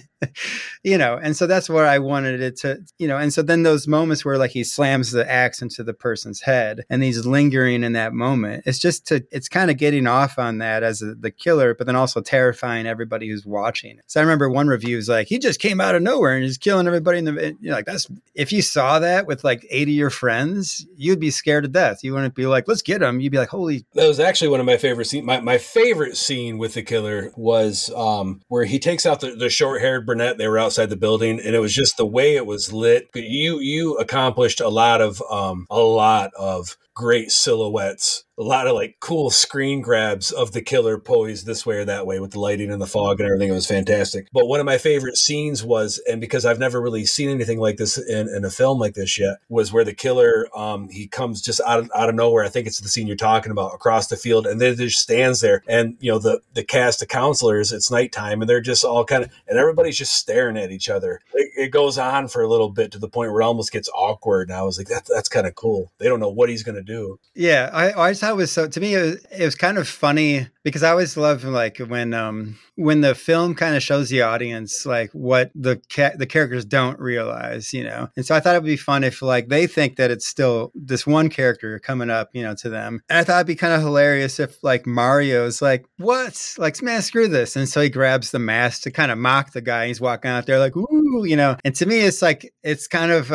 You 0.82 0.98
know 0.98 1.18
and 1.22 1.36
so 1.36 1.46
that's 1.46 1.68
what 1.68 1.84
i 1.84 1.98
wanted 1.98 2.40
it 2.40 2.56
to 2.58 2.78
you 2.98 3.08
know 3.08 3.16
and 3.16 3.32
so 3.32 3.42
then 3.42 3.62
those 3.62 3.88
moments 3.88 4.24
where 4.24 4.36
like 4.36 4.50
he 4.50 4.64
slams 4.64 5.12
the 5.12 5.30
axe 5.30 5.62
into 5.62 5.82
the 5.82 5.94
person's 5.94 6.42
head 6.42 6.84
and 6.90 7.02
he's 7.02 7.24
lingering 7.26 7.82
in 7.82 7.92
that 7.94 8.12
moment 8.12 8.64
it's 8.66 8.78
just 8.78 9.06
to 9.08 9.24
it's 9.30 9.48
kind 9.48 9.70
of 9.70 9.78
getting 9.78 10.06
off 10.06 10.38
on 10.38 10.58
that 10.58 10.82
as 10.82 11.00
a, 11.02 11.14
the 11.14 11.30
killer 11.30 11.74
but 11.74 11.86
then 11.86 11.96
also 11.96 12.20
terrifying 12.20 12.86
everybody 12.86 13.28
who's 13.28 13.46
watching 13.46 13.98
so 14.06 14.20
i 14.20 14.22
remember 14.22 14.48
one 14.48 14.68
review 14.68 14.96
was 14.96 15.08
like 15.08 15.26
he 15.26 15.38
just 15.38 15.60
came 15.60 15.80
out 15.80 15.94
of 15.94 16.02
nowhere 16.02 16.34
and 16.34 16.44
he's 16.44 16.58
killing 16.58 16.86
everybody 16.86 17.18
in 17.18 17.24
the 17.24 17.56
you 17.60 17.70
know 17.70 17.76
like 17.76 17.86
that's 17.86 18.06
if 18.34 18.52
you 18.52 18.60
saw 18.60 18.98
that 18.98 19.26
with 19.26 19.42
like 19.42 19.66
80 19.70 19.92
of 19.92 19.96
your 19.96 20.10
friends 20.10 20.86
you'd 20.96 21.20
be 21.20 21.30
scared 21.30 21.64
to 21.64 21.68
death. 21.68 22.02
You 22.02 22.14
wouldn't 22.14 22.34
be 22.34 22.46
like 22.46 22.68
let's 22.68 22.82
get 22.82 23.02
him. 23.02 23.20
You'd 23.20 23.32
be 23.32 23.38
like 23.38 23.48
holy 23.48 23.84
that 23.94 24.06
was 24.06 24.20
actually 24.20 24.48
one 24.48 24.60
of 24.60 24.66
my 24.66 24.76
favorite 24.76 25.06
scenes 25.06 25.26
my, 25.26 25.40
my 25.40 25.58
favorite 25.64 26.16
scene 26.16 26.58
with 26.58 26.74
the 26.74 26.82
killer 26.82 27.32
was 27.36 27.90
um, 27.96 28.42
where 28.48 28.64
he 28.64 28.78
takes 28.78 29.06
out 29.06 29.20
the, 29.20 29.34
the 29.34 29.48
short 29.48 29.80
haired 29.80 30.06
brunette. 30.06 30.38
They 30.38 30.48
were 30.48 30.58
outside 30.58 30.90
the 30.90 30.96
building, 30.96 31.40
and 31.40 31.54
it 31.54 31.60
was 31.60 31.74
just 31.74 31.96
the 31.96 32.06
way 32.06 32.36
it 32.36 32.46
was 32.46 32.72
lit. 32.72 33.08
You 33.14 33.58
you 33.58 33.96
accomplished 33.96 34.60
a 34.60 34.68
lot 34.68 35.00
of 35.00 35.22
um, 35.30 35.66
a 35.70 35.80
lot 35.80 36.32
of 36.38 36.76
great 36.94 37.30
silhouettes 37.30 38.23
a 38.38 38.42
lot 38.42 38.66
of 38.66 38.74
like 38.74 38.96
cool 39.00 39.30
screen 39.30 39.80
grabs 39.80 40.30
of 40.32 40.52
the 40.52 40.62
killer 40.62 40.98
poised 40.98 41.46
this 41.46 41.64
way 41.64 41.76
or 41.76 41.84
that 41.84 42.06
way 42.06 42.20
with 42.20 42.32
the 42.32 42.40
lighting 42.40 42.70
and 42.70 42.80
the 42.80 42.86
fog 42.86 43.20
and 43.20 43.26
everything. 43.26 43.48
It 43.48 43.52
was 43.52 43.66
fantastic. 43.66 44.28
But 44.32 44.46
one 44.46 44.60
of 44.60 44.66
my 44.66 44.78
favorite 44.78 45.16
scenes 45.16 45.62
was, 45.62 46.00
and 46.08 46.20
because 46.20 46.44
I've 46.44 46.58
never 46.58 46.80
really 46.80 47.06
seen 47.06 47.28
anything 47.28 47.58
like 47.58 47.76
this 47.76 47.96
in, 47.96 48.28
in 48.28 48.44
a 48.44 48.50
film 48.50 48.78
like 48.78 48.94
this 48.94 49.18
yet, 49.18 49.38
was 49.48 49.72
where 49.72 49.84
the 49.84 49.94
killer 49.94 50.48
um, 50.56 50.88
he 50.88 51.06
comes 51.06 51.40
just 51.40 51.60
out 51.66 51.78
of, 51.78 51.90
out 51.94 52.08
of 52.08 52.14
nowhere. 52.14 52.44
I 52.44 52.48
think 52.48 52.66
it's 52.66 52.80
the 52.80 52.88
scene 52.88 53.06
you're 53.06 53.16
talking 53.16 53.52
about 53.52 53.74
across 53.74 54.08
the 54.08 54.16
field, 54.16 54.46
and 54.46 54.60
then 54.60 54.76
just 54.76 54.98
stands 54.98 55.40
there, 55.40 55.62
and 55.68 55.96
you 56.00 56.10
know 56.10 56.18
the 56.18 56.40
the 56.54 56.64
cast 56.64 57.02
of 57.02 57.08
counselors. 57.08 57.72
It's 57.72 57.90
nighttime, 57.90 58.40
and 58.40 58.48
they're 58.48 58.60
just 58.60 58.84
all 58.84 59.04
kind 59.04 59.24
of, 59.24 59.30
and 59.46 59.58
everybody's 59.58 59.98
just 59.98 60.14
staring 60.14 60.56
at 60.56 60.72
each 60.72 60.88
other. 60.88 61.20
It, 61.32 61.50
it 61.56 61.70
goes 61.70 61.98
on 61.98 62.28
for 62.28 62.42
a 62.42 62.48
little 62.48 62.68
bit 62.68 62.92
to 62.92 62.98
the 62.98 63.08
point 63.08 63.32
where 63.32 63.40
it 63.40 63.44
almost 63.44 63.72
gets 63.72 63.88
awkward. 63.94 64.48
And 64.48 64.56
I 64.56 64.62
was 64.62 64.78
like, 64.78 64.88
that, 64.88 65.06
that's 65.06 65.28
kind 65.28 65.46
of 65.46 65.54
cool. 65.54 65.92
They 65.98 66.08
don't 66.08 66.20
know 66.20 66.28
what 66.28 66.48
he's 66.48 66.62
going 66.62 66.74
to 66.76 66.82
do. 66.82 67.18
Yeah, 67.34 67.70
I, 67.72 67.92
I 67.92 68.12
thought 68.24 68.32
it 68.32 68.36
was 68.36 68.52
so. 68.52 68.68
To 68.68 68.80
me, 68.80 68.94
it 68.94 69.02
was, 69.02 69.24
it 69.26 69.44
was 69.44 69.54
kind 69.54 69.78
of 69.78 69.86
funny 69.86 70.48
because 70.64 70.82
I 70.82 70.90
always 70.90 71.16
love 71.16 71.44
like 71.44 71.78
when 71.78 72.14
um 72.14 72.58
when 72.76 73.02
the 73.02 73.14
film 73.14 73.54
kind 73.54 73.76
of 73.76 73.82
shows 73.82 74.08
the 74.08 74.22
audience 74.22 74.84
like 74.84 75.10
what 75.12 75.50
the 75.54 75.80
ca- 75.92 76.16
the 76.16 76.26
characters 76.26 76.64
don't 76.64 76.98
realize, 76.98 77.72
you 77.72 77.84
know. 77.84 78.08
And 78.16 78.26
so 78.26 78.34
I 78.34 78.40
thought 78.40 78.56
it 78.56 78.62
would 78.62 78.68
be 78.68 78.76
fun 78.76 79.04
if 79.04 79.22
like 79.22 79.48
they 79.48 79.66
think 79.66 79.96
that 79.96 80.10
it's 80.10 80.26
still 80.26 80.72
this 80.74 81.06
one 81.06 81.28
character 81.28 81.78
coming 81.78 82.10
up, 82.10 82.30
you 82.32 82.42
know, 82.42 82.54
to 82.56 82.68
them. 82.68 83.02
And 83.08 83.18
I 83.18 83.24
thought 83.24 83.36
it'd 83.36 83.46
be 83.46 83.54
kind 83.54 83.74
of 83.74 83.80
hilarious 83.80 84.40
if 84.40 84.62
like 84.64 84.86
Mario's 84.86 85.62
like, 85.62 85.84
"What? 85.98 86.54
Like, 86.58 86.82
man, 86.82 87.02
screw 87.02 87.28
this!" 87.28 87.56
And 87.56 87.68
so 87.68 87.80
he 87.80 87.90
grabs 87.90 88.30
the 88.30 88.38
mask 88.38 88.82
to 88.82 88.90
kind 88.90 89.12
of 89.12 89.18
mock 89.18 89.52
the 89.52 89.60
guy. 89.60 89.86
He's 89.86 90.00
walking 90.00 90.30
out 90.30 90.46
there 90.46 90.58
like, 90.58 90.76
"Ooh," 90.76 91.24
you 91.24 91.36
know. 91.36 91.56
And 91.64 91.74
to 91.76 91.86
me, 91.86 92.00
it's 92.00 92.22
like 92.22 92.52
it's 92.62 92.88
kind 92.88 93.12
of 93.12 93.32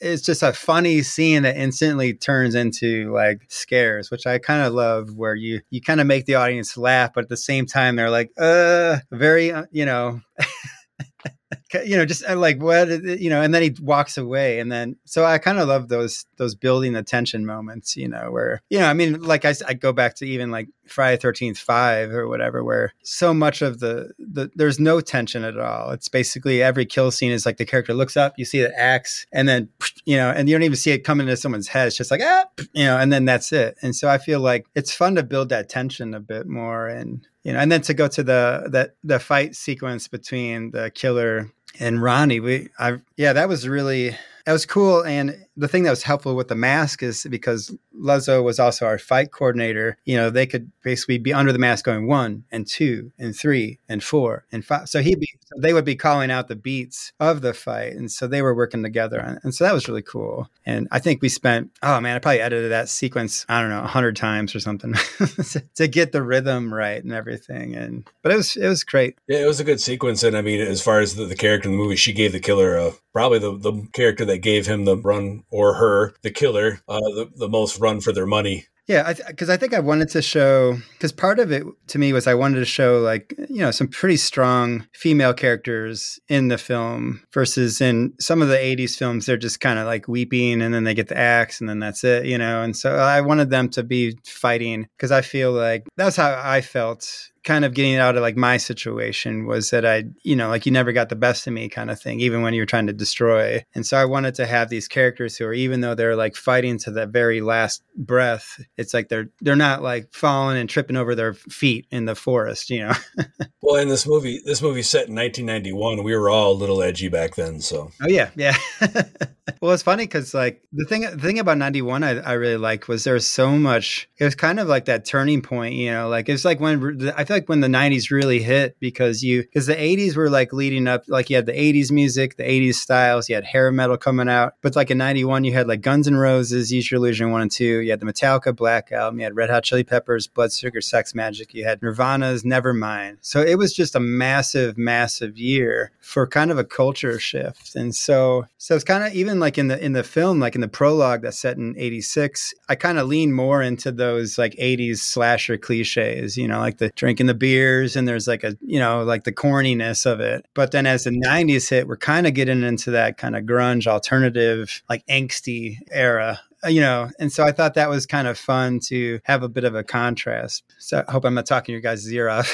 it's 0.00 0.22
just 0.22 0.42
a 0.42 0.52
funny 0.52 1.02
scene 1.02 1.44
that 1.44 1.56
instantly 1.56 2.12
turns 2.12 2.54
into 2.54 3.12
like 3.12 3.42
scares, 3.48 4.10
which 4.10 4.26
I 4.26 4.38
kind 4.38 4.66
of 4.66 4.74
love, 4.74 5.14
where 5.14 5.34
you 5.34 5.60
you 5.70 5.80
kind 5.80 6.00
of 6.00 6.06
make 6.06 6.26
the 6.26 6.34
audience 6.34 6.71
laugh, 6.76 7.12
but 7.14 7.24
at 7.24 7.28
the 7.28 7.36
same 7.36 7.66
time, 7.66 7.96
they're 7.96 8.10
like, 8.10 8.30
uh, 8.38 8.98
very, 9.10 9.52
uh, 9.52 9.64
you 9.70 9.84
know. 9.86 10.20
you 11.84 11.96
know, 11.96 12.04
just 12.04 12.24
uh, 12.28 12.36
like 12.36 12.60
what 12.60 12.88
you 12.88 13.30
know, 13.30 13.42
and 13.42 13.54
then 13.54 13.62
he 13.62 13.74
walks 13.80 14.16
away, 14.18 14.60
and 14.60 14.70
then 14.70 14.96
so 15.04 15.24
I 15.24 15.38
kind 15.38 15.58
of 15.58 15.68
love 15.68 15.88
those 15.88 16.26
those 16.36 16.54
building 16.54 16.92
the 16.92 17.02
tension 17.02 17.46
moments, 17.46 17.96
you 17.96 18.08
know, 18.08 18.30
where 18.30 18.62
you 18.70 18.78
know, 18.78 18.86
I 18.86 18.92
mean, 18.92 19.20
like 19.22 19.44
I, 19.44 19.54
I 19.66 19.74
go 19.74 19.92
back 19.92 20.14
to 20.16 20.26
even 20.26 20.50
like 20.50 20.68
Friday 20.86 21.16
Thirteenth 21.20 21.58
Five 21.58 22.12
or 22.12 22.28
whatever, 22.28 22.62
where 22.64 22.92
so 23.02 23.32
much 23.32 23.62
of 23.62 23.80
the 23.80 24.12
the 24.18 24.50
there's 24.54 24.78
no 24.78 25.00
tension 25.00 25.44
at 25.44 25.58
all. 25.58 25.90
It's 25.90 26.08
basically 26.08 26.62
every 26.62 26.86
kill 26.86 27.10
scene 27.10 27.32
is 27.32 27.46
like 27.46 27.56
the 27.56 27.66
character 27.66 27.94
looks 27.94 28.16
up, 28.16 28.34
you 28.36 28.44
see 28.44 28.62
the 28.62 28.78
axe, 28.78 29.26
and 29.32 29.48
then 29.48 29.68
you 30.04 30.16
know, 30.16 30.30
and 30.30 30.48
you 30.48 30.54
don't 30.54 30.64
even 30.64 30.76
see 30.76 30.90
it 30.90 31.04
coming 31.04 31.26
into 31.26 31.36
someone's 31.36 31.68
head. 31.68 31.86
It's 31.86 31.96
just 31.96 32.10
like 32.10 32.20
ah, 32.22 32.44
you 32.72 32.84
know, 32.84 32.98
and 32.98 33.12
then 33.12 33.24
that's 33.24 33.52
it. 33.52 33.76
And 33.82 33.94
so 33.94 34.08
I 34.08 34.18
feel 34.18 34.40
like 34.40 34.66
it's 34.74 34.94
fun 34.94 35.14
to 35.16 35.22
build 35.22 35.48
that 35.50 35.68
tension 35.68 36.14
a 36.14 36.20
bit 36.20 36.46
more, 36.46 36.88
and 36.88 37.26
you 37.44 37.52
know, 37.52 37.58
and 37.58 37.72
then 37.72 37.82
to 37.82 37.94
go 37.94 38.08
to 38.08 38.22
the 38.22 38.68
that 38.70 38.94
the 39.02 39.18
fight 39.18 39.56
sequence 39.56 40.08
between 40.08 40.70
the 40.70 40.90
killer 40.90 41.50
and 41.78 42.02
Ronnie, 42.02 42.40
we, 42.40 42.68
I, 42.78 42.98
yeah, 43.16 43.32
that 43.32 43.48
was 43.48 43.68
really 43.68 44.16
that 44.44 44.52
was 44.52 44.66
cool. 44.66 45.04
And 45.04 45.44
the 45.56 45.68
thing 45.68 45.82
that 45.82 45.90
was 45.90 46.02
helpful 46.02 46.34
with 46.34 46.48
the 46.48 46.54
mask 46.54 47.02
is 47.02 47.26
because 47.28 47.74
Luzzo 47.94 48.42
was 48.42 48.58
also 48.58 48.86
our 48.86 48.98
fight 48.98 49.32
coordinator. 49.32 49.98
You 50.04 50.16
know, 50.16 50.30
they 50.30 50.46
could 50.46 50.70
basically 50.82 51.18
be 51.18 51.32
under 51.32 51.52
the 51.52 51.58
mask 51.58 51.84
going 51.84 52.06
one 52.06 52.44
and 52.50 52.66
two 52.66 53.12
and 53.18 53.36
three 53.36 53.78
and 53.88 54.02
four 54.02 54.46
and 54.50 54.64
five. 54.64 54.88
So 54.88 55.02
he'd 55.02 55.20
be, 55.20 55.28
they 55.58 55.74
would 55.74 55.84
be 55.84 55.96
calling 55.96 56.30
out 56.30 56.48
the 56.48 56.56
beats 56.56 57.12
of 57.20 57.42
the 57.42 57.52
fight, 57.52 57.92
and 57.92 58.10
so 58.10 58.26
they 58.26 58.42
were 58.42 58.54
working 58.54 58.82
together, 58.82 59.38
and 59.42 59.54
so 59.54 59.64
that 59.64 59.74
was 59.74 59.88
really 59.88 60.02
cool. 60.02 60.48
And 60.64 60.88
I 60.90 60.98
think 60.98 61.20
we 61.20 61.28
spent, 61.28 61.70
oh 61.82 62.00
man, 62.00 62.16
I 62.16 62.18
probably 62.18 62.40
edited 62.40 62.70
that 62.70 62.88
sequence, 62.88 63.44
I 63.48 63.60
don't 63.60 63.70
know, 63.70 63.82
a 63.82 63.86
hundred 63.86 64.16
times 64.16 64.54
or 64.54 64.60
something 64.60 64.94
to 65.74 65.88
get 65.88 66.12
the 66.12 66.22
rhythm 66.22 66.72
right 66.72 67.02
and 67.02 67.12
everything. 67.12 67.74
And 67.74 68.08
but 68.22 68.32
it 68.32 68.36
was 68.36 68.56
it 68.56 68.68
was 68.68 68.84
great. 68.84 69.18
Yeah, 69.28 69.42
it 69.42 69.46
was 69.46 69.60
a 69.60 69.64
good 69.64 69.80
sequence, 69.80 70.22
and 70.22 70.36
I 70.36 70.42
mean, 70.42 70.60
as 70.60 70.82
far 70.82 71.00
as 71.00 71.16
the, 71.16 71.26
the 71.26 71.36
character 71.36 71.68
in 71.68 71.76
the 71.76 71.82
movie, 71.82 71.96
she 71.96 72.12
gave 72.12 72.32
the 72.32 72.40
killer 72.40 72.76
a 72.76 72.92
probably 73.12 73.38
the, 73.38 73.56
the 73.58 73.86
character 73.92 74.24
that 74.24 74.38
gave 74.38 74.66
him 74.66 74.84
the 74.84 74.96
run 74.96 75.41
or 75.52 75.74
her, 75.74 76.14
the 76.22 76.30
killer, 76.30 76.80
uh, 76.88 76.98
the, 76.98 77.30
the 77.36 77.48
most 77.48 77.78
run 77.78 78.00
for 78.00 78.12
their 78.12 78.26
money. 78.26 78.66
Yeah, 78.88 79.12
because 79.12 79.48
I, 79.48 79.52
th- 79.52 79.56
I, 79.56 79.56
think 79.58 79.74
I 79.74 79.80
wanted 79.80 80.08
to 80.08 80.22
show 80.22 80.76
because 80.94 81.12
part 81.12 81.38
of 81.38 81.52
it 81.52 81.62
to 81.86 81.98
me 82.00 82.12
was 82.12 82.26
I 82.26 82.34
wanted 82.34 82.58
to 82.58 82.64
show 82.64 82.98
like 82.98 83.32
you 83.48 83.58
know 83.58 83.70
some 83.70 83.86
pretty 83.86 84.16
strong 84.16 84.88
female 84.92 85.32
characters 85.32 86.18
in 86.28 86.48
the 86.48 86.58
film 86.58 87.22
versus 87.32 87.80
in 87.80 88.12
some 88.18 88.42
of 88.42 88.48
the 88.48 88.56
'80s 88.56 88.96
films 88.96 89.24
they're 89.24 89.36
just 89.36 89.60
kind 89.60 89.78
of 89.78 89.86
like 89.86 90.08
weeping 90.08 90.60
and 90.60 90.74
then 90.74 90.82
they 90.82 90.94
get 90.94 91.06
the 91.06 91.16
axe 91.16 91.60
and 91.60 91.68
then 91.68 91.78
that's 91.78 92.02
it, 92.02 92.26
you 92.26 92.36
know. 92.36 92.62
And 92.62 92.76
so 92.76 92.96
I 92.96 93.20
wanted 93.20 93.50
them 93.50 93.68
to 93.70 93.84
be 93.84 94.18
fighting 94.26 94.88
because 94.96 95.12
I 95.12 95.20
feel 95.20 95.52
like 95.52 95.86
that's 95.96 96.16
how 96.16 96.40
I 96.42 96.60
felt 96.60 97.30
kind 97.44 97.64
of 97.64 97.74
getting 97.74 97.96
out 97.96 98.16
of 98.16 98.22
like 98.22 98.36
my 98.36 98.56
situation 98.56 99.46
was 99.46 99.70
that 99.70 99.84
I, 99.84 100.04
you 100.22 100.36
know, 100.36 100.48
like 100.48 100.66
you 100.66 100.72
never 100.72 100.92
got 100.92 101.08
the 101.08 101.16
best 101.16 101.46
of 101.46 101.52
me 101.52 101.68
kind 101.68 101.90
of 101.90 102.00
thing, 102.00 102.20
even 102.20 102.42
when 102.42 102.54
you 102.54 102.62
were 102.62 102.66
trying 102.66 102.86
to 102.86 102.92
destroy. 102.92 103.64
And 103.74 103.84
so 103.84 103.96
I 103.96 104.04
wanted 104.04 104.34
to 104.36 104.46
have 104.46 104.68
these 104.68 104.88
characters 104.88 105.36
who 105.36 105.46
are, 105.46 105.52
even 105.52 105.80
though 105.80 105.94
they're 105.94 106.16
like 106.16 106.36
fighting 106.36 106.78
to 106.78 106.90
the 106.90 107.06
very 107.06 107.40
last 107.40 107.82
breath, 107.96 108.60
it's 108.76 108.94
like 108.94 109.08
they're 109.08 109.30
they're 109.40 109.56
not 109.56 109.82
like 109.82 110.12
falling 110.12 110.56
and 110.56 110.68
tripping 110.68 110.96
over 110.96 111.14
their 111.14 111.34
feet 111.34 111.86
in 111.90 112.04
the 112.04 112.14
forest, 112.14 112.70
you 112.70 112.80
know. 112.86 112.92
well, 113.62 113.76
in 113.76 113.88
this 113.88 114.06
movie, 114.06 114.40
this 114.44 114.62
movie 114.62 114.82
set 114.82 115.08
in 115.08 115.14
1991, 115.14 116.04
we 116.04 116.16
were 116.16 116.30
all 116.30 116.52
a 116.52 116.54
little 116.54 116.82
edgy 116.82 117.08
back 117.08 117.34
then, 117.34 117.60
so. 117.60 117.90
Oh 118.00 118.08
yeah, 118.08 118.30
yeah. 118.36 118.56
well, 119.60 119.72
it's 119.72 119.82
funny 119.82 120.04
because 120.04 120.34
like 120.34 120.62
the 120.72 120.84
thing 120.84 121.02
the 121.02 121.18
thing 121.18 121.38
about 121.38 121.58
91 121.58 122.04
I, 122.04 122.20
I 122.20 122.32
really 122.34 122.56
liked 122.56 122.88
was 122.88 123.04
there's 123.04 123.26
so 123.26 123.50
much. 123.50 124.08
It 124.18 124.24
was 124.24 124.34
kind 124.34 124.60
of 124.60 124.68
like 124.68 124.84
that 124.84 125.04
turning 125.04 125.42
point, 125.42 125.74
you 125.74 125.90
know, 125.90 126.08
like 126.08 126.28
it's 126.28 126.44
like 126.44 126.60
when 126.60 127.12
I 127.16 127.24
feel 127.32 127.38
like 127.38 127.48
when 127.48 127.60
the 127.60 127.68
90s 127.68 128.10
really 128.10 128.42
hit 128.42 128.78
because 128.78 129.22
you 129.22 129.42
because 129.42 129.66
the 129.66 129.74
80s 129.74 130.16
were 130.16 130.28
like 130.28 130.52
leading 130.52 130.86
up 130.86 131.04
like 131.08 131.30
you 131.30 131.36
had 131.36 131.46
the 131.46 131.52
80s 131.52 131.90
music 131.90 132.36
the 132.36 132.42
80s 132.42 132.74
styles 132.74 133.28
you 133.28 133.34
had 133.34 133.44
hair 133.44 133.72
metal 133.72 133.96
coming 133.96 134.28
out. 134.28 134.54
But 134.60 134.76
like 134.76 134.90
in 134.90 134.98
91 134.98 135.44
you 135.44 135.52
had 135.52 135.66
like 135.66 135.80
guns 135.80 136.06
n' 136.06 136.16
roses 136.16 136.70
use 136.70 136.90
your 136.90 136.98
illusion 136.98 137.30
1 137.30 137.40
and 137.40 137.50
2 137.50 137.64
you 137.80 137.90
had 137.90 138.00
the 138.00 138.06
metallica 138.06 138.54
black 138.54 138.92
album 138.92 139.18
you 139.18 139.24
had 139.24 139.34
red 139.34 139.50
hot 139.50 139.64
chili 139.64 139.84
peppers 139.84 140.26
blood 140.26 140.52
sugar 140.52 140.80
sex 140.80 141.14
magik 141.14 141.54
you 141.54 141.64
had 141.64 141.80
nirvana's 141.82 142.42
nevermind. 142.42 143.16
So 143.22 143.40
it 143.40 143.56
was 143.56 143.72
just 143.72 143.94
a 143.94 144.00
massive 144.00 144.76
massive 144.76 145.38
year 145.38 145.92
for 146.00 146.26
kind 146.26 146.50
of 146.50 146.58
a 146.58 146.64
culture 146.64 147.18
shift. 147.18 147.74
And 147.74 147.94
so 147.94 148.46
so 148.58 148.74
it's 148.74 148.84
kind 148.84 149.04
of 149.04 149.14
even 149.14 149.40
like 149.40 149.56
in 149.56 149.68
the 149.68 149.82
in 149.82 149.92
the 149.92 150.04
film 150.04 150.38
like 150.38 150.54
in 150.54 150.60
the 150.60 150.68
prologue 150.68 151.22
that's 151.22 151.38
set 151.38 151.56
in 151.56 151.74
86 151.78 152.54
i 152.68 152.74
kind 152.74 152.98
of 152.98 153.06
lean 153.06 153.32
more 153.32 153.62
into 153.62 153.90
those 153.90 154.38
like 154.38 154.52
80s 154.54 154.98
slasher 154.98 155.56
cliches 155.56 156.36
you 156.36 156.46
know 156.46 156.60
like 156.60 156.78
the 156.78 156.90
drinking 156.90 157.21
the 157.26 157.34
beers 157.34 157.96
and 157.96 158.06
there's 158.06 158.26
like 158.26 158.44
a 158.44 158.56
you 158.60 158.78
know 158.78 159.02
like 159.04 159.24
the 159.24 159.32
corniness 159.32 160.06
of 160.06 160.20
it. 160.20 160.46
But 160.54 160.72
then 160.72 160.86
as 160.86 161.04
the 161.04 161.10
90s 161.10 161.68
hit 161.68 161.86
we're 161.86 161.96
kind 161.96 162.26
of 162.26 162.34
getting 162.34 162.62
into 162.62 162.90
that 162.92 163.16
kind 163.18 163.36
of 163.36 163.44
grunge 163.44 163.86
alternative 163.86 164.82
like 164.88 165.06
angsty 165.06 165.78
era 165.90 166.40
uh, 166.64 166.68
you 166.68 166.80
know 166.80 167.10
and 167.18 167.32
so 167.32 167.44
i 167.44 167.52
thought 167.52 167.74
that 167.74 167.88
was 167.88 168.06
kind 168.06 168.28
of 168.28 168.38
fun 168.38 168.80
to 168.80 169.20
have 169.24 169.42
a 169.42 169.48
bit 169.48 169.64
of 169.64 169.74
a 169.74 169.82
contrast. 169.82 170.64
So 170.78 171.04
i 171.06 171.12
hope 171.12 171.24
i'm 171.24 171.34
not 171.34 171.46
talking 171.46 171.72
your 171.72 171.82
guys 171.82 172.10
ear 172.12 172.28
off 172.28 172.52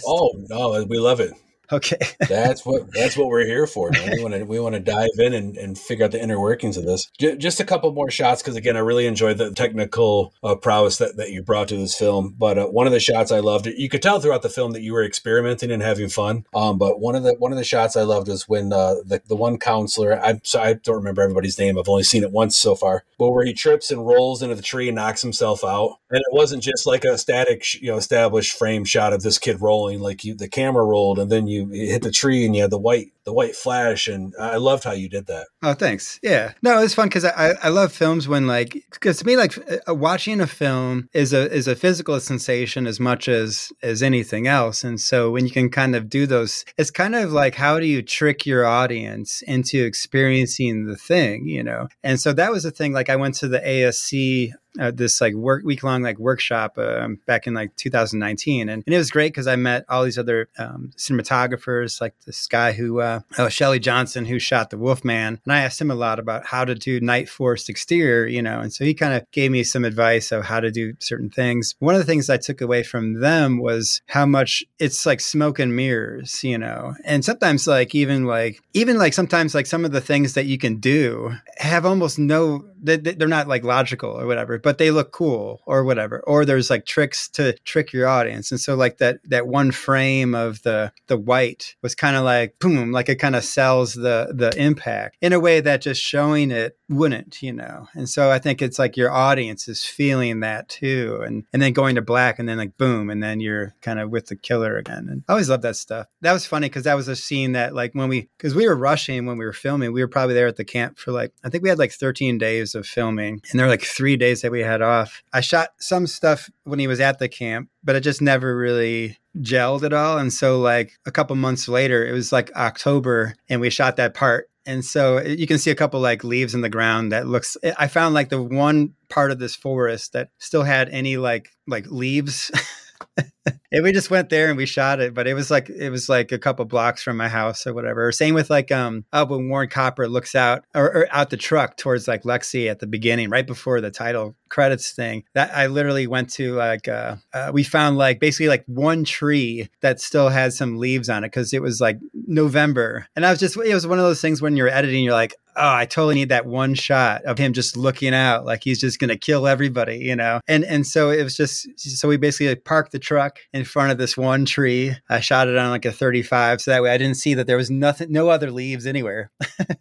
oh 0.06 0.32
no 0.48 0.84
we 0.88 0.98
love 0.98 1.20
it 1.20 1.32
Okay. 1.72 1.96
that's 2.28 2.64
what 2.66 2.92
that's 2.92 3.16
what 3.16 3.28
we're 3.28 3.46
here 3.46 3.66
for. 3.66 3.90
Man. 3.90 4.10
We 4.12 4.22
want 4.22 4.34
to 4.34 4.44
we 4.44 4.60
want 4.60 4.74
to 4.74 4.80
dive 4.80 5.08
in 5.18 5.32
and, 5.32 5.56
and 5.56 5.78
figure 5.78 6.04
out 6.04 6.10
the 6.10 6.22
inner 6.22 6.38
workings 6.40 6.76
of 6.76 6.84
this. 6.84 7.10
J- 7.18 7.36
just 7.36 7.60
a 7.60 7.64
couple 7.64 7.92
more 7.92 8.10
shots 8.10 8.42
because 8.42 8.56
again, 8.56 8.76
I 8.76 8.80
really 8.80 9.06
enjoyed 9.06 9.38
the 9.38 9.50
technical 9.52 10.34
uh, 10.42 10.54
prowess 10.54 10.98
that, 10.98 11.16
that 11.16 11.30
you 11.30 11.42
brought 11.42 11.68
to 11.68 11.76
this 11.76 11.94
film. 11.94 12.34
But 12.38 12.58
uh, 12.58 12.66
one 12.66 12.86
of 12.86 12.92
the 12.92 13.00
shots 13.00 13.32
I 13.32 13.40
loved, 13.40 13.66
you 13.66 13.88
could 13.88 14.02
tell 14.02 14.20
throughout 14.20 14.42
the 14.42 14.48
film 14.48 14.72
that 14.72 14.82
you 14.82 14.92
were 14.92 15.04
experimenting 15.04 15.70
and 15.70 15.82
having 15.82 16.08
fun. 16.08 16.44
Um, 16.54 16.78
but 16.78 17.00
one 17.00 17.14
of 17.14 17.22
the 17.22 17.34
one 17.38 17.52
of 17.52 17.58
the 17.58 17.64
shots 17.64 17.96
I 17.96 18.02
loved 18.02 18.28
was 18.28 18.48
when 18.48 18.72
uh, 18.72 18.96
the 19.04 19.22
the 19.26 19.36
one 19.36 19.58
counselor. 19.58 20.20
I'm 20.20 20.40
sorry, 20.44 20.70
I 20.70 20.72
don't 20.74 20.96
remember 20.96 21.22
everybody's 21.22 21.58
name. 21.58 21.78
I've 21.78 21.88
only 21.88 22.02
seen 22.02 22.22
it 22.22 22.32
once 22.32 22.56
so 22.56 22.74
far. 22.74 23.04
But 23.18 23.30
where 23.30 23.44
he 23.44 23.54
trips 23.54 23.90
and 23.90 24.06
rolls 24.06 24.42
into 24.42 24.54
the 24.54 24.62
tree 24.62 24.88
and 24.88 24.96
knocks 24.96 25.22
himself 25.22 25.64
out, 25.64 25.98
and 26.10 26.18
it 26.18 26.32
wasn't 26.32 26.62
just 26.62 26.86
like 26.86 27.04
a 27.04 27.16
static, 27.16 27.80
you 27.80 27.90
know, 27.90 27.96
established 27.96 28.58
frame 28.58 28.84
shot 28.84 29.12
of 29.12 29.22
this 29.22 29.38
kid 29.38 29.60
rolling. 29.60 30.00
Like 30.00 30.24
you, 30.24 30.34
the 30.34 30.48
camera 30.48 30.84
rolled, 30.84 31.18
and 31.18 31.30
then 31.30 31.46
you 31.46 31.61
hit 31.70 32.02
the 32.02 32.10
tree 32.10 32.44
and 32.44 32.54
you 32.54 32.62
had 32.62 32.70
the 32.70 32.78
white 32.78 33.12
the 33.24 33.32
white 33.32 33.54
flash 33.54 34.08
and 34.08 34.34
i 34.40 34.56
loved 34.56 34.82
how 34.84 34.92
you 34.92 35.08
did 35.08 35.26
that. 35.26 35.46
Oh 35.62 35.74
thanks. 35.74 36.18
Yeah. 36.22 36.52
No 36.62 36.82
it's 36.82 36.94
fun 36.94 37.08
because 37.08 37.24
I, 37.24 37.54
I 37.62 37.68
love 37.68 37.92
films 37.92 38.26
when 38.26 38.46
like 38.46 38.72
because 38.90 39.18
to 39.18 39.26
me 39.26 39.36
like 39.36 39.56
uh, 39.88 39.94
watching 39.94 40.40
a 40.40 40.46
film 40.46 41.08
is 41.12 41.32
a 41.32 41.50
is 41.52 41.68
a 41.68 41.76
physical 41.76 42.18
sensation 42.18 42.86
as 42.86 42.98
much 42.98 43.28
as 43.28 43.72
as 43.82 44.02
anything 44.02 44.46
else. 44.46 44.82
And 44.82 45.00
so 45.00 45.30
when 45.30 45.44
you 45.44 45.52
can 45.52 45.70
kind 45.70 45.94
of 45.94 46.08
do 46.08 46.26
those 46.26 46.64
it's 46.76 46.90
kind 46.90 47.14
of 47.14 47.32
like 47.32 47.54
how 47.54 47.78
do 47.78 47.86
you 47.86 48.02
trick 48.02 48.44
your 48.44 48.66
audience 48.66 49.42
into 49.42 49.84
experiencing 49.84 50.86
the 50.86 50.96
thing 50.96 51.46
you 51.46 51.62
know? 51.62 51.88
And 52.02 52.20
so 52.20 52.32
that 52.32 52.50
was 52.50 52.64
the 52.64 52.70
thing 52.70 52.92
like 52.92 53.08
i 53.08 53.16
went 53.16 53.34
to 53.36 53.48
the 53.48 53.60
asc 53.60 54.50
uh, 54.80 54.90
this 54.90 55.20
like 55.20 55.34
work 55.34 55.64
week 55.64 55.82
long 55.82 56.02
like 56.02 56.18
workshop 56.18 56.78
um, 56.78 57.18
back 57.26 57.46
in 57.46 57.54
like 57.54 57.74
2019, 57.76 58.68
and, 58.68 58.82
and 58.86 58.94
it 58.94 58.98
was 58.98 59.10
great 59.10 59.32
because 59.32 59.46
I 59.46 59.56
met 59.56 59.84
all 59.88 60.04
these 60.04 60.18
other 60.18 60.48
um, 60.58 60.90
cinematographers, 60.96 62.00
like 62.00 62.14
this 62.26 62.46
guy 62.46 62.72
who 62.72 63.00
uh, 63.00 63.20
oh, 63.38 63.48
Shelly 63.48 63.78
Johnson 63.78 64.24
who 64.24 64.38
shot 64.38 64.70
the 64.70 64.78
Wolfman, 64.78 65.40
and 65.44 65.52
I 65.52 65.60
asked 65.60 65.80
him 65.80 65.90
a 65.90 65.96
lot 65.96 66.18
about 66.18 66.46
how 66.46 66.64
to 66.64 66.74
do 66.74 67.00
night 67.00 67.28
forest 67.28 67.68
exterior, 67.68 68.26
you 68.26 68.42
know, 68.42 68.60
and 68.60 68.72
so 68.72 68.84
he 68.84 68.94
kind 68.94 69.14
of 69.14 69.30
gave 69.30 69.50
me 69.50 69.64
some 69.64 69.84
advice 69.84 70.32
of 70.32 70.44
how 70.44 70.60
to 70.60 70.70
do 70.70 70.94
certain 70.98 71.30
things. 71.30 71.74
One 71.78 71.94
of 71.94 72.00
the 72.00 72.06
things 72.06 72.30
I 72.30 72.36
took 72.36 72.60
away 72.60 72.82
from 72.82 73.20
them 73.20 73.58
was 73.58 74.00
how 74.06 74.26
much 74.26 74.64
it's 74.78 75.04
like 75.06 75.20
smoke 75.20 75.58
and 75.58 75.76
mirrors, 75.76 76.42
you 76.42 76.58
know, 76.58 76.94
and 77.04 77.24
sometimes 77.24 77.66
like 77.66 77.94
even 77.94 78.24
like 78.24 78.60
even 78.74 78.98
like 78.98 79.12
sometimes 79.12 79.54
like 79.54 79.66
some 79.66 79.84
of 79.84 79.92
the 79.92 80.00
things 80.00 80.34
that 80.34 80.46
you 80.46 80.58
can 80.58 80.76
do 80.76 81.32
have 81.58 81.86
almost 81.86 82.18
no 82.18 82.64
they, 82.82 82.96
they're 82.96 83.28
not 83.28 83.48
like 83.48 83.64
logical 83.64 84.10
or 84.10 84.26
whatever 84.26 84.58
but 84.58 84.78
they 84.78 84.90
look 84.90 85.12
cool 85.12 85.60
or 85.66 85.84
whatever 85.84 86.20
or 86.26 86.44
there's 86.44 86.70
like 86.70 86.84
tricks 86.84 87.28
to 87.28 87.52
trick 87.64 87.92
your 87.92 88.08
audience. 88.08 88.50
And 88.50 88.60
so 88.60 88.74
like 88.74 88.98
that 88.98 89.18
that 89.24 89.46
one 89.46 89.70
frame 89.70 90.34
of 90.34 90.62
the 90.62 90.92
the 91.06 91.16
white 91.16 91.76
was 91.82 91.94
kind 91.94 92.16
of 92.16 92.24
like 92.24 92.58
boom 92.58 92.92
like 92.92 93.08
it 93.08 93.16
kind 93.16 93.36
of 93.36 93.44
sells 93.44 93.94
the 93.94 94.32
the 94.34 94.52
impact 94.56 95.16
in 95.20 95.32
a 95.32 95.40
way 95.40 95.60
that 95.60 95.82
just 95.82 96.00
showing 96.00 96.50
it 96.50 96.78
wouldn't 96.92 97.42
you 97.42 97.52
know? 97.52 97.88
And 97.94 98.08
so 98.08 98.30
i 98.30 98.38
think 98.38 98.60
it's 98.60 98.78
like 98.78 98.96
your 98.96 99.10
audience 99.10 99.68
is 99.68 99.84
feeling 99.84 100.40
that 100.40 100.68
too 100.68 101.22
and 101.24 101.44
and 101.52 101.60
then 101.62 101.72
going 101.72 101.94
to 101.96 102.02
black 102.02 102.38
and 102.38 102.48
then 102.48 102.58
like 102.58 102.76
boom 102.76 103.10
and 103.10 103.22
then 103.22 103.40
you're 103.40 103.74
kind 103.80 103.98
of 103.98 104.10
with 104.10 104.26
the 104.26 104.36
killer 104.36 104.76
again 104.76 105.08
and 105.10 105.24
i 105.28 105.32
always 105.32 105.48
love 105.48 105.62
that 105.62 105.76
stuff. 105.76 106.06
That 106.20 106.32
was 106.32 106.46
funny 106.46 106.68
because 106.68 106.84
that 106.84 106.96
was 106.96 107.08
a 107.08 107.16
scene 107.16 107.52
that 107.52 107.74
like 107.74 107.94
when 107.94 108.08
we 108.08 108.28
because 108.36 108.54
we 108.54 108.66
were 108.66 108.76
rushing 108.76 109.26
when 109.26 109.38
we 109.38 109.44
were 109.44 109.52
filming 109.52 109.92
we 109.92 110.02
were 110.02 110.08
probably 110.08 110.34
there 110.34 110.46
at 110.46 110.56
the 110.56 110.64
camp 110.64 110.98
for 110.98 111.12
like 111.12 111.32
i 111.44 111.48
think 111.48 111.62
we 111.62 111.68
had 111.68 111.78
like 111.78 111.92
13 111.92 112.38
days 112.38 112.74
of 112.74 112.86
filming 112.86 113.40
and 113.50 113.58
there 113.58 113.66
were 113.66 113.72
like 113.72 113.82
three 113.82 114.16
days 114.16 114.42
that 114.42 114.52
we 114.52 114.60
had 114.60 114.82
off. 114.82 115.22
I 115.32 115.40
shot 115.40 115.70
some 115.78 116.06
stuff 116.06 116.50
when 116.64 116.78
he 116.78 116.86
was 116.86 117.00
at 117.00 117.18
the 117.18 117.28
camp 117.28 117.68
but 117.84 117.96
it 117.96 118.00
just 118.00 118.22
never 118.22 118.56
really 118.56 119.18
gelled 119.38 119.82
at 119.82 119.92
all 119.92 120.18
and 120.18 120.32
so 120.32 120.60
like 120.60 120.92
a 121.06 121.10
couple 121.10 121.34
months 121.36 121.68
later 121.68 122.06
it 122.06 122.12
was 122.12 122.32
like 122.32 122.54
october 122.54 123.34
and 123.48 123.60
we 123.60 123.70
shot 123.70 123.96
that 123.96 124.14
part 124.14 124.50
and 124.66 124.84
so 124.84 125.18
eh, 125.18 125.34
you 125.38 125.46
can 125.46 125.58
see 125.58 125.70
a 125.70 125.74
couple 125.74 126.00
like 126.00 126.24
leaves 126.24 126.54
in 126.54 126.60
the 126.60 126.68
ground 126.68 127.12
that 127.12 127.26
looks 127.26 127.56
eh, 127.62 127.72
i 127.78 127.86
found 127.88 128.14
like 128.14 128.28
the 128.28 128.42
one 128.42 128.94
part 129.08 129.30
of 129.30 129.38
this 129.38 129.56
forest 129.56 130.12
that 130.12 130.28
still 130.38 130.62
had 130.62 130.88
any 130.90 131.16
like 131.16 131.48
like 131.66 131.86
leaves 131.90 132.50
and 133.72 133.82
we 133.82 133.92
just 133.92 134.10
went 134.10 134.28
there 134.28 134.48
and 134.48 134.56
we 134.56 134.66
shot 134.66 135.00
it, 135.00 135.14
but 135.14 135.26
it 135.26 135.34
was 135.34 135.50
like 135.50 135.68
it 135.70 135.90
was 135.90 136.08
like 136.08 136.32
a 136.32 136.38
couple 136.38 136.64
blocks 136.64 137.02
from 137.02 137.16
my 137.16 137.28
house 137.28 137.66
or 137.66 137.74
whatever. 137.74 138.10
Same 138.12 138.34
with 138.34 138.50
like 138.50 138.70
um 138.70 139.04
uh, 139.12 139.24
when 139.26 139.48
Warren 139.48 139.68
Copper 139.68 140.08
looks 140.08 140.34
out 140.34 140.64
or, 140.74 140.84
or 140.84 141.08
out 141.10 141.30
the 141.30 141.36
truck 141.36 141.76
towards 141.76 142.06
like 142.06 142.22
Lexi 142.22 142.70
at 142.70 142.80
the 142.80 142.86
beginning, 142.86 143.30
right 143.30 143.46
before 143.46 143.80
the 143.80 143.90
title 143.90 144.36
credits 144.48 144.92
thing. 144.92 145.24
That 145.34 145.54
I 145.54 145.66
literally 145.66 146.06
went 146.06 146.30
to 146.34 146.54
like 146.54 146.88
uh, 146.88 147.16
uh 147.32 147.50
we 147.52 147.62
found 147.62 147.96
like 147.96 148.20
basically 148.20 148.48
like 148.48 148.64
one 148.66 149.04
tree 149.04 149.68
that 149.80 150.00
still 150.00 150.28
had 150.28 150.52
some 150.52 150.76
leaves 150.76 151.08
on 151.08 151.24
it 151.24 151.28
because 151.28 151.52
it 151.52 151.62
was 151.62 151.80
like 151.80 151.98
November, 152.12 153.06
and 153.16 153.24
I 153.24 153.30
was 153.30 153.40
just 153.40 153.56
it 153.56 153.74
was 153.74 153.86
one 153.86 153.98
of 153.98 154.04
those 154.04 154.20
things 154.20 154.42
when 154.42 154.56
you're 154.56 154.68
editing, 154.68 155.02
you're 155.02 155.12
like, 155.12 155.34
oh, 155.56 155.74
I 155.74 155.84
totally 155.86 156.14
need 156.14 156.30
that 156.30 156.46
one 156.46 156.74
shot 156.74 157.24
of 157.24 157.38
him 157.38 157.52
just 157.52 157.76
looking 157.76 158.14
out 158.14 158.44
like 158.44 158.62
he's 158.64 158.80
just 158.80 158.98
going 158.98 159.08
to 159.08 159.18
kill 159.18 159.46
everybody, 159.46 159.98
you 159.98 160.16
know? 160.16 160.40
And, 160.48 160.64
and 160.64 160.86
so 160.86 161.10
it 161.10 161.22
was 161.22 161.36
just, 161.36 161.68
so 161.78 162.08
we 162.08 162.16
basically 162.16 162.48
like 162.48 162.64
parked 162.64 162.92
the 162.92 162.98
truck 162.98 163.38
in 163.52 163.64
front 163.64 163.92
of 163.92 163.98
this 163.98 164.16
one 164.16 164.44
tree. 164.44 164.94
I 165.08 165.20
shot 165.20 165.48
it 165.48 165.56
on 165.56 165.70
like 165.70 165.84
a 165.84 165.92
35. 165.92 166.60
So 166.60 166.70
that 166.70 166.82
way 166.82 166.90
I 166.90 166.98
didn't 166.98 167.16
see 167.16 167.34
that 167.34 167.46
there 167.46 167.56
was 167.56 167.70
nothing, 167.70 168.10
no 168.12 168.28
other 168.28 168.50
leaves 168.50 168.86
anywhere. 168.86 169.30
but 169.58 169.78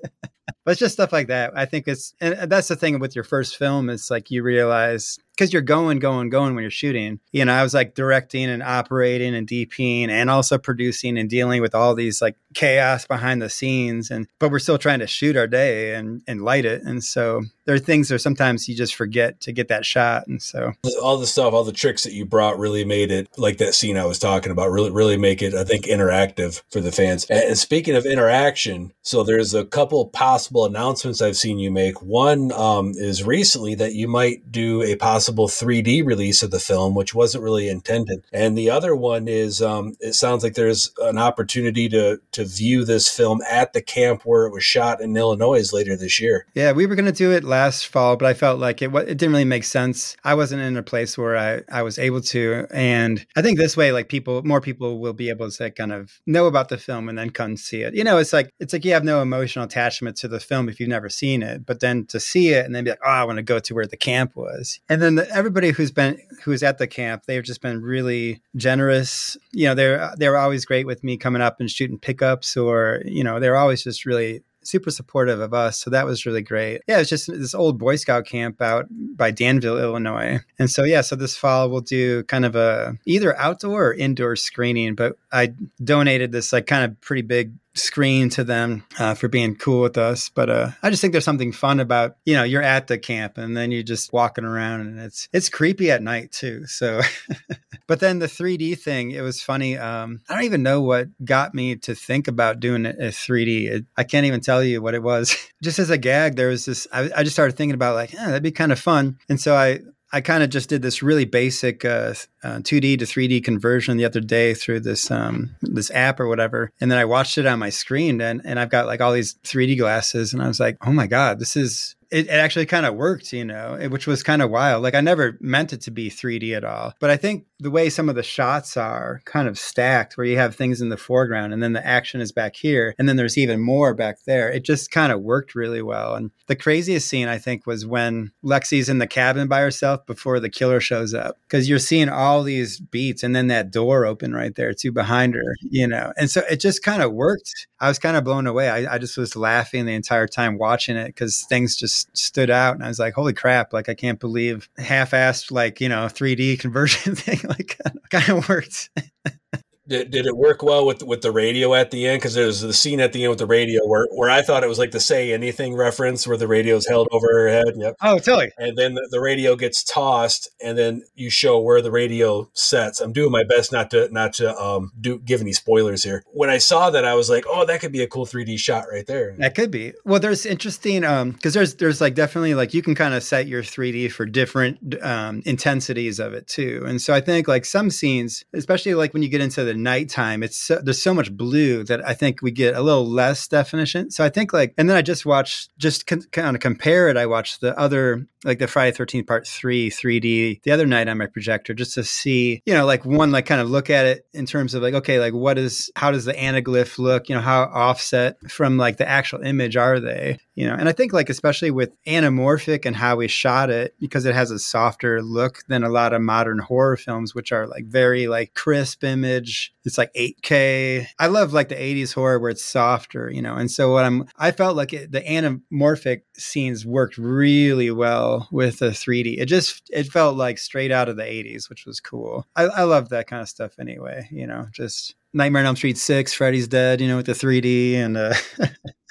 it's 0.67 0.79
just 0.79 0.93
stuff 0.93 1.13
like 1.13 1.27
that. 1.27 1.51
I 1.55 1.65
think 1.65 1.87
it's, 1.87 2.13
and 2.19 2.51
that's 2.51 2.67
the 2.67 2.75
thing 2.75 2.99
with 2.99 3.15
your 3.15 3.23
first 3.23 3.57
film. 3.57 3.89
It's 3.89 4.11
like 4.11 4.31
you 4.31 4.43
realize 4.43 5.17
because 5.35 5.53
you're 5.53 5.61
going, 5.61 5.99
going, 5.99 6.29
going 6.29 6.55
when 6.55 6.61
you're 6.63 6.71
shooting. 6.71 7.19
You 7.31 7.45
know, 7.45 7.53
I 7.53 7.63
was 7.63 7.73
like 7.73 7.95
directing 7.95 8.49
and 8.49 8.61
operating 8.61 9.33
and 9.33 9.47
DPing 9.47 10.09
and 10.09 10.29
also 10.29 10.57
producing 10.57 11.17
and 11.17 11.29
dealing 11.29 11.61
with 11.61 11.73
all 11.73 11.95
these 11.95 12.21
like 12.21 12.35
chaos 12.53 13.07
behind 13.07 13.41
the 13.41 13.49
scenes. 13.49 14.11
And 14.11 14.27
but 14.39 14.51
we're 14.51 14.59
still 14.59 14.77
trying 14.77 14.99
to 14.99 15.07
shoot 15.07 15.37
our 15.37 15.47
day 15.47 15.95
and 15.95 16.21
and 16.27 16.43
light 16.43 16.65
it. 16.65 16.83
And 16.83 17.03
so 17.03 17.43
there 17.65 17.75
are 17.75 17.79
things 17.79 18.09
that 18.09 18.19
sometimes 18.19 18.67
you 18.67 18.75
just 18.75 18.95
forget 18.95 19.39
to 19.41 19.51
get 19.51 19.69
that 19.69 19.85
shot. 19.85 20.27
And 20.27 20.41
so 20.41 20.73
all 21.01 21.17
the 21.17 21.27
stuff, 21.27 21.53
all 21.53 21.63
the 21.63 21.71
tricks 21.71 22.03
that 22.03 22.13
you 22.13 22.25
brought 22.25 22.59
really 22.59 22.83
made 22.83 23.11
it 23.11 23.29
like 23.37 23.57
that 23.59 23.73
scene 23.73 23.97
I 23.97 24.05
was 24.05 24.19
talking 24.19 24.51
about, 24.51 24.71
really, 24.71 24.91
really 24.91 25.17
make 25.17 25.41
it, 25.41 25.53
I 25.53 25.63
think, 25.63 25.85
interactive 25.85 26.61
for 26.69 26.81
the 26.81 26.91
fans. 26.91 27.25
And 27.25 27.57
speaking 27.57 27.95
of 27.95 28.05
interaction, 28.05 28.93
so 29.01 29.23
there's 29.23 29.53
a 29.53 29.65
couple 29.65 30.05
possible 30.07 30.65
announcements 30.65 31.21
I've 31.21 31.37
seen 31.37 31.59
you 31.59 31.71
make. 31.71 32.01
One 32.01 32.51
um, 32.51 32.93
is 32.95 33.23
recently 33.23 33.75
that 33.75 33.93
you 33.93 34.07
might 34.07 34.51
do 34.51 34.81
a 34.81 34.95
possible 34.95 35.20
3D 35.29 36.05
release 36.05 36.43
of 36.43 36.51
the 36.51 36.59
film, 36.59 36.95
which 36.95 37.13
wasn't 37.15 37.43
really 37.43 37.69
intended. 37.69 38.23
And 38.31 38.57
the 38.57 38.69
other 38.69 38.95
one 38.95 39.27
is 39.27 39.61
um, 39.61 39.95
it 39.99 40.13
sounds 40.13 40.43
like 40.43 40.53
there's 40.53 40.91
an 41.01 41.17
opportunity 41.17 41.89
to, 41.89 42.19
to 42.31 42.45
view 42.45 42.85
this 42.85 43.09
film 43.09 43.41
at 43.49 43.73
the 43.73 43.81
camp 43.81 44.23
where 44.23 44.45
it 44.45 44.51
was 44.51 44.63
shot 44.63 45.01
in 45.01 45.15
Illinois 45.15 45.71
later 45.73 45.95
this 45.95 46.19
year. 46.19 46.45
Yeah, 46.53 46.71
we 46.71 46.85
were 46.85 46.95
going 46.95 47.05
to 47.05 47.11
do 47.11 47.31
it 47.31 47.43
last 47.43 47.87
fall, 47.87 48.15
but 48.17 48.27
I 48.27 48.33
felt 48.33 48.59
like 48.59 48.81
it 48.81 48.93
it 48.95 49.17
didn't 49.17 49.31
really 49.31 49.45
make 49.45 49.63
sense. 49.63 50.15
I 50.23 50.33
wasn't 50.33 50.61
in 50.61 50.77
a 50.77 50.83
place 50.83 51.17
where 51.17 51.37
I, 51.37 51.61
I 51.71 51.83
was 51.83 51.99
able 51.99 52.21
to, 52.21 52.67
and 52.71 53.25
I 53.35 53.41
think 53.41 53.57
this 53.57 53.77
way, 53.77 53.91
like 53.91 54.09
people, 54.09 54.43
more 54.43 54.61
people 54.61 54.99
will 54.99 55.13
be 55.13 55.29
able 55.29 55.49
to 55.51 55.71
kind 55.71 55.91
of 55.91 56.19
know 56.25 56.47
about 56.47 56.69
the 56.69 56.77
film 56.77 57.09
and 57.09 57.17
then 57.17 57.29
come 57.29 57.57
see 57.57 57.81
it. 57.81 57.93
You 57.93 58.03
know, 58.03 58.17
it's 58.17 58.33
like 58.33 58.53
it's 58.59 58.73
like 58.73 58.85
you 58.85 58.93
have 58.93 59.03
no 59.03 59.21
emotional 59.21 59.65
attachment 59.65 60.17
to 60.17 60.27
the 60.27 60.39
film 60.39 60.69
if 60.69 60.79
you've 60.79 60.89
never 60.89 61.09
seen 61.09 61.43
it, 61.43 61.65
but 61.65 61.79
then 61.79 62.05
to 62.07 62.19
see 62.19 62.49
it 62.49 62.65
and 62.65 62.75
then 62.75 62.83
be 62.83 62.91
like, 62.91 62.99
oh, 63.05 63.09
I 63.09 63.23
want 63.23 63.37
to 63.37 63.43
go 63.43 63.59
to 63.59 63.75
where 63.75 63.87
the 63.87 63.97
camp 63.97 64.35
was, 64.35 64.79
and 64.89 65.01
then 65.01 65.10
everybody 65.19 65.71
who's 65.71 65.91
been 65.91 66.19
who's 66.43 66.63
at 66.63 66.77
the 66.77 66.87
camp, 66.87 67.23
they've 67.25 67.43
just 67.43 67.61
been 67.61 67.81
really 67.81 68.41
generous. 68.55 69.37
You 69.51 69.67
know, 69.67 69.75
they're 69.75 70.13
they're 70.17 70.37
always 70.37 70.65
great 70.65 70.85
with 70.85 71.03
me 71.03 71.17
coming 71.17 71.41
up 71.41 71.59
and 71.59 71.69
shooting 71.69 71.99
pickups, 71.99 72.57
or 72.57 73.01
you 73.05 73.23
know, 73.23 73.39
they're 73.39 73.57
always 73.57 73.83
just 73.83 74.05
really 74.05 74.43
super 74.63 74.91
supportive 74.91 75.39
of 75.39 75.53
us. 75.53 75.79
So 75.79 75.89
that 75.89 76.05
was 76.05 76.25
really 76.25 76.41
great. 76.41 76.81
Yeah, 76.87 76.99
it's 76.99 77.09
just 77.09 77.27
this 77.27 77.55
old 77.55 77.79
Boy 77.79 77.95
Scout 77.95 78.25
camp 78.25 78.61
out 78.61 78.85
by 78.89 79.31
Danville, 79.31 79.79
Illinois. 79.79 80.39
And 80.59 80.69
so 80.69 80.83
yeah, 80.83 81.01
so 81.01 81.15
this 81.15 81.35
fall 81.35 81.69
we'll 81.69 81.81
do 81.81 82.23
kind 82.23 82.45
of 82.45 82.55
a 82.55 82.97
either 83.05 83.37
outdoor 83.39 83.87
or 83.87 83.93
indoor 83.93 84.35
screening. 84.35 84.95
But 84.95 85.17
I 85.31 85.53
donated 85.83 86.31
this 86.31 86.53
like 86.53 86.67
kind 86.67 86.85
of 86.85 86.99
pretty 87.01 87.23
big 87.23 87.53
screen 87.73 88.29
to 88.29 88.43
them 88.43 88.83
uh, 88.99 89.13
for 89.13 89.27
being 89.27 89.55
cool 89.55 89.81
with 89.81 89.97
us. 89.97 90.29
But 90.29 90.49
uh, 90.49 90.71
I 90.83 90.89
just 90.89 91.01
think 91.01 91.11
there's 91.11 91.25
something 91.25 91.51
fun 91.51 91.79
about 91.79 92.17
you 92.25 92.33
know 92.33 92.43
you're 92.43 92.61
at 92.61 92.87
the 92.87 92.97
camp 92.97 93.37
and 93.37 93.55
then 93.55 93.71
you're 93.71 93.83
just 93.83 94.13
walking 94.13 94.45
around 94.45 94.81
and 94.81 94.99
it's 94.99 95.29
it's 95.33 95.49
creepy 95.49 95.91
at 95.91 96.01
night 96.03 96.31
too. 96.31 96.65
So, 96.67 97.01
but 97.87 97.99
then 97.99 98.19
the 98.19 98.27
3D 98.27 98.77
thing, 98.79 99.11
it 99.11 99.21
was 99.21 99.41
funny. 99.41 99.77
Um, 99.77 100.21
I 100.29 100.35
don't 100.35 100.43
even 100.43 100.63
know 100.63 100.81
what 100.81 101.07
got 101.23 101.53
me 101.53 101.75
to 101.77 101.95
think 101.95 102.27
about 102.27 102.59
doing 102.59 102.85
as 102.85 103.15
3D. 103.15 103.65
It, 103.69 103.85
I 103.97 104.03
can't 104.03 104.25
even 104.25 104.41
tell 104.41 104.63
you 104.63 104.81
what 104.81 104.93
it 104.93 105.03
was. 105.03 105.35
just 105.63 105.79
as 105.79 105.89
a 105.89 105.97
gag, 105.97 106.35
there 106.35 106.49
was 106.49 106.65
this. 106.65 106.87
I, 106.91 107.09
I 107.15 107.23
just 107.23 107.35
started 107.35 107.55
thinking 107.55 107.75
about 107.75 107.95
like, 107.95 108.13
yeah, 108.13 108.27
that'd 108.27 108.43
be 108.43 108.51
kind 108.51 108.71
of 108.71 108.79
fun. 108.79 109.17
And 109.29 109.39
so 109.39 109.55
I 109.55 109.79
I 110.13 110.21
kind 110.21 110.43
of 110.43 110.49
just 110.49 110.69
did 110.69 110.81
this 110.81 111.01
really 111.01 111.25
basic 111.25 111.85
uh, 111.85 112.13
uh, 112.43 112.57
2D 112.57 112.99
to 112.99 113.05
3D 113.05 113.43
conversion 113.43 113.97
the 113.97 114.05
other 114.05 114.19
day 114.19 114.53
through 114.53 114.81
this 114.81 115.11
um, 115.11 115.55
this 115.61 115.91
app 115.91 116.19
or 116.19 116.27
whatever, 116.27 116.71
and 116.79 116.91
then 116.91 116.97
I 116.97 117.05
watched 117.05 117.37
it 117.37 117.45
on 117.45 117.59
my 117.59 117.69
screen, 117.69 118.21
and 118.21 118.41
and 118.43 118.59
I've 118.59 118.69
got 118.69 118.87
like 118.87 119.01
all 119.01 119.13
these 119.13 119.35
3D 119.43 119.77
glasses, 119.77 120.33
and 120.33 120.41
I 120.41 120.47
was 120.47 120.59
like, 120.59 120.77
oh 120.85 120.91
my 120.91 121.07
god, 121.07 121.39
this 121.39 121.55
is 121.55 121.95
it, 122.11 122.27
it 122.27 122.31
actually 122.31 122.65
kind 122.65 122.85
of 122.85 122.95
worked, 122.95 123.31
you 123.31 123.45
know, 123.45 123.77
it, 123.79 123.89
which 123.89 124.05
was 124.05 124.21
kind 124.21 124.41
of 124.41 124.51
wild. 124.51 124.83
Like 124.83 124.95
I 124.95 125.01
never 125.01 125.37
meant 125.39 125.73
it 125.73 125.81
to 125.81 125.91
be 125.91 126.09
3D 126.09 126.55
at 126.55 126.65
all, 126.65 126.93
but 126.99 127.09
I 127.09 127.17
think 127.17 127.45
the 127.59 127.71
way 127.71 127.89
some 127.89 128.09
of 128.09 128.15
the 128.15 128.23
shots 128.23 128.75
are 128.75 129.21
kind 129.25 129.47
of 129.47 129.57
stacked, 129.57 130.17
where 130.17 130.25
you 130.25 130.37
have 130.37 130.55
things 130.55 130.81
in 130.81 130.89
the 130.89 130.97
foreground 130.97 131.53
and 131.53 131.63
then 131.63 131.73
the 131.73 131.85
action 131.85 132.19
is 132.19 132.31
back 132.31 132.55
here, 132.55 132.93
and 132.99 133.07
then 133.07 133.15
there's 133.15 133.37
even 133.37 133.61
more 133.61 133.93
back 133.93 134.17
there. 134.25 134.51
It 134.51 134.63
just 134.63 134.91
kind 134.91 135.11
of 135.11 135.21
worked 135.21 135.55
really 135.55 135.81
well. 135.81 136.15
And 136.15 136.31
the 136.47 136.55
craziest 136.55 137.07
scene 137.07 137.27
I 137.27 137.37
think 137.37 137.65
was 137.65 137.85
when 137.85 138.31
Lexi's 138.43 138.89
in 138.89 138.97
the 138.97 139.07
cabin 139.07 139.47
by 139.47 139.61
herself 139.61 140.05
before 140.05 140.39
the 140.39 140.49
killer 140.49 140.81
shows 140.81 141.13
up, 141.13 141.37
because 141.43 141.69
you're 141.69 141.79
seeing 141.79 142.09
all 142.09 142.30
these 142.41 142.79
beats, 142.79 143.23
and 143.23 143.35
then 143.35 143.47
that 143.47 143.71
door 143.71 144.05
open 144.05 144.33
right 144.33 144.55
there 144.55 144.73
too 144.73 144.91
behind 144.91 145.35
her, 145.35 145.55
you 145.69 145.87
know, 145.87 146.13
and 146.17 146.29
so 146.31 146.41
it 146.49 146.61
just 146.61 146.83
kind 146.83 147.01
of 147.01 147.11
worked. 147.11 147.67
I 147.79 147.87
was 147.89 147.99
kind 147.99 148.15
of 148.15 148.23
blown 148.23 148.47
away. 148.47 148.69
I, 148.69 148.95
I 148.95 148.97
just 148.97 149.17
was 149.17 149.35
laughing 149.35 149.85
the 149.85 149.93
entire 149.93 150.27
time 150.27 150.57
watching 150.57 150.95
it 150.95 151.07
because 151.07 151.45
things 151.49 151.75
just 151.75 152.15
stood 152.15 152.49
out 152.49 152.75
and 152.75 152.83
I 152.83 152.87
was 152.87 152.99
like, 152.99 153.13
holy 153.13 153.33
crap, 153.33 153.73
like 153.73 153.89
I 153.89 153.93
can't 153.93 154.19
believe 154.19 154.69
half-assed 154.77 155.51
like, 155.51 155.81
you 155.81 155.89
know, 155.89 156.05
3D 156.05 156.59
conversion 156.59 157.15
thing 157.17 157.39
like 157.47 157.77
kind 158.09 158.29
of 158.29 158.47
worked. 158.47 158.89
Did, 159.87 160.11
did 160.11 160.27
it 160.27 160.37
work 160.37 160.61
well 160.61 160.85
with 160.85 161.01
with 161.01 161.21
the 161.21 161.31
radio 161.31 161.73
at 161.73 161.89
the 161.89 162.07
end? 162.07 162.21
Because 162.21 162.35
there's 162.35 162.61
the 162.61 162.71
scene 162.71 162.99
at 162.99 163.13
the 163.13 163.23
end 163.23 163.31
with 163.31 163.39
the 163.39 163.47
radio 163.47 163.85
where, 163.87 164.07
where 164.11 164.29
I 164.29 164.43
thought 164.43 164.63
it 164.63 164.69
was 164.69 164.77
like 164.77 164.91
the 164.91 164.99
say 164.99 165.33
anything 165.33 165.75
reference 165.75 166.27
where 166.27 166.37
the 166.37 166.47
radio's 166.47 166.85
held 166.85 167.07
over 167.11 167.27
her 167.27 167.49
head. 167.49 167.73
Yep. 167.75 167.95
Oh, 168.01 168.19
totally. 168.19 168.51
And 168.57 168.77
then 168.77 168.93
the, 168.93 169.07
the, 169.09 169.19
radio 169.19 169.55
gets 169.55 169.83
tossed, 169.83 170.49
and 170.63 170.77
then 170.77 171.03
you 171.15 171.31
show 171.31 171.59
where 171.59 171.81
the 171.81 171.91
radio 171.91 172.49
sets. 172.53 173.01
I'm 173.01 173.11
doing 173.11 173.31
my 173.31 173.43
best 173.43 173.71
not 173.71 173.89
to 173.91 174.07
not 174.11 174.33
to 174.33 174.55
um 174.55 174.91
do 175.01 175.17
give 175.17 175.41
any 175.41 175.53
spoilers 175.53 176.03
here. 176.03 176.23
When 176.27 176.51
I 176.51 176.59
saw 176.59 176.91
that, 176.91 177.03
I 177.03 177.15
was 177.15 177.29
like, 177.29 177.45
oh, 177.47 177.65
that 177.65 177.81
could 177.81 177.91
be 177.91 178.03
a 178.03 178.07
cool 178.07 178.27
3D 178.27 178.59
shot 178.59 178.85
right 178.91 179.07
there. 179.07 179.35
That 179.39 179.55
could 179.55 179.71
be. 179.71 179.93
Well, 180.05 180.19
there's 180.19 180.45
interesting 180.45 181.03
um 181.03 181.31
because 181.31 181.55
there's 181.55 181.75
there's 181.75 182.01
like 182.01 182.13
definitely 182.13 182.53
like 182.53 182.75
you 182.75 182.83
can 182.83 182.93
kind 182.93 183.15
of 183.15 183.23
set 183.23 183.47
your 183.47 183.63
3D 183.63 184.11
for 184.11 184.27
different 184.27 185.03
um 185.03 185.41
intensities 185.45 186.19
of 186.19 186.33
it 186.33 186.45
too. 186.45 186.83
And 186.85 187.01
so 187.01 187.15
I 187.15 187.21
think 187.21 187.47
like 187.47 187.65
some 187.65 187.89
scenes, 187.89 188.43
especially 188.53 188.93
like 188.93 189.13
when 189.13 189.23
you 189.23 189.29
get 189.29 189.41
into 189.41 189.63
the 189.63 189.70
nighttime, 189.73 190.43
it's 190.43 190.57
so, 190.57 190.79
there's 190.81 191.01
so 191.01 191.13
much 191.13 191.35
blue 191.35 191.83
that 191.85 192.05
I 192.07 192.13
think 192.13 192.41
we 192.41 192.51
get 192.51 192.75
a 192.75 192.81
little 192.81 193.07
less 193.07 193.47
definition. 193.47 194.11
So 194.11 194.23
I 194.23 194.29
think 194.29 194.53
like, 194.53 194.73
and 194.77 194.89
then 194.89 194.97
I 194.97 195.01
just 195.01 195.25
watched, 195.25 195.69
just 195.77 196.07
con- 196.07 196.23
kind 196.31 196.55
of 196.55 196.61
compare 196.61 197.09
it. 197.09 197.17
I 197.17 197.25
watched 197.25 197.61
the 197.61 197.77
other, 197.77 198.27
like 198.43 198.57
the 198.57 198.67
Friday 198.67 198.95
13th 198.97 199.27
part 199.27 199.47
three 199.47 199.91
3D 199.91 200.63
the 200.63 200.71
other 200.71 200.87
night 200.87 201.07
on 201.07 201.19
my 201.19 201.27
projector 201.27 201.75
just 201.75 201.93
to 201.93 202.03
see, 202.03 202.61
you 202.65 202.73
know, 202.73 202.85
like 202.85 203.05
one, 203.05 203.31
like 203.31 203.45
kind 203.45 203.61
of 203.61 203.69
look 203.69 203.89
at 203.89 204.05
it 204.05 204.25
in 204.33 204.47
terms 204.47 204.73
of 204.73 204.81
like, 204.81 204.95
okay, 204.95 205.19
like 205.19 205.33
what 205.33 205.59
is, 205.59 205.91
how 205.95 206.09
does 206.11 206.25
the 206.25 206.33
anaglyph 206.33 206.97
look? 206.97 207.29
You 207.29 207.35
know, 207.35 207.41
how 207.41 207.63
offset 207.63 208.37
from 208.49 208.77
like 208.77 208.97
the 208.97 209.07
actual 209.07 209.41
image 209.41 209.75
are 209.77 209.99
they? 209.99 210.39
You 210.55 210.67
know, 210.67 210.73
and 210.73 210.89
I 210.89 210.91
think 210.91 211.13
like, 211.13 211.29
especially 211.29 211.71
with 211.71 211.91
anamorphic 212.05 212.85
and 212.85 212.95
how 212.95 213.15
we 213.15 213.27
shot 213.27 213.69
it, 213.69 213.95
because 213.99 214.25
it 214.25 214.33
has 214.33 214.51
a 214.51 214.59
softer 214.59 215.21
look 215.21 215.63
than 215.67 215.83
a 215.83 215.89
lot 215.89 216.13
of 216.13 216.21
modern 216.21 216.59
horror 216.59 216.97
films, 216.97 217.35
which 217.35 217.51
are 217.51 217.67
like 217.67 217.85
very 217.85 218.27
like 218.27 218.53
crisp 218.53 219.03
image, 219.03 219.60
it's 219.83 219.97
like 219.97 220.13
8K. 220.13 221.07
I 221.19 221.27
love 221.27 221.53
like 221.53 221.69
the 221.69 221.75
80s 221.75 222.13
horror 222.13 222.39
where 222.39 222.51
it's 222.51 222.63
softer, 222.63 223.29
you 223.29 223.41
know. 223.41 223.55
And 223.55 223.69
so 223.69 223.91
what 223.91 224.05
I'm 224.05 224.27
I 224.37 224.51
felt 224.51 224.75
like 224.75 224.93
it, 224.93 225.11
the 225.11 225.21
anamorphic 225.21 226.21
scenes 226.37 226.85
worked 226.85 227.17
really 227.17 227.91
well 227.91 228.47
with 228.51 228.79
the 228.79 228.89
3D. 228.89 229.39
It 229.39 229.45
just 229.45 229.89
it 229.89 230.05
felt 230.05 230.37
like 230.37 230.57
straight 230.57 230.91
out 230.91 231.09
of 231.09 231.17
the 231.17 231.23
80s, 231.23 231.69
which 231.69 231.85
was 231.85 231.99
cool. 231.99 232.45
I, 232.55 232.63
I 232.63 232.83
love 232.83 233.09
that 233.09 233.27
kind 233.27 233.41
of 233.41 233.49
stuff 233.49 233.79
anyway, 233.79 234.27
you 234.31 234.47
know, 234.47 234.67
just 234.71 235.15
Nightmare 235.33 235.61
on 235.61 235.67
Elm 235.67 235.75
Street 235.75 235.97
6, 235.97 236.33
Freddy's 236.33 236.67
Dead, 236.67 237.01
you 237.01 237.07
know, 237.07 237.17
with 237.17 237.25
the 237.25 237.33
3D 237.33 237.95
and 237.95 238.17
uh 238.17 238.33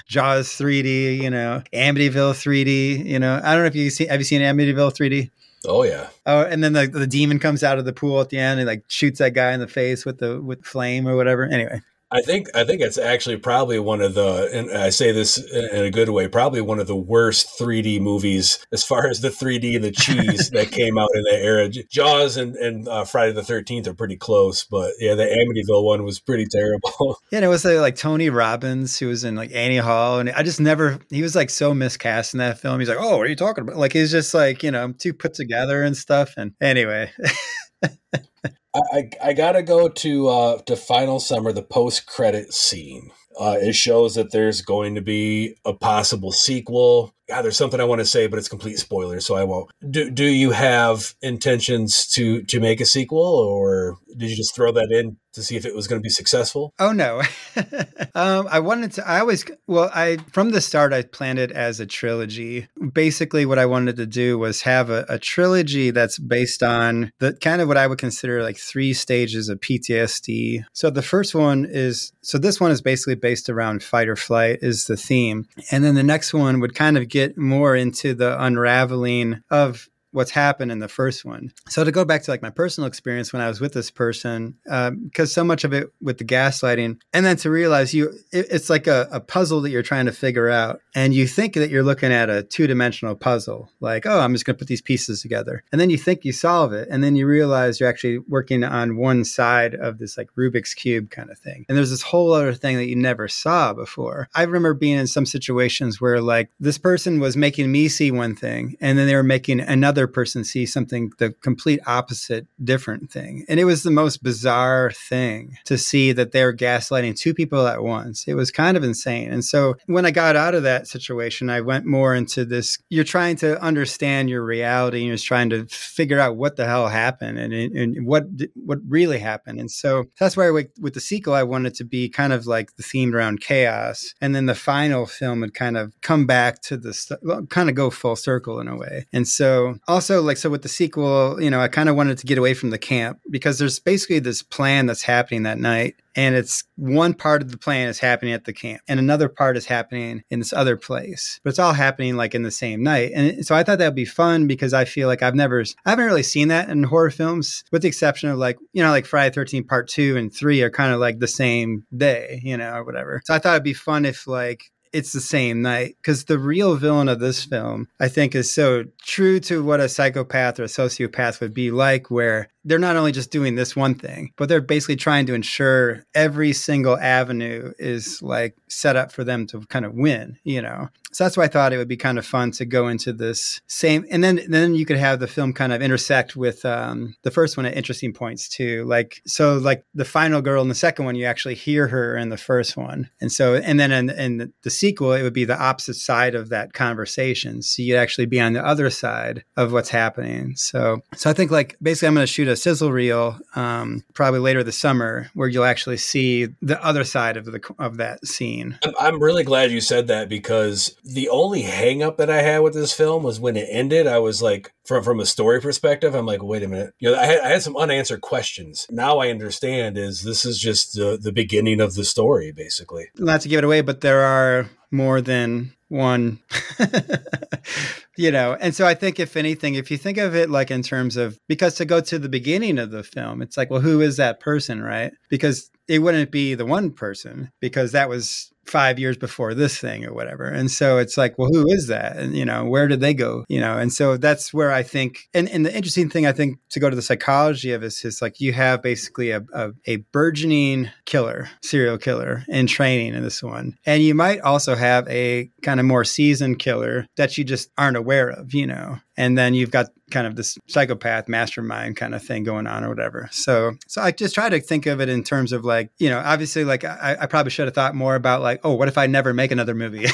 Jaws 0.09 0.48
3D, 0.48 1.22
you 1.22 1.30
know, 1.30 1.62
Amityville 1.72 2.34
3D, 2.34 3.07
you 3.07 3.20
know. 3.20 3.40
I 3.44 3.55
don't 3.55 3.62
know 3.62 3.66
if 3.66 3.76
you 3.76 3.90
see 3.90 4.07
have 4.07 4.20
you 4.20 4.24
seen 4.24 4.40
Amityville 4.40 4.92
3D? 4.92 5.30
Oh 5.67 5.83
yeah. 5.83 6.09
Oh, 6.25 6.43
and 6.43 6.65
then 6.65 6.73
the, 6.73 6.87
the 6.87 7.07
demon 7.07 7.39
comes 7.39 7.63
out 7.63 7.79
of 7.79 7.85
the 7.85 7.93
pool 7.93 8.21
at 8.21 8.31
the 8.31 8.39
end 8.39 8.61
and 8.61 8.67
like 8.67 8.85
shoots 8.89 9.19
that 9.19 9.35
guy 9.35 9.53
in 9.53 9.61
the 9.61 9.69
face 9.69 10.07
with 10.07 10.19
the 10.19 10.41
with 10.41 10.65
flame 10.65 11.07
or 11.07 11.17
whatever. 11.17 11.45
Anyway, 11.45 11.83
I 12.13 12.23
think 12.23 12.49
I 12.57 12.65
think 12.65 12.81
it's 12.81 12.99
actually 12.99 13.37
probably 13.37 13.79
one 13.79 14.01
of 14.01 14.15
the, 14.15 14.51
and 14.53 14.77
I 14.77 14.91
say 14.91 15.13
this 15.13 15.39
in 15.39 15.85
a 15.85 15.91
good 15.91 16.09
way, 16.09 16.27
probably 16.27 16.61
one 16.61 16.81
of 16.81 16.89
the 16.89 16.97
worst 16.97 17.57
3D 17.59 18.01
movies 18.01 18.59
as 18.73 18.83
far 18.83 19.07
as 19.07 19.21
the 19.21 19.29
3D 19.29 19.77
and 19.77 19.85
the 19.85 19.93
cheese 19.93 20.51
that 20.51 20.73
came 20.73 20.99
out 20.99 21.11
in 21.15 21.23
that 21.25 21.41
era. 21.41 21.69
Jaws 21.69 22.37
and, 22.37 22.57
and 22.57 22.89
uh, 22.89 23.05
Friday 23.05 23.33
the 23.33 23.43
13th 23.43 23.87
are 23.87 23.95
pretty 23.95 24.17
close, 24.17 24.65
but 24.65 24.93
yeah, 24.99 25.15
the 25.15 25.23
Amityville 25.23 25.85
one 25.85 26.03
was 26.05 26.19
pretty 26.21 26.47
terrible. 26.47 27.19
Yeah, 27.31 27.39
and 27.39 27.45
it 27.45 27.49
was 27.49 27.65
like, 27.65 27.79
like 27.79 27.97
Tony 27.97 28.29
Robbins 28.29 28.99
who 28.99 29.07
was 29.07 29.25
in 29.25 29.37
like 29.37 29.53
Annie 29.53 29.77
Hall, 29.77 30.19
and 30.19 30.31
I 30.31 30.43
just 30.43 30.61
never 30.61 30.99
he 31.11 31.23
was 31.23 31.37
like 31.37 31.51
so 31.51 31.73
miscast 31.73 32.35
in 32.35 32.39
that 32.39 32.59
film. 32.59 32.81
He's 32.81 32.89
like, 32.89 32.99
oh, 33.01 33.19
what 33.19 33.27
are 33.27 33.31
you 33.31 33.37
talking 33.37 33.63
about? 33.63 33.77
Like 33.77 33.93
he's 33.93 34.11
just 34.11 34.35
like 34.35 34.63
you 34.63 34.71
know 34.71 34.93
too 34.93 35.13
put 35.13 35.35
together 35.35 35.83
and 35.83 35.97
stuff. 35.97 36.35
And 36.37 36.53
anyway. 36.61 37.13
I, 38.75 39.11
I 39.23 39.33
gotta 39.33 39.62
go 39.62 39.89
to 39.89 40.29
uh, 40.29 40.59
to 40.62 40.77
Final 40.77 41.18
Summer, 41.18 41.53
the 41.53 41.62
post 41.62 42.07
credit 42.07 42.53
scene. 42.53 43.11
Uh, 43.39 43.57
it 43.61 43.75
shows 43.75 44.14
that 44.14 44.33
there's 44.33 44.62
going 44.62 44.95
to 44.95 45.01
be 45.01 45.57
a 45.64 45.73
possible 45.73 46.33
sequel. 46.33 47.14
God, 47.31 47.43
there's 47.43 47.57
something 47.57 47.78
I 47.78 47.85
want 47.85 48.01
to 48.01 48.05
say, 48.05 48.26
but 48.26 48.41
it's 48.41 48.49
complete 48.49 48.81
spoiler, 48.81 49.20
so 49.20 49.37
I 49.37 49.45
won't. 49.45 49.70
Do 49.89 50.11
Do 50.11 50.24
you 50.24 50.51
have 50.51 51.14
intentions 51.22 52.09
to 52.09 52.43
to 52.43 52.59
make 52.59 52.81
a 52.81 52.85
sequel, 52.85 53.22
or 53.22 53.99
did 54.16 54.31
you 54.31 54.37
just 54.37 54.53
throw 54.53 54.72
that 54.72 54.91
in 54.91 55.16
to 55.35 55.43
see 55.45 55.55
if 55.55 55.64
it 55.64 55.72
was 55.72 55.87
going 55.87 56.01
to 56.01 56.03
be 56.03 56.11
successful? 56.11 56.74
Oh 56.81 56.91
no, 56.91 57.22
um, 58.16 58.49
I 58.51 58.59
wanted 58.59 58.91
to. 58.95 59.09
I 59.09 59.20
always 59.20 59.45
well, 59.68 59.91
I 59.95 60.16
from 60.33 60.51
the 60.51 60.61
start 60.61 60.93
I 60.93 61.03
planned 61.03 61.39
it 61.39 61.53
as 61.53 61.78
a 61.78 61.87
trilogy. 61.87 62.66
Basically, 62.93 63.47
what 63.47 63.61
I 63.61 63.66
wanted 63.66 63.97
to 63.99 64.07
do 64.07 64.37
was 64.37 64.62
have 64.62 64.91
a, 64.91 65.07
a 65.09 65.20
trilogy 65.20 65.93
that's 65.93 66.18
based 66.18 66.64
on 66.64 67.12
the 67.20 67.35
kind 67.35 67.62
of 67.62 67.68
what 67.68 67.76
I 67.76 67.87
would 67.87 67.99
consider 67.99 68.43
like 68.43 68.59
three 68.59 68.93
stages 68.93 69.49
of 69.49 69.61
PTSD. 69.61 70.64
So 70.72 70.91
the 70.91 71.03
first 71.03 71.35
one 71.35 71.64
is 71.64 72.12
so 72.22 72.39
this 72.39 72.61
one 72.61 72.72
is 72.72 72.83
basically 72.83 73.14
based 73.14 73.49
around 73.49 73.85
fight 73.85 74.09
or 74.09 74.16
flight 74.16 74.59
is 74.62 74.87
the 74.87 74.97
theme, 74.97 75.47
and 75.70 75.85
then 75.85 75.95
the 75.95 76.03
next 76.03 76.35
one 76.35 76.59
would 76.59 76.74
kind 76.74 76.99
of 76.99 77.09
get 77.09 77.20
more 77.37 77.77
into 77.77 78.14
the 78.14 78.43
unraveling 78.43 79.43
of 79.51 79.89
what's 80.13 80.31
happened 80.31 80.73
in 80.73 80.79
the 80.79 80.89
first 80.89 81.25
one. 81.25 81.53
So 81.69 81.85
to 81.85 81.93
go 81.93 82.05
back 82.05 82.23
to 82.25 82.31
like 82.31 82.43
my 82.43 82.51
personal 82.51 82.89
experience 82.89 83.33
when 83.33 83.43
I 83.43 83.49
was 83.49 83.61
with 83.61 83.73
this 83.73 83.91
person, 83.91 84.57
because 84.65 84.89
um, 84.89 85.27
so 85.27 85.45
much 85.45 85.65
of 85.65 85.73
it 85.73 85.93
with 86.01 86.19
the 86.19 86.25
gaslighting, 86.25 87.01
and 87.13 87.25
then 87.25 87.37
to 87.39 87.51
realize 87.51 87.95
you, 87.95 88.11
it, 88.33 88.47
it's 88.51 88.71
like 88.71 88.87
a, 88.87 89.09
a, 89.13 89.21
puzzle 89.21 89.61
that 89.61 89.71
you're 89.71 89.83
trying 89.83 90.07
to 90.07 90.13
figure 90.13 90.49
out, 90.49 90.81
and 90.95 91.15
you 91.15 91.27
think 91.27 91.55
that 91.55 91.71
you're 91.71 91.83
looking 91.83 92.13
at 92.13 92.29
a 92.29 92.43
two 92.43 92.67
dimensional 92.67 93.15
puzzle, 93.15 93.71
like 93.81 94.07
oh, 94.07 94.21
I'm 94.21 94.33
just 94.33 94.45
going 94.45 94.57
to 94.57 94.59
put 94.59 94.69
these 94.69 94.83
pieces 94.83 95.23
together, 95.23 95.63
and 95.73 95.81
then 95.81 95.91
you 95.91 95.99
think 95.99 96.25
you 96.25 96.33
solve 96.33 96.73
it, 96.73 96.89
and 96.91 97.05
then 97.05 97.17
you 97.17 97.27
realize 97.27 97.79
you're 97.79 97.89
actually 97.89 98.19
working 98.19 98.65
on 98.65 98.97
one 98.97 99.25
side 99.25 99.75
of 99.75 99.99
this 99.99 100.17
like 100.19 100.29
Rubik's 100.37 100.75
cube 100.75 101.11
kind 101.11 101.31
of 101.31 101.39
thing, 101.39 101.65
and 101.69 101.79
there's 101.79 101.91
this 101.91 102.03
whole 102.03 102.33
other 102.33 102.55
thing 102.55 102.77
that 102.77 102.87
you 102.87 102.97
never 102.97 103.29
saw 103.29 103.73
before. 103.73 104.29
I 104.35 104.43
remember 104.43 104.75
being 104.75 104.99
in 104.99 105.07
some 105.07 105.27
situations 105.27 106.01
where 106.01 106.21
like 106.21 106.51
this 106.59 106.79
person 106.79 107.21
was 107.21 107.37
making 107.37 107.71
me 107.71 107.89
see 107.89 108.11
one 108.11 108.35
thing, 108.35 108.77
and 108.81 108.99
then 108.99 109.07
they 109.07 109.15
were 109.15 109.23
making 109.23 109.61
another 109.61 109.99
other 110.01 110.07
person 110.07 110.44
sees 110.44 110.72
something 110.72 111.12
the 111.18 111.30
complete 111.42 111.78
opposite 111.86 112.46
different 112.64 113.11
thing. 113.11 113.44
And 113.48 113.61
it 113.61 113.64
was 113.64 113.82
the 113.82 113.90
most 113.90 114.22
bizarre 114.22 114.90
thing 114.92 115.59
to 115.66 115.76
see 115.76 116.12
that 116.12 116.32
they're 116.32 116.57
gaslighting 116.57 117.18
two 117.18 117.34
people 117.34 117.66
at 117.66 117.82
once. 117.82 118.24
It 118.26 118.32
was 118.32 118.51
kind 118.51 118.78
of 118.78 118.82
insane. 118.82 119.30
And 119.30 119.44
so 119.44 119.74
when 119.86 120.07
i 120.07 120.11
got 120.11 120.36
out 120.36 120.55
of 120.55 120.62
that 120.62 120.86
situation 120.86 121.51
i 121.51 121.61
went 121.61 121.84
more 121.84 122.14
into 122.14 122.44
this 122.44 122.78
you're 122.88 123.05
trying 123.05 123.36
to 123.36 123.61
understand 123.62 124.30
your 124.30 124.42
reality 124.42 125.01
and 125.01 125.09
you're 125.09 125.18
trying 125.18 125.51
to 125.51 125.66
figure 125.66 126.18
out 126.18 126.36
what 126.36 126.57
the 126.57 126.64
hell 126.64 126.88
happened 126.88 127.38
and, 127.38 127.53
and 127.53 128.07
what 128.07 128.24
what 128.55 128.78
really 128.88 129.18
happened. 129.18 129.61
And 129.61 129.70
so 129.70 130.05
that's 130.18 130.36
why 130.36 130.48
with, 130.51 130.70
with 130.80 130.94
the 130.94 131.01
sequel 131.01 131.34
i 131.34 131.42
wanted 131.42 131.74
to 131.74 131.84
be 131.84 132.09
kind 132.09 132.32
of 132.32 132.46
like 132.46 132.76
the 132.76 132.82
themed 132.82 133.12
around 133.12 133.40
chaos. 133.42 134.14
And 134.20 134.34
then 134.34 134.46
the 134.46 134.55
final 134.55 135.05
film 135.05 135.40
would 135.40 135.55
kind 135.55 135.76
of 135.76 135.92
come 136.01 136.26
back 136.26 136.62
to 136.62 136.76
the 136.76 137.18
well, 137.22 137.44
kind 137.46 137.68
of 137.68 137.74
go 137.74 137.90
full 137.90 138.16
circle 138.16 138.61
in 138.61 138.68
a 138.68 138.76
way. 138.76 139.07
And 139.12 139.28
so 139.28 139.78
also 139.91 140.22
like 140.22 140.36
so 140.36 140.49
with 140.49 140.62
the 140.62 140.68
sequel 140.68 141.41
you 141.41 141.51
know 141.51 141.61
i 141.61 141.68
kind 141.68 141.88
of 141.88 141.97
wanted 141.97 142.16
to 142.16 142.26
get 142.26 142.38
away 142.38 142.55
from 142.55 142.70
the 142.70 142.78
camp 142.78 143.18
because 143.30 143.59
there's 143.59 143.78
basically 143.78 144.18
this 144.18 144.43
plan 144.43 144.86
that's 144.86 145.03
happening 145.03 145.43
that 145.43 145.59
night 145.59 145.97
and 146.16 146.34
it's 146.34 146.64
one 146.76 147.14
part 147.14 147.43
of 147.43 147.51
the 147.51 147.59
plan 147.59 147.88
is 147.88 147.99
happening 147.99 148.32
at 148.32 148.45
the 148.45 148.53
camp 148.53 148.80
and 148.88 148.99
another 148.99 149.28
part 149.28 149.57
is 149.57 149.66
happening 149.66 150.22
in 150.30 150.38
this 150.38 150.53
other 150.53 150.76
place 150.76 151.41
but 151.43 151.51
it's 151.51 151.59
all 151.59 151.72
happening 151.72 152.16
like 152.16 152.34
in 152.34 152.43
the 152.43 152.51
same 152.51 152.82
night 152.82 153.11
and 153.14 153.45
so 153.45 153.55
i 153.55 153.62
thought 153.62 153.78
that 153.78 153.86
would 153.86 153.95
be 153.95 154.05
fun 154.05 154.47
because 154.47 154.72
i 154.72 154.84
feel 154.84 155.09
like 155.09 155.22
i've 155.22 155.34
never 155.34 155.61
i 155.61 155.91
haven't 155.91 156.07
really 156.07 156.22
seen 156.22 156.49
that 156.49 156.68
in 156.68 156.82
horror 156.82 157.11
films 157.11 157.64
with 157.72 157.82
the 157.82 157.88
exception 157.88 158.28
of 158.28 158.38
like 158.38 158.59
you 158.72 158.82
know 158.82 158.91
like 158.91 159.07
friday 159.07 159.34
13 159.34 159.64
part 159.64 159.88
2 159.88 160.16
and 160.16 160.34
3 160.34 160.62
are 160.62 160.70
kind 160.70 160.93
of 160.93 161.01
like 161.01 161.18
the 161.18 161.28
same 161.28 161.84
day 161.97 162.41
you 162.43 162.57
know 162.57 162.72
or 162.72 162.84
whatever 162.84 163.20
so 163.24 163.34
i 163.34 163.38
thought 163.38 163.55
it'd 163.55 163.64
be 163.64 163.74
fun 163.74 164.05
if 164.05 164.26
like 164.26 164.70
it's 164.93 165.12
the 165.12 165.20
same 165.20 165.62
night 165.62 165.97
because 166.01 166.24
the 166.24 166.38
real 166.38 166.76
villain 166.76 167.09
of 167.09 167.20
this 167.20 167.45
film 167.45 167.88
i 168.01 168.09
think 168.09 168.34
is 168.34 168.53
so 168.53 168.84
true 169.03 169.41
to 169.41 169.62
what 169.62 169.80
a 169.80 169.88
psychopath 169.88 170.59
or 170.59 170.64
a 170.64 170.66
sociopath 170.66 171.41
would 171.41 171.55
be 171.55 171.70
like 171.70 172.11
where 172.11 172.49
they're 172.65 172.79
not 172.79 172.97
only 172.97 173.13
just 173.13 173.31
doing 173.31 173.55
this 173.55 173.75
one 173.75 173.95
thing, 173.95 174.33
but 174.37 174.49
they're 174.49 174.61
basically 174.61 174.97
trying 174.97 175.27
to 175.27 175.35
ensure 175.35 176.05
every 176.15 176.53
single 176.53 176.97
avenue 176.99 177.73
is 177.79 178.21
like 178.23 178.57
set 178.69 178.97
up 178.97 179.13
for 179.13 179.25
them 179.25 179.47
to 179.47 179.61
kind 179.67 179.85
of 179.85 179.95
win, 179.95 180.39
you 180.45 180.61
know. 180.61 180.89
So 181.13 181.25
that's 181.25 181.37
why 181.37 181.45
I 181.45 181.49
thought 181.49 181.73
it 181.73 181.79
would 181.79 181.89
be 181.89 181.97
kind 181.97 182.19
of 182.19 182.27
fun 182.27 182.53
to 182.53 182.65
go 182.65 182.87
into 182.87 183.13
this 183.13 183.61
same, 183.67 184.07
and 184.11 184.23
then 184.23 184.41
then 184.49 184.75
you 184.75 184.87
could 184.87 184.99
have 184.99 185.19
the 185.19 185.27
film 185.27 185.53
kind 185.53 185.73
of 185.73 185.83
intersect 185.83 186.37
with 186.37 186.65
um, 186.65 187.17
the 187.23 187.31
first 187.33 187.57
one 187.57 187.67
at 187.67 187.77
interesting 187.77 188.13
points 188.13 188.49
too. 188.49 188.85
Like 188.85 189.21
so, 189.27 189.57
like 189.57 189.85
the 189.93 190.05
final 190.05 190.41
girl 190.41 190.63
in 190.63 190.69
the 190.69 190.75
second 190.75 191.07
one, 191.07 191.17
you 191.17 191.25
actually 191.25 191.57
hear 191.57 191.89
her 191.89 192.17
in 192.17 192.29
the 192.29 192.37
first 192.37 192.77
one, 192.77 193.11
and 193.21 193.33
so 193.33 193.57
and 193.57 193.81
then 193.81 193.91
in, 193.91 194.11
in 194.11 194.53
the 194.63 194.71
sequel, 194.71 195.13
it 195.13 195.23
would 195.23 195.33
be 195.33 195.45
the 195.45 195.61
opposite 195.61 195.95
side 195.95 196.35
of 196.35 196.49
that 196.51 196.75
conversation. 196.75 197.63
So 197.63 197.83
you'd 197.83 197.97
actually 197.97 198.27
be 198.27 198.41
on 198.41 198.53
the 198.53 198.65
other 198.65 198.91
side 198.91 199.45
of 199.57 199.73
what's 199.73 199.91
happening. 199.91 200.55
So 200.57 201.03
so 201.17 201.29
I 201.29 201.33
think 201.33 201.51
like 201.51 201.77
basically, 201.83 202.09
I'm 202.09 202.15
going 202.15 202.27
to 202.27 202.33
shoot 202.33 202.49
a 202.51 202.57
sizzle 202.57 202.92
reel 202.92 203.38
um, 203.55 204.05
probably 204.14 204.40
later 204.40 204.62
this 204.62 204.78
summer 204.78 205.30
where 205.34 205.48
you'll 205.48 205.64
actually 205.64 205.96
see 205.96 206.48
the 206.61 206.82
other 206.84 207.05
side 207.05 207.36
of 207.36 207.46
the 207.46 207.61
of 207.78 207.96
that 207.98 208.26
scene. 208.26 208.78
I'm, 208.98 209.20
really 209.20 209.44
glad 209.44 209.70
you 209.70 209.82
said 209.82 210.07
that 210.09 210.30
because 210.30 210.96
the 211.05 211.28
only 211.28 211.62
hangup 211.62 212.16
that 212.16 212.30
I 212.30 212.40
had 212.40 212.61
with 212.61 212.72
this 212.72 212.94
film 212.94 213.22
was 213.22 213.38
when 213.38 213.57
it 213.57 213.68
ended. 213.70 214.07
I 214.07 214.18
was 214.18 214.40
like, 214.40 214.72
from 214.84 215.05
from 215.05 215.20
a 215.20 215.26
story 215.26 215.61
perspective, 215.61 216.14
I'm 216.14 216.26
like, 216.26 216.42
wait 216.42 216.62
a 216.62 216.68
minute. 216.68 216.94
You 216.98 217.11
know, 217.11 217.18
I 217.18 217.26
had, 217.26 217.40
I 217.40 217.48
had 217.48 217.62
some 217.62 217.76
unanswered 217.76 218.22
questions. 218.22 218.86
Now 218.90 219.18
I 219.18 219.28
understand 219.28 219.98
is 219.98 220.22
this 220.22 220.44
is 220.44 220.59
just 220.59 220.94
the 220.94 221.18
the 221.20 221.32
beginning 221.32 221.80
of 221.80 221.94
the 221.94 222.05
story, 222.05 222.51
basically. 222.53 223.09
Not 223.16 223.42
to 223.42 223.48
give 223.48 223.59
it 223.59 223.64
away, 223.64 223.82
but 223.82 224.01
there 224.01 224.22
are 224.22 224.70
more 224.90 225.20
than 225.20 225.74
one 225.88 226.40
you 228.21 228.31
know 228.31 228.57
and 228.61 228.75
so 228.75 228.87
i 228.87 228.93
think 228.93 229.18
if 229.18 229.37
anything 229.37 229.75
if 229.75 229.91
you 229.91 229.97
think 229.97 230.18
of 230.18 230.35
it 230.35 230.51
like 230.51 230.71
in 230.71 230.83
terms 230.83 231.16
of 231.16 231.39
because 231.49 231.75
to 231.75 231.85
go 231.87 232.01
to 232.01 232.18
the 232.18 232.29
beginning 232.29 232.79
of 232.79 232.91
the 232.91 233.03
film 233.03 233.41
it's 233.41 233.57
like 233.57 233.71
well 233.71 233.81
who 233.81 234.01
is 234.01 234.16
that 234.16 234.41
person 234.41 234.83
right? 234.83 235.12
Because 235.29 235.71
it 235.89 236.01
wouldn't 236.01 236.31
be 236.31 236.55
the 236.55 236.66
one 236.66 236.93
person 236.93 237.51
because 237.61 237.93
that 237.93 238.09
was 238.09 238.53
five 238.71 238.99
years 238.99 239.16
before 239.16 239.55
this 239.55 239.79
thing 239.79 240.05
or 240.05 240.14
whatever. 240.14 240.45
And 240.45 240.71
so 240.71 240.99
it's 240.99 241.16
like, 241.18 241.39
well, 241.39 241.51
who 241.53 241.71
is 241.71 241.89
that? 241.89 242.16
And, 242.16 242.37
you 242.37 242.45
know, 242.45 242.64
where 242.64 242.89
did 242.89 243.01
they 243.01 243.14
go? 243.14 243.45
You 243.49 243.61
know, 243.61 243.77
and 243.77 243.93
so 243.93 244.16
that's 244.16 244.55
where 244.55 244.73
I 244.73 244.83
think, 244.83 245.29
and, 245.35 245.49
and 245.49 245.66
the 245.66 245.75
interesting 245.75 246.09
thing, 246.09 246.27
I 246.27 246.33
think, 246.33 246.59
to 246.71 246.81
go 246.81 246.89
to 246.89 246.97
the 246.97 247.03
psychology 247.03 247.73
of 247.73 247.81
this 247.81 248.05
is 248.05 248.23
like 248.23 248.41
you 248.41 248.53
have 248.53 248.83
basically 248.83 249.31
a, 249.31 249.43
a, 249.53 249.71
a 249.87 249.97
burgeoning 250.12 250.91
killer, 251.05 251.49
serial 251.62 251.99
killer 251.99 252.45
in 252.49 252.66
training 252.66 253.14
in 253.14 253.23
this 253.23 253.43
one. 253.43 253.77
And 253.85 254.03
you 254.03 254.14
might 254.14 254.41
also 254.41 254.77
have 254.77 255.09
a 255.09 255.51
kind 255.62 255.81
of 255.81 255.87
more 255.87 256.05
seasoned 256.05 256.59
killer 256.59 257.07
that 257.16 257.37
you 257.37 257.45
just 257.45 257.71
aren't 257.77 257.97
aware 257.97 258.31
of, 258.31 258.55
you 258.55 258.66
know 258.66 258.99
and 259.21 259.37
then 259.37 259.53
you've 259.53 259.71
got 259.71 259.91
kind 260.11 260.27
of 260.27 260.35
this 260.35 260.57
psychopath 260.66 261.29
mastermind 261.29 261.95
kind 261.95 262.14
of 262.14 262.23
thing 262.25 262.43
going 262.43 262.66
on 262.66 262.83
or 262.83 262.89
whatever. 262.89 263.29
So, 263.31 263.77
so 263.87 264.01
I 264.01 264.12
just 264.12 264.35
try 264.35 264.49
to 264.49 264.59
think 264.61 264.87
of 264.87 264.99
it 265.03 265.11
in 265.11 265.23
terms 265.23 265.53
of 265.53 265.62
like, 265.62 265.91
you 265.99 266.09
know, 266.09 266.23
obviously, 266.25 266.64
like 266.64 266.85
I, 266.85 267.18
I 267.21 267.27
probably 267.27 267.51
should 267.51 267.66
have 267.66 267.75
thought 267.75 267.95
more 267.95 268.14
about 268.14 268.41
like, 268.41 268.61
oh, 268.64 268.73
what 268.73 268.89
if 268.89 268.97
I 268.97 269.07
never 269.07 269.35
make 269.35 269.51
another 269.51 269.75
movie? 269.75 270.07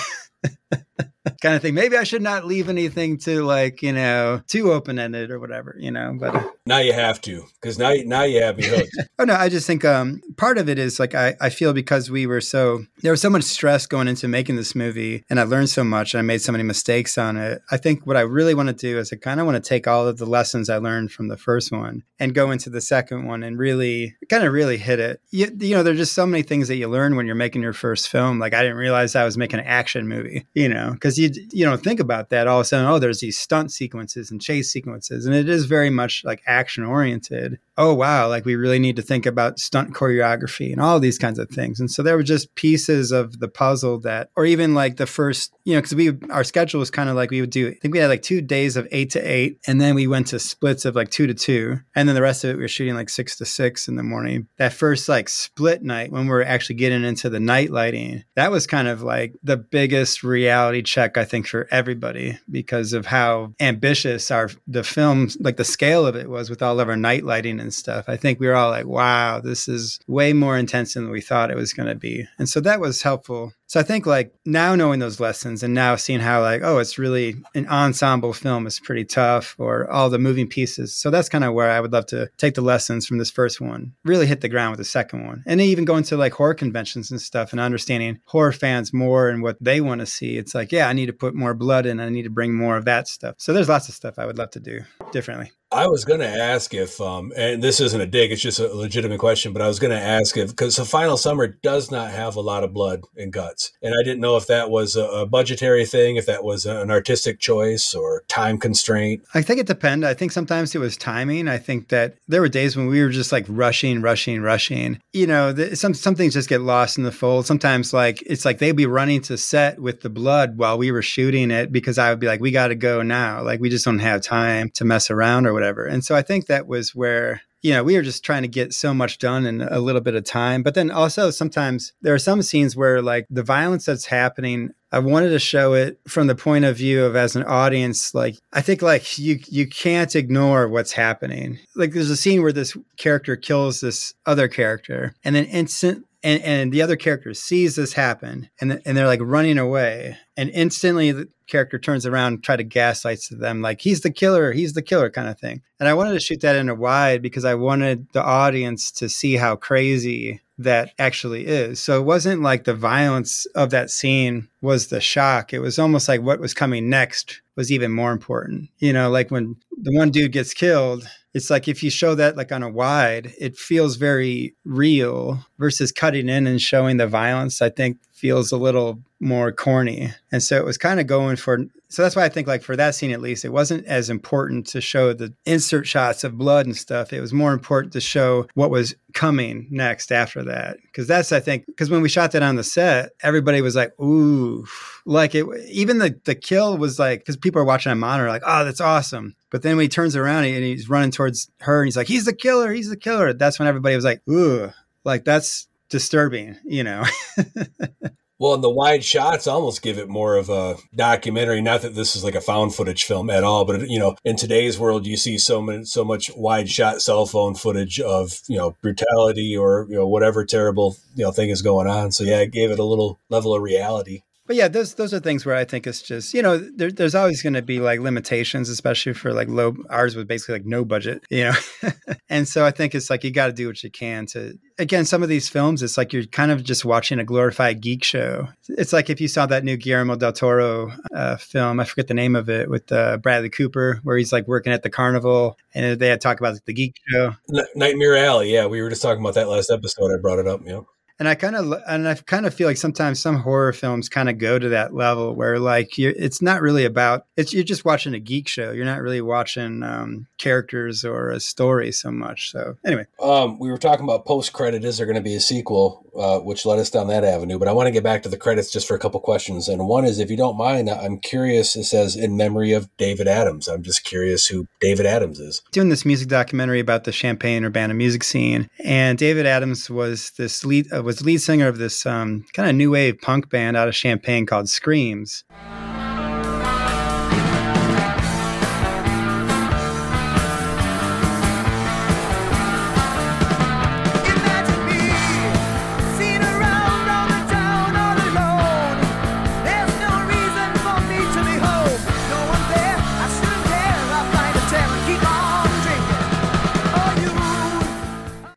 kind 1.43 1.55
of 1.55 1.62
thing. 1.62 1.74
Maybe 1.74 1.97
I 1.97 2.05
should 2.05 2.22
not 2.22 2.47
leave 2.47 2.68
anything 2.68 3.18
to 3.18 3.45
like, 3.45 3.83
you 3.83 3.93
know, 3.93 4.43
too 4.47 4.72
open 4.72 4.99
ended 4.99 5.31
or 5.31 5.39
whatever, 5.39 5.77
you 5.79 5.91
know, 5.91 6.16
but 6.18 6.55
now 6.66 6.79
you 6.79 6.93
have 6.93 7.20
to, 7.22 7.45
because 7.61 7.79
now, 7.79 7.93
now 8.05 8.22
you 8.22 8.43
have 8.43 8.57
me 8.57 8.64
hooked. 8.64 8.97
oh 9.18 9.24
no, 9.24 9.35
I 9.35 9.49
just 9.49 9.66
think, 9.66 9.85
um, 9.85 10.20
part 10.37 10.59
of 10.59 10.68
it 10.68 10.79
is 10.79 10.99
like, 10.99 11.14
I, 11.14 11.35
I 11.41 11.51
feel 11.51 11.72
because 11.72 12.11
we 12.11 12.27
were 12.27 12.41
so, 12.41 12.85
there 13.03 13.12
was 13.12 13.20
so 13.20 13.31
much 13.31 13.45
stress 13.45 13.87
going 13.87 14.09
into 14.09 14.29
making 14.29 14.57
this 14.57 14.74
movie 14.74 15.24
and 15.29 15.41
I 15.41 15.45
learned 15.45 15.70
so 15.70 15.85
much 15.85 16.14
and 16.14 16.18
I 16.18 16.22
made 16.22 16.43
so 16.43 16.53
many 16.53 16.64
mistakes 16.64 17.18
on 17.18 17.37
it. 17.37 17.62
I 17.70 17.77
think 17.77 18.07
what 18.07 18.16
I 18.16 18.20
really 18.20 18.55
want 18.55 18.68
to 18.68 18.74
do 18.74 18.99
is 18.99 19.12
I 19.12 19.16
kind 19.16 19.41
of 19.41 19.47
want 19.47 19.62
to 19.62 19.68
take 19.68 19.87
all 19.87 20.07
of 20.07 20.18
the 20.18 20.27
lessons 20.27 20.70
I 20.70 20.79
learned 20.79 21.12
from 21.12 21.29
the 21.29 21.37
first 21.37 21.72
one 21.72 22.03
and 22.18 22.35
go 22.35 22.51
into 22.51 22.70
the 22.70 22.81
second 22.81 23.27
one 23.27 23.43
and 23.43 23.59
really 23.59 24.16
kind 24.29 24.45
of 24.45 24.53
really 24.53 24.77
hit 24.77 24.99
it. 24.99 25.20
You, 25.31 25.51
you 25.59 25.74
know, 25.74 25.83
there's 25.83 25.99
just 25.99 26.14
so 26.14 26.27
many 26.27 26.43
things 26.43 26.68
that 26.68 26.77
you 26.77 26.89
learn 26.89 27.16
when 27.16 27.27
you're 27.27 27.35
making 27.35 27.62
your 27.62 27.72
first 27.72 28.09
film. 28.09 28.39
Like 28.39 28.55
I 28.55 28.62
didn't 28.62 28.79
realize 28.79 29.14
I 29.14 29.24
was 29.24 29.37
making 29.37 29.61
an 29.61 29.66
action 29.66 30.09
movie, 30.09 30.47
you 30.55 30.68
know, 30.68 30.93
because 30.93 31.16
you 31.19 31.31
you 31.53 31.64
don't 31.64 31.83
think 31.83 32.01
about 32.01 32.31
that 32.31 32.47
all 32.47 32.61
of 32.61 32.62
a 32.62 32.64
sudden. 32.64 32.87
Oh, 32.87 32.99
there's 32.99 33.21
these 33.21 33.39
stunt 33.39 33.73
sequences 33.73 34.31
and 34.31 34.41
chase 34.41 34.71
sequences, 34.71 35.27
and 35.27 35.35
it 35.35 35.49
is 35.49 35.67
very 35.67 35.91
much 35.91 36.23
like 36.25 36.43
action 36.47 36.85
oriented. 36.85 37.59
Oh 37.79 37.93
wow, 37.95 38.29
like 38.29 38.45
we 38.45 38.57
really 38.57 38.79
need 38.79 38.97
to 38.97 39.03
think 39.03 39.27
about 39.27 39.59
stunt 39.59 39.93
choreography 39.93 40.72
and 40.72 40.81
all 40.81 40.99
these 40.99 41.18
kinds 41.18 41.39
of 41.39 41.49
things. 41.51 41.79
And 41.79 41.91
so 41.91 42.03
there 42.03 42.16
were 42.16 42.22
just 42.22 42.55
pieces 42.55 43.12
of 43.12 43.39
the 43.39 43.49
puzzle 43.49 44.01
that, 44.01 44.31
or 44.37 44.47
even 44.47 44.74
like 44.74 44.97
the 44.97 45.07
first, 45.07 45.53
you 45.64 45.74
know, 45.74 45.81
because 45.81 45.95
we 45.95 46.12
our 46.31 46.45
schedule 46.45 46.81
was 46.81 46.91
kind 46.91 47.09
of 47.11 47.16
like 47.16 47.31
we 47.31 47.41
would 47.41 47.51
do. 47.51 47.68
I 47.68 47.74
think 47.74 47.93
we 47.93 48.01
had 48.01 48.09
like 48.09 48.22
two 48.22 48.41
days 48.41 48.77
of 48.77 48.89
eight 48.93 49.11
to 49.11 49.20
eight, 49.20 49.59
and 49.66 49.81
then 49.81 49.95
we 49.95 50.07
went 50.07 50.29
to 50.29 50.39
splits 50.39 50.85
of 50.85 50.95
like 50.95 51.11
two 51.11 51.27
to 51.27 51.35
two, 51.35 51.79
and 51.95 52.09
then 52.09 52.14
the 52.14 52.22
rest 52.22 52.45
of 52.45 52.51
it 52.51 52.57
we 52.57 52.62
were 52.62 52.68
shooting 52.68 52.95
like 52.95 53.11
six 53.11 53.37
to 53.37 53.45
six 53.45 53.89
in 53.89 53.97
the 53.97 54.03
morning. 54.03 54.49
That 54.59 54.72
first 54.72 55.09
like 55.09 55.29
split 55.29 55.83
night 55.83 56.12
when 56.12 56.22
we 56.22 56.31
were 56.31 56.45
actually 56.45 56.77
getting 56.77 57.05
into 57.05 57.29
the 57.29 57.41
night 57.41 57.70
lighting, 57.70 58.24
that 58.35 58.51
was 58.51 58.66
kind 58.66 58.89
of 58.89 59.03
like 59.03 59.35
the 59.43 59.57
biggest 59.57 60.22
reality 60.22 60.83
check 60.83 61.16
I 61.18 61.24
think 61.24 61.47
for 61.47 61.68
everybody 61.70 62.39
because 62.51 62.93
of 62.93 63.07
how 63.07 63.55
ambitious 63.61 64.31
our 64.31 64.51
the 64.66 64.85
film, 64.85 65.29
like 65.41 65.57
the 65.57 65.64
scale 65.64 66.07
of 66.07 66.16
it 66.16 66.31
was 66.31 66.49
with 66.49 66.62
all 66.62 66.81
of 66.81 66.89
our 66.89 66.97
night 66.97 67.24
lighting 67.24 67.61
and 67.67 67.75
stuff. 67.75 68.07
I 68.09 68.17
think 68.17 68.41
we 68.41 68.47
were 68.47 68.55
all 68.55 68.71
like, 68.71 68.87
wow, 68.87 69.41
this 69.41 69.69
is 69.69 70.01
way 70.07 70.33
more 70.33 70.57
intense 70.57 70.95
than 70.95 71.11
we 71.11 71.21
thought 71.21 71.51
it 71.51 71.57
was 71.57 71.73
going 71.73 71.89
to 71.89 71.95
be. 71.95 72.27
And 72.39 72.49
so 72.49 72.61
that 72.61 72.81
was 72.81 73.03
helpful 73.03 73.53
so 73.69 73.81
I 73.81 73.83
think 73.83 74.07
like 74.07 74.33
now 74.45 74.77
knowing 74.77 75.01
those 75.01 75.19
lessons 75.19 75.62
and 75.62 75.75
now 75.75 75.97
seeing 75.97 76.21
how 76.21 76.41
like 76.41 76.62
oh 76.62 76.79
it's 76.79 76.99
really 76.99 77.37
an 77.55 77.67
ensemble 77.69 78.33
film 78.33 78.67
is 78.67 78.79
pretty 78.79 79.05
tough 79.05 79.57
or 79.59 79.91
all 79.91 80.09
the 80.09 80.19
moving 80.19 80.47
pieces. 80.47 80.95
So 80.95 81.11
that's 81.11 81.29
kind 81.29 81.43
of 81.43 81.53
where 81.53 81.71
I 81.71 81.81
would 81.81 81.93
love 81.93 82.07
to 82.07 82.31
take 82.37 82.55
the 82.55 82.61
lessons 82.61 83.07
from 83.07 83.19
this 83.19 83.31
first 83.31 83.61
one, 83.61 83.95
really 84.05 84.27
hit 84.27 84.41
the 84.41 84.49
ground 84.49 84.71
with 84.71 84.79
the 84.79 84.85
second 84.85 85.27
one, 85.27 85.43
and 85.47 85.61
even 85.61 85.85
go 85.85 85.97
into 85.97 86.17
like 86.17 86.33
horror 86.33 86.55
conventions 86.55 87.11
and 87.11 87.21
stuff 87.21 87.53
and 87.53 87.61
understanding 87.61 88.21
horror 88.27 88.53
fans 88.53 88.93
more 88.93 89.29
and 89.29 89.43
what 89.43 89.57
they 89.61 89.81
want 89.81 90.01
to 90.01 90.07
see. 90.07 90.37
It's 90.37 90.55
like 90.55 90.71
yeah, 90.71 90.89
I 90.89 90.93
need 90.93 91.07
to 91.07 91.12
put 91.12 91.35
more 91.35 91.55
blood 91.55 91.87
in. 91.87 91.99
I 91.99 92.09
need 92.09 92.23
to 92.23 92.31
bring 92.31 92.55
more 92.55 92.77
of 92.77 92.85
that 92.85 93.09
stuff. 93.09 93.35
So 93.39 93.53
there's 93.53 93.69
lots 93.69 93.89
of 93.89 93.95
stuff 93.97 94.19
I 94.19 94.27
would 94.27 94.39
love 94.39 94.51
to 94.51 94.61
do 94.61 94.81
differently. 95.11 95.51
I 95.77 95.89
was 95.89 96.07
going 96.07 96.20
to 96.20 96.27
ask 96.27 96.72
if, 96.72 96.99
um, 97.03 97.35
and 97.37 97.62
this 97.62 97.83
isn't 97.83 98.01
a 98.01 98.07
dig, 98.07 98.33
it's 98.33 98.41
just 98.41 98.59
a 98.59 98.74
legitimate 98.74 99.18
question, 99.18 99.53
but 99.53 99.61
I 99.61 99.68
was 99.68 99.79
going 99.79 99.91
to 99.91 100.01
ask 100.01 100.35
if, 100.39 100.49
because 100.49 100.77
the 100.77 100.87
final 100.87 101.18
summer 101.18 101.47
does 101.47 101.91
not 101.91 102.11
have 102.12 102.37
a 102.37 102.41
lot 102.41 102.64
of 102.64 102.72
blood 102.72 103.03
and 103.14 103.31
guts. 103.31 103.72
And 103.83 103.95
I 103.95 104.03
didn't 104.03 104.20
know 104.20 104.39
if 104.39 104.47
that 104.47 104.70
was 104.70 104.97
a, 104.97 105.05
a 105.05 105.27
budgetary 105.27 105.85
thing, 105.85 106.16
if 106.16 106.24
that 106.24 106.43
was 106.43 106.64
an 106.64 106.91
artistic 106.91 107.41
choice 107.41 107.95
or 107.95 108.24
time 108.27 108.59
constraint. 108.59 109.22
I 109.35 109.43
think 109.43 109.61
it 109.61 109.66
depended. 109.66 110.09
I 110.09 110.14
think 110.14 110.33
sometimes 110.33 110.74
it 110.74 110.79
was 110.79 110.97
timing. 110.97 111.47
I 111.47 111.59
think 111.59 111.89
that 111.89 112.16
there 112.27 112.41
were 112.41 112.49
days 112.49 112.74
when 112.74 112.87
we 112.87 113.03
were 113.03 113.11
just 113.11 113.31
like 113.31 113.45
rushing, 113.47 114.01
rushing, 114.01 114.41
rushing. 114.41 114.99
You 115.12 115.27
know, 115.27 115.53
the, 115.53 115.77
some, 115.77 115.93
some 115.93 116.14
things 116.14 116.33
just 116.33 116.49
get 116.49 116.62
lost 116.62 116.97
in 116.97 117.05
the 117.05 117.12
fold. 117.12 117.45
Sometimes, 117.45 117.93
like, 117.93 118.22
it's 118.22 118.47
like 118.47 118.61
they'd 118.61 118.72
be 118.72 118.87
running 118.87 119.20
to 119.22 119.37
set 119.37 119.79
with 119.79 120.01
the 120.01 120.09
blood 120.09 120.57
while 120.57 120.79
we 120.79 120.91
were 120.91 121.03
shooting 121.03 121.51
it 121.51 121.70
because 121.70 121.99
I 121.99 122.09
would 122.09 122.20
be 122.20 122.29
like, 122.29 122.41
we 122.41 122.51
got 122.51 122.68
to 122.68 122.74
go 122.74 123.03
now. 123.03 123.43
Like, 123.43 123.61
we 123.61 123.68
just 123.68 123.85
don't 123.85 123.99
have 123.99 124.22
time 124.22 124.70
to 124.70 124.87
mess 124.87 125.11
around 125.11 125.47
or 125.47 125.53
whatever. 125.53 125.66
And 125.75 126.05
so 126.05 126.14
I 126.14 126.23
think 126.23 126.47
that 126.47 126.67
was 126.67 126.95
where 126.95 127.43
you 127.67 127.73
know, 127.73 127.83
we 127.83 127.97
were 127.97 128.03
just 128.03 128.25
trying 128.25 128.43
to 128.43 128.49
get 128.49 128.73
so 128.73 128.95
much 128.95 129.19
done 129.19 129.45
in 129.45 129.61
a 129.61 129.81
little 129.81 130.01
bit 130.01 130.14
of 130.14 130.23
time. 130.23 130.62
But 130.62 130.75
then 130.75 130.89
also 130.89 131.33
sometimes 131.33 131.93
there 132.01 132.14
are 132.14 132.19
some 132.19 132.41
scenes 132.43 132.77
where 132.77 133.03
like 133.03 133.27
the 133.29 133.43
violence 133.43 133.87
that's 133.87 134.07
happening, 134.07 134.71
I 134.93 135.01
wanted 135.01 135.31
to 135.31 135.41
show 135.41 135.75
it 135.75 135.99
from 136.07 136.29
the 136.29 136.37
point 136.37 136.64
of 136.64 136.77
view 136.77 137.05
of 137.05 137.17
as 137.17 137.35
an 137.35 137.43
audience, 137.43 138.14
like 138.14 138.37
I 138.53 138.61
think 138.61 138.83
like 138.83 139.19
you 139.19 139.41
you 139.49 139.67
can't 139.67 140.14
ignore 140.14 140.69
what's 140.69 140.93
happening. 140.93 141.59
Like 141.75 141.91
there's 141.91 142.09
a 142.09 142.17
scene 142.17 142.41
where 142.41 142.53
this 142.53 142.77
character 142.99 143.35
kills 143.35 143.81
this 143.81 144.14
other 144.27 144.47
character 144.47 145.14
and 145.25 145.35
then 145.35 145.47
instant 145.47 146.07
and, 146.27 146.43
and 146.43 146.72
the 146.72 146.83
other 146.83 146.97
character 146.97 147.33
sees 147.35 147.77
this 147.77 147.93
happen 147.93 148.51
and, 148.61 148.83
and 148.85 148.97
they're 148.97 149.07
like 149.07 149.20
running 149.22 149.59
away 149.59 150.18
and 150.37 150.51
instantly 150.51 151.12
the 151.12 151.29
character 151.47 151.79
turns 151.79 152.05
around 152.05 152.33
and 152.35 152.43
try 152.43 152.57
to 152.57 152.64
gaslight 152.64 153.20
to 153.20 153.37
them 153.37 153.62
like 153.62 153.81
he's 153.81 154.01
the 154.01 154.11
killer 154.11 154.53
he's 154.53 154.72
the 154.72 154.83
killer 154.83 155.09
kind 155.09 155.29
of 155.29 155.39
thing. 155.39 155.62
And 155.79 155.89
i 155.89 155.95
wanted 155.95 156.14
to 156.14 156.20
shoot 156.20 156.41
that 156.41 156.57
in 156.57 156.68
a 156.68 156.74
wide 156.74 157.22
because 157.22 157.45
i 157.45 157.55
wanted 157.55 158.09
the 158.12 158.22
audience 158.22 158.91
to 158.93 159.09
see 159.09 159.37
how 159.37 159.55
crazy 159.55 160.41
that 160.59 160.93
actually 160.99 161.47
is. 161.47 161.81
So 161.81 162.01
it 162.01 162.05
wasn't 162.05 162.41
like 162.41 162.64
the 162.64 162.74
violence 162.74 163.45
of 163.55 163.68
that 163.70 163.91
scene 163.91 164.49
was 164.62 164.87
the 164.87 165.03
shock. 165.03 165.53
It 165.53 165.59
was 165.59 165.79
almost 165.79 166.09
like 166.09 166.22
what 166.22 166.41
was 166.41 166.55
coming 166.55 166.89
next 166.89 167.43
was 167.57 167.70
even 167.70 167.93
more 167.93 168.11
important. 168.11 168.70
You 168.79 168.93
know 168.93 169.11
like 169.11 169.31
when 169.31 169.57
the 169.81 169.93
one 169.93 170.11
dude 170.11 170.33
gets 170.33 170.55
killed 170.55 171.09
it's 171.37 171.51
like 171.51 171.68
if 171.68 171.82
you 171.82 171.91
show 171.91 172.14
that 172.14 172.34
like 172.34 172.51
on 172.51 172.62
a 172.62 172.70
wide, 172.70 173.34
it 173.39 173.59
feels 173.59 173.97
very 173.97 174.55
real 174.64 175.45
versus 175.59 175.93
cutting 175.93 176.30
in 176.30 176.47
and 176.47 176.62
showing 176.62 176.97
the 176.97 177.07
violence. 177.07 177.61
I 177.61 177.68
think 177.68 177.99
feels 178.11 178.53
a 178.53 178.57
little 178.57 179.03
more 179.21 179.53
corny. 179.53 180.12
And 180.31 180.43
so 180.43 180.57
it 180.57 180.64
was 180.64 180.79
kind 180.79 181.01
of 181.01 181.07
going 181.07 181.37
for 181.37 181.64
so 181.89 182.03
that's 182.03 182.17
why 182.17 182.25
I 182.25 182.29
think 182.29 182.49
like 182.49 182.62
for 182.62 182.75
that 182.77 182.97
scene 182.97 183.12
at 183.12 183.21
least 183.21 183.45
it 183.45 183.53
wasn't 183.53 183.87
as 183.87 184.11
important 184.11 184.67
to 184.69 184.81
show 184.81 185.12
the 185.12 185.33
insert 185.47 185.87
shots 185.87 186.25
of 186.25 186.37
blood 186.37 186.67
and 186.67 186.77
stuff. 186.77 187.12
It 187.12 187.21
was 187.21 187.33
more 187.33 187.53
important 187.53 187.93
to 187.93 188.01
show 188.01 188.47
what 188.55 188.71
was 188.71 188.95
coming 189.14 189.69
next 189.71 190.11
after 190.11 190.43
that. 190.45 190.79
Cuz 190.93 191.07
that's 191.07 191.31
I 191.33 191.41
think 191.41 191.64
cuz 191.77 191.89
when 191.89 192.03
we 192.03 192.09
shot 192.09 192.33
that 192.33 192.43
on 192.43 192.57
the 192.57 192.64
set, 192.64 193.12
everybody 193.23 193.61
was 193.61 193.77
like, 193.77 193.99
"Ooh." 194.01 194.67
Like 195.05 195.35
it 195.35 195.47
even 195.69 195.99
the 195.99 196.19
the 196.25 196.35
kill 196.35 196.77
was 196.77 196.99
like 196.99 197.25
cuz 197.25 197.37
people 197.37 197.62
are 197.62 197.64
watching 197.64 197.93
on 197.93 197.99
monitor 197.99 198.29
like, 198.29 198.43
"Oh, 198.45 198.64
that's 198.64 198.81
awesome." 198.81 199.37
But 199.51 199.62
then 199.62 199.77
when 199.77 199.85
he 199.85 199.89
turns 199.89 200.17
around 200.17 200.45
and 200.45 200.64
he's 200.64 200.91
running 200.91 201.12
towards 201.12 201.49
her 201.61 201.81
and 201.81 201.87
he's 201.87 201.97
like, 201.97 202.09
"He's 202.09 202.25
the 202.25 202.35
killer. 202.35 202.73
He's 202.73 202.91
the 202.91 202.97
killer." 202.97 203.33
That's 203.33 203.59
when 203.59 203.69
everybody 203.69 203.95
was 203.95 204.05
like, 204.05 204.23
"Ooh." 204.29 204.73
Like 205.05 205.25
that's 205.25 205.69
disturbing, 205.89 206.57
you 206.64 206.83
know. 206.83 207.05
well, 208.39 208.55
and 208.55 208.62
the 208.62 208.70
wide 208.70 209.05
shots 209.05 209.47
almost 209.47 209.82
give 209.82 209.99
it 209.99 210.09
more 210.09 210.37
of 210.37 210.51
a 210.51 210.76
documentary. 210.95 211.62
Not 211.62 211.82
that 211.82 211.95
this 211.95 212.14
is 212.14 212.22
like 212.22 212.34
a 212.34 212.41
found 212.41 212.74
footage 212.74 213.05
film 213.05 213.30
at 213.30 213.45
all, 213.45 213.64
but 213.64 213.89
you 213.89 213.99
know, 213.99 214.16
in 214.24 214.37
today's 214.37 214.78
world, 214.78 215.07
you 215.07 215.16
see 215.16 215.39
so 215.39 215.62
many, 215.62 215.84
so 215.84 216.05
much 216.05 216.30
wide 216.37 216.68
shot 216.68 217.01
cell 217.01 217.26
phone 217.26 217.55
footage 217.55 218.01
of 218.01 218.41
you 218.49 218.57
know 218.57 218.76
brutality 218.82 219.57
or 219.57 219.87
you 219.89 219.97
know 219.97 220.07
whatever 220.07 220.45
terrible 220.45 220.97
you 221.14 221.24
know 221.24 221.32
thing 221.32 221.51
is 221.51 221.62
going 221.62 221.89
on. 221.89 222.12
So 222.12 222.24
yeah, 222.24 222.41
it 222.41 222.53
gave 222.53 222.70
it 222.70 222.78
a 222.78 222.84
little 222.84 223.20
level 223.30 223.55
of 223.55 223.62
reality 223.62 224.22
but 224.47 224.57
yeah, 224.57 224.69
those 224.69 224.95
those 224.95 225.13
are 225.13 225.21
things 225.21 225.45
where 225.45 225.55
I 225.55 225.65
think 225.65 225.87
it's 225.87 226.03
just 226.03 226.35
you 226.35 226.43
know 226.43 226.59
there, 226.59 226.91
there's 226.91 227.15
always 227.15 227.43
going 227.43 227.55
to 227.55 227.63
be 227.63 227.81
like 227.81 228.01
limitations, 228.01 228.69
especially 228.69 229.13
for 229.13 229.33
like 229.33 229.49
low. 229.49 229.77
Ours 229.91 230.15
was 230.15 230.25
basically 230.25 230.57
like 230.57 230.67
no 230.67 230.85
budget, 230.85 231.25
you 231.31 231.45
know, 231.45 231.55
and 232.29 232.47
so 232.47 232.65
I 232.65 232.71
think 232.71 232.95
it's 232.95 233.11
like 233.11 233.25
you 233.25 233.31
got 233.31 233.47
to 233.47 233.53
do 233.53 233.67
what 233.67 233.83
you 233.83 233.91
can 233.91 234.27
to. 234.27 234.59
Again, 234.79 235.07
some 235.07 235.23
of 235.23 235.29
these 235.29 235.49
films, 235.49 235.83
it's 235.83 235.97
like 235.97 236.13
you're 236.13 236.27
kind 236.27 236.51
of 236.51 236.63
just 236.63 236.85
watching 236.85 237.19
a 237.19 237.25
glorified 237.25 237.81
geek 237.81 238.05
show. 238.05 238.49
It's 238.69 238.93
like 238.93 239.09
if 239.09 239.21
you 239.21 239.29
saw 239.29 239.47
that 239.47 239.65
new 239.65 239.77
Guillermo 239.77 240.17
del 240.17 240.35
Toro 240.35 240.93
uh, 241.15 241.37
film, 241.37 241.81
I 241.81 241.85
forget 241.85 242.09
the 242.09 242.15
name 242.15 242.37
of 242.37 242.51
it, 242.51 242.69
with 242.69 242.93
uh, 242.93 243.17
Bradley 243.17 243.49
Cooper, 243.49 244.01
where 244.03 244.19
he's 244.19 244.33
like 244.33 244.47
working 244.47 244.73
at 244.73 244.83
the 244.83 244.91
carnival, 244.91 245.57
and 245.75 245.99
they 245.99 246.09
had 246.09 246.21
talked 246.21 246.41
about 246.41 246.59
the 246.67 246.75
geek 246.75 246.97
show, 247.09 247.33
Nightmare 247.75 248.17
Alley. 248.17 248.53
Yeah, 248.53 248.67
we 248.67 248.83
were 248.83 248.91
just 248.91 249.03
talking 249.03 249.23
about 249.23 249.35
that 249.35 249.49
last 249.49 249.71
episode. 249.71 250.13
I 250.13 250.21
brought 250.21 250.39
it 250.39 250.47
up. 250.47 250.61
Yeah 250.65 250.81
and 251.19 251.29
I 251.29 251.35
kind 251.35 251.57
of 251.57 251.73
and 251.89 252.09
I 252.09 252.14
kind 252.14 252.47
of 252.47 252.55
feel 252.55 252.69
like 252.69 252.77
sometimes 252.77 253.21
some 253.21 253.37
horror 253.37 253.73
films 253.73 254.09
kind 254.09 254.29
of 254.29 254.39
go 254.39 254.59
to 254.59 254.69
that 254.71 254.95
level 254.95 255.35
where 255.35 255.59
like 255.59 255.99
it's 255.99 256.43
not 256.43 256.61
really 256.61 256.85
about 256.85 257.27
it's 257.37 257.55
you're 257.55 257.64
just 257.64 257.85
watching 257.85 258.14
a 258.14 258.21
geek 258.21 258.49
show. 258.49 258.73
You're 258.73 258.85
not 258.85 259.01
really 259.01 259.23
watching 259.23 259.83
um, 259.83 260.27
characters 260.39 261.05
or 261.05 261.31
a 261.31 261.41
story 261.41 261.93
so 261.93 262.11
much. 262.11 262.51
So 262.51 262.77
anyway, 262.85 263.07
um, 263.21 263.59
we 263.59 263.71
were 263.71 263.79
talking 263.79 264.05
about 264.05 264.27
post 264.27 264.53
credit. 264.53 264.85
Is 264.85 264.99
there 264.99 265.07
going 265.07 265.17
to 265.17 265.23
be 265.23 265.35
a 265.35 265.41
sequel, 265.41 266.05
uh, 266.17 266.41
which 266.41 266.67
led 266.67 266.79
us 266.79 266.91
down 266.91 267.09
that 267.09 267.25
avenue? 267.25 267.59
But 267.59 267.69
I 267.69 267.73
want 267.73 267.87
to 267.87 267.93
get 267.93 268.05
back 268.05 268.23
to 268.25 268.29
the 268.29 268.37
credits 268.37 268.71
just 268.71 268.87
for 268.87 268.95
a 268.95 268.99
couple 268.99 269.21
questions. 269.21 269.69
And 269.69 269.89
one 269.89 270.05
is, 270.05 270.19
if 270.19 270.31
you 270.31 270.37
don't 270.37 270.57
mind, 270.57 270.91
I'm 270.91 271.19
curious. 271.19 271.77
It 271.77 271.85
says 271.85 272.14
in 272.17 272.37
memory 272.37 272.73
of 272.73 272.95
David 272.99 273.27
Adams. 273.27 273.69
I'm 273.69 273.83
just 273.83 274.05
curious 274.05 274.47
who 274.47 274.67
David 274.81 275.07
Adams 275.07 275.41
is. 275.41 275.62
Doing 275.73 275.89
this 275.89 276.05
music 276.05 276.29
documentary 276.29 276.81
about 276.81 277.05
the 277.05 277.12
Champaign 277.12 277.64
Urbana 277.64 277.95
music 277.95 278.23
scene, 278.23 278.69
and 278.85 279.17
David 279.17 279.47
Adams 279.47 279.89
was 279.89 280.31
this 280.33 280.64
lead. 280.64 280.93
Uh, 280.93 281.03
was 281.07 281.25
lead 281.25 281.39
singer 281.39 281.69
of 281.69 281.79
this 281.79 282.05
um, 282.05 282.45
kind 282.53 282.69
of 282.69 282.75
new 282.75 282.91
wave 282.91 283.21
punk 283.21 283.49
band 283.49 283.77
out 283.77 283.87
of 283.87 283.95
Champaign 283.95 284.45
called 284.45 284.69
Screams. 284.69 285.45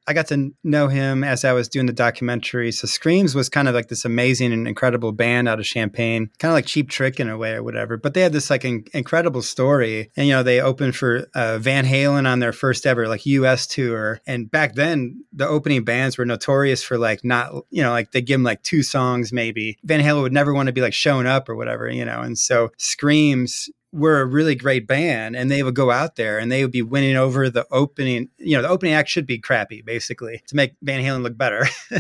I 0.09 0.13
got 0.13 0.25
to 0.29 0.51
know 0.63 0.87
him 0.87 1.23
as 1.23 1.45
I 1.45 1.53
was 1.53 1.69
doing 1.69 1.85
the 1.85 1.93
documentary. 1.93 2.71
So 2.71 2.87
Screams 2.87 3.35
was 3.35 3.47
kind 3.47 3.67
of 3.67 3.75
like 3.75 3.89
this 3.89 4.05
amazing 4.05 4.51
and 4.51 4.67
incredible 4.67 5.11
band 5.11 5.47
out 5.47 5.59
of 5.59 5.65
Champaign, 5.67 6.31
kind 6.39 6.51
of 6.51 6.55
like 6.55 6.65
Cheap 6.65 6.89
Trick 6.89 7.19
in 7.19 7.29
a 7.29 7.37
way 7.37 7.53
or 7.53 7.61
whatever. 7.61 7.95
But 7.95 8.15
they 8.15 8.21
had 8.21 8.33
this 8.33 8.49
like 8.49 8.65
in- 8.65 8.85
incredible 8.91 9.43
story, 9.43 10.09
and 10.17 10.25
you 10.25 10.33
know 10.33 10.41
they 10.41 10.61
opened 10.61 10.95
for 10.95 11.27
uh, 11.35 11.59
Van 11.59 11.85
Halen 11.85 12.27
on 12.27 12.39
their 12.39 12.51
first 12.51 12.87
ever 12.87 13.07
like 13.07 13.27
U.S. 13.27 13.67
tour. 13.67 14.19
And 14.25 14.49
back 14.49 14.73
then, 14.73 15.23
the 15.31 15.47
opening 15.47 15.83
bands 15.83 16.17
were 16.17 16.25
notorious 16.25 16.81
for 16.81 16.97
like 16.97 17.23
not 17.23 17.53
you 17.69 17.83
know 17.83 17.91
like 17.91 18.11
they 18.11 18.23
give 18.23 18.39
them 18.39 18.43
like 18.43 18.63
two 18.63 18.81
songs 18.81 19.31
maybe. 19.31 19.77
Van 19.83 20.01
Halen 20.01 20.23
would 20.23 20.33
never 20.33 20.55
want 20.55 20.67
to 20.67 20.73
be 20.73 20.81
like 20.81 20.95
showing 20.95 21.27
up 21.27 21.47
or 21.47 21.55
whatever, 21.55 21.87
you 21.87 22.03
know. 22.03 22.21
And 22.21 22.35
so 22.35 22.71
Screams 22.77 23.69
were 23.91 24.21
a 24.21 24.25
really 24.25 24.55
great 24.55 24.87
band 24.87 25.35
and 25.35 25.49
they 25.49 25.63
would 25.63 25.75
go 25.75 25.91
out 25.91 26.15
there 26.15 26.37
and 26.37 26.51
they 26.51 26.63
would 26.63 26.71
be 26.71 26.81
winning 26.81 27.15
over 27.15 27.49
the 27.49 27.65
opening, 27.71 28.29
you 28.37 28.55
know, 28.55 28.61
the 28.61 28.69
opening 28.69 28.93
act 28.93 29.09
should 29.09 29.25
be 29.25 29.39
crappy 29.39 29.81
basically 29.81 30.41
to 30.47 30.55
make 30.55 30.73
Van 30.81 31.03
Halen 31.03 31.23
look 31.23 31.37
better. 31.37 31.65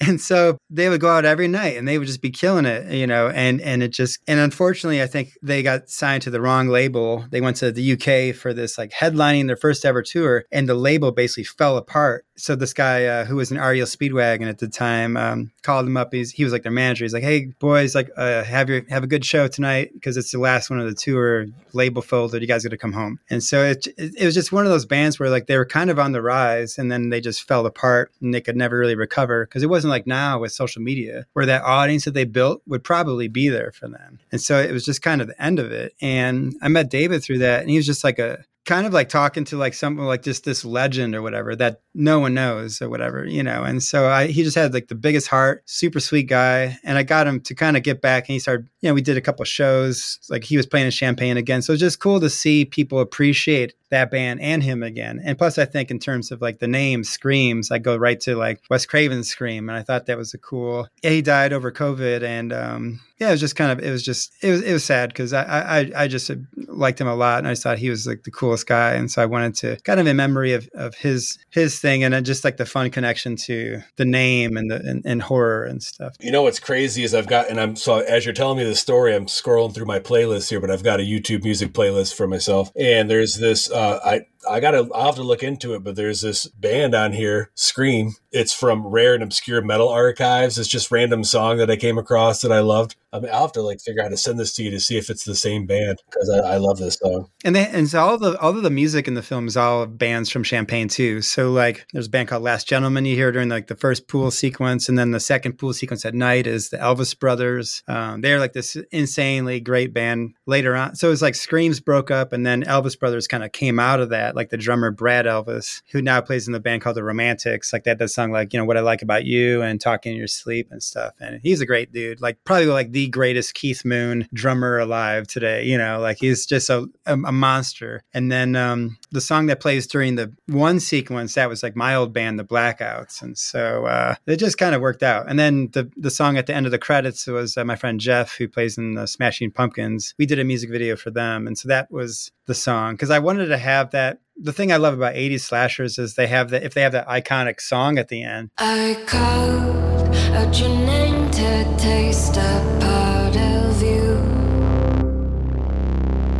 and 0.00 0.20
so 0.20 0.58
they 0.70 0.88
would 0.88 1.00
go 1.00 1.08
out 1.08 1.24
every 1.24 1.48
night 1.48 1.76
and 1.76 1.86
they 1.86 1.98
would 1.98 2.06
just 2.06 2.22
be 2.22 2.30
killing 2.30 2.64
it 2.64 2.92
you 2.92 3.06
know 3.06 3.28
and 3.28 3.60
and 3.60 3.82
it 3.82 3.88
just 3.88 4.18
and 4.26 4.40
unfortunately 4.40 5.02
i 5.02 5.06
think 5.06 5.30
they 5.42 5.62
got 5.62 5.88
signed 5.88 6.22
to 6.22 6.30
the 6.30 6.40
wrong 6.40 6.68
label 6.68 7.24
they 7.30 7.40
went 7.40 7.56
to 7.56 7.70
the 7.70 7.92
uk 7.92 8.34
for 8.36 8.52
this 8.52 8.78
like 8.78 8.90
headlining 8.90 9.46
their 9.46 9.56
first 9.56 9.84
ever 9.84 10.02
tour 10.02 10.44
and 10.50 10.68
the 10.68 10.74
label 10.74 11.12
basically 11.12 11.44
fell 11.44 11.76
apart 11.76 12.24
so 12.36 12.54
this 12.54 12.72
guy 12.72 13.04
uh, 13.06 13.24
who 13.24 13.36
was 13.36 13.50
an 13.50 13.58
REO 13.58 13.84
Speedwagon 13.84 14.48
at 14.48 14.58
the 14.58 14.68
time 14.68 15.16
um, 15.16 15.50
called 15.62 15.86
him 15.86 15.96
up. 15.96 16.12
He's, 16.12 16.32
he 16.32 16.44
was 16.44 16.52
like 16.52 16.62
their 16.62 16.72
manager. 16.72 17.04
He's 17.04 17.14
like, 17.14 17.22
"Hey 17.22 17.46
boys, 17.58 17.94
like 17.94 18.10
uh, 18.16 18.44
have 18.44 18.68
your 18.68 18.82
have 18.88 19.02
a 19.02 19.06
good 19.06 19.24
show 19.24 19.48
tonight 19.48 19.90
because 19.94 20.16
it's 20.16 20.30
the 20.30 20.38
last 20.38 20.70
one 20.70 20.78
of 20.78 20.86
the 20.86 20.94
tour. 20.94 21.46
Label 21.72 22.02
folded. 22.02 22.42
You 22.42 22.48
guys 22.48 22.62
got 22.62 22.70
to 22.70 22.76
come 22.76 22.92
home." 22.92 23.18
And 23.30 23.42
so 23.42 23.64
it, 23.64 23.86
it, 23.98 24.14
it 24.16 24.24
was 24.24 24.34
just 24.34 24.52
one 24.52 24.66
of 24.66 24.70
those 24.70 24.86
bands 24.86 25.18
where 25.18 25.30
like 25.30 25.46
they 25.46 25.56
were 25.56 25.66
kind 25.66 25.90
of 25.90 25.98
on 25.98 26.12
the 26.12 26.22
rise, 26.22 26.78
and 26.78 26.92
then 26.92 27.08
they 27.08 27.20
just 27.20 27.46
fell 27.46 27.66
apart, 27.66 28.12
and 28.20 28.34
they 28.34 28.40
could 28.40 28.56
never 28.56 28.78
really 28.78 28.96
recover 28.96 29.46
because 29.46 29.62
it 29.62 29.70
wasn't 29.70 29.90
like 29.90 30.06
now 30.06 30.38
with 30.38 30.52
social 30.52 30.82
media 30.82 31.26
where 31.32 31.46
that 31.46 31.62
audience 31.62 32.04
that 32.04 32.14
they 32.14 32.24
built 32.24 32.62
would 32.66 32.84
probably 32.84 33.28
be 33.28 33.48
there 33.48 33.72
for 33.72 33.88
them. 33.88 34.18
And 34.30 34.40
so 34.40 34.60
it 34.60 34.72
was 34.72 34.84
just 34.84 35.02
kind 35.02 35.20
of 35.20 35.28
the 35.28 35.42
end 35.42 35.58
of 35.58 35.72
it. 35.72 35.94
And 36.00 36.54
I 36.62 36.68
met 36.68 36.90
David 36.90 37.22
through 37.22 37.38
that, 37.38 37.62
and 37.62 37.70
he 37.70 37.76
was 37.76 37.86
just 37.86 38.04
like 38.04 38.18
a 38.18 38.44
kind 38.66 38.84
of 38.86 38.92
like 38.92 39.08
talking 39.08 39.44
to 39.44 39.56
like 39.56 39.74
something 39.74 40.04
like 40.04 40.22
just 40.22 40.44
this 40.44 40.64
legend 40.64 41.14
or 41.14 41.22
whatever 41.22 41.54
that 41.56 41.80
no 41.94 42.18
one 42.18 42.34
knows 42.34 42.82
or 42.82 42.90
whatever, 42.90 43.24
you 43.24 43.42
know. 43.42 43.62
And 43.62 43.82
so 43.82 44.08
I 44.08 44.26
he 44.26 44.42
just 44.42 44.56
had 44.56 44.74
like 44.74 44.88
the 44.88 44.94
biggest 44.96 45.28
heart, 45.28 45.62
super 45.66 46.00
sweet 46.00 46.24
guy. 46.24 46.76
And 46.82 46.98
I 46.98 47.04
got 47.04 47.26
him 47.28 47.40
to 47.42 47.54
kind 47.54 47.76
of 47.76 47.84
get 47.84 48.02
back 48.02 48.24
and 48.24 48.34
he 48.34 48.38
started, 48.40 48.68
you 48.86 48.92
know, 48.92 48.94
we 48.94 49.02
did 49.02 49.16
a 49.16 49.20
couple 49.20 49.44
shows, 49.44 50.20
like 50.30 50.44
he 50.44 50.56
was 50.56 50.64
playing 50.64 50.86
in 50.86 50.92
Champaign 50.92 51.36
again. 51.36 51.60
So 51.60 51.72
it's 51.72 51.80
just 51.80 51.98
cool 51.98 52.20
to 52.20 52.30
see 52.30 52.64
people 52.64 53.00
appreciate 53.00 53.74
that 53.90 54.10
band 54.10 54.40
and 54.40 54.62
him 54.62 54.82
again. 54.82 55.20
And 55.24 55.38
plus 55.38 55.58
I 55.58 55.64
think 55.64 55.90
in 55.90 55.98
terms 55.98 56.30
of 56.32 56.40
like 56.40 56.58
the 56.58 56.68
name 56.68 57.04
Screams, 57.04 57.70
I 57.70 57.78
go 57.78 57.96
right 57.96 58.18
to 58.20 58.36
like 58.36 58.62
Wes 58.70 58.86
Craven's 58.86 59.28
Scream. 59.28 59.68
And 59.68 59.78
I 59.78 59.82
thought 59.82 60.06
that 60.06 60.18
was 60.18 60.34
a 60.34 60.38
cool 60.38 60.88
yeah, 61.02 61.10
he 61.10 61.22
died 61.22 61.52
over 61.52 61.70
COVID 61.70 62.22
and 62.22 62.52
um 62.52 63.00
yeah, 63.18 63.28
it 63.28 63.32
was 63.32 63.40
just 63.40 63.56
kind 63.56 63.72
of 63.72 63.84
it 63.84 63.90
was 63.90 64.02
just 64.02 64.32
it 64.42 64.50
was 64.50 64.62
it 64.62 64.72
was 64.72 64.84
sad 64.84 65.08
because 65.08 65.32
I, 65.32 65.42
I 65.42 65.92
I 65.96 66.08
just 66.08 66.30
liked 66.66 67.00
him 67.00 67.06
a 67.06 67.14
lot 67.14 67.38
and 67.38 67.48
I 67.48 67.52
just 67.52 67.62
thought 67.62 67.78
he 67.78 67.88
was 67.88 68.06
like 68.06 68.24
the 68.24 68.30
coolest 68.30 68.66
guy 68.66 68.92
and 68.92 69.10
so 69.10 69.22
I 69.22 69.26
wanted 69.26 69.54
to 69.56 69.76
kind 69.84 70.00
of 70.00 70.06
in 70.06 70.16
memory 70.16 70.52
of, 70.52 70.68
of 70.74 70.94
his 70.96 71.38
his 71.50 71.80
thing 71.80 72.04
and 72.04 72.26
just 72.26 72.44
like 72.44 72.58
the 72.58 72.66
fun 72.66 72.90
connection 72.90 73.36
to 73.36 73.80
the 73.96 74.04
name 74.04 74.56
and 74.56 74.70
the 74.70 74.76
and, 74.76 75.02
and, 75.06 75.22
horror 75.22 75.64
and 75.64 75.82
stuff. 75.82 76.14
You 76.20 76.30
know 76.30 76.42
what's 76.42 76.60
crazy 76.60 77.04
is 77.04 77.14
I've 77.14 77.26
got 77.26 77.48
and 77.48 77.58
I'm 77.58 77.74
so 77.76 78.00
as 78.00 78.26
you're 78.26 78.34
telling 78.34 78.58
me 78.58 78.64
the 78.76 78.80
story. 78.80 79.14
I'm 79.14 79.26
scrolling 79.26 79.74
through 79.74 79.86
my 79.86 79.98
playlist 79.98 80.50
here 80.50 80.60
but 80.60 80.70
I've 80.70 80.84
got 80.84 81.00
a 81.00 81.02
YouTube 81.02 81.44
music 81.44 81.72
playlist 81.72 82.14
for 82.14 82.26
myself. 82.26 82.70
And 82.76 83.10
there's 83.10 83.36
this 83.36 83.70
uh, 83.70 84.00
I 84.04 84.26
I 84.48 84.60
gotta 84.60 84.88
I'll 84.94 85.06
have 85.06 85.14
to 85.16 85.22
look 85.22 85.42
into 85.42 85.74
it, 85.74 85.82
but 85.82 85.96
there's 85.96 86.20
this 86.20 86.46
band 86.46 86.94
on 86.94 87.12
here, 87.12 87.50
Scream. 87.54 88.14
It's 88.30 88.52
from 88.52 88.86
Rare 88.86 89.14
and 89.14 89.22
Obscure 89.22 89.62
Metal 89.62 89.88
Archives. 89.88 90.58
It's 90.58 90.68
just 90.68 90.90
random 90.90 91.24
song 91.24 91.56
that 91.58 91.70
I 91.70 91.76
came 91.76 91.98
across 91.98 92.42
that 92.42 92.52
I 92.52 92.60
loved. 92.60 92.96
I 93.16 93.20
mean, 93.20 93.30
I'll 93.32 93.42
have 93.42 93.52
to 93.52 93.62
like 93.62 93.80
figure 93.80 94.02
out 94.02 94.06
how 94.06 94.10
to 94.10 94.16
send 94.16 94.38
this 94.38 94.52
to 94.54 94.62
you 94.62 94.70
to 94.72 94.80
see 94.80 94.98
if 94.98 95.08
it's 95.08 95.24
the 95.24 95.34
same 95.34 95.64
band 95.64 96.02
because 96.10 96.28
I, 96.28 96.54
I, 96.54 96.56
love 96.58 96.76
this 96.76 96.96
song. 96.96 97.30
And 97.44 97.56
they, 97.56 97.66
and 97.66 97.88
so 97.88 98.00
all 98.00 98.18
the 98.18 98.38
all 98.38 98.54
of 98.54 98.62
the 98.62 98.68
music 98.70 99.08
in 99.08 99.14
the 99.14 99.22
film 99.22 99.46
is 99.46 99.56
all 99.56 99.86
bands 99.86 100.28
from 100.28 100.42
Champaign 100.42 100.88
too. 100.88 101.22
So 101.22 101.50
like 101.50 101.86
there's 101.92 102.08
a 102.08 102.10
band 102.10 102.28
called 102.28 102.42
Last 102.42 102.68
Gentleman 102.68 103.06
you 103.06 103.14
hear 103.14 103.32
during 103.32 103.48
like 103.48 103.68
the 103.68 103.74
first 103.74 104.06
pool 104.06 104.30
sequence, 104.30 104.88
and 104.88 104.98
then 104.98 105.12
the 105.12 105.20
second 105.20 105.54
pool 105.54 105.72
sequence 105.72 106.04
at 106.04 106.14
night 106.14 106.46
is 106.46 106.68
the 106.68 106.76
Elvis 106.76 107.18
Brothers. 107.18 107.82
Um, 107.88 108.20
they're 108.20 108.38
like 108.38 108.52
this 108.52 108.76
insanely 108.92 109.60
great 109.60 109.94
band 109.94 110.34
later 110.44 110.76
on. 110.76 110.94
So 110.94 111.10
it's 111.10 111.22
like 111.22 111.36
Screams 111.36 111.80
broke 111.80 112.10
up, 112.10 112.34
and 112.34 112.44
then 112.44 112.64
Elvis 112.64 112.98
Brothers 112.98 113.26
kind 113.26 113.44
of 113.44 113.52
came 113.52 113.78
out 113.78 114.00
of 114.00 114.10
that 114.10 114.35
like 114.36 114.50
the 114.50 114.56
drummer 114.56 114.90
Brad 114.90 115.24
Elvis, 115.24 115.82
who 115.90 116.02
now 116.02 116.20
plays 116.20 116.46
in 116.46 116.52
the 116.52 116.60
band 116.60 116.82
called 116.82 116.96
the 116.96 117.02
Romantics. 117.02 117.72
Like 117.72 117.84
that, 117.84 117.98
that 117.98 118.08
song, 118.08 118.30
like 118.30 118.52
you 118.52 118.58
know 118.58 118.64
what 118.64 118.76
I 118.76 118.80
like 118.80 119.02
about 119.02 119.24
you 119.24 119.62
and 119.62 119.80
talking 119.80 120.12
in 120.12 120.18
your 120.18 120.28
sleep 120.28 120.68
and 120.70 120.82
stuff. 120.82 121.14
And 121.18 121.40
he's 121.42 121.60
a 121.60 121.66
great 121.66 121.92
dude. 121.92 122.20
Like 122.20 122.44
probably 122.44 122.66
like 122.66 122.92
the 122.92 123.08
greatest 123.08 123.54
Keith 123.54 123.84
Moon 123.84 124.28
drummer 124.32 124.78
alive 124.78 125.26
today. 125.26 125.64
You 125.64 125.78
know, 125.78 125.98
like 125.98 126.18
he's 126.20 126.46
just 126.46 126.70
a, 126.70 126.88
a, 127.06 127.14
a 127.14 127.32
monster. 127.32 128.04
And 128.12 128.30
then 128.30 128.54
um, 128.54 128.98
the 129.10 129.20
song 129.20 129.46
that 129.46 129.60
plays 129.60 129.86
during 129.86 130.16
the 130.16 130.32
one 130.46 130.78
sequence 130.78 131.34
that 131.34 131.48
was 131.48 131.62
like 131.62 131.74
my 131.74 131.94
old 131.94 132.12
band, 132.12 132.38
the 132.38 132.44
Blackouts, 132.44 133.22
and 133.22 133.36
so 133.36 133.86
uh, 133.86 134.14
it 134.26 134.36
just 134.36 134.58
kind 134.58 134.74
of 134.74 134.80
worked 134.80 135.02
out. 135.02 135.28
And 135.28 135.38
then 135.38 135.70
the 135.72 135.90
the 135.96 136.10
song 136.10 136.36
at 136.36 136.46
the 136.46 136.54
end 136.54 136.66
of 136.66 136.72
the 136.72 136.78
credits 136.78 137.26
was 137.26 137.56
uh, 137.56 137.64
my 137.64 137.76
friend 137.76 137.98
Jeff, 137.98 138.36
who 138.36 138.48
plays 138.48 138.76
in 138.76 138.94
the 138.94 139.06
Smashing 139.06 139.50
Pumpkins. 139.50 140.14
We 140.18 140.26
did 140.26 140.38
a 140.38 140.44
music 140.44 140.70
video 140.70 140.96
for 140.96 141.10
them, 141.10 141.46
and 141.46 141.56
so 141.56 141.68
that 141.68 141.90
was 141.90 142.30
the 142.46 142.54
song 142.54 142.94
because 142.94 143.10
I 143.10 143.18
wanted 143.18 143.46
to 143.46 143.58
have 143.58 143.90
that 143.90 144.20
the 144.36 144.52
thing 144.52 144.72
I 144.72 144.76
love 144.76 144.94
about 144.94 145.14
80s 145.14 145.40
slashers 145.40 145.98
is 145.98 146.14
they 146.14 146.26
have 146.26 146.50
that 146.50 146.62
if 146.62 146.74
they 146.74 146.82
have 146.82 146.92
that 146.92 147.08
iconic 147.08 147.60
song 147.60 147.98
at 147.98 148.08
the 148.08 148.22
end. 148.22 148.50
I 148.58 149.02
called 149.06 150.14
out 150.34 150.58
your 150.60 150.68
name 150.68 151.30
to 151.30 151.76
taste 151.78 152.36
a 152.36 152.78
part 152.80 153.36
of 153.36 153.82
you. 153.82 154.16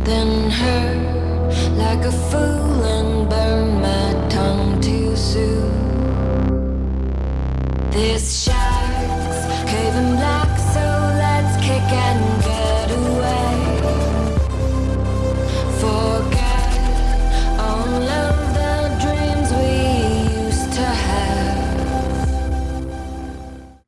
Then 0.03 0.51
heard 0.51 1.77
like 1.77 2.05
a 2.05 2.11
fool 2.11 2.83
and 2.85 3.29
burned 3.29 3.81
my 3.81 4.29
tongue. 4.29 4.67
This 7.97 8.47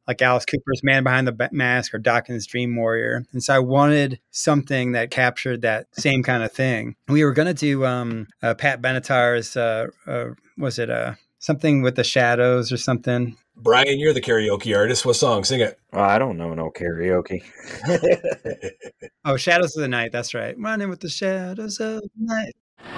like 0.09 0.21
Alice 0.23 0.43
Cooper's 0.43 0.83
Man 0.83 1.03
Behind 1.03 1.27
the 1.27 1.49
Mask 1.51 1.93
or 1.93 1.99
Dokken's 1.99 2.47
Dream 2.47 2.75
Warrior. 2.75 3.25
And 3.31 3.43
so 3.43 3.53
I 3.53 3.59
wanted 3.59 4.19
something 4.31 4.93
that 4.93 5.11
captured 5.11 5.61
that 5.61 5.85
same 5.91 6.23
kind 6.23 6.41
of 6.41 6.51
thing. 6.51 6.95
We 7.07 7.23
were 7.23 7.31
going 7.31 7.47
to 7.47 7.53
do 7.53 7.85
um, 7.85 8.25
uh, 8.41 8.55
Pat 8.55 8.81
Benatar's, 8.81 9.55
uh, 9.55 9.89
uh, 10.07 10.29
was 10.57 10.79
it 10.79 10.89
uh, 10.89 11.13
something 11.37 11.83
with 11.83 11.95
the 11.95 12.03
shadows 12.03 12.71
or 12.71 12.77
something? 12.77 13.37
Brian, 13.55 13.99
you're 13.99 14.13
the 14.13 14.21
karaoke 14.21 14.75
artist. 14.75 15.05
What 15.05 15.15
song? 15.15 15.43
Sing 15.43 15.59
it. 15.59 15.79
Oh, 15.93 16.01
I 16.01 16.17
don't 16.17 16.37
know 16.37 16.55
no 16.55 16.71
karaoke. 16.71 17.43
oh, 19.25 19.37
Shadows 19.37 19.77
of 19.77 19.81
the 19.81 19.87
Night. 19.87 20.11
That's 20.11 20.33
right. 20.33 20.55
Running 20.57 20.89
with 20.89 21.01
the 21.01 21.09
shadows 21.09 21.79
of 21.79 22.01
the 22.01 22.09
night. 22.17 22.55
We're 22.83 22.95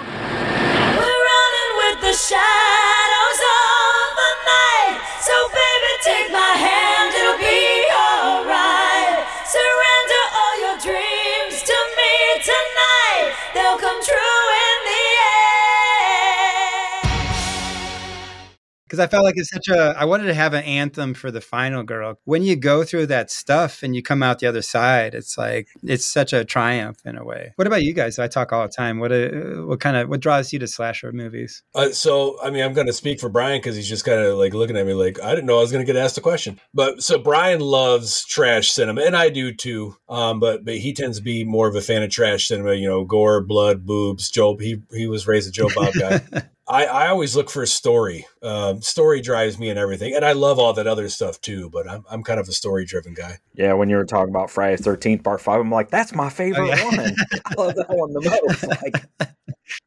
running 1.28 1.76
with 1.76 2.00
the 2.00 2.14
shadows 2.14 3.38
of 3.38 3.81
take 6.02 6.32
my 6.32 6.56
hand. 6.56 6.82
Because 18.92 19.02
I 19.02 19.06
felt 19.06 19.24
like 19.24 19.36
it's 19.38 19.48
such 19.48 19.68
a. 19.68 19.94
I 19.96 20.04
wanted 20.04 20.26
to 20.26 20.34
have 20.34 20.52
an 20.52 20.64
anthem 20.64 21.14
for 21.14 21.30
the 21.30 21.40
final 21.40 21.82
girl. 21.82 22.18
When 22.24 22.42
you 22.42 22.56
go 22.56 22.84
through 22.84 23.06
that 23.06 23.30
stuff 23.30 23.82
and 23.82 23.96
you 23.96 24.02
come 24.02 24.22
out 24.22 24.38
the 24.38 24.46
other 24.46 24.60
side, 24.60 25.14
it's 25.14 25.38
like 25.38 25.68
it's 25.82 26.04
such 26.04 26.34
a 26.34 26.44
triumph 26.44 26.98
in 27.06 27.16
a 27.16 27.24
way. 27.24 27.54
What 27.56 27.66
about 27.66 27.84
you 27.84 27.94
guys? 27.94 28.18
I 28.18 28.28
talk 28.28 28.52
all 28.52 28.66
the 28.66 28.68
time. 28.68 28.98
What 28.98 29.10
uh, 29.10 29.30
what 29.64 29.80
kind 29.80 29.96
of 29.96 30.10
what 30.10 30.20
draws 30.20 30.52
you 30.52 30.58
to 30.58 30.68
slasher 30.68 31.10
movies? 31.10 31.62
Uh, 31.74 31.88
so 31.88 32.36
I 32.42 32.50
mean, 32.50 32.62
I'm 32.62 32.74
going 32.74 32.86
to 32.86 32.92
speak 32.92 33.18
for 33.18 33.30
Brian 33.30 33.60
because 33.60 33.76
he's 33.76 33.88
just 33.88 34.04
kind 34.04 34.20
of 34.20 34.36
like 34.36 34.52
looking 34.52 34.76
at 34.76 34.84
me 34.84 34.92
like 34.92 35.18
I 35.22 35.34
didn't 35.34 35.46
know 35.46 35.56
I 35.56 35.62
was 35.62 35.72
going 35.72 35.86
to 35.86 35.90
get 35.90 35.98
asked 35.98 36.18
a 36.18 36.20
question. 36.20 36.60
But 36.74 37.02
so 37.02 37.16
Brian 37.16 37.60
loves 37.60 38.26
trash 38.26 38.72
cinema, 38.72 39.00
and 39.00 39.16
I 39.16 39.30
do 39.30 39.54
too. 39.54 39.96
Um, 40.10 40.38
but 40.38 40.66
but 40.66 40.76
he 40.76 40.92
tends 40.92 41.16
to 41.16 41.24
be 41.24 41.44
more 41.44 41.66
of 41.66 41.74
a 41.74 41.80
fan 41.80 42.02
of 42.02 42.10
trash 42.10 42.46
cinema. 42.46 42.74
You 42.74 42.90
know, 42.90 43.06
gore, 43.06 43.42
blood, 43.42 43.86
boobs. 43.86 44.30
Joe 44.30 44.58
he 44.58 44.82
he 44.92 45.06
was 45.06 45.26
raised 45.26 45.48
a 45.48 45.50
Joe 45.50 45.70
Bob 45.74 45.94
guy. 45.94 46.20
I, 46.68 46.84
I 46.84 47.08
always 47.08 47.34
look 47.34 47.50
for 47.50 47.62
a 47.62 47.66
story. 47.66 48.26
Um, 48.42 48.82
story 48.82 49.20
drives 49.20 49.58
me 49.58 49.68
and 49.68 49.78
everything, 49.78 50.14
and 50.14 50.24
I 50.24 50.32
love 50.32 50.58
all 50.58 50.72
that 50.74 50.86
other 50.86 51.08
stuff 51.08 51.40
too. 51.40 51.68
But 51.70 51.88
I'm 51.88 52.04
I'm 52.08 52.22
kind 52.22 52.38
of 52.38 52.48
a 52.48 52.52
story 52.52 52.84
driven 52.84 53.14
guy. 53.14 53.38
Yeah, 53.54 53.72
when 53.72 53.88
you 53.88 53.96
were 53.96 54.04
talking 54.04 54.30
about 54.30 54.50
Friday 54.50 54.76
Thirteenth 54.76 55.24
Part 55.24 55.40
Five, 55.40 55.60
I'm 55.60 55.70
like, 55.70 55.90
that's 55.90 56.14
my 56.14 56.30
favorite 56.30 56.70
oh, 56.70 56.74
yeah. 56.74 56.84
one. 56.84 57.16
I 57.46 57.54
love 57.56 57.74
that 57.74 57.86
one 57.88 58.12
the 58.12 58.40
most. 58.48 58.82
Like, 58.82 59.28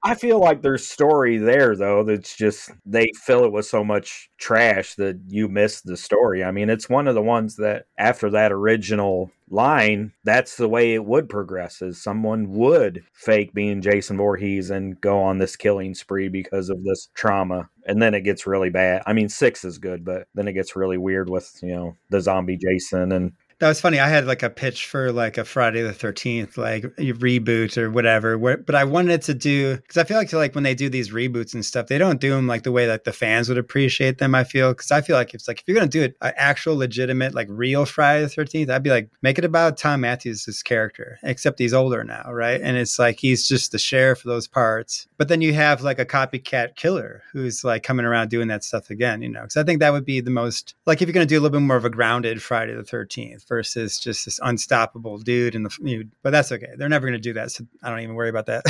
I 0.03 0.15
feel 0.15 0.39
like 0.39 0.61
there's 0.61 0.85
story 0.85 1.37
there 1.37 1.75
though. 1.75 2.03
That's 2.03 2.35
just 2.35 2.71
they 2.85 3.09
fill 3.23 3.45
it 3.45 3.51
with 3.51 3.65
so 3.65 3.83
much 3.83 4.29
trash 4.37 4.95
that 4.95 5.19
you 5.27 5.47
miss 5.47 5.81
the 5.81 5.97
story. 5.97 6.43
I 6.43 6.51
mean, 6.51 6.69
it's 6.69 6.89
one 6.89 7.07
of 7.07 7.15
the 7.15 7.21
ones 7.21 7.55
that 7.55 7.85
after 7.97 8.29
that 8.31 8.51
original 8.51 9.31
line, 9.49 10.13
that's 10.23 10.57
the 10.57 10.67
way 10.67 10.93
it 10.93 11.05
would 11.05 11.29
progress. 11.29 11.81
Is 11.81 12.01
someone 12.01 12.51
would 12.51 13.03
fake 13.13 13.53
being 13.53 13.81
Jason 13.81 14.17
Voorhees 14.17 14.69
and 14.69 14.99
go 15.01 15.21
on 15.21 15.37
this 15.37 15.55
killing 15.55 15.93
spree 15.93 16.29
because 16.29 16.69
of 16.69 16.83
this 16.83 17.09
trauma, 17.13 17.69
and 17.87 18.01
then 18.01 18.13
it 18.13 18.21
gets 18.21 18.47
really 18.47 18.69
bad. 18.69 19.03
I 19.05 19.13
mean, 19.13 19.29
six 19.29 19.63
is 19.63 19.77
good, 19.77 20.03
but 20.03 20.27
then 20.33 20.47
it 20.47 20.53
gets 20.53 20.75
really 20.75 20.97
weird 20.97 21.29
with 21.29 21.57
you 21.61 21.75
know 21.75 21.95
the 22.09 22.21
zombie 22.21 22.57
Jason 22.57 23.11
and 23.11 23.33
That 23.59 23.69
was 23.69 23.79
funny. 23.79 23.99
I 23.99 24.09
had 24.09 24.25
like 24.27 24.43
a 24.43 24.49
pitch 24.49 24.85
for 24.85 25.13
like 25.13 25.37
a 25.37 25.45
Friday 25.45 25.81
the 25.81 25.93
Thirteenth 25.93 26.57
like 26.57 26.83
reboot 26.97 27.77
or 27.77 27.89
whatever, 27.89 28.37
where, 28.37 28.57
but 28.57 28.75
I 28.75 28.83
wanted 28.83 29.21
to 29.23 29.33
do 29.33 29.77
because 29.77 29.95
I 29.95 30.03
feel 30.03 30.17
like 30.17 30.33
like 30.33 30.55
when 30.55 30.65
they 30.65 30.75
do 30.75 30.89
these 30.89 31.11
reboots 31.11 31.53
and 31.53 31.63
stuff, 31.63 31.87
they 31.87 31.97
don't 31.97 32.19
do 32.19 32.31
them 32.31 32.47
like 32.47 32.63
the 32.63 32.73
way 32.73 32.85
that 32.85 33.05
the 33.05 33.13
fans 33.13 33.47
would 33.47 33.57
appreciate 33.57 34.17
them. 34.17 34.35
I 34.35 34.43
feel 34.43 34.73
because 34.73 34.91
I 34.91 34.99
feel 34.99 35.15
like 35.15 35.33
it's 35.33 35.47
like 35.47 35.61
if 35.61 35.67
you're 35.69 35.75
gonna 35.75 35.87
do 35.87 36.03
it, 36.03 36.17
an 36.21 36.33
actual 36.35 36.75
legitimate 36.75 37.33
like 37.33 37.47
real 37.49 37.85
Friday 37.85 38.23
the 38.23 38.29
Thirteenth, 38.29 38.69
I'd 38.69 38.83
be 38.83 38.89
like 38.89 39.09
make 39.21 39.37
it 39.37 39.45
about 39.45 39.79
Thom 39.79 40.01
Mathews' 40.01 40.61
character, 40.61 41.17
except 41.23 41.57
he's 41.57 41.73
older 41.73 42.03
now, 42.03 42.29
right? 42.33 42.59
And 42.59 42.75
it's 42.75 42.99
like 42.99 43.21
he's 43.21 43.47
just 43.47 43.71
the 43.71 43.79
sheriff 43.79 44.19
for 44.19 44.27
those 44.27 44.49
parts. 44.49 45.07
But 45.17 45.29
then 45.29 45.39
you 45.39 45.53
have 45.53 45.81
like 45.81 45.99
a 45.99 46.05
copycat 46.05 46.75
killer 46.75 47.23
who's 47.31 47.63
like 47.63 47.83
coming 47.83 48.05
around 48.05 48.29
doing 48.29 48.49
that 48.49 48.65
stuff 48.65 48.89
again, 48.89 49.21
you 49.21 49.29
know? 49.29 49.43
Because 49.43 49.55
I 49.55 49.63
think 49.63 49.79
that 49.79 49.93
would 49.93 50.05
be 50.05 50.19
the 50.19 50.29
most 50.29 50.75
like 50.85 51.01
if 51.01 51.07
you're 51.07 51.13
gonna 51.13 51.25
do 51.25 51.35
a 51.35 51.39
little 51.39 51.57
bit 51.57 51.65
more 51.65 51.77
of 51.77 51.85
a 51.85 51.89
grounded 51.89 52.43
Friday 52.43 52.73
the 52.73 52.83
Thirteenth 52.83 53.44
versus 53.47 53.99
just 53.99 54.25
this 54.25 54.39
unstoppable 54.41 55.17
dude 55.17 55.55
in 55.55 55.63
the. 55.63 55.77
You 55.81 55.99
know, 55.99 56.09
but 56.23 56.31
that's 56.31 56.51
okay. 56.51 56.69
They're 56.77 56.89
never 56.89 57.07
gonna 57.07 57.19
do 57.19 57.33
that, 57.33 57.51
so 57.51 57.65
I 57.83 57.89
don't 57.89 58.01
even 58.01 58.15
worry 58.15 58.29
about 58.29 58.47
that. 58.47 58.63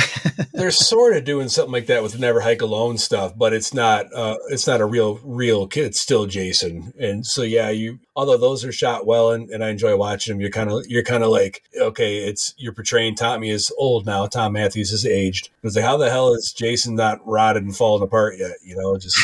They're 0.52 0.70
sort 0.70 1.16
of 1.16 1.24
doing 1.24 1.48
something 1.48 1.72
like 1.72 1.86
that 1.86 2.02
with 2.02 2.18
Never 2.18 2.40
Hike 2.40 2.62
Alone 2.62 2.98
stuff, 2.98 3.36
but 3.36 3.52
it's 3.52 3.74
not. 3.74 4.12
Uh, 4.12 4.36
it's 4.50 4.66
not 4.66 4.80
a 4.80 4.86
real 4.86 5.20
real 5.24 5.66
kid. 5.66 5.86
It's 5.86 6.00
still 6.00 6.26
Jason, 6.26 6.92
and 6.98 7.26
so 7.26 7.42
yeah, 7.42 7.70
you. 7.70 7.98
Although 8.14 8.38
those 8.38 8.64
are 8.64 8.72
shot 8.72 9.06
well, 9.06 9.32
and, 9.32 9.50
and 9.50 9.62
I 9.62 9.68
enjoy 9.68 9.94
watching 9.94 10.32
them, 10.32 10.40
you're 10.40 10.50
kind 10.50 10.70
of 10.70 10.84
you're 10.88 11.02
kind 11.02 11.22
of 11.22 11.30
like 11.30 11.62
okay, 11.78 12.18
it's 12.18 12.54
you're 12.56 12.72
portraying 12.72 13.14
Tommy 13.14 13.50
is 13.50 13.72
old 13.78 14.06
now. 14.06 14.26
Thom 14.26 14.52
Mathews 14.54 14.92
is 14.92 15.04
aged. 15.04 15.50
It's 15.62 15.76
like 15.76 15.84
how 15.84 15.96
the 15.96 16.10
hell 16.10 16.32
is 16.34 16.52
Jason 16.52 16.94
not 16.94 17.26
rotted 17.26 17.62
and 17.62 17.76
falling 17.76 18.02
apart 18.02 18.38
yet? 18.38 18.56
You 18.64 18.76
know, 18.76 18.96
just 18.96 19.16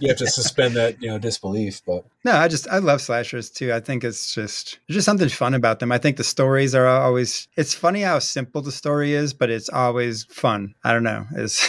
you 0.00 0.08
have 0.08 0.18
to 0.18 0.26
suspend 0.26 0.74
that 0.76 1.02
you 1.02 1.08
know 1.08 1.18
disbelief. 1.18 1.82
But 1.86 2.04
no, 2.24 2.32
I 2.32 2.48
just 2.48 2.68
I 2.68 2.78
love 2.78 3.00
slashers 3.00 3.50
too. 3.50 3.72
I 3.72 3.80
think 3.80 4.04
it's 4.04 4.34
just 4.34 4.71
there's 4.86 4.96
just 4.96 5.06
something 5.06 5.28
fun 5.28 5.54
about 5.54 5.78
them. 5.78 5.92
I 5.92 5.98
think 5.98 6.16
the 6.16 6.24
stories 6.24 6.74
are 6.74 6.86
always. 6.86 7.48
It's 7.56 7.74
funny 7.74 8.02
how 8.02 8.18
simple 8.18 8.62
the 8.62 8.72
story 8.72 9.12
is, 9.14 9.32
but 9.32 9.50
it's 9.50 9.68
always 9.68 10.24
fun. 10.24 10.74
I 10.84 10.92
don't 10.92 11.02
know. 11.02 11.26
It's 11.36 11.68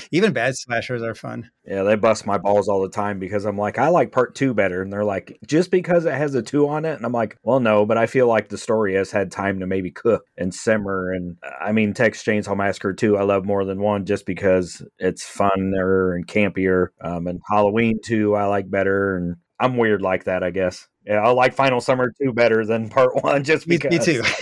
even 0.10 0.32
bad 0.32 0.56
slashers 0.56 1.02
are 1.02 1.14
fun. 1.14 1.50
Yeah, 1.66 1.82
they 1.82 1.96
bust 1.96 2.26
my 2.26 2.36
balls 2.36 2.68
all 2.68 2.82
the 2.82 2.90
time 2.90 3.18
because 3.18 3.46
I'm 3.46 3.56
like, 3.56 3.78
I 3.78 3.88
like 3.88 4.12
part 4.12 4.34
two 4.34 4.52
better. 4.52 4.82
And 4.82 4.92
they're 4.92 5.04
like, 5.04 5.38
just 5.46 5.70
because 5.70 6.04
it 6.04 6.12
has 6.12 6.34
a 6.34 6.42
two 6.42 6.68
on 6.68 6.84
it? 6.84 6.94
And 6.94 7.06
I'm 7.06 7.12
like, 7.12 7.38
well, 7.42 7.60
no, 7.60 7.86
but 7.86 7.96
I 7.96 8.06
feel 8.06 8.28
like 8.28 8.48
the 8.48 8.58
story 8.58 8.94
has 8.94 9.10
had 9.10 9.32
time 9.32 9.60
to 9.60 9.66
maybe 9.66 9.90
cook 9.90 10.24
and 10.36 10.54
simmer. 10.54 11.12
And 11.12 11.38
I 11.60 11.72
mean, 11.72 11.94
Texas 11.94 12.24
Chainsaw 12.24 12.56
Massacre 12.56 12.92
2, 12.92 13.16
I 13.16 13.22
love 13.22 13.46
more 13.46 13.64
than 13.64 13.80
one 13.80 14.04
just 14.04 14.26
because 14.26 14.82
it's 14.98 15.24
funner 15.24 16.14
and 16.14 16.26
campier. 16.26 16.88
Um, 17.00 17.26
and 17.26 17.40
Halloween 17.48 17.98
2, 18.04 18.34
I 18.34 18.44
like 18.44 18.70
better. 18.70 19.16
And 19.16 19.36
I'm 19.58 19.78
weird 19.78 20.02
like 20.02 20.24
that, 20.24 20.42
I 20.42 20.50
guess. 20.50 20.86
Yeah, 21.06 21.20
I 21.20 21.30
like 21.30 21.54
Final 21.54 21.80
Summer 21.80 22.12
2 22.22 22.32
better 22.32 22.64
than 22.64 22.88
part 22.90 23.22
one 23.22 23.44
just 23.44 23.68
because. 23.68 23.90
me 23.90 23.98
too. 23.98 24.22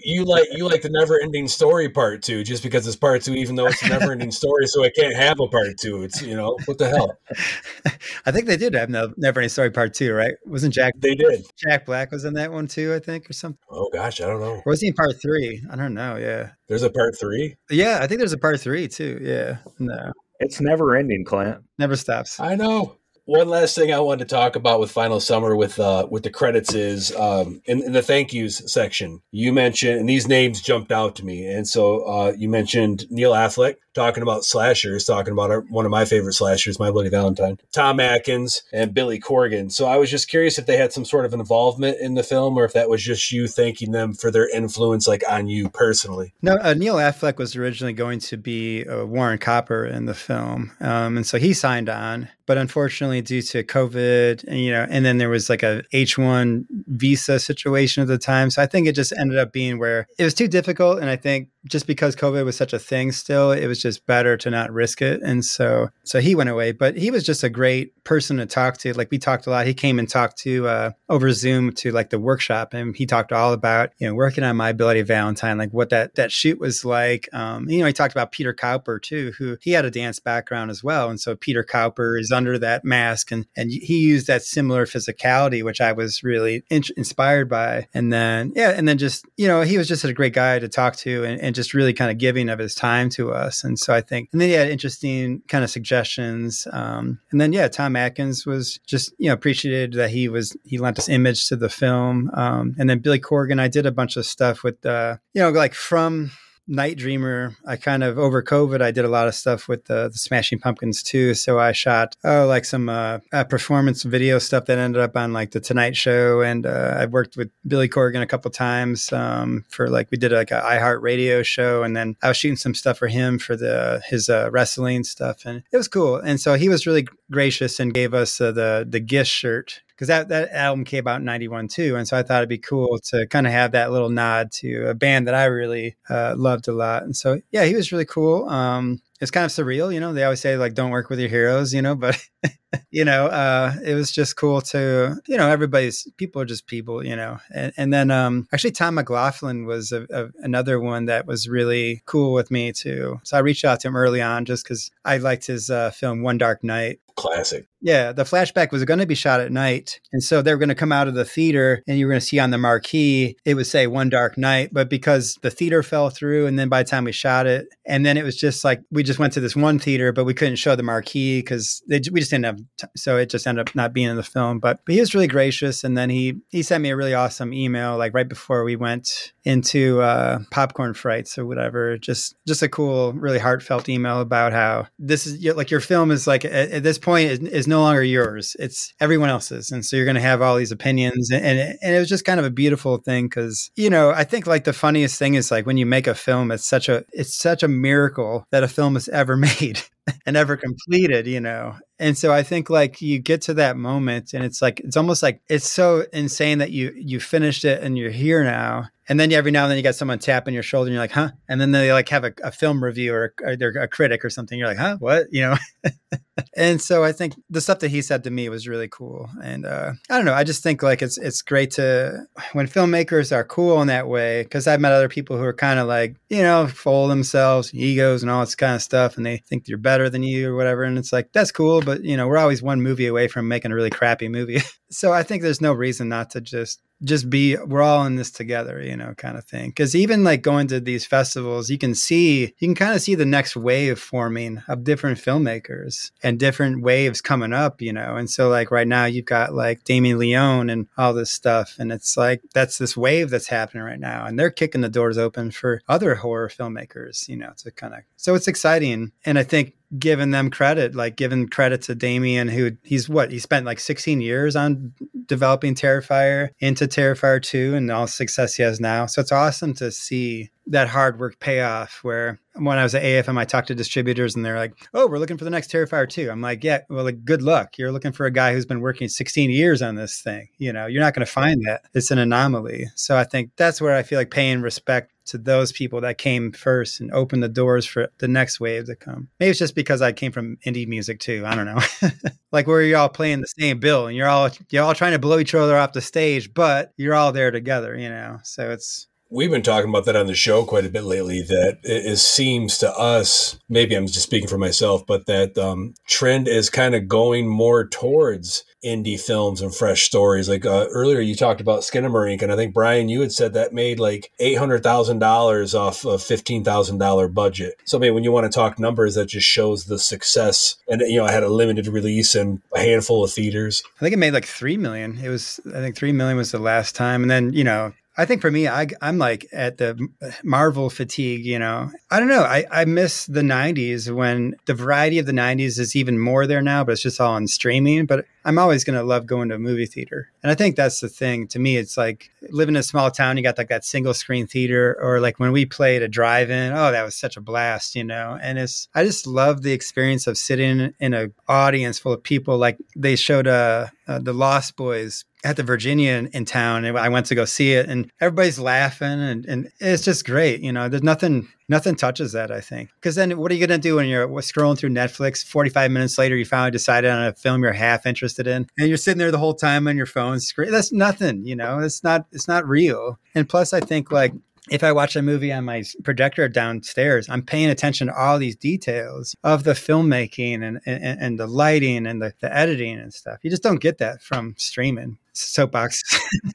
you 0.00 0.24
like 0.24 0.46
you 0.52 0.64
like 0.66 0.80
the 0.82 0.88
never 0.90 1.18
ending 1.20 1.48
story 1.48 1.88
part 1.88 2.22
two 2.22 2.44
just 2.44 2.62
because 2.62 2.86
it's 2.86 2.96
part 2.96 3.20
two, 3.22 3.34
even 3.34 3.56
though 3.56 3.66
it's 3.66 3.82
a 3.82 3.88
never 3.88 4.12
ending 4.12 4.30
story, 4.30 4.66
so 4.66 4.82
it 4.84 4.94
can't 4.94 5.14
have 5.16 5.40
a 5.40 5.46
part 5.48 5.76
two. 5.80 6.02
It's 6.02 6.22
you 6.22 6.36
know 6.36 6.56
what 6.66 6.78
the 6.78 6.88
hell 6.88 7.18
I 8.26 8.30
think 8.30 8.46
they 8.46 8.56
did 8.56 8.74
have 8.74 8.88
no 8.90 9.12
Never 9.16 9.40
ending 9.40 9.48
Story 9.48 9.70
Part 9.70 9.94
Two, 9.94 10.12
right? 10.14 10.34
Wasn't 10.46 10.72
Jack 10.72 10.94
they 10.98 11.14
did. 11.14 11.44
Jack 11.56 11.84
Black 11.86 12.12
was 12.12 12.24
in 12.24 12.34
that 12.34 12.52
one 12.52 12.66
too? 12.68 12.94
I 12.94 13.00
think 13.00 13.28
or 13.28 13.32
something. 13.32 13.58
Oh 13.70 13.88
gosh, 13.92 14.20
I 14.20 14.26
don't 14.26 14.40
know. 14.40 14.54
Or 14.54 14.62
was 14.66 14.80
he 14.80 14.88
in 14.88 14.94
Part 14.94 15.20
Three? 15.20 15.62
I 15.70 15.76
don't 15.76 15.94
know. 15.94 16.16
Yeah, 16.16 16.50
There's 16.68 16.82
a 16.84 16.90
part 16.90 17.18
three. 17.18 17.56
yeah. 17.70 17.98
I 18.00 18.06
think 18.06 18.18
there's 18.20 18.32
a 18.32 18.38
Part 18.38 18.60
Three 18.60 18.86
too. 18.86 19.18
Yeah, 19.20 19.58
no, 19.78 20.12
It's 20.40 20.60
never 20.60 20.94
ending, 20.94 21.24
Clint. 21.24 21.58
never 21.78 21.96
stops. 21.96 22.38
I 22.38 22.54
know. 22.54 22.97
One 23.28 23.50
last 23.50 23.74
thing 23.74 23.92
I 23.92 24.00
wanted 24.00 24.26
to 24.26 24.34
talk 24.34 24.56
about 24.56 24.80
with 24.80 24.90
Final 24.90 25.20
Summer 25.20 25.54
with 25.54 25.78
uh, 25.78 26.06
with 26.10 26.22
the 26.22 26.30
credits 26.30 26.72
is 26.72 27.14
um, 27.14 27.60
in, 27.66 27.82
in 27.82 27.92
the 27.92 28.00
thank 28.00 28.32
yous 28.32 28.62
section. 28.72 29.20
You 29.32 29.52
mentioned, 29.52 30.00
and 30.00 30.08
these 30.08 30.26
names 30.26 30.62
jumped 30.62 30.90
out 30.90 31.14
to 31.16 31.26
me, 31.26 31.44
and 31.44 31.68
so 31.68 32.08
uh, 32.08 32.32
you 32.38 32.48
mentioned 32.48 33.04
Neil 33.10 33.32
Affleck 33.32 33.74
talking 33.98 34.22
about 34.22 34.44
slashers, 34.44 35.04
talking 35.04 35.32
about 35.32 35.50
our, 35.50 35.60
one 35.62 35.84
of 35.84 35.90
my 35.90 36.04
favorite 36.04 36.34
slashers, 36.34 36.78
My 36.78 36.92
Bloody 36.92 37.10
Valentine, 37.10 37.58
Tom 37.72 37.98
Atkins, 37.98 38.62
and 38.72 38.94
Billy 38.94 39.18
Corgan. 39.18 39.72
So 39.72 39.86
I 39.86 39.96
was 39.96 40.08
just 40.08 40.28
curious 40.28 40.56
if 40.56 40.66
they 40.66 40.76
had 40.76 40.92
some 40.92 41.04
sort 41.04 41.24
of 41.24 41.34
involvement 41.34 41.98
in 42.00 42.14
the 42.14 42.22
film, 42.22 42.56
or 42.56 42.64
if 42.64 42.74
that 42.74 42.88
was 42.88 43.02
just 43.02 43.32
you 43.32 43.48
thanking 43.48 43.90
them 43.90 44.14
for 44.14 44.30
their 44.30 44.48
influence, 44.54 45.08
like 45.08 45.24
on 45.28 45.48
you 45.48 45.68
personally. 45.68 46.32
No, 46.42 46.56
uh, 46.62 46.74
Neil 46.74 46.94
Affleck 46.94 47.38
was 47.38 47.56
originally 47.56 47.92
going 47.92 48.20
to 48.20 48.36
be 48.36 48.84
uh, 48.86 49.04
Warren 49.04 49.38
Copper 49.38 49.84
in 49.84 50.06
the 50.06 50.14
film, 50.14 50.70
um, 50.80 51.16
and 51.16 51.26
so 51.26 51.38
he 51.38 51.52
signed 51.52 51.88
on. 51.88 52.28
But 52.46 52.56
unfortunately, 52.56 53.20
due 53.20 53.42
to 53.42 53.62
COVID, 53.62 54.44
and, 54.48 54.58
you 54.58 54.72
know, 54.72 54.86
and 54.88 55.04
then 55.04 55.18
there 55.18 55.28
was 55.28 55.50
like 55.50 55.62
a 55.62 55.82
H 55.92 56.16
one 56.16 56.66
visa 56.86 57.38
situation 57.38 58.00
at 58.00 58.08
the 58.08 58.16
time, 58.16 58.48
so 58.50 58.62
I 58.62 58.66
think 58.66 58.86
it 58.86 58.94
just 58.94 59.12
ended 59.12 59.38
up 59.38 59.52
being 59.52 59.78
where 59.78 60.06
it 60.18 60.24
was 60.24 60.32
too 60.32 60.48
difficult. 60.48 61.00
And 61.00 61.10
I 61.10 61.16
think 61.16 61.50
just 61.66 61.86
because 61.86 62.16
COVID 62.16 62.44
was 62.44 62.56
such 62.56 62.72
a 62.72 62.78
thing, 62.78 63.12
still, 63.12 63.52
it 63.52 63.66
was 63.66 63.80
just 63.80 64.06
better 64.06 64.36
to 64.36 64.50
not 64.50 64.72
risk 64.72 65.02
it. 65.02 65.20
And 65.22 65.44
so, 65.44 65.88
so 66.04 66.20
he 66.20 66.34
went 66.34 66.50
away. 66.50 66.72
But 66.72 66.96
he 66.96 67.10
was 67.10 67.24
just 67.24 67.42
a 67.42 67.50
great 67.50 67.92
person 68.04 68.38
to 68.38 68.46
talk 68.46 68.78
to. 68.78 68.94
Like 68.94 69.10
we 69.10 69.18
talked 69.18 69.46
a 69.46 69.50
lot. 69.50 69.66
He 69.66 69.74
came 69.74 69.98
and 69.98 70.08
talked 70.08 70.38
to 70.38 70.66
uh, 70.66 70.90
over 71.08 71.30
Zoom 71.32 71.72
to 71.74 71.90
like 71.90 72.10
the 72.10 72.18
workshop, 72.18 72.72
and 72.72 72.96
he 72.96 73.04
talked 73.04 73.32
all 73.32 73.52
about 73.52 73.90
you 73.98 74.08
know 74.08 74.14
working 74.14 74.44
on 74.44 74.56
My 74.56 74.72
Bloody 74.72 75.02
Valentine, 75.02 75.58
like 75.58 75.72
what 75.72 75.90
that 75.90 76.14
that 76.14 76.32
shoot 76.32 76.58
was 76.58 76.84
like. 76.84 77.28
Um, 77.32 77.68
you 77.68 77.80
know, 77.80 77.86
he 77.86 77.92
talked 77.92 78.14
about 78.14 78.32
Peter 78.32 78.54
Cowper 78.54 78.98
too, 78.98 79.32
who 79.38 79.58
he 79.60 79.72
had 79.72 79.84
a 79.84 79.90
dance 79.90 80.20
background 80.20 80.70
as 80.70 80.82
well, 80.82 81.10
and 81.10 81.20
so 81.20 81.36
Peter 81.36 81.62
Cowper 81.62 82.18
is 82.18 82.32
under 82.32 82.58
that 82.58 82.84
mask, 82.84 83.30
and 83.30 83.46
and 83.56 83.70
he 83.70 83.98
used 83.98 84.26
that 84.26 84.42
similar 84.42 84.86
physicality, 84.86 85.62
which 85.62 85.80
I 85.80 85.92
was 85.92 86.22
really 86.22 86.64
in- 86.70 86.84
inspired 86.96 87.48
by. 87.48 87.88
And 87.92 88.10
then 88.12 88.52
yeah, 88.56 88.70
and 88.70 88.88
then 88.88 88.96
just 88.96 89.26
you 89.36 89.48
know 89.48 89.62
he 89.62 89.76
was 89.76 89.86
just 89.86 90.04
a 90.04 90.12
great 90.14 90.32
guy 90.32 90.58
to 90.58 90.68
talk 90.68 90.96
to, 90.96 91.24
and, 91.24 91.40
and 91.40 91.47
just 91.54 91.74
really 91.74 91.92
kind 91.92 92.10
of 92.10 92.18
giving 92.18 92.48
of 92.48 92.58
his 92.58 92.74
time 92.74 93.08
to 93.10 93.32
us. 93.32 93.64
And 93.64 93.78
so 93.78 93.94
I 93.94 94.00
think, 94.00 94.28
and 94.32 94.40
then 94.40 94.48
he 94.48 94.54
had 94.54 94.68
interesting 94.68 95.42
kind 95.48 95.64
of 95.64 95.70
suggestions. 95.70 96.66
Um, 96.72 97.20
and 97.30 97.40
then 97.40 97.52
yeah, 97.52 97.68
Tom 97.68 97.96
Atkins 97.96 98.46
was 98.46 98.78
just 98.86 99.12
you 99.18 99.28
know 99.28 99.34
appreciated 99.34 99.94
that 99.94 100.10
he 100.10 100.28
was 100.28 100.56
he 100.64 100.78
lent 100.78 100.98
us 100.98 101.08
image 101.08 101.48
to 101.48 101.56
the 101.56 101.68
film. 101.68 102.30
Um, 102.34 102.74
and 102.78 102.88
then 102.88 102.98
Billy 103.00 103.20
Corgan, 103.20 103.60
I 103.60 103.68
did 103.68 103.86
a 103.86 103.92
bunch 103.92 104.16
of 104.16 104.26
stuff 104.26 104.62
with 104.62 104.84
uh, 104.84 105.16
you 105.34 105.42
know 105.42 105.50
like 105.50 105.74
from 105.74 106.30
Night 106.68 106.98
Dreamer. 106.98 107.56
I 107.66 107.76
kind 107.76 108.04
of 108.04 108.18
over 108.18 108.42
COVID, 108.42 108.82
I 108.82 108.90
did 108.90 109.06
a 109.06 109.08
lot 109.08 109.26
of 109.26 109.34
stuff 109.34 109.68
with 109.68 109.86
the, 109.86 110.08
the 110.08 110.18
Smashing 110.18 110.58
Pumpkins 110.58 111.02
too. 111.02 111.34
So 111.34 111.58
I 111.58 111.72
shot 111.72 112.14
oh 112.24 112.46
like 112.46 112.66
some 112.66 112.88
uh, 112.88 113.20
uh, 113.32 113.44
performance 113.44 114.02
video 114.02 114.38
stuff 114.38 114.66
that 114.66 114.78
ended 114.78 115.00
up 115.00 115.16
on 115.16 115.32
like 115.32 115.52
the 115.52 115.60
Tonight 115.60 115.96
Show, 115.96 116.42
and 116.42 116.66
uh, 116.66 116.96
I 116.98 117.06
worked 117.06 117.36
with 117.36 117.50
Billy 117.66 117.88
Corgan 117.88 118.20
a 118.20 118.26
couple 118.26 118.50
times 118.50 119.12
um, 119.12 119.64
for 119.70 119.88
like 119.88 120.10
we 120.10 120.18
did 120.18 120.32
like 120.32 120.50
a 120.50 120.60
iHeart 120.60 121.00
Radio 121.00 121.42
show, 121.42 121.82
and 121.82 121.96
then 121.96 122.16
I 122.22 122.28
was 122.28 122.36
shooting 122.36 122.56
some 122.56 122.74
stuff 122.74 122.98
for 122.98 123.08
him 123.08 123.38
for 123.38 123.56
the 123.56 124.02
his 124.06 124.28
uh, 124.28 124.50
wrestling 124.52 125.04
stuff, 125.04 125.46
and 125.46 125.62
it 125.72 125.76
was 125.76 125.88
cool. 125.88 126.16
And 126.16 126.38
so 126.38 126.54
he 126.54 126.68
was 126.68 126.86
really 126.86 127.06
gracious 127.30 127.80
and 127.80 127.94
gave 127.94 128.12
us 128.12 128.40
uh, 128.40 128.52
the 128.52 128.86
the 128.88 129.00
Gish 129.00 129.30
shirt 129.30 129.80
because 129.98 130.06
that, 130.06 130.28
that 130.28 130.52
album 130.52 130.84
came 130.84 131.08
out 131.08 131.18
in 131.18 131.24
91 131.24 131.66
too 131.66 131.96
and 131.96 132.06
so 132.06 132.16
i 132.16 132.22
thought 132.22 132.38
it'd 132.38 132.48
be 132.48 132.56
cool 132.56 132.98
to 133.00 133.26
kind 133.26 133.46
of 133.46 133.52
have 133.52 133.72
that 133.72 133.90
little 133.90 134.08
nod 134.08 134.52
to 134.52 134.88
a 134.88 134.94
band 134.94 135.26
that 135.26 135.34
i 135.34 135.44
really 135.44 135.96
uh, 136.08 136.34
loved 136.38 136.68
a 136.68 136.72
lot 136.72 137.02
and 137.02 137.16
so 137.16 137.40
yeah 137.50 137.64
he 137.64 137.74
was 137.74 137.90
really 137.90 138.04
cool 138.04 138.48
um, 138.48 139.00
it's 139.20 139.32
kind 139.32 139.44
of 139.44 139.50
surreal 139.50 139.92
you 139.92 139.98
know 139.98 140.12
they 140.12 140.22
always 140.22 140.40
say 140.40 140.56
like 140.56 140.74
don't 140.74 140.90
work 140.90 141.10
with 141.10 141.18
your 141.18 141.28
heroes 141.28 141.74
you 141.74 141.82
know 141.82 141.96
but 141.96 142.16
you 142.90 143.04
know 143.04 143.26
uh, 143.26 143.74
it 143.84 143.94
was 143.94 144.12
just 144.12 144.36
cool 144.36 144.60
to 144.60 145.16
you 145.26 145.36
know 145.36 145.48
everybody's 145.48 146.08
people 146.16 146.40
are 146.40 146.46
just 146.46 146.66
people 146.66 147.04
you 147.04 147.16
know 147.16 147.38
and, 147.54 147.72
and 147.76 147.92
then 147.92 148.10
um, 148.10 148.46
actually 148.52 148.70
tom 148.70 148.96
mcloughlin 148.96 149.66
was 149.66 149.92
a, 149.92 150.06
a, 150.10 150.28
another 150.40 150.78
one 150.78 151.06
that 151.06 151.26
was 151.26 151.48
really 151.48 152.02
cool 152.06 152.32
with 152.32 152.50
me 152.50 152.72
too 152.72 153.20
so 153.24 153.36
i 153.36 153.40
reached 153.40 153.64
out 153.64 153.80
to 153.80 153.88
him 153.88 153.96
early 153.96 154.22
on 154.22 154.44
just 154.44 154.64
because 154.64 154.90
i 155.04 155.16
liked 155.16 155.46
his 155.46 155.70
uh, 155.70 155.90
film 155.90 156.22
one 156.22 156.38
dark 156.38 156.62
night 156.62 157.00
Classic. 157.18 157.66
yeah, 157.80 158.12
the 158.12 158.22
flashback 158.22 158.70
was 158.70 158.84
going 158.84 159.00
to 159.00 159.06
be 159.06 159.16
shot 159.16 159.40
at 159.40 159.50
night. 159.50 159.98
And 160.12 160.22
so 160.22 160.40
they 160.40 160.52
were 160.52 160.58
going 160.58 160.68
to 160.68 160.76
come 160.76 160.92
out 160.92 161.08
of 161.08 161.14
the 161.14 161.24
theater 161.24 161.82
and 161.88 161.98
you 161.98 162.06
were 162.06 162.12
going 162.12 162.20
to 162.20 162.24
see 162.24 162.38
on 162.38 162.50
the 162.50 162.58
marquee, 162.58 163.36
it 163.44 163.54
would 163.54 163.66
say 163.66 163.88
One 163.88 164.08
Dark 164.08 164.38
Night. 164.38 164.70
But 164.72 164.88
because 164.88 165.36
the 165.42 165.50
theater 165.50 165.82
fell 165.82 166.10
through, 166.10 166.46
and 166.46 166.56
then 166.56 166.68
by 166.68 166.84
the 166.84 166.88
time 166.88 167.02
we 167.02 167.10
shot 167.10 167.48
it, 167.48 167.66
and 167.84 168.06
then 168.06 168.16
it 168.16 168.22
was 168.22 168.36
just 168.36 168.62
like 168.62 168.82
we 168.92 169.02
just 169.02 169.18
went 169.18 169.32
to 169.32 169.40
this 169.40 169.56
one 169.56 169.80
theater, 169.80 170.12
but 170.12 170.26
we 170.26 170.34
couldn't 170.34 170.56
show 170.56 170.76
the 170.76 170.84
marquee 170.84 171.40
because 171.40 171.82
we 171.88 171.98
just 171.98 172.27
didn't 172.30 172.44
have, 172.44 172.60
t- 172.76 172.86
so 172.96 173.16
it 173.16 173.30
just 173.30 173.46
ended 173.46 173.68
up 173.68 173.74
not 173.74 173.92
being 173.92 174.08
in 174.08 174.16
the 174.16 174.22
film. 174.22 174.58
But, 174.58 174.80
but 174.84 174.94
he 174.94 175.00
was 175.00 175.14
really 175.14 175.26
gracious. 175.26 175.84
And 175.84 175.96
then 175.96 176.10
he, 176.10 176.40
he 176.50 176.62
sent 176.62 176.82
me 176.82 176.90
a 176.90 176.96
really 176.96 177.14
awesome 177.14 177.52
email, 177.52 177.96
like 177.96 178.14
right 178.14 178.28
before 178.28 178.64
we 178.64 178.76
went 178.76 179.32
into 179.44 180.00
uh, 180.00 180.40
popcorn 180.50 180.94
frights 180.94 181.38
or 181.38 181.46
whatever. 181.46 181.98
Just, 181.98 182.36
just 182.46 182.62
a 182.62 182.68
cool, 182.68 183.12
really 183.12 183.38
heartfelt 183.38 183.88
email 183.88 184.20
about 184.20 184.52
how 184.52 184.86
this 184.98 185.26
is 185.26 185.44
like 185.56 185.70
your 185.70 185.80
film 185.80 186.10
is 186.10 186.26
like 186.26 186.44
at, 186.44 186.70
at 186.70 186.82
this 186.82 186.98
point 186.98 187.30
is, 187.30 187.38
is 187.40 187.66
no 187.66 187.80
longer 187.80 188.02
yours 188.02 188.56
it's 188.58 188.92
everyone 189.00 189.28
else's 189.28 189.70
and 189.70 189.84
so 189.84 189.96
you're 189.96 190.04
going 190.04 190.14
to 190.14 190.20
have 190.20 190.42
all 190.42 190.56
these 190.56 190.72
opinions 190.72 191.30
and, 191.30 191.44
and 191.44 191.78
and 191.82 191.94
it 191.94 191.98
was 191.98 192.08
just 192.08 192.24
kind 192.24 192.40
of 192.40 192.46
a 192.46 192.50
beautiful 192.50 192.98
thing 192.98 193.26
because 193.26 193.70
you 193.76 193.90
know 193.90 194.10
i 194.10 194.24
think 194.24 194.46
like 194.46 194.64
the 194.64 194.72
funniest 194.72 195.18
thing 195.18 195.34
is 195.34 195.50
like 195.50 195.66
when 195.66 195.76
you 195.76 195.86
make 195.86 196.06
a 196.06 196.14
film 196.14 196.50
it's 196.50 196.66
such 196.66 196.88
a 196.88 197.04
it's 197.12 197.34
such 197.34 197.62
a 197.62 197.68
miracle 197.68 198.46
that 198.50 198.62
a 198.62 198.68
film 198.68 198.96
is 198.96 199.08
ever 199.08 199.36
made 199.58 199.80
and 200.26 200.36
ever 200.36 200.56
completed 200.56 201.26
you 201.26 201.40
know 201.40 201.74
And 201.98 202.16
so 202.16 202.32
I 202.32 202.42
think 202.42 202.70
like 202.70 203.02
you 203.02 203.18
get 203.18 203.42
to 203.42 203.54
that 203.54 203.76
moment 203.76 204.32
and 204.32 204.44
it's 204.44 204.62
like 204.62 204.80
it's 204.80 204.96
almost 204.96 205.22
like 205.22 205.40
it's 205.48 205.68
so 205.68 206.04
insane 206.12 206.58
that 206.58 206.70
you 206.70 206.92
you 206.96 207.18
finished 207.20 207.64
it 207.64 207.82
and 207.82 207.98
you're 207.98 208.10
here 208.10 208.44
now. 208.44 208.88
And 209.08 209.18
then 209.18 209.32
every 209.32 209.50
now 209.50 209.64
and 209.64 209.70
then 209.70 209.78
you 209.78 209.82
got 209.82 209.94
someone 209.94 210.18
tapping 210.18 210.52
your 210.52 210.62
shoulder 210.62 210.88
and 210.88 210.94
you're 210.94 211.02
like, 211.02 211.12
huh? 211.12 211.30
And 211.48 211.58
then 211.58 211.72
they 211.72 211.92
like 211.92 212.10
have 212.10 212.24
a, 212.24 212.32
a 212.44 212.52
film 212.52 212.84
review 212.84 213.14
or, 213.14 213.32
or 213.42 213.56
they're 213.56 213.70
a 213.70 213.88
critic 213.88 214.22
or 214.22 214.28
something. 214.28 214.58
You're 214.58 214.68
like, 214.68 214.76
huh? 214.76 214.98
What? 215.00 215.28
You 215.30 215.42
know? 215.42 215.56
and 216.56 216.80
so 216.80 217.04
I 217.04 217.12
think 217.12 217.34
the 217.48 217.60
stuff 217.60 217.78
that 217.80 217.90
he 217.90 218.02
said 218.02 218.24
to 218.24 218.30
me 218.30 218.50
was 218.50 218.68
really 218.68 218.88
cool. 218.88 219.30
And 219.42 219.64
uh, 219.64 219.92
I 220.10 220.16
don't 220.16 220.26
know. 220.26 220.34
I 220.34 220.44
just 220.44 220.62
think 220.62 220.82
like 220.82 221.00
it's 221.00 221.16
it's 221.16 221.40
great 221.40 221.70
to 221.72 222.26
when 222.52 222.66
filmmakers 222.66 223.34
are 223.34 223.44
cool 223.44 223.80
in 223.80 223.88
that 223.88 224.08
way 224.08 224.42
because 224.42 224.66
I've 224.66 224.80
met 224.80 224.92
other 224.92 225.08
people 225.08 225.36
who 225.36 225.44
are 225.44 225.54
kind 225.54 225.78
of 225.78 225.88
like 225.88 226.16
you 226.28 226.42
know 226.42 226.66
full 226.66 227.04
of 227.04 227.08
themselves, 227.08 227.72
egos, 227.74 228.22
and 228.22 228.30
all 228.30 228.40
this 228.40 228.54
kind 228.54 228.74
of 228.74 228.82
stuff, 228.82 229.16
and 229.16 229.24
they 229.24 229.38
think 229.38 229.64
they're 229.64 229.76
better 229.76 230.10
than 230.10 230.22
you 230.22 230.50
or 230.50 230.56
whatever. 230.56 230.82
And 230.82 230.98
it's 230.98 231.12
like 231.12 231.32
that's 231.32 231.52
cool, 231.52 231.80
but 231.88 232.04
you 232.04 232.18
know 232.18 232.28
we're 232.28 232.36
always 232.36 232.60
one 232.60 232.82
movie 232.82 233.06
away 233.06 233.28
from 233.28 233.48
making 233.48 233.72
a 233.72 233.74
really 233.74 233.88
crappy 233.88 234.28
movie. 234.28 234.60
so 234.90 235.12
I 235.12 235.22
think 235.22 235.42
there's 235.42 235.60
no 235.60 235.72
reason 235.72 236.08
not 236.08 236.30
to 236.30 236.40
just 236.40 236.80
just 237.04 237.30
be 237.30 237.56
we're 237.56 237.80
all 237.80 238.04
in 238.06 238.16
this 238.16 238.30
together 238.30 238.82
you 238.82 238.96
know 238.96 239.14
kind 239.16 239.38
of 239.38 239.44
thing. 239.44 239.70
Because 239.70 239.94
even 239.94 240.24
like 240.24 240.42
going 240.42 240.66
to 240.68 240.80
these 240.80 241.06
festivals 241.06 241.70
you 241.70 241.78
can 241.78 241.94
see 241.94 242.54
you 242.58 242.68
can 242.68 242.74
kind 242.74 242.94
of 242.94 243.00
see 243.00 243.14
the 243.14 243.24
next 243.24 243.56
wave 243.56 244.00
forming 244.00 244.62
of 244.66 244.84
different 244.84 245.18
filmmakers 245.18 246.10
and 246.22 246.38
different 246.40 246.82
waves 246.82 247.20
coming 247.20 247.52
up 247.52 247.80
you 247.80 247.92
know? 247.92 248.16
And 248.16 248.28
so 248.28 248.48
like 248.48 248.70
right 248.70 248.88
now 248.88 249.04
you've 249.04 249.26
got 249.26 249.54
like 249.54 249.84
damien 249.84 250.18
leone 250.18 250.70
and 250.70 250.88
all 250.96 251.12
this 251.12 251.30
stuff 251.30 251.76
and 251.78 251.92
it's 251.92 252.16
like 252.16 252.42
that's 252.52 252.78
this 252.78 252.96
wave 252.96 253.30
that's 253.30 253.48
happening 253.48 253.84
right 253.84 254.00
now 254.00 254.24
and 254.24 254.38
they're 254.38 254.50
kicking 254.50 254.80
the 254.80 254.88
doors 254.88 255.18
open 255.18 255.50
for 255.50 255.80
other 255.88 256.16
horror 256.16 256.48
filmmakers 256.48 257.28
you 257.28 257.36
know 257.36 257.52
to 257.58 257.70
kind 257.70 257.94
of 257.94 258.00
so 258.16 258.34
it's 258.34 258.48
exciting. 258.48 259.12
And 259.24 259.38
i 259.38 259.44
think 259.44 259.74
giving 259.96 260.30
them 260.30 260.50
credit, 260.50 260.94
like 260.94 261.16
giving 261.16 261.48
credit 261.48 261.82
to 261.82 261.94
Damien, 261.94 262.48
who 262.48 262.72
he's 262.82 263.08
what 263.08 263.30
he 263.30 263.38
spent 263.38 263.64
like 263.64 263.80
16 263.80 264.20
years 264.20 264.54
on 264.54 264.77
developing 265.26 265.74
Terrifier 265.74 266.50
into 266.60 266.86
Terrifier 266.86 267.42
2 267.42 267.74
and 267.74 267.90
all 267.90 268.06
success 268.06 268.54
he 268.54 268.62
has 268.62 268.80
now. 268.80 269.06
So 269.06 269.20
it's 269.20 269.32
awesome 269.32 269.74
to 269.74 269.90
see 269.90 270.50
that 270.68 270.88
hard 270.88 271.18
work 271.18 271.38
payoff. 271.40 272.00
Where 272.02 272.40
when 272.54 272.78
I 272.78 272.82
was 272.82 272.94
at 272.94 273.02
AFM, 273.02 273.38
I 273.38 273.44
talked 273.44 273.68
to 273.68 273.74
distributors 273.74 274.34
and 274.34 274.44
they're 274.44 274.56
like, 274.56 274.74
"Oh, 274.94 275.06
we're 275.06 275.18
looking 275.18 275.38
for 275.38 275.44
the 275.44 275.50
next 275.50 275.70
Terrifier 275.70 276.08
2." 276.08 276.30
I'm 276.30 276.40
like, 276.40 276.64
"Yeah, 276.64 276.80
well, 276.88 277.04
like, 277.04 277.24
good 277.24 277.42
luck. 277.42 277.78
You're 277.78 277.92
looking 277.92 278.12
for 278.12 278.26
a 278.26 278.30
guy 278.30 278.52
who's 278.52 278.66
been 278.66 278.80
working 278.80 279.08
16 279.08 279.50
years 279.50 279.82
on 279.82 279.94
this 279.94 280.20
thing. 280.20 280.48
You 280.58 280.72
know, 280.72 280.86
you're 280.86 281.02
not 281.02 281.14
going 281.14 281.26
to 281.26 281.32
find 281.32 281.60
that. 281.66 281.82
It's 281.94 282.10
an 282.10 282.18
anomaly." 282.18 282.86
So 282.94 283.16
I 283.16 283.24
think 283.24 283.52
that's 283.56 283.80
where 283.80 283.94
I 283.94 284.02
feel 284.02 284.18
like 284.18 284.30
paying 284.30 284.62
respect 284.62 285.12
to 285.28 285.38
those 285.38 285.72
people 285.72 286.00
that 286.00 286.16
came 286.16 286.52
first 286.52 287.00
and 287.00 287.12
opened 287.12 287.42
the 287.42 287.48
doors 287.48 287.86
for 287.86 288.08
the 288.18 288.28
next 288.28 288.60
wave 288.60 288.86
to 288.86 288.96
come. 288.96 289.28
Maybe 289.38 289.50
it's 289.50 289.58
just 289.58 289.74
because 289.74 290.00
I 290.00 290.12
came 290.12 290.32
from 290.32 290.56
indie 290.66 290.88
music 290.88 291.20
too. 291.20 291.44
I 291.46 291.54
don't 291.54 291.66
know. 291.66 291.80
like 292.52 292.66
where 292.66 292.82
you're 292.82 292.98
all 292.98 293.10
playing 293.10 293.40
the 293.40 293.46
same 293.58 293.78
bill 293.78 294.06
and 294.06 294.16
you're 294.16 294.28
all 294.28 294.48
you're 294.70 294.84
all 294.84 294.94
trying 294.94 295.12
to 295.12 295.18
blow 295.18 295.38
each 295.38 295.54
other 295.54 295.76
off 295.76 295.92
the 295.92 296.00
stage, 296.00 296.52
but 296.54 296.92
you're 296.96 297.14
all 297.14 297.32
there 297.32 297.50
together, 297.50 297.96
you 297.96 298.08
know. 298.08 298.38
So 298.42 298.70
it's 298.70 299.07
We've 299.30 299.50
been 299.50 299.62
talking 299.62 299.90
about 299.90 300.06
that 300.06 300.16
on 300.16 300.26
the 300.26 300.34
show 300.34 300.64
quite 300.64 300.86
a 300.86 300.90
bit 300.90 301.04
lately. 301.04 301.42
That 301.42 301.78
it, 301.82 302.06
it 302.06 302.16
seems 302.16 302.78
to 302.78 302.90
us, 302.90 303.58
maybe 303.68 303.94
I'm 303.94 304.06
just 304.06 304.22
speaking 304.22 304.48
for 304.48 304.58
myself, 304.58 305.06
but 305.06 305.26
that 305.26 305.58
um, 305.58 305.94
trend 306.06 306.48
is 306.48 306.70
kind 306.70 306.94
of 306.94 307.08
going 307.08 307.46
more 307.46 307.86
towards 307.86 308.64
indie 308.84 309.20
films 309.20 309.60
and 309.60 309.74
fresh 309.74 310.04
stories. 310.04 310.48
Like 310.48 310.64
uh, 310.64 310.86
earlier, 310.90 311.20
you 311.20 311.34
talked 311.34 311.60
about 311.60 311.80
Skinamarink, 311.80 312.42
and 312.42 312.52
I 312.52 312.56
think 312.56 312.72
Brian, 312.72 313.08
you 313.08 313.20
had 313.20 313.32
said 313.32 313.52
that 313.52 313.72
made 313.72 314.00
like 314.00 314.30
eight 314.38 314.56
hundred 314.56 314.82
thousand 314.82 315.18
dollars 315.18 315.74
off 315.74 316.04
a 316.04 316.18
fifteen 316.18 316.64
thousand 316.64 316.98
dollar 316.98 317.28
budget. 317.28 317.74
So, 317.84 317.98
I 317.98 318.00
mean, 318.00 318.14
when 318.14 318.24
you 318.24 318.32
want 318.32 318.50
to 318.50 318.56
talk 318.56 318.78
numbers, 318.78 319.14
that 319.16 319.26
just 319.26 319.46
shows 319.46 319.84
the 319.84 319.98
success. 319.98 320.76
And 320.88 321.02
you 321.02 321.18
know, 321.18 321.26
I 321.26 321.32
had 321.32 321.42
a 321.42 321.48
limited 321.48 321.86
release 321.88 322.34
in 322.34 322.62
a 322.74 322.80
handful 322.80 323.24
of 323.24 323.32
theaters. 323.32 323.82
I 323.96 324.00
think 324.00 324.14
it 324.14 324.18
made 324.18 324.32
like 324.32 324.46
three 324.46 324.76
million. 324.76 325.18
It 325.18 325.28
was 325.28 325.60
I 325.66 325.80
think 325.80 325.96
three 325.96 326.12
million 326.12 326.36
was 326.36 326.52
the 326.52 326.58
last 326.58 326.94
time, 326.94 327.22
and 327.22 327.30
then 327.30 327.52
you 327.52 327.64
know 327.64 327.92
I 328.18 328.24
think 328.24 328.40
for 328.40 328.50
me, 328.50 328.66
I, 328.66 328.88
am 329.00 329.18
like 329.18 329.46
at 329.52 329.78
the 329.78 330.08
Marvel 330.42 330.90
fatigue, 330.90 331.46
you 331.46 331.56
know. 331.56 331.88
I 332.10 332.18
don't 332.18 332.28
know. 332.28 332.42
I, 332.42 332.64
I 332.68 332.84
miss 332.84 333.26
the 333.26 333.42
90s 333.42 334.12
when 334.12 334.56
the 334.66 334.74
variety 334.74 335.20
of 335.20 335.26
the 335.26 335.32
90s 335.32 335.78
is 335.78 335.94
even 335.94 336.18
more 336.18 336.44
there 336.44 336.60
now, 336.60 336.82
but 336.82 336.92
it's 336.92 337.02
just 337.02 337.20
all 337.20 337.34
on 337.34 337.46
streaming. 337.46 338.06
But 338.06 338.26
I'm 338.44 338.58
always 338.58 338.82
going 338.82 338.98
to 338.98 339.04
love 339.04 339.26
going 339.26 339.50
to 339.50 339.54
a 339.54 339.58
movie 339.60 339.86
theater. 339.86 340.32
And 340.42 340.50
I 340.50 340.56
think 340.56 340.74
that's 340.74 340.98
the 340.98 341.08
thing. 341.08 341.46
To 341.48 341.60
me, 341.60 341.76
it's 341.76 341.96
like 341.96 342.32
living 342.50 342.74
in 342.74 342.80
a 342.80 342.82
small 342.82 343.12
town, 343.12 343.36
you 343.36 343.44
got 343.44 343.56
like 343.56 343.68
that 343.68 343.84
single 343.84 344.14
screen 344.14 344.48
theater, 344.48 344.98
or 345.00 345.20
like 345.20 345.38
when 345.38 345.52
we 345.52 345.64
played 345.64 346.02
a 346.02 346.08
drive 346.08 346.50
in, 346.50 346.72
oh, 346.72 346.90
that 346.90 347.04
was 347.04 347.14
such 347.14 347.36
a 347.36 347.40
blast, 347.40 347.94
you 347.94 348.02
know. 348.02 348.36
And 348.42 348.58
it's, 348.58 348.88
I 348.96 349.04
just 349.04 349.28
love 349.28 349.62
the 349.62 349.72
experience 349.72 350.26
of 350.26 350.36
sitting 350.36 350.92
in 350.98 351.14
an 351.14 351.34
audience 351.46 352.00
full 352.00 352.14
of 352.14 352.24
people. 352.24 352.58
Like 352.58 352.78
they 352.96 353.14
showed 353.14 353.46
uh, 353.46 353.88
uh 354.08 354.18
the 354.18 354.32
Lost 354.32 354.74
Boys 354.74 355.24
at 355.44 355.56
the 355.56 355.62
Virginia 355.62 356.12
in, 356.12 356.26
in, 356.28 356.44
town 356.44 356.84
and 356.84 356.98
I 356.98 357.08
went 357.08 357.26
to 357.26 357.34
go 357.34 357.44
see 357.44 357.72
it 357.72 357.88
and 357.88 358.10
everybody's 358.20 358.58
laughing 358.58 359.20
and, 359.20 359.46
and 359.46 359.70
it's 359.78 360.04
just 360.04 360.26
great. 360.26 360.60
You 360.60 360.72
know, 360.72 360.88
there's 360.88 361.02
nothing, 361.02 361.48
nothing 361.68 361.94
touches 361.94 362.32
that, 362.32 362.50
I 362.50 362.60
think. 362.60 362.90
Cause 363.02 363.14
then 363.14 363.36
what 363.38 363.52
are 363.52 363.54
you 363.54 363.64
going 363.66 363.80
to 363.80 363.88
do 363.88 363.96
when 363.96 364.08
you're 364.08 364.26
scrolling 364.28 364.76
through 364.76 364.90
Netflix 364.90 365.44
45 365.44 365.90
minutes 365.92 366.18
later, 366.18 366.36
you 366.36 366.44
finally 366.44 366.72
decided 366.72 367.10
on 367.10 367.24
a 367.24 367.34
film 367.34 367.62
you're 367.62 367.72
half 367.72 368.04
interested 368.04 368.46
in 368.48 368.66
and 368.78 368.88
you're 368.88 368.96
sitting 368.96 369.18
there 369.18 369.30
the 369.30 369.38
whole 369.38 369.54
time 369.54 369.86
on 369.86 369.96
your 369.96 370.06
phone 370.06 370.40
screen. 370.40 370.72
That's 370.72 370.92
nothing, 370.92 371.44
you 371.44 371.54
know, 371.54 371.78
it's 371.78 372.02
not, 372.02 372.26
it's 372.32 372.48
not 372.48 372.66
real. 372.66 373.18
And 373.34 373.48
plus 373.48 373.72
I 373.72 373.80
think 373.80 374.10
like 374.10 374.32
if 374.70 374.84
I 374.84 374.92
watch 374.92 375.16
a 375.16 375.22
movie 375.22 375.52
on 375.52 375.64
my 375.64 375.84
projector 376.04 376.48
downstairs, 376.48 377.28
I'm 377.28 377.42
paying 377.42 377.70
attention 377.70 378.08
to 378.08 378.14
all 378.14 378.38
these 378.38 378.56
details 378.56 379.34
of 379.44 379.64
the 379.64 379.72
filmmaking 379.72 380.62
and, 380.62 380.80
and, 380.86 381.20
and 381.20 381.38
the 381.38 381.46
lighting 381.46 382.06
and 382.06 382.20
the, 382.22 382.32
the, 382.40 382.54
editing 382.54 382.98
and 382.98 383.12
stuff. 383.12 383.38
You 383.42 383.50
just 383.50 383.62
don't 383.62 383.80
get 383.80 383.98
that 383.98 384.22
from 384.22 384.54
streaming 384.58 385.18
soapbox. 385.32 386.02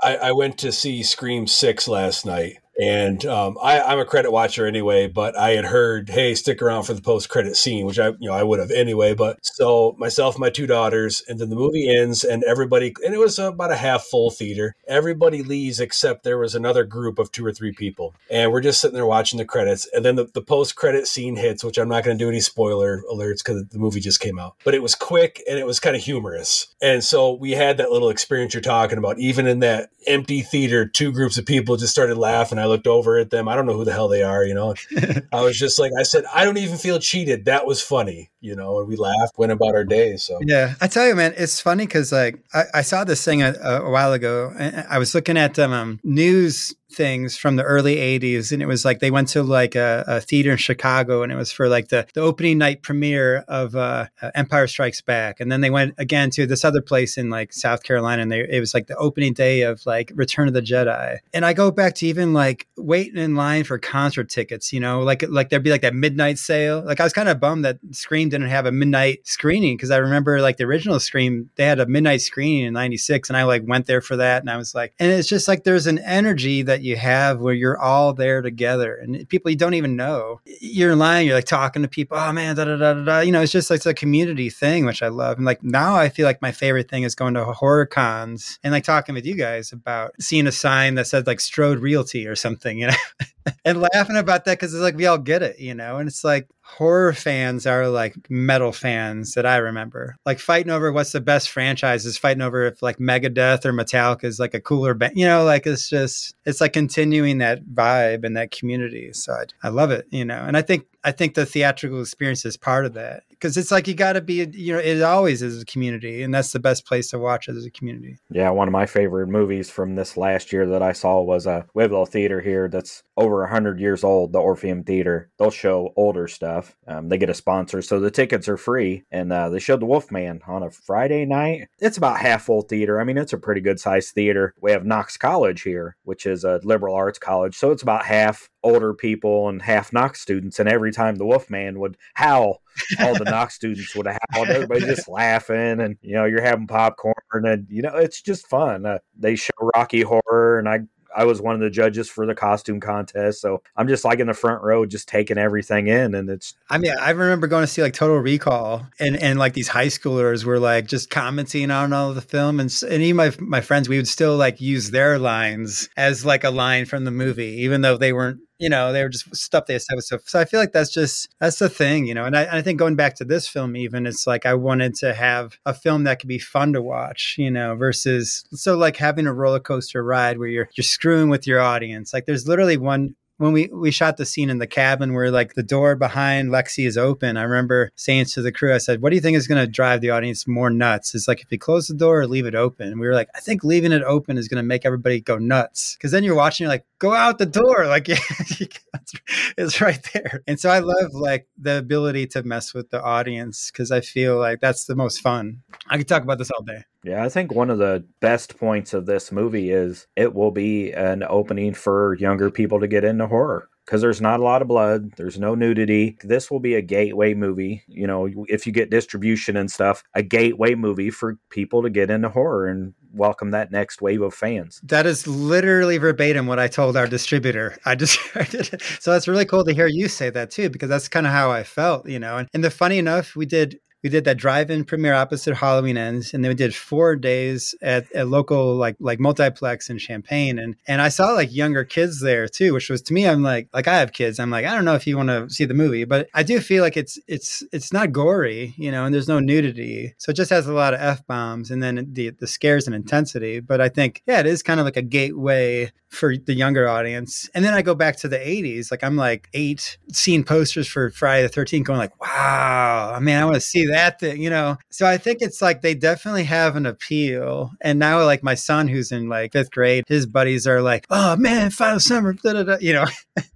I, 0.02 0.16
I 0.16 0.32
went 0.32 0.58
to 0.58 0.72
see 0.72 1.02
Scream 1.02 1.46
6 1.46 1.88
last 1.88 2.26
night 2.26 2.58
and 2.80 3.24
um, 3.26 3.56
I, 3.62 3.92
am 3.92 3.98
a 3.98 4.04
credit 4.04 4.32
watcher 4.32 4.66
anyway, 4.66 5.06
but 5.06 5.36
I 5.36 5.50
had 5.50 5.64
heard, 5.64 6.08
hey, 6.08 6.34
stick 6.34 6.60
around 6.60 6.84
for 6.84 6.94
the 6.94 7.02
post 7.02 7.28
credit 7.28 7.56
scene, 7.56 7.86
which 7.86 7.98
I, 7.98 8.08
you 8.08 8.28
know, 8.28 8.32
I 8.32 8.42
would 8.42 8.58
have 8.58 8.70
anyway. 8.70 9.14
But 9.14 9.38
so 9.42 9.94
myself, 9.98 10.38
my 10.38 10.50
two 10.50 10.66
daughters, 10.66 11.22
and 11.28 11.38
then 11.38 11.50
the 11.50 11.56
movie 11.56 11.88
ends, 11.88 12.24
and 12.24 12.42
everybody, 12.44 12.94
and 13.04 13.14
it 13.14 13.18
was 13.18 13.38
about 13.38 13.70
a 13.70 13.76
half 13.76 14.04
full 14.04 14.30
theater. 14.30 14.74
Everybody 14.88 15.42
leaves 15.42 15.80
except 15.80 16.24
there 16.24 16.38
was 16.38 16.54
another 16.54 16.84
group 16.84 17.18
of 17.18 17.30
two 17.30 17.46
or 17.46 17.52
three 17.52 17.72
people, 17.72 18.14
and 18.30 18.50
we're 18.50 18.60
just 18.60 18.80
sitting 18.80 18.94
there 18.94 19.06
watching 19.06 19.38
the 19.38 19.44
credits. 19.44 19.88
And 19.92 20.04
then 20.04 20.16
the, 20.16 20.26
the 20.34 20.42
post 20.42 20.76
credit 20.76 21.06
scene 21.06 21.36
hits, 21.36 21.62
which 21.62 21.78
I'm 21.78 21.88
not 21.88 22.04
going 22.04 22.18
to 22.18 22.24
do 22.24 22.28
any 22.28 22.40
spoiler 22.40 23.02
alerts 23.12 23.44
because 23.44 23.66
the 23.68 23.78
movie 23.78 24.00
just 24.00 24.20
came 24.20 24.38
out. 24.38 24.56
But 24.64 24.74
it 24.74 24.82
was 24.82 24.94
quick 24.94 25.42
and 25.48 25.58
it 25.58 25.66
was 25.66 25.80
kind 25.80 25.96
of 25.96 26.02
humorous, 26.02 26.74
and 26.82 27.04
so 27.04 27.34
we 27.34 27.52
had 27.52 27.76
that 27.76 27.90
little 27.90 28.08
experience 28.08 28.54
you're 28.54 28.60
talking 28.60 28.98
about. 28.98 29.18
Even 29.18 29.46
in 29.46 29.60
that 29.60 29.90
empty 30.06 30.42
theater, 30.42 30.86
two 30.86 31.12
groups 31.12 31.38
of 31.38 31.46
people 31.46 31.76
just 31.76 31.92
started 31.92 32.18
laughing. 32.18 32.58
I 32.64 32.66
looked 32.66 32.86
over 32.86 33.18
at 33.18 33.28
them. 33.28 33.46
I 33.46 33.56
don't 33.56 33.66
know 33.66 33.74
who 33.74 33.84
the 33.84 33.92
hell 33.92 34.08
they 34.08 34.22
are, 34.22 34.42
you 34.42 34.54
know. 34.54 34.74
I 35.32 35.42
was 35.42 35.58
just 35.58 35.78
like, 35.78 35.92
I 35.98 36.02
said, 36.02 36.24
I 36.32 36.46
don't 36.46 36.56
even 36.56 36.78
feel 36.78 36.98
cheated. 36.98 37.44
That 37.44 37.66
was 37.66 37.82
funny, 37.82 38.30
you 38.40 38.56
know. 38.56 38.78
And 38.78 38.88
we 38.88 38.96
laughed, 38.96 39.36
went 39.36 39.52
about 39.52 39.74
our 39.74 39.84
day. 39.84 40.16
So 40.16 40.38
yeah, 40.40 40.74
I 40.80 40.86
tell 40.86 41.06
you, 41.06 41.14
man, 41.14 41.34
it's 41.36 41.60
funny 41.60 41.84
because 41.84 42.10
like 42.10 42.42
I, 42.54 42.64
I, 42.76 42.80
saw 42.80 43.04
this 43.04 43.22
thing 43.22 43.42
a, 43.42 43.52
a, 43.52 43.90
while 43.90 44.14
ago. 44.14 44.50
And 44.58 44.86
I 44.88 44.96
was 44.96 45.14
looking 45.14 45.36
at 45.36 45.58
um, 45.58 46.00
news 46.02 46.74
things 46.94 47.36
from 47.36 47.56
the 47.56 47.62
early 47.62 47.96
80s 47.96 48.52
and 48.52 48.62
it 48.62 48.66
was 48.66 48.84
like 48.84 49.00
they 49.00 49.10
went 49.10 49.28
to 49.28 49.42
like 49.42 49.74
a, 49.74 50.04
a 50.06 50.20
theater 50.20 50.52
in 50.52 50.56
chicago 50.56 51.22
and 51.22 51.32
it 51.32 51.36
was 51.36 51.52
for 51.52 51.68
like 51.68 51.88
the, 51.88 52.06
the 52.14 52.20
opening 52.20 52.58
night 52.58 52.82
premiere 52.82 53.44
of 53.48 53.76
uh, 53.76 54.06
uh, 54.22 54.30
empire 54.34 54.66
strikes 54.66 55.00
back. 55.00 55.40
And 55.40 55.50
then 55.50 55.60
they 55.60 55.70
went 55.70 55.94
again 55.98 56.30
to 56.30 56.46
this 56.46 56.64
other 56.64 56.80
place 56.80 57.16
in 57.18 57.30
like 57.30 57.52
south 57.52 57.82
carolina 57.82 58.22
and 58.22 58.32
they, 58.32 58.40
it 58.48 58.60
was 58.60 58.74
like 58.74 58.86
the 58.86 58.96
opening 58.96 59.32
day 59.32 59.62
of 59.62 59.84
like 59.86 60.12
return 60.14 60.48
of 60.48 60.54
the 60.54 60.62
jedi. 60.62 61.18
And 61.32 61.44
i 61.44 61.52
go 61.52 61.70
back 61.70 61.94
to 61.96 62.06
even 62.06 62.32
like 62.32 62.66
waiting 62.76 63.18
in 63.18 63.34
line 63.34 63.64
for 63.64 63.78
concert 63.78 64.28
tickets 64.28 64.72
you 64.72 64.80
know 64.80 65.00
like 65.00 65.24
like 65.28 65.48
there'd 65.48 65.62
be 65.62 65.70
like 65.70 65.82
that 65.82 65.94
midnight 65.94 66.38
sale. 66.38 66.82
Like 66.84 67.00
i 67.00 67.04
was 67.04 67.12
kind 67.12 67.28
of 67.28 67.40
bummed 67.40 67.64
that 67.64 67.78
scream 67.92 68.28
didn't 68.28 68.48
have 68.48 68.66
a 68.66 68.72
midnight 68.72 69.26
screening 69.26 69.76
because 69.76 69.90
i 69.90 69.96
remember 69.96 70.40
like 70.40 70.56
the 70.56 70.64
original 70.64 71.00
scream 71.00 71.50
they 71.56 71.64
had 71.64 71.80
a 71.80 71.86
midnight 71.86 72.20
screening 72.20 72.64
in 72.64 72.72
96 72.72 73.28
and 73.30 73.36
i 73.36 73.44
like 73.44 73.62
went 73.66 73.86
there 73.86 74.00
for 74.00 74.16
that 74.16 74.42
and 74.42 74.50
i 74.50 74.56
was 74.56 74.74
like 74.74 74.94
and 74.98 75.10
it's 75.10 75.28
just 75.28 75.48
like 75.48 75.64
there's 75.64 75.86
an 75.86 75.98
energy 76.00 76.62
that 76.62 76.82
you 76.84 76.96
have 76.96 77.40
where 77.40 77.54
you're 77.54 77.80
all 77.80 78.12
there 78.12 78.42
together 78.42 78.94
and 78.94 79.28
people 79.28 79.50
you 79.50 79.56
don't 79.56 79.74
even 79.74 79.96
know. 79.96 80.40
You're 80.60 80.92
in 80.92 80.98
line, 80.98 81.26
you're 81.26 81.34
like 81.34 81.46
talking 81.46 81.82
to 81.82 81.88
people, 81.88 82.18
oh 82.18 82.32
man, 82.32 82.56
da 82.56 82.64
da 82.64 82.76
da 82.76 82.92
da. 82.92 83.04
Da. 83.04 83.20
You 83.20 83.32
know, 83.32 83.40
it's 83.40 83.52
just 83.52 83.70
like 83.70 83.78
it's 83.78 83.86
a 83.86 83.94
community 83.94 84.50
thing, 84.50 84.84
which 84.84 85.02
I 85.02 85.08
love. 85.08 85.38
And 85.38 85.46
like 85.46 85.62
now 85.62 85.96
I 85.96 86.08
feel 86.08 86.26
like 86.26 86.42
my 86.42 86.52
favorite 86.52 86.90
thing 86.90 87.02
is 87.02 87.14
going 87.14 87.34
to 87.34 87.44
horror 87.44 87.86
cons 87.86 88.58
and 88.62 88.72
like 88.72 88.84
talking 88.84 89.14
with 89.14 89.24
you 89.24 89.34
guys 89.34 89.72
about 89.72 90.12
seeing 90.20 90.46
a 90.46 90.52
sign 90.52 90.94
that 90.96 91.06
says 91.06 91.26
like 91.26 91.40
Strode 91.40 91.78
Realty 91.78 92.26
or 92.26 92.36
something, 92.36 92.78
you 92.78 92.88
know, 92.88 92.94
and 93.64 93.80
laughing 93.80 94.16
about 94.16 94.44
that 94.44 94.58
because 94.58 94.74
it's 94.74 94.82
like 94.82 94.96
we 94.96 95.06
all 95.06 95.18
get 95.18 95.42
it, 95.42 95.58
you 95.58 95.74
know, 95.74 95.96
and 95.96 96.08
it's 96.08 96.24
like 96.24 96.48
horror 96.76 97.12
fans 97.12 97.66
are 97.66 97.88
like 97.88 98.14
metal 98.28 98.72
fans 98.72 99.34
that 99.34 99.46
I 99.46 99.58
remember. 99.58 100.16
Like 100.26 100.40
fighting 100.40 100.72
over 100.72 100.92
what's 100.92 101.12
the 101.12 101.20
best 101.20 101.50
franchise 101.50 102.04
is 102.04 102.18
fighting 102.18 102.42
over 102.42 102.66
if 102.66 102.82
like 102.82 102.98
Megadeth 102.98 103.64
or 103.64 103.72
Metallica 103.72 104.24
is 104.24 104.40
like 104.40 104.54
a 104.54 104.60
cooler 104.60 104.94
band. 104.94 105.12
You 105.16 105.26
know, 105.26 105.44
like 105.44 105.66
it's 105.66 105.88
just 105.88 106.34
it's 106.44 106.60
like 106.60 106.72
continuing 106.72 107.38
that 107.38 107.64
vibe 107.64 108.24
and 108.24 108.36
that 108.36 108.50
community. 108.50 109.12
So 109.12 109.32
I, 109.32 109.44
I 109.62 109.68
love 109.68 109.90
it, 109.90 110.06
you 110.10 110.24
know. 110.24 110.42
And 110.46 110.56
I 110.56 110.62
think 110.62 110.86
I 111.04 111.12
think 111.12 111.34
the 111.34 111.44
theatrical 111.44 112.00
experience 112.00 112.44
is 112.46 112.56
part 112.56 112.86
of 112.86 112.94
that 112.94 113.24
because 113.28 113.58
it's 113.58 113.70
like 113.70 113.86
you 113.86 113.92
got 113.92 114.14
to 114.14 114.22
be, 114.22 114.46
you 114.52 114.72
know, 114.72 114.78
it 114.78 115.02
always 115.02 115.42
is 115.42 115.60
a 115.60 115.66
community, 115.66 116.22
and 116.22 116.32
that's 116.32 116.52
the 116.52 116.58
best 116.58 116.86
place 116.86 117.10
to 117.10 117.18
watch 117.18 117.46
it 117.46 117.56
as 117.56 117.66
a 117.66 117.70
community. 117.70 118.16
Yeah, 118.30 118.48
one 118.48 118.68
of 118.68 118.72
my 118.72 118.86
favorite 118.86 119.26
movies 119.26 119.68
from 119.68 119.96
this 119.96 120.16
last 120.16 120.50
year 120.50 120.66
that 120.66 120.82
I 120.82 120.94
saw 120.94 121.20
was 121.20 121.46
a 121.46 121.50
uh, 121.50 121.62
little 121.74 122.06
theater 122.06 122.40
here 122.40 122.68
that's 122.68 123.02
over 123.18 123.44
a 123.44 123.50
hundred 123.50 123.80
years 123.80 124.02
old, 124.02 124.32
the 124.32 124.38
Orpheum 124.38 124.82
Theater. 124.82 125.30
They'll 125.38 125.50
show 125.50 125.92
older 125.94 126.26
stuff. 126.26 126.74
Um, 126.88 127.10
they 127.10 127.18
get 127.18 127.28
a 127.28 127.34
sponsor, 127.34 127.82
so 127.82 128.00
the 128.00 128.10
tickets 128.10 128.48
are 128.48 128.56
free, 128.56 129.04
and 129.10 129.30
uh, 129.30 129.50
they 129.50 129.58
showed 129.58 129.80
The 129.80 129.86
Wolfman 129.86 130.40
on 130.46 130.62
a 130.62 130.70
Friday 130.70 131.26
night. 131.26 131.68
It's 131.80 131.98
about 131.98 132.20
half 132.20 132.44
full 132.44 132.62
theater. 132.62 132.98
I 132.98 133.04
mean, 133.04 133.18
it's 133.18 133.34
a 133.34 133.38
pretty 133.38 133.60
good 133.60 133.78
sized 133.78 134.14
theater. 134.14 134.54
We 134.58 134.70
have 134.70 134.86
Knox 134.86 135.18
College 135.18 135.60
here, 135.60 135.96
which 136.04 136.24
is 136.24 136.44
a 136.44 136.60
liberal 136.64 136.94
arts 136.94 137.18
college, 137.18 137.56
so 137.56 137.72
it's 137.72 137.82
about 137.82 138.06
half 138.06 138.48
older 138.62 138.94
people 138.94 139.50
and 139.50 139.60
half 139.60 139.92
Knox 139.92 140.22
students. 140.22 140.58
And 140.58 140.68
every 140.68 140.90
time 140.94 141.16
the 141.16 141.26
Wolfman 141.26 141.78
would 141.80 141.96
howl, 142.14 142.62
all 143.00 143.14
the 143.14 143.24
Knox 143.24 143.54
students 143.56 143.94
would 143.94 144.06
howl. 144.06 144.42
And 144.42 144.50
everybody's 144.50 144.86
just 144.86 145.08
laughing, 145.08 145.80
and 145.80 145.96
you 146.00 146.14
know, 146.14 146.24
you're 146.24 146.42
having 146.42 146.66
popcorn, 146.66 147.14
and 147.32 147.66
you 147.68 147.82
know, 147.82 147.96
it's 147.96 148.22
just 148.22 148.46
fun. 148.46 148.86
Uh, 148.86 148.98
they 149.18 149.36
show 149.36 149.52
Rocky 149.76 150.02
Horror, 150.02 150.58
and 150.58 150.68
I 150.68 150.80
I 151.14 151.24
was 151.24 151.40
one 151.40 151.54
of 151.54 151.60
the 151.60 151.70
judges 151.70 152.08
for 152.08 152.26
the 152.26 152.34
costume 152.34 152.80
contest. 152.80 153.40
So 153.40 153.62
I'm 153.76 153.88
just 153.88 154.04
like 154.04 154.18
in 154.18 154.26
the 154.26 154.34
front 154.34 154.62
row, 154.62 154.84
just 154.84 155.08
taking 155.08 155.38
everything 155.38 155.86
in. 155.86 156.14
And 156.14 156.28
it's, 156.28 156.54
I 156.68 156.78
mean, 156.78 156.92
I 157.00 157.10
remember 157.10 157.46
going 157.46 157.62
to 157.62 157.66
see 157.66 157.82
like 157.82 157.94
Total 157.94 158.18
Recall 158.18 158.86
and, 158.98 159.16
and 159.16 159.38
like 159.38 159.52
these 159.52 159.68
high 159.68 159.86
schoolers 159.86 160.44
were 160.44 160.58
like 160.58 160.86
just 160.86 161.10
commenting 161.10 161.70
on 161.70 161.92
all 161.92 162.12
the 162.12 162.20
film. 162.20 162.58
And, 162.58 162.74
and 162.88 163.02
even 163.02 163.16
my, 163.16 163.32
my 163.38 163.60
friends, 163.60 163.88
we 163.88 163.96
would 163.96 164.08
still 164.08 164.36
like 164.36 164.60
use 164.60 164.90
their 164.90 165.18
lines 165.18 165.88
as 165.96 166.24
like 166.24 166.44
a 166.44 166.50
line 166.50 166.84
from 166.84 167.04
the 167.04 167.10
movie, 167.10 167.62
even 167.62 167.82
though 167.82 167.96
they 167.96 168.12
weren't 168.12 168.40
you 168.64 168.70
know, 168.70 168.94
they 168.94 169.02
were 169.02 169.10
just 169.10 169.36
stuff 169.36 169.66
they 169.66 169.74
established. 169.74 170.08
So, 170.08 170.18
so 170.24 170.40
I 170.40 170.46
feel 170.46 170.58
like 170.58 170.72
that's 170.72 170.90
just 170.90 171.28
that's 171.38 171.58
the 171.58 171.68
thing, 171.68 172.06
you 172.06 172.14
know. 172.14 172.24
And 172.24 172.34
I, 172.34 172.56
I 172.58 172.62
think 172.62 172.78
going 172.78 172.96
back 172.96 173.14
to 173.16 173.24
this 173.26 173.46
film, 173.46 173.76
even 173.76 174.06
it's 174.06 174.26
like 174.26 174.46
I 174.46 174.54
wanted 174.54 174.94
to 175.00 175.12
have 175.12 175.58
a 175.66 175.74
film 175.74 176.04
that 176.04 176.18
could 176.18 176.28
be 176.28 176.38
fun 176.38 176.72
to 176.72 176.80
watch, 176.80 177.34
you 177.36 177.50
know, 177.50 177.74
versus 177.74 178.42
so 178.52 178.74
like 178.74 178.96
having 178.96 179.26
a 179.26 179.34
roller 179.34 179.60
coaster 179.60 180.02
ride 180.02 180.38
where 180.38 180.48
you're 180.48 180.70
you're 180.78 180.82
screwing 180.82 181.28
with 181.28 181.46
your 181.46 181.60
audience. 181.60 182.14
Like 182.14 182.24
there's 182.24 182.48
literally 182.48 182.78
one 182.78 183.16
when 183.38 183.52
we 183.52 183.68
we 183.72 183.90
shot 183.90 184.16
the 184.16 184.26
scene 184.26 184.50
in 184.50 184.58
the 184.58 184.66
cabin 184.66 185.12
where 185.12 185.30
like 185.30 185.54
the 185.54 185.62
door 185.62 185.96
behind 185.96 186.50
Lexi 186.50 186.86
is 186.86 186.96
open, 186.96 187.36
I 187.36 187.42
remember 187.42 187.90
saying 187.96 188.26
to 188.26 188.42
the 188.42 188.52
crew, 188.52 188.74
I 188.74 188.78
said, 188.78 189.02
"What 189.02 189.10
do 189.10 189.16
you 189.16 189.22
think 189.22 189.36
is 189.36 189.48
going 189.48 189.64
to 189.64 189.70
drive 189.70 190.00
the 190.00 190.10
audience 190.10 190.46
more 190.46 190.70
nuts? 190.70 191.14
Is 191.14 191.26
like 191.26 191.40
if 191.40 191.50
you 191.50 191.58
close 191.58 191.88
the 191.88 191.94
door 191.94 192.20
or 192.20 192.26
leave 192.26 192.46
it 192.46 192.54
open." 192.54 192.88
And 192.88 193.00
we 193.00 193.06
were 193.06 193.14
like, 193.14 193.28
"I 193.34 193.40
think 193.40 193.64
leaving 193.64 193.92
it 193.92 194.02
open 194.02 194.38
is 194.38 194.48
going 194.48 194.62
to 194.62 194.66
make 194.66 194.86
everybody 194.86 195.20
go 195.20 195.38
nuts 195.38 195.96
because 195.96 196.12
then 196.12 196.22
you're 196.22 196.36
watching, 196.36 196.64
you're 196.64 196.72
like, 196.72 196.86
go 196.98 197.12
out 197.12 197.38
the 197.38 197.46
door, 197.46 197.86
like 197.88 198.06
it's 199.58 199.80
right 199.80 200.06
there." 200.12 200.42
And 200.46 200.60
so 200.60 200.70
I 200.70 200.78
love 200.78 201.12
like 201.12 201.48
the 201.58 201.78
ability 201.78 202.28
to 202.28 202.42
mess 202.42 202.72
with 202.72 202.90
the 202.90 203.02
audience 203.02 203.70
because 203.70 203.90
I 203.90 204.00
feel 204.00 204.38
like 204.38 204.60
that's 204.60 204.84
the 204.84 204.96
most 204.96 205.20
fun. 205.20 205.62
I 205.88 205.98
could 205.98 206.08
talk 206.08 206.22
about 206.22 206.38
this 206.38 206.50
all 206.50 206.62
day. 206.62 206.84
Yeah, 207.04 207.22
I 207.22 207.28
think 207.28 207.52
one 207.52 207.68
of 207.68 207.78
the 207.78 208.04
best 208.20 208.58
points 208.58 208.94
of 208.94 209.04
this 209.04 209.30
movie 209.30 209.70
is 209.70 210.06
it 210.16 210.34
will 210.34 210.50
be 210.50 210.90
an 210.92 211.22
opening 211.22 211.74
for 211.74 212.14
younger 212.14 212.50
people 212.50 212.80
to 212.80 212.88
get 212.88 213.04
into 213.04 213.26
horror 213.26 213.68
because 213.84 214.00
there's 214.00 214.20
not 214.20 214.40
a 214.40 214.42
lot 214.42 214.62
of 214.62 214.68
blood, 214.68 215.12
there's 215.16 215.38
no 215.38 215.54
nudity. 215.54 216.16
This 216.22 216.50
will 216.50 216.60
be 216.60 216.74
a 216.74 216.82
gateway 216.82 217.34
movie. 217.34 217.82
You 217.86 218.06
know, 218.06 218.46
if 218.48 218.66
you 218.66 218.72
get 218.72 218.90
distribution 218.90 219.56
and 219.56 219.70
stuff, 219.70 220.02
a 220.14 220.22
gateway 220.22 220.74
movie 220.74 221.10
for 221.10 221.38
people 221.50 221.82
to 221.82 221.90
get 221.90 222.10
into 222.10 222.30
horror 222.30 222.66
and 222.66 222.94
welcome 223.12 223.50
that 223.50 223.70
next 223.70 224.00
wave 224.00 224.22
of 224.22 224.32
fans. 224.32 224.80
That 224.84 225.04
is 225.04 225.26
literally 225.26 225.98
verbatim 225.98 226.46
what 226.46 226.58
I 226.58 226.68
told 226.68 226.96
our 226.96 227.06
distributor. 227.06 227.76
I 227.84 227.94
just 227.94 228.18
so 229.02 229.12
that's 229.12 229.28
really 229.28 229.44
cool 229.44 229.64
to 229.64 229.74
hear 229.74 229.86
you 229.86 230.08
say 230.08 230.30
that 230.30 230.50
too, 230.50 230.70
because 230.70 230.88
that's 230.88 231.08
kind 231.08 231.26
of 231.26 231.32
how 231.32 231.50
I 231.50 231.62
felt, 231.62 232.08
you 232.08 232.18
know. 232.18 232.38
And, 232.38 232.48
and 232.54 232.64
the 232.64 232.70
funny 232.70 232.98
enough, 232.98 233.36
we 233.36 233.44
did 233.44 233.78
we 234.04 234.10
did 234.10 234.24
that 234.24 234.36
drive-in 234.36 234.84
premiere 234.84 235.14
opposite 235.14 235.56
Halloween 235.56 235.96
Ends, 235.96 236.34
and 236.34 236.44
then 236.44 236.50
we 236.50 236.54
did 236.54 236.74
four 236.74 237.16
days 237.16 237.74
at 237.80 238.06
a 238.14 238.26
local 238.26 238.76
like 238.76 238.96
like 239.00 239.18
multiplex 239.18 239.88
in 239.88 239.98
Champaign, 239.98 240.58
and 240.58 240.76
and 240.86 241.00
I 241.00 241.08
saw 241.08 241.32
like 241.32 241.52
younger 241.52 241.84
kids 241.84 242.20
there 242.20 242.46
too, 242.46 242.74
which 242.74 242.90
was 242.90 243.00
to 243.02 243.14
me 243.14 243.26
I'm 243.26 243.42
like 243.42 243.68
like 243.72 243.88
I 243.88 243.98
have 243.98 244.12
kids, 244.12 244.38
I'm 244.38 244.50
like 244.50 244.66
I 244.66 244.74
don't 244.74 244.84
know 244.84 244.94
if 244.94 245.06
you 245.06 245.16
want 245.16 245.30
to 245.30 245.48
see 245.48 245.64
the 245.64 245.72
movie, 245.72 246.04
but 246.04 246.28
I 246.34 246.42
do 246.42 246.60
feel 246.60 246.82
like 246.82 246.98
it's 246.98 247.18
it's 247.26 247.62
it's 247.72 247.94
not 247.94 248.12
gory, 248.12 248.74
you 248.76 248.92
know, 248.92 249.06
and 249.06 249.14
there's 249.14 249.26
no 249.26 249.40
nudity, 249.40 250.14
so 250.18 250.30
it 250.30 250.36
just 250.36 250.50
has 250.50 250.66
a 250.66 250.74
lot 250.74 250.92
of 250.92 251.00
f 251.00 251.26
bombs, 251.26 251.70
and 251.70 251.82
then 251.82 252.06
the 252.12 252.28
the 252.28 252.46
scares 252.46 252.86
and 252.86 252.94
intensity. 252.94 253.60
But 253.60 253.80
I 253.80 253.88
think 253.88 254.22
yeah, 254.26 254.40
it 254.40 254.46
is 254.46 254.62
kind 254.62 254.80
of 254.80 254.84
like 254.84 254.98
a 254.98 255.02
gateway 255.02 255.90
for 256.14 256.36
the 256.36 256.54
younger 256.54 256.88
audience. 256.88 257.48
And 257.54 257.64
then 257.64 257.74
I 257.74 257.82
go 257.82 257.94
back 257.94 258.16
to 258.18 258.28
the 258.28 258.38
80s. 258.38 258.90
Like 258.90 259.04
I'm 259.04 259.16
like 259.16 259.48
eight, 259.52 259.98
seeing 260.12 260.44
posters 260.44 260.88
for 260.88 261.10
Friday 261.10 261.46
the 261.46 261.52
13th, 261.52 261.84
going 261.84 261.98
like, 261.98 262.20
wow, 262.20 263.12
I 263.14 263.20
mean, 263.20 263.36
I 263.36 263.44
want 263.44 263.56
to 263.56 263.60
see 263.60 263.86
that 263.86 264.20
thing, 264.20 264.42
you 264.42 264.50
know? 264.50 264.76
So 264.90 265.06
I 265.06 265.18
think 265.18 265.38
it's 265.40 265.60
like 265.60 265.82
they 265.82 265.94
definitely 265.94 266.44
have 266.44 266.76
an 266.76 266.86
appeal. 266.86 267.70
And 267.80 267.98
now, 267.98 268.24
like 268.24 268.42
my 268.42 268.54
son, 268.54 268.88
who's 268.88 269.12
in 269.12 269.28
like 269.28 269.52
fifth 269.52 269.70
grade, 269.70 270.04
his 270.06 270.26
buddies 270.26 270.66
are 270.66 270.82
like, 270.82 271.06
oh 271.10 271.36
man, 271.36 271.70
final 271.70 272.00
summer, 272.00 272.32
da, 272.32 272.52
da, 272.52 272.62
da, 272.62 272.76
you 272.80 272.92
know? 272.92 273.06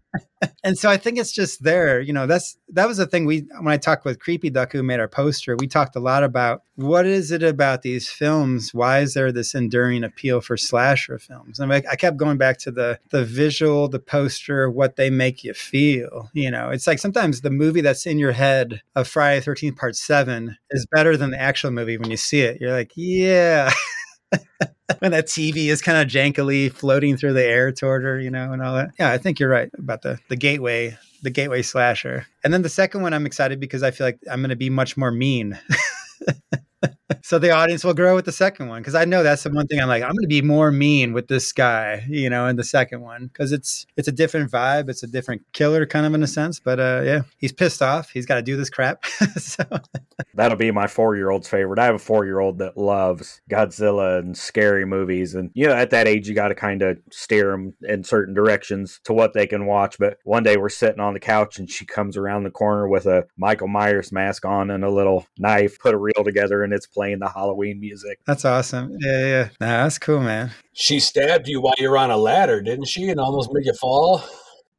and 0.65 0.79
so 0.79 0.89
I 0.89 0.97
think 0.97 1.19
it's 1.19 1.33
just 1.33 1.63
there. 1.63 2.01
You 2.01 2.13
know, 2.13 2.27
that's 2.27 2.57
that 2.71 2.89
was 2.89 2.97
the 2.97 3.07
thing 3.07 3.27
we 3.27 3.47
when 3.61 3.73
I 3.73 3.77
talked 3.77 4.05
with 4.05 4.19
Creepy 4.19 4.51
Duck 4.51 4.73
who 4.73 4.83
made 4.83 5.01
our 5.01 5.09
poster, 5.09 5.57
we 5.57 5.67
talked 5.67 5.97
a 5.97 6.01
lot 6.01 6.23
about 6.25 6.63
what 6.77 7.07
is 7.07 7.33
it 7.33 7.43
about 7.43 7.83
these 7.83 8.09
films? 8.09 8.73
Why 8.73 9.01
is 9.01 9.15
there 9.15 9.33
this 9.33 9.55
enduring 9.55 10.05
appeal 10.05 10.41
for 10.41 10.57
slasher 10.57 11.19
films? 11.19 11.59
And 11.59 11.73
I, 11.73 11.83
I 11.91 11.97
kept 11.97 12.17
going 12.17 12.39
back 12.39 12.59
to 12.59 12.71
the 12.71 12.99
the 13.11 13.25
visual, 13.25 13.89
the 13.89 13.99
poster, 13.99 14.71
what 14.71 14.97
they 14.97 15.11
make 15.11 15.45
you 15.45 15.55
feel. 15.55 16.31
You 16.33 16.51
know, 16.51 16.71
it's 16.71 16.87
like 16.87 16.99
sometimes 16.99 17.41
the 17.41 17.51
movie 17.51 17.81
that's 17.81 18.07
in 18.07 18.19
your 18.19 18.33
head 18.33 18.83
of 18.95 19.09
Friday 19.09 19.41
Thirteenth 19.41 19.77
Part 19.77 19.97
Seven 19.97 20.57
is 20.71 20.87
better 20.87 21.17
than 21.17 21.31
the 21.31 21.41
actual 21.41 21.71
movie 21.71 21.99
when 21.99 22.11
you 22.11 22.17
see 22.17 22.41
it. 22.41 22.61
You're 22.61 22.73
like, 22.73 22.93
yeah. 22.95 23.73
when 24.99 25.13
that 25.13 25.27
TV 25.27 25.67
is 25.67 25.83
kind 25.83 25.99
of 25.99 26.09
jankily 26.09 26.73
floating 26.73 27.17
through 27.17 27.35
the 27.35 27.45
air 27.45 27.73
toward 27.73 28.03
her, 28.03 28.19
you 28.19 28.31
know, 28.31 28.53
and 28.53 28.63
all 28.63 28.75
that. 28.75 28.91
Yeah, 28.99 29.11
I 29.11 29.19
think 29.19 29.39
you're 29.39 29.51
right 29.51 29.71
about 29.79 30.03
the 30.03 30.19
the 30.29 30.37
gateway, 30.37 30.97
the 31.23 31.31
gateway 31.31 31.63
slasher. 31.63 32.27
And 32.45 32.53
then 32.53 32.63
the 32.63 32.69
second 32.69 33.03
one, 33.03 33.15
I'm 33.15 33.27
excited 33.27 33.61
because 33.61 33.83
I 33.83 33.91
feel 33.91 34.07
like 34.07 34.19
I'm 34.31 34.41
going 34.41 34.51
to 34.51 34.57
be 34.57 34.71
much 34.71 34.97
more 34.97 35.11
mean. 35.11 35.59
so 37.23 37.39
the 37.39 37.51
audience 37.51 37.85
will 37.85 37.95
grow 37.95 38.15
with 38.15 38.25
the 38.25 38.33
second 38.33 38.69
one 38.69 38.81
because 38.81 38.95
I 38.95 39.05
know 39.05 39.23
that's 39.23 39.43
the 39.43 39.51
one 39.51 39.67
thing 39.67 39.81
I'm 39.81 39.89
like 39.89 40.03
I'm 40.03 40.13
going 40.13 40.23
to 40.23 40.29
be 40.29 40.43
more 40.43 40.71
mean 40.71 41.13
with 41.13 41.29
this 41.29 41.53
guy, 41.53 42.05
you 42.09 42.31
know, 42.31 42.47
in 42.47 42.57
the 42.57 42.65
second 42.65 43.01
one 43.01 43.27
because 43.27 43.53
it's 43.53 43.87
it's 43.97 44.09
a 44.09 44.13
different 44.13 44.51
vibe, 44.51 44.89
it's 44.89 45.03
a 45.03 45.07
different 45.07 45.43
killer 45.53 45.87
kind 45.87 46.07
of 46.07 46.15
in 46.15 46.23
a 46.23 46.27
sense. 46.27 46.61
But 46.61 46.79
uh, 46.79 47.03
yeah, 47.05 47.23
he's 47.37 47.53
pissed 47.53 47.83
off. 47.83 48.11
He's 48.11 48.27
got 48.27 48.37
to 48.37 48.43
do 48.43 48.57
this 48.57 48.71
crap. 48.71 49.05
so 49.37 49.65
that'll 50.35 50.59
be 50.59 50.71
my 50.71 50.87
four 50.87 51.17
year 51.17 51.31
old's 51.31 51.49
favorite. 51.49 51.79
I 51.79 51.87
have 51.87 51.95
a 51.95 52.01
four 52.01 52.25
year 52.25 52.41
old 52.41 52.59
that 52.59 52.77
loves 52.77 53.41
Godzilla 53.51 54.19
and 54.19 54.37
scary 54.37 54.85
movies, 54.85 55.35
and 55.35 55.51
you 55.55 55.67
know, 55.67 55.75
at 55.75 55.91
that 55.91 56.07
age, 56.07 56.29
you 56.29 56.35
got 56.35 56.49
to 56.49 56.55
kind 56.55 56.83
of 56.83 56.99
steer 57.11 57.51
them 57.51 57.75
in 57.83 58.05
certain 58.05 58.35
directions 58.35 59.01
to 59.05 59.13
what 59.13 59.33
they 59.33 59.47
can 59.47 59.67
watch. 59.67 59.99
But 59.99 60.19
one 60.25 60.43
day 60.43 60.57
we're 60.57 60.69
sitting 60.69 61.01
on 61.01 61.15
the 61.15 61.21
couch, 61.21 61.59
and 61.59 61.71
she 61.71 61.85
comes 61.85 62.17
around 62.17 62.45
the 62.45 62.51
corner 62.51 62.89
with 62.89 63.07
a 63.07 63.27
Michael 63.37 63.69
Myers 63.69 64.13
mask 64.13 64.45
on 64.45 64.71
and 64.71 64.85
a 64.85 64.91
little 64.91 65.27
knife, 65.39 65.79
put 65.79 65.95
a 65.95 65.99
reel 65.99 66.25
together, 66.25 66.63
and 66.69 66.75
it's 66.75 66.87
playing 66.87 67.19
the 67.19 67.29
Halloween 67.29 67.81
music. 67.81 68.21
That's 68.27 68.45
awesome. 68.45 68.97
Yeah, 69.01 69.27
yeah. 69.27 69.49
Nah, 69.61 69.85
that's 69.85 69.99
cool, 69.99 70.21
man. 70.21 70.51
She 70.75 71.01
stabbed 71.01 71.49
you 71.49 71.61
while 71.61 71.75
you 71.79 71.91
were 71.91 71.97
on 71.97 72.11
a 72.11 72.17
ladder, 72.17 72.61
didn't 72.61 72.87
she? 72.87 73.09
And 73.09 73.19
almost 73.19 73.51
made 73.53 73.65
you 73.65 73.73
fall? 73.73 74.23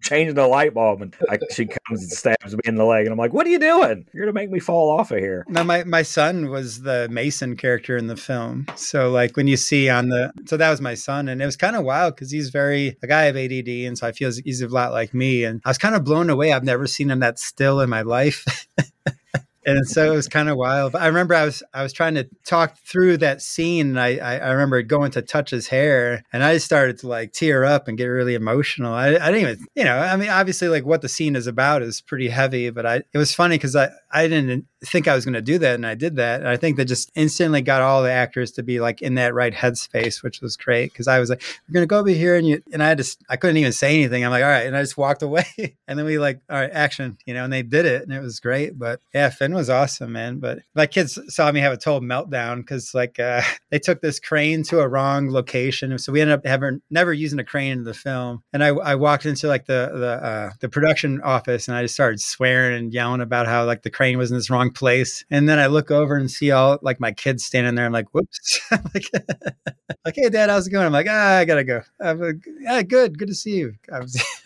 changing 0.01 0.35
the 0.35 0.47
light 0.47 0.73
bulb 0.73 1.01
and 1.01 1.13
I, 1.29 1.37
she 1.51 1.65
comes 1.65 2.01
and 2.01 2.09
stabs 2.09 2.53
me 2.53 2.61
in 2.63 2.75
the 2.75 2.85
leg 2.85 3.05
and 3.05 3.11
I'm 3.11 3.17
like, 3.17 3.33
what 3.33 3.45
are 3.45 3.49
you 3.49 3.59
doing? 3.59 4.05
You're 4.13 4.23
gonna 4.23 4.33
make 4.33 4.49
me 4.49 4.59
fall 4.59 4.97
off 4.97 5.11
of 5.11 5.19
here. 5.19 5.45
Now 5.49 5.63
my, 5.63 5.83
my 5.83 6.03
son 6.03 6.49
was 6.49 6.81
the 6.83 7.09
Mason 7.11 7.57
character 7.57 7.97
in 7.97 8.07
the 8.07 8.15
film. 8.15 8.65
So 8.75 9.11
like 9.11 9.35
when 9.35 9.47
you 9.47 9.57
see 9.57 9.89
on 9.89 10.07
the 10.07 10.31
so 10.45 10.55
that 10.55 10.69
was 10.69 10.79
my 10.79 10.93
son 10.93 11.27
and 11.27 11.41
it 11.41 11.45
was 11.45 11.57
kind 11.57 11.75
of 11.75 11.83
wild 11.83 12.15
because 12.15 12.31
he's 12.31 12.49
very 12.49 12.97
like 13.01 13.11
I 13.11 13.23
have 13.23 13.35
ADD 13.35 13.67
and 13.67 13.97
so 13.97 14.07
I 14.07 14.13
feel 14.13 14.31
he's 14.43 14.61
a 14.61 14.69
lot 14.69 14.93
like 14.93 15.13
me 15.13 15.43
and 15.43 15.61
I 15.65 15.69
was 15.69 15.77
kind 15.77 15.95
of 15.95 16.05
blown 16.05 16.29
away. 16.29 16.53
I've 16.53 16.63
never 16.63 16.87
seen 16.87 17.11
him 17.11 17.19
that 17.19 17.37
still 17.37 17.81
in 17.81 17.89
my 17.89 18.03
life. 18.03 18.45
and 19.65 19.87
so 19.87 20.11
it 20.11 20.15
was 20.15 20.27
kind 20.27 20.49
of 20.49 20.57
wild. 20.57 20.93
But 20.93 21.01
I 21.01 21.07
remember 21.07 21.33
I 21.33 21.45
was 21.45 21.63
I 21.73 21.83
was 21.83 21.93
trying 21.93 22.15
to 22.15 22.27
talk 22.45 22.77
through 22.79 23.17
that 23.17 23.41
scene, 23.41 23.89
and 23.89 23.99
I, 23.99 24.17
I, 24.17 24.37
I 24.37 24.51
remember 24.51 24.81
going 24.81 25.11
to 25.11 25.21
touch 25.21 25.49
his 25.49 25.67
hair, 25.67 26.23
and 26.31 26.43
I 26.43 26.57
started 26.57 26.97
to 26.99 27.07
like 27.07 27.33
tear 27.33 27.65
up 27.65 27.87
and 27.87 27.97
get 27.97 28.05
really 28.05 28.35
emotional. 28.35 28.93
I, 28.93 29.09
I 29.09 29.31
didn't 29.31 29.41
even, 29.41 29.65
you 29.75 29.83
know, 29.83 29.97
I 29.97 30.15
mean, 30.15 30.29
obviously, 30.29 30.69
like 30.69 30.85
what 30.85 31.01
the 31.01 31.09
scene 31.09 31.35
is 31.35 31.47
about 31.47 31.81
is 31.81 32.01
pretty 32.01 32.29
heavy, 32.29 32.69
but 32.69 32.85
I 32.85 32.95
it 33.13 33.17
was 33.17 33.33
funny 33.33 33.55
because 33.55 33.75
I 33.75 33.89
I 34.11 34.27
didn't 34.27 34.65
think 34.85 35.07
I 35.07 35.15
was 35.15 35.25
going 35.25 35.33
to 35.33 35.41
do 35.41 35.57
that, 35.59 35.75
and 35.75 35.85
I 35.85 35.95
did 35.95 36.15
that. 36.15 36.39
And 36.39 36.49
I 36.49 36.57
think 36.57 36.77
that 36.77 36.85
just 36.85 37.11
instantly 37.15 37.61
got 37.61 37.81
all 37.81 38.01
the 38.01 38.11
actors 38.11 38.51
to 38.53 38.63
be 38.63 38.79
like 38.79 39.01
in 39.01 39.15
that 39.15 39.33
right 39.33 39.53
headspace, 39.53 40.23
which 40.23 40.41
was 40.41 40.55
great 40.55 40.91
because 40.91 41.07
I 41.07 41.19
was 41.19 41.29
like, 41.29 41.41
"We're 41.67 41.73
going 41.73 41.83
to 41.83 41.87
go 41.87 41.99
over 41.99 42.09
here," 42.09 42.35
and 42.35 42.47
you 42.47 42.61
and 42.71 42.81
I 42.81 42.95
just 42.95 43.21
I 43.29 43.35
couldn't 43.35 43.57
even 43.57 43.73
say 43.73 43.95
anything. 43.95 44.23
I'm 44.23 44.31
like, 44.31 44.43
"All 44.43 44.49
right," 44.49 44.65
and 44.65 44.75
I 44.75 44.81
just 44.81 44.97
walked 44.97 45.21
away, 45.21 45.45
and 45.87 45.99
then 45.99 46.05
we 46.05 46.17
like, 46.17 46.39
"All 46.49 46.57
right, 46.57 46.71
action," 46.71 47.17
you 47.25 47.33
know, 47.33 47.43
and 47.43 47.51
they 47.51 47.61
did 47.61 47.85
it, 47.85 48.03
and 48.03 48.13
it 48.13 48.21
was 48.21 48.39
great. 48.39 48.79
But 48.79 49.01
yeah, 49.13 49.29
Finn 49.29 49.53
was 49.53 49.69
awesome, 49.69 50.13
man. 50.13 50.39
But 50.39 50.59
my 50.75 50.85
kids 50.85 51.19
saw 51.27 51.51
me 51.51 51.59
have 51.59 51.73
a 51.73 51.77
total 51.77 52.07
meltdown 52.07 52.57
because 52.57 52.93
like 52.93 53.19
uh, 53.19 53.41
they 53.71 53.79
took 53.79 54.01
this 54.01 54.19
crane 54.19 54.63
to 54.63 54.79
a 54.79 54.87
wrong 54.87 55.29
location, 55.29 55.97
so 55.97 56.13
we 56.13 56.21
ended 56.21 56.37
up 56.37 56.45
having 56.45 56.81
never 56.89 57.11
using 57.11 57.39
a 57.39 57.43
crane 57.43 57.73
in 57.73 57.83
the 57.83 57.93
film. 57.93 58.43
And 58.53 58.63
I, 58.63 58.69
I 58.69 58.95
walked 58.95 59.25
into 59.25 59.47
like 59.47 59.65
the 59.65 59.91
the 59.93 60.25
uh, 60.25 60.49
the 60.61 60.69
production 60.69 61.21
office, 61.21 61.67
and 61.67 61.75
I 61.75 61.81
just 61.81 61.95
started 61.95 62.21
swearing 62.21 62.77
and 62.77 62.93
yelling 62.93 63.21
about 63.21 63.47
how 63.47 63.65
like 63.65 63.83
the 63.83 63.89
crane 63.89 64.17
was 64.17 64.31
in 64.31 64.37
this 64.37 64.49
wrong 64.49 64.68
place. 64.71 65.25
And 65.29 65.47
then 65.47 65.59
I 65.59 65.67
look 65.67 65.91
over 65.91 66.15
and 66.15 66.29
see 66.29 66.51
all 66.51 66.79
like 66.81 66.99
my 66.99 67.11
kids 67.11 67.45
standing 67.45 67.75
there. 67.75 67.85
I'm 67.85 67.91
like, 67.91 68.13
whoops. 68.13 68.59
I'm 68.71 68.83
like, 68.93 70.15
hey, 70.15 70.29
dad, 70.29 70.49
how's 70.49 70.67
it 70.67 70.71
going? 70.71 70.85
I'm 70.85 70.91
like, 70.91 71.07
ah, 71.09 71.37
I 71.37 71.45
gotta 71.45 71.63
go. 71.63 71.81
I'm 71.99 72.19
like, 72.19 72.45
yeah, 72.61 72.81
good, 72.81 73.17
good 73.17 73.27
to 73.27 73.35
see 73.35 73.57
you. 73.57 73.73
I 73.91 73.99
was. 73.99 74.23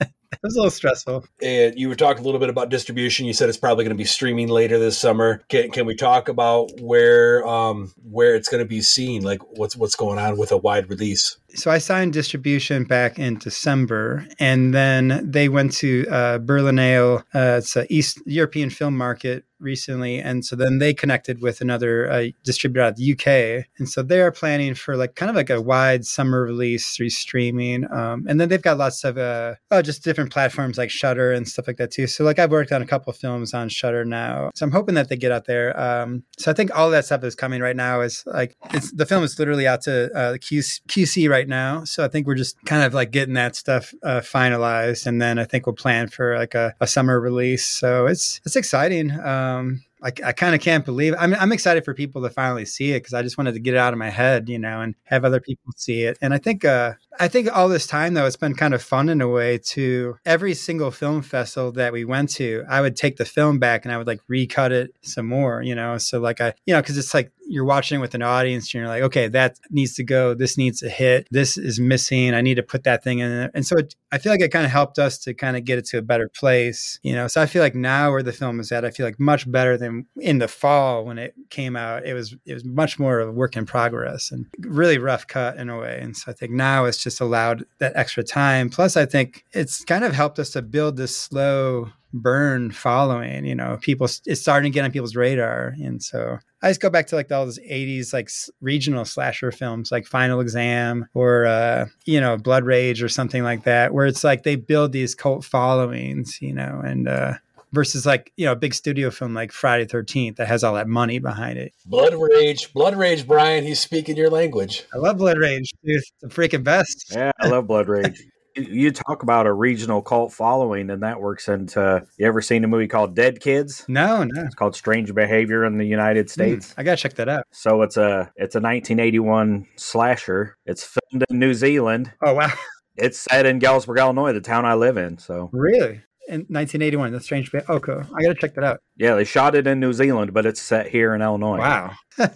it 0.00 0.40
was 0.42 0.56
a 0.56 0.58
little 0.58 0.70
stressful. 0.70 1.24
And 1.42 1.78
you 1.78 1.88
were 1.88 1.94
talking 1.94 2.22
a 2.22 2.24
little 2.24 2.40
bit 2.40 2.50
about 2.50 2.68
distribution. 2.68 3.26
You 3.26 3.32
said 3.32 3.48
it's 3.48 3.58
probably 3.58 3.84
going 3.84 3.96
to 3.96 4.00
be 4.00 4.04
streaming 4.04 4.48
later 4.48 4.78
this 4.78 4.98
summer. 4.98 5.42
Can, 5.48 5.70
can 5.70 5.86
we 5.86 5.94
talk 5.94 6.28
about 6.28 6.70
where 6.80 7.46
um, 7.46 7.92
where 8.02 8.34
it's 8.34 8.48
going 8.48 8.62
to 8.62 8.68
be 8.68 8.82
seen? 8.82 9.22
Like 9.22 9.40
what's 9.58 9.76
what's 9.76 9.96
going 9.96 10.18
on 10.18 10.36
with 10.36 10.52
a 10.52 10.56
wide 10.56 10.90
release? 10.90 11.38
So 11.54 11.70
I 11.70 11.78
signed 11.78 12.12
distribution 12.12 12.84
back 12.84 13.18
in 13.18 13.38
December, 13.38 14.26
and 14.40 14.74
then 14.74 15.20
they 15.30 15.48
went 15.48 15.72
to 15.74 16.04
uh, 16.10 16.38
Berlinale. 16.40 17.20
Uh, 17.34 17.58
it's 17.58 17.76
an 17.76 17.86
East 17.88 18.20
European 18.26 18.70
film 18.70 18.96
market 18.96 19.44
recently, 19.60 20.18
and 20.18 20.44
so 20.44 20.56
then 20.56 20.78
they 20.78 20.92
connected 20.92 21.40
with 21.40 21.60
another 21.60 22.10
uh, 22.10 22.26
distributor 22.44 22.82
out 22.82 22.88
of 22.90 22.96
the 22.96 23.12
UK, 23.12 23.66
and 23.78 23.88
so 23.88 24.02
they 24.02 24.20
are 24.20 24.32
planning 24.32 24.74
for 24.74 24.96
like 24.96 25.14
kind 25.14 25.30
of 25.30 25.36
like 25.36 25.50
a 25.50 25.60
wide 25.60 26.04
summer 26.04 26.42
release 26.42 26.94
through 26.94 27.10
streaming, 27.10 27.90
um, 27.92 28.26
and 28.28 28.40
then 28.40 28.48
they've 28.48 28.62
got 28.62 28.76
lots 28.76 29.04
of 29.04 29.16
uh, 29.16 29.54
oh 29.70 29.82
just 29.82 30.04
different 30.04 30.32
platforms 30.32 30.76
like 30.76 30.90
Shudder 30.90 31.32
and 31.32 31.48
stuff 31.48 31.66
like 31.66 31.76
that 31.78 31.90
too. 31.90 32.06
So 32.06 32.24
like 32.24 32.38
I've 32.38 32.50
worked 32.50 32.72
on 32.72 32.82
a 32.82 32.86
couple 32.86 33.12
films 33.12 33.54
on 33.54 33.68
Shudder 33.68 34.04
now, 34.04 34.50
so 34.54 34.64
I'm 34.66 34.72
hoping 34.72 34.94
that 34.96 35.08
they 35.08 35.16
get 35.16 35.32
out 35.32 35.46
there. 35.46 35.78
Um, 35.80 36.24
so 36.38 36.50
I 36.50 36.54
think 36.54 36.76
all 36.76 36.90
that 36.90 37.04
stuff 37.04 37.24
is 37.24 37.34
coming 37.34 37.60
right 37.60 37.76
now. 37.76 38.00
Is 38.00 38.24
like 38.26 38.56
the 38.92 39.06
film 39.06 39.24
is 39.24 39.38
literally 39.38 39.66
out 39.66 39.82
to 39.82 40.12
uh, 40.14 40.32
QC 40.34 41.28
right 41.28 41.43
now, 41.48 41.84
so 41.84 42.04
I 42.04 42.08
think 42.08 42.26
we're 42.26 42.34
just 42.34 42.62
kind 42.64 42.82
of 42.82 42.94
like 42.94 43.10
getting 43.10 43.34
that 43.34 43.56
stuff 43.56 43.94
uh, 44.02 44.20
finalized, 44.20 45.06
and 45.06 45.20
then 45.20 45.38
I 45.38 45.44
think 45.44 45.66
we'll 45.66 45.74
plan 45.74 46.08
for 46.08 46.36
like 46.36 46.54
a, 46.54 46.74
a 46.80 46.86
summer 46.86 47.20
release. 47.20 47.66
So 47.66 48.06
it's 48.06 48.40
it's 48.44 48.56
exciting. 48.56 49.10
Um, 49.20 49.84
I, 50.04 50.12
I 50.24 50.32
kind 50.32 50.54
of 50.54 50.60
can't 50.60 50.84
believe 50.84 51.14
it. 51.14 51.18
I'm, 51.18 51.34
I'm 51.34 51.52
excited 51.52 51.84
for 51.84 51.94
people 51.94 52.22
to 52.22 52.30
finally 52.30 52.66
see 52.66 52.92
it 52.92 53.00
because 53.00 53.14
I 53.14 53.22
just 53.22 53.38
wanted 53.38 53.54
to 53.54 53.60
get 53.60 53.74
it 53.74 53.78
out 53.78 53.92
of 53.92 53.98
my 53.98 54.10
head, 54.10 54.48
you 54.48 54.58
know, 54.58 54.82
and 54.82 54.94
have 55.04 55.24
other 55.24 55.40
people 55.40 55.72
see 55.76 56.02
it. 56.02 56.18
And 56.20 56.34
I 56.34 56.38
think, 56.38 56.64
uh, 56.64 56.92
I 57.18 57.28
think 57.28 57.48
all 57.54 57.68
this 57.68 57.86
time 57.86 58.14
though, 58.14 58.26
it's 58.26 58.36
been 58.36 58.54
kind 58.54 58.74
of 58.74 58.82
fun 58.82 59.08
in 59.08 59.20
a 59.20 59.28
way 59.28 59.58
to 59.58 60.16
every 60.26 60.54
single 60.54 60.90
film 60.90 61.22
festival 61.22 61.72
that 61.72 61.92
we 61.92 62.04
went 62.04 62.30
to, 62.30 62.64
I 62.68 62.80
would 62.80 62.96
take 62.96 63.16
the 63.16 63.24
film 63.24 63.58
back 63.58 63.84
and 63.84 63.92
I 63.92 63.98
would 63.98 64.06
like 64.06 64.20
recut 64.28 64.72
it 64.72 64.94
some 65.02 65.26
more, 65.26 65.62
you 65.62 65.74
know. 65.74 65.96
So 65.98 66.20
like 66.20 66.40
I, 66.40 66.52
you 66.66 66.74
know, 66.74 66.82
because 66.82 66.98
it's 66.98 67.14
like 67.14 67.32
you're 67.46 67.64
watching 67.64 67.98
it 67.98 68.00
with 68.00 68.14
an 68.14 68.22
audience 68.22 68.66
and 68.66 68.80
you're 68.80 68.88
like, 68.88 69.02
okay, 69.02 69.28
that 69.28 69.58
needs 69.70 69.94
to 69.94 70.04
go. 70.04 70.34
This 70.34 70.56
needs 70.56 70.80
to 70.80 70.88
hit. 70.88 71.28
This 71.30 71.56
is 71.56 71.78
missing. 71.78 72.34
I 72.34 72.40
need 72.40 72.54
to 72.54 72.62
put 72.62 72.84
that 72.84 73.04
thing 73.04 73.18
in 73.18 73.30
there. 73.30 73.50
And 73.54 73.66
so 73.66 73.76
it, 73.76 73.94
I 74.12 74.18
feel 74.18 74.32
like 74.32 74.40
it 74.40 74.50
kind 74.50 74.64
of 74.64 74.70
helped 74.70 74.98
us 74.98 75.18
to 75.18 75.34
kind 75.34 75.56
of 75.56 75.64
get 75.64 75.78
it 75.78 75.84
to 75.86 75.98
a 75.98 76.02
better 76.02 76.28
place, 76.28 76.98
you 77.02 77.14
know. 77.14 77.26
So 77.28 77.40
I 77.42 77.46
feel 77.46 77.62
like 77.62 77.74
now 77.74 78.10
where 78.10 78.22
the 78.22 78.32
film 78.32 78.60
is 78.60 78.72
at, 78.72 78.84
I 78.84 78.90
feel 78.90 79.06
like 79.06 79.20
much 79.20 79.50
better 79.50 79.76
than 79.76 79.93
in 80.16 80.38
the 80.38 80.48
fall 80.48 81.04
when 81.04 81.18
it 81.18 81.34
came 81.50 81.76
out. 81.76 82.04
It 82.04 82.14
was 82.14 82.34
it 82.46 82.54
was 82.54 82.64
much 82.64 82.98
more 82.98 83.20
of 83.20 83.28
a 83.28 83.32
work 83.32 83.56
in 83.56 83.66
progress 83.66 84.30
and 84.30 84.46
really 84.60 84.98
rough 84.98 85.26
cut 85.26 85.56
in 85.56 85.68
a 85.68 85.78
way. 85.78 85.98
And 86.00 86.16
so 86.16 86.30
I 86.30 86.34
think 86.34 86.52
now 86.52 86.84
it's 86.84 87.02
just 87.02 87.20
allowed 87.20 87.64
that 87.78 87.96
extra 87.96 88.22
time. 88.22 88.70
Plus, 88.70 88.96
I 88.96 89.06
think 89.06 89.44
it's 89.52 89.84
kind 89.84 90.04
of 90.04 90.12
helped 90.12 90.38
us 90.38 90.50
to 90.50 90.62
build 90.62 90.96
this 90.96 91.16
slow 91.16 91.90
burn 92.14 92.70
following 92.70 93.44
you 93.44 93.56
know 93.56 93.76
people 93.80 94.06
it's 94.24 94.40
starting 94.40 94.70
to 94.70 94.74
get 94.74 94.84
on 94.84 94.92
people's 94.92 95.16
radar 95.16 95.74
and 95.82 96.00
so 96.00 96.38
i 96.62 96.70
just 96.70 96.80
go 96.80 96.88
back 96.88 97.08
to 97.08 97.16
like 97.16 97.30
all 97.32 97.44
those 97.44 97.58
80s 97.58 98.12
like 98.12 98.30
regional 98.60 99.04
slasher 99.04 99.50
films 99.50 99.90
like 99.90 100.06
final 100.06 100.38
exam 100.38 101.08
or 101.12 101.44
uh 101.44 101.86
you 102.04 102.20
know 102.20 102.36
blood 102.36 102.62
rage 102.62 103.02
or 103.02 103.08
something 103.08 103.42
like 103.42 103.64
that 103.64 103.92
where 103.92 104.06
it's 104.06 104.22
like 104.22 104.44
they 104.44 104.54
build 104.54 104.92
these 104.92 105.16
cult 105.16 105.44
followings 105.44 106.38
you 106.40 106.54
know 106.54 106.80
and 106.84 107.08
uh 107.08 107.34
versus 107.74 108.06
like 108.06 108.32
you 108.36 108.46
know 108.46 108.52
a 108.52 108.56
big 108.56 108.72
studio 108.72 109.10
film 109.10 109.34
like 109.34 109.52
Friday 109.52 109.84
Thirteenth 109.84 110.36
that 110.36 110.48
has 110.48 110.64
all 110.64 110.74
that 110.74 110.88
money 110.88 111.18
behind 111.18 111.58
it. 111.58 111.72
Blood 111.86 112.14
Rage, 112.14 112.72
Blood 112.72 112.96
Rage, 112.96 113.26
Brian. 113.26 113.64
He's 113.64 113.80
speaking 113.80 114.16
your 114.16 114.30
language. 114.30 114.84
I 114.94 114.98
love 114.98 115.18
Blood 115.18 115.38
Rage. 115.38 115.72
Dude, 115.84 115.96
it's 115.96 116.12
the 116.22 116.28
freaking 116.28 116.64
best. 116.64 117.12
Yeah, 117.12 117.32
I 117.40 117.48
love 117.48 117.66
Blood 117.66 117.88
Rage. 117.88 118.22
you 118.56 118.90
talk 118.92 119.22
about 119.22 119.46
a 119.46 119.52
regional 119.52 120.02
cult 120.02 120.32
following, 120.32 120.90
and 120.90 121.02
that 121.02 121.20
works 121.20 121.48
into. 121.48 122.06
You 122.18 122.26
ever 122.26 122.40
seen 122.40 122.64
a 122.64 122.68
movie 122.68 122.88
called 122.88 123.14
Dead 123.14 123.40
Kids? 123.40 123.84
No, 123.88 124.24
no. 124.24 124.42
It's 124.42 124.54
called 124.54 124.76
Strange 124.76 125.14
Behavior 125.14 125.64
in 125.64 125.78
the 125.78 125.86
United 125.86 126.30
States. 126.30 126.70
Mm, 126.70 126.74
I 126.78 126.82
gotta 126.84 126.96
check 126.96 127.14
that 127.14 127.28
out. 127.28 127.44
So 127.50 127.82
it's 127.82 127.96
a 127.96 128.30
it's 128.36 128.54
a 128.54 128.60
1981 128.60 129.66
slasher. 129.76 130.56
It's 130.66 130.84
filmed 130.84 131.24
in 131.28 131.38
New 131.38 131.54
Zealand. 131.54 132.12
Oh 132.24 132.34
wow. 132.34 132.52
It's 132.96 133.18
set 133.18 133.44
in 133.44 133.58
Galesburg, 133.58 133.98
Illinois, 133.98 134.32
the 134.32 134.40
town 134.40 134.64
I 134.64 134.74
live 134.74 134.96
in. 134.96 135.18
So 135.18 135.50
really, 135.52 136.02
in 136.28 136.40
1981, 136.48 137.12
The 137.12 137.20
Strange. 137.20 137.52
Be- 137.52 137.60
oh, 137.68 137.78
cool. 137.80 138.02
I 138.16 138.22
gotta 138.22 138.34
check 138.34 138.54
that 138.54 138.64
out. 138.64 138.80
Yeah, 138.96 139.14
they 139.14 139.24
shot 139.24 139.54
it 139.54 139.66
in 139.66 139.80
New 139.80 139.92
Zealand, 139.92 140.32
but 140.32 140.46
it's 140.46 140.60
set 140.60 140.88
here 140.88 141.14
in 141.14 141.22
Illinois. 141.22 141.58
Wow. 141.58 141.92
I 142.18 142.28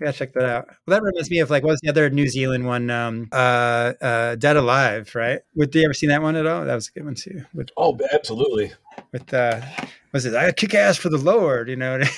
gotta 0.00 0.12
check 0.12 0.32
that 0.34 0.44
out. 0.44 0.66
Well, 0.86 0.98
that 0.98 1.02
reminds 1.02 1.30
me 1.30 1.40
of 1.40 1.50
like 1.50 1.62
what 1.62 1.70
was 1.72 1.80
the 1.80 1.88
other 1.90 2.08
New 2.10 2.28
Zealand 2.28 2.66
one? 2.66 2.88
Um, 2.90 3.28
uh, 3.32 3.92
uh, 4.00 4.34
Dead 4.36 4.56
Alive, 4.56 5.12
right? 5.14 5.40
Would 5.56 5.74
you 5.74 5.84
ever 5.84 5.94
seen 5.94 6.08
that 6.10 6.22
one 6.22 6.36
at 6.36 6.46
all? 6.46 6.64
That 6.64 6.74
was 6.74 6.88
a 6.88 6.92
good 6.92 7.04
one 7.04 7.14
too. 7.14 7.44
With 7.54 7.70
Oh, 7.76 7.98
absolutely. 8.12 8.72
with 9.12 9.32
uh, 9.34 9.60
was 10.12 10.24
it? 10.24 10.34
I 10.34 10.52
kick 10.52 10.74
ass 10.74 10.96
for 10.96 11.08
the 11.08 11.18
Lord, 11.18 11.68
you 11.68 11.76
know. 11.76 12.00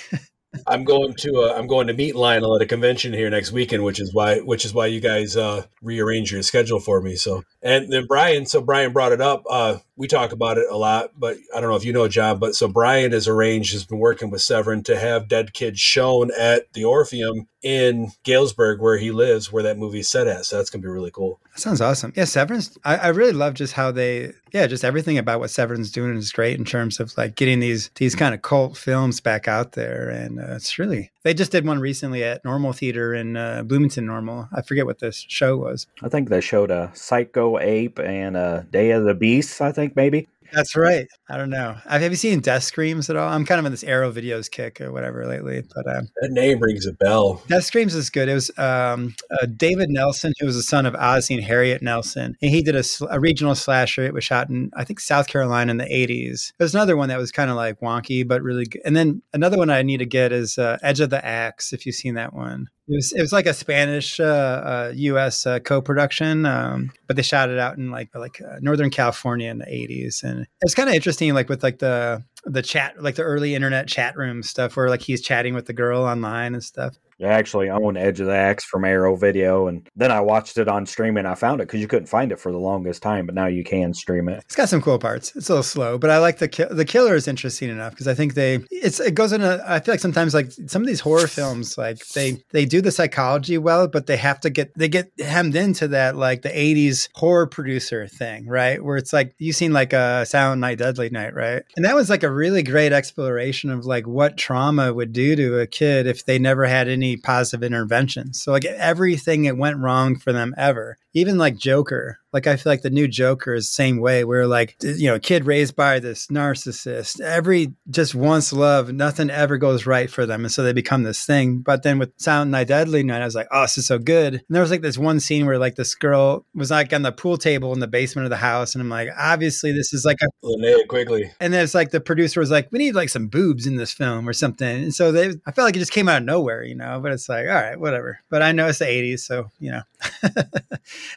I'm 0.67 0.85
going 0.85 1.15
to 1.15 1.43
uh, 1.43 1.55
I'm 1.57 1.67
going 1.67 1.87
to 1.87 1.93
meet 1.93 2.17
Lionel 2.17 2.57
at 2.57 2.63
a 2.63 2.67
convention 2.67 3.13
here 3.13 3.31
next 3.31 3.53
weekend, 3.53 3.85
which 3.85 4.01
is 4.01 4.13
why 4.13 4.39
which 4.39 4.65
is 4.65 4.75
why 4.75 4.87
you 4.87 5.01
guys 5.01 5.37
uh, 5.37 5.65
rearrange 5.81 6.33
your 6.33 6.43
schedule 6.43 6.81
for 6.81 7.01
me. 7.01 7.17
So 7.17 7.45
and 7.63 7.93
then 7.93 8.07
Brian, 8.07 8.47
so 8.47 8.61
Brian 8.61 8.93
brought 8.93 9.13
it 9.13 9.21
up. 9.21 9.45
Uh, 9.49 9.79
we 9.97 10.09
talk 10.09 10.33
about 10.33 10.59
it 10.59 10.67
a 10.71 10.77
lot, 10.77 11.11
but 11.17 11.37
I 11.55 11.61
don't 11.61 11.71
know 11.71 11.77
if 11.77 11.85
you 11.85 11.93
know 11.93 12.09
John, 12.09 12.39
but 12.39 12.55
so 12.55 12.67
Brian 12.69 13.13
has 13.13 13.29
arranged 13.29 13.73
has 13.75 13.85
been 13.85 13.99
working 13.99 14.31
with 14.31 14.43
Severin 14.43 14.83
to 14.85 14.99
have 14.99 15.29
Dead 15.29 15.53
Kids 15.53 15.79
shown 15.79 16.31
at 16.37 16.73
the 16.73 16.85
Orpheum 16.85 17.47
in 17.63 18.11
Galesburg, 18.25 18.81
where 18.81 18.97
he 18.97 19.11
lives, 19.11 19.53
where 19.53 19.63
that 19.63 19.79
movie's 19.79 20.09
set 20.09 20.27
at. 20.27 20.47
So 20.47 20.57
that's 20.57 20.71
gonna 20.71 20.83
be 20.83 20.89
really 20.89 21.11
cool. 21.11 21.39
That 21.55 21.61
sounds 21.61 21.81
awesome. 21.81 22.13
Yeah, 22.17 22.25
Severin's. 22.25 22.77
I, 22.85 22.97
I 22.97 23.09
really 23.09 23.33
love 23.33 23.55
just 23.55 23.75
how 23.75 23.91
they. 23.93 24.33
Yeah, 24.53 24.67
just 24.67 24.85
everything 24.85 25.19
about 25.19 25.41
what 25.41 25.51
Severin's 25.51 25.91
doing 25.91 26.17
is 26.17 26.33
great 26.33 26.59
in 26.59 26.65
terms 26.65 27.01
of 27.01 27.17
like 27.17 27.37
getting 27.37 27.61
these 27.61 27.91
these 27.97 28.15
kind 28.15 28.35
of 28.35 28.43
cult 28.43 28.77
films 28.77 29.21
back 29.21 29.49
out 29.49 29.73
there, 29.73 30.09
and 30.09 30.41
uh, 30.41 30.55
it's 30.57 30.79
really. 30.79 31.11
They 31.23 31.35
just 31.35 31.53
did 31.53 31.67
one 31.67 31.81
recently 31.81 32.25
at 32.25 32.45
Normal 32.45 32.73
Theater 32.73 33.15
in 33.15 33.37
uh, 33.37 33.63
Bloomington. 33.63 34.07
Normal. 34.07 34.49
I 34.55 34.63
forget 34.63 34.87
what 34.87 34.99
this 34.99 35.25
show 35.29 35.57
was. 35.57 35.87
I 36.03 36.09
think 36.09 36.29
they 36.29 36.41
showed 36.41 36.71
a 36.71 36.91
Psycho 36.95 37.59
Ape 37.59 37.99
and 37.99 38.37
a 38.37 38.67
Day 38.71 38.91
of 38.93 39.05
the 39.05 39.15
Beast. 39.15 39.61
I 39.61 39.73
think 39.73 39.97
maybe. 39.97 40.29
That's 40.53 40.75
right. 40.77 41.07
I 41.31 41.37
don't 41.37 41.51
know. 41.51 41.77
Have 41.89 42.03
you 42.03 42.17
seen 42.17 42.41
Death 42.41 42.65
Screams 42.65 43.09
at 43.09 43.17
all? 43.17 43.29
I'm 43.29 43.45
kind 43.45 43.61
of 43.61 43.65
in 43.65 43.73
this 43.73 43.85
Arrow 43.85 44.13
videos 44.13 44.51
kick 44.51 44.81
or 44.81 44.91
whatever 44.91 45.27
lately, 45.27 45.63
but 45.75 45.87
um, 45.97 46.09
That 46.21 46.33
name 46.33 46.59
rings 46.59 46.87
a 46.87 46.93
bell. 46.93 47.43
Death 47.47 47.65
Screams 47.65 47.95
is 47.95 48.11
good. 48.11 48.29
It 48.29 48.35
was 48.35 48.51
um, 48.59 49.15
uh, 49.31 49.47
David 49.47 49.91
Nelson, 49.91 50.33
who 50.41 50.47
was 50.47 50.57
the 50.57 50.63
son 50.63 50.87
of 50.87 50.97
Ozzie 50.97 51.35
and 51.35 51.45
Harriet 51.45 51.83
Nelson, 51.83 52.37
and 52.43 52.51
he 52.51 52.63
did 52.63 52.75
a, 52.75 52.83
a 53.11 53.21
regional 53.21 53.55
slasher. 53.55 54.05
It 54.05 54.13
was 54.13 54.25
shot 54.25 54.49
in 54.51 54.73
I 54.75 54.83
think 54.83 54.99
South 54.99 55.29
Carolina 55.29 55.71
in 55.71 55.77
the 55.77 55.85
80s. 55.85 56.53
There's 56.59 56.75
another 56.75 56.97
one 56.97 57.09
that 57.11 57.19
was 57.19 57.31
kind 57.31 57.51
of 57.51 57.57
like 57.57 57.81
wonky, 57.81 58.27
but 58.27 58.43
really 58.43 58.65
good. 58.65 58.83
And 58.85 58.97
then 58.97 59.23
another 59.33 59.57
one 59.57 59.71
I 59.71 59.83
need 59.83 59.99
to 59.99 60.07
get 60.07 60.33
is 60.33 60.59
uh, 60.59 60.79
Edge 60.83 60.99
of 60.99 61.11
the 61.11 61.25
Axe. 61.25 61.73
If 61.73 61.87
you've 61.87 61.95
seen 61.95 62.15
that 62.15 62.35
one. 62.35 62.69
It 62.91 62.97
was, 62.97 63.13
it 63.13 63.21
was 63.21 63.33
like 63.33 63.47
a 63.47 63.55
Spanish 63.55 64.19
uh, 64.19 64.25
uh, 64.25 64.93
U.S. 64.97 65.47
Uh, 65.47 65.61
co-production, 65.61 66.45
um, 66.45 66.91
but 67.07 67.15
they 67.15 67.23
shot 67.23 67.49
it 67.49 67.57
out 67.57 67.77
in 67.77 67.93
like 67.93 68.13
like 68.17 68.41
uh, 68.41 68.57
Northern 68.61 68.91
California 68.91 69.49
in 69.49 69.59
the 69.59 69.67
'80s, 69.67 70.25
and 70.25 70.49
it's 70.63 70.75
kind 70.75 70.89
of 70.89 70.97
interesting, 70.97 71.20
like 71.29 71.49
with 71.49 71.63
like 71.63 71.79
the 71.79 72.25
the 72.45 72.63
chat, 72.63 73.03
like 73.03 73.17
the 73.17 73.23
early 73.23 73.55
internet 73.55 73.87
chat 73.87 74.17
room 74.17 74.43
stuff, 74.43 74.77
where 74.77 74.89
like 74.89 75.03
he's 75.03 75.21
chatting 75.21 75.55
with 75.55 75.67
the 75.67 75.73
girl 75.73 76.03
online 76.03 76.55
and 76.55 76.65
stuff. 76.65 76.97
I 77.23 77.29
actually 77.29 77.71
own 77.71 77.97
Edge 77.97 78.21
of 78.21 78.27
the 78.27 78.35
Axe 78.35 78.65
from 78.65 78.85
Arrow 78.85 79.17
Video, 79.17 79.67
and 79.67 79.87
then 79.97 80.11
I 80.11 80.21
watched 80.21 80.59
it 80.59 80.69
on 80.69 80.87
streaming. 80.87 81.27
I 81.27 81.35
found 81.35 81.61
it 81.61 81.69
because 81.69 81.81
you 81.81 81.87
couldn't 81.87 82.07
find 82.07 82.33
it 82.33 82.41
for 82.41 82.53
the 82.53 82.59
longest 82.59 83.03
time, 83.03 83.27
but 83.27 83.35
now 83.35 83.47
you 83.47 83.65
can 83.65 83.95
stream 83.95 84.29
it. 84.29 84.43
It's 84.45 84.57
got 84.57 84.69
some 84.69 84.83
cool 84.83 84.99
parts. 84.99 85.35
It's 85.37 85.49
a 85.49 85.53
little 85.53 85.63
slow, 85.63 85.99
but 85.99 86.11
I 86.11 86.19
like 86.19 86.39
the 86.39 86.49
ki- 86.49 86.65
the 86.71 86.85
killer 86.85 87.15
is 87.15 87.29
interesting 87.29 87.69
enough 87.69 87.93
because 87.93 88.09
I 88.09 88.15
think 88.15 88.35
they 88.35 88.61
it's 88.71 89.01
it 89.01 89.15
goes 89.15 89.33
in 89.33 89.43
a. 89.43 89.63
I 89.67 89.81
feel 89.81 89.93
like 89.93 90.01
sometimes 90.01 90.35
like 90.35 90.51
some 90.67 90.83
of 90.83 90.89
these 90.89 91.01
horror 91.01 91.27
films 91.27 91.77
like 91.77 92.07
they 92.09 92.43
they 92.53 92.65
do 92.65 92.81
the 92.81 92.91
psychology 92.91 93.59
well, 93.59 93.89
but 93.89 94.07
they 94.07 94.17
have 94.17 94.41
to 94.41 94.51
get 94.51 94.73
they 94.77 94.89
get 94.89 95.11
hemmed 95.19 95.57
into 95.57 95.89
that 95.89 96.17
like 96.17 96.43
the 96.43 96.49
'80s 96.49 97.09
horror 97.15 97.47
producer 97.47 98.07
thing, 98.07 98.47
right? 98.47 98.83
Where 98.83 98.97
it's 98.97 99.13
like 99.13 99.35
you've 99.39 99.57
seen 99.57 99.73
like 99.73 99.93
a 99.93 100.25
Silent 100.27 100.61
Night, 100.61 100.79
Deadly 100.79 101.11
Night, 101.11 101.35
right? 101.35 101.63
And 101.77 101.85
that 101.85 101.95
was 101.95 102.11
like 102.11 102.23
a 102.23 102.33
really 102.33 102.63
great 102.63 102.93
exploration 102.93 103.71
of 103.71 103.85
like 103.85 104.07
what 104.07 104.37
trauma 104.37 104.93
would 104.93 105.13
do 105.13 105.37
to 105.37 105.59
a 105.61 105.67
kid 105.67 106.07
if 106.07 106.25
they 106.25 106.39
never 106.39 106.67
had 106.67 106.89
any 106.89 107.10
positive 107.17 107.63
interventions. 107.63 108.43
So 108.43 108.53
like 108.53 108.65
everything 108.65 109.43
that 109.43 109.57
went 109.57 109.79
wrong 109.79 110.17
for 110.17 110.33
them 110.33 110.55
ever, 110.57 110.99
even 111.15 111.39
like 111.39 111.57
Joker. 111.57 112.19
Like 112.33 112.47
I 112.47 112.57
feel 112.57 112.71
like 112.71 112.83
the 112.83 112.91
new 112.91 113.09
Joker 113.09 113.55
is 113.55 113.71
same 113.71 114.01
way 114.01 114.25
where 114.25 114.47
like 114.47 114.77
you 114.83 115.09
know, 115.09 115.19
kid 115.19 115.47
raised 115.47 115.77
by 115.77 115.99
this 115.99 116.29
narcissist, 116.29 117.21
every 117.21 117.73
just 117.89 118.15
wants 118.15 118.53
love, 118.53 118.93
nothing 118.93 119.31
ever 119.31 119.59
goes 119.59 119.87
right 119.87 120.11
for 120.11 120.27
them. 120.27 120.45
And 120.45 120.53
so 120.53 120.63
they 120.63 120.73
become 120.73 121.03
this 121.03 121.25
thing. 121.25 121.59
But 121.59 121.83
then 121.83 121.99
with 121.99 122.13
Silent 122.17 122.51
Night 122.51 122.69
Deadly 122.69 123.03
Night, 123.03 123.23
I 123.23 123.25
was 123.25 123.35
like, 123.35 123.49
oh, 123.51 123.63
this 123.63 123.79
is 123.79 123.87
so 123.87 123.99
good. 123.99 124.35
And 124.35 124.43
there 124.49 124.63
was 124.63 124.71
like 124.71 124.83
this 124.83 124.99
one 124.99 125.21
scene 125.21 125.47
where 125.47 125.59
like 125.59 125.77
this 125.77 125.95
girl 125.95 126.45
was 126.55 126.71
like 126.71 126.93
on 126.93 127.03
the 127.03 127.13
pool 127.13 127.37
table 127.37 127.73
in 127.73 127.81
the 127.81 127.89
basement 127.89 128.27
of 128.27 128.31
the 128.31 128.37
house. 128.37 128.75
And 128.75 128.83
I'm 128.83 128.89
like, 128.89 129.09
obviously 129.19 129.73
this 129.73 129.93
is 129.93 130.05
like 130.05 130.19
a 130.23 130.47
Linnea 130.47 130.87
Quigley. 130.89 131.31
and 131.41 131.53
then 131.53 131.63
it's 131.63 131.75
like 131.75 131.91
the 131.91 132.01
producer 132.01 132.41
was 132.41 132.51
like, 132.51 132.69
"We 132.71 132.79
need 132.79 132.95
like 132.95 133.09
some 133.09 133.29
boobs 133.29 133.67
in 133.67 133.77
this 133.77 133.93
film 133.93 134.29
or 134.29 134.33
something." 134.33 134.85
And 134.85 134.95
so 134.95 135.13
they, 135.13 135.31
I 135.47 135.53
felt 135.53 135.67
like 135.67 135.77
it 135.77 135.81
just 135.81 135.93
came 135.93 136.09
out 136.09 136.19
of 136.19 136.25
nowhere, 136.25 136.63
you 136.63 136.75
know. 136.75 137.01
But 137.03 137.13
it's 137.13 137.29
like, 137.29 137.47
all 137.47 137.55
right, 137.55 137.79
whatever. 137.79 138.21
But 138.31 138.43
I 138.43 138.53
know 138.53 138.69
it's 138.69 138.79
the 138.79 138.87
'80s, 138.87 139.21
so 139.21 139.51
you 139.59 139.73
know. 139.73 139.83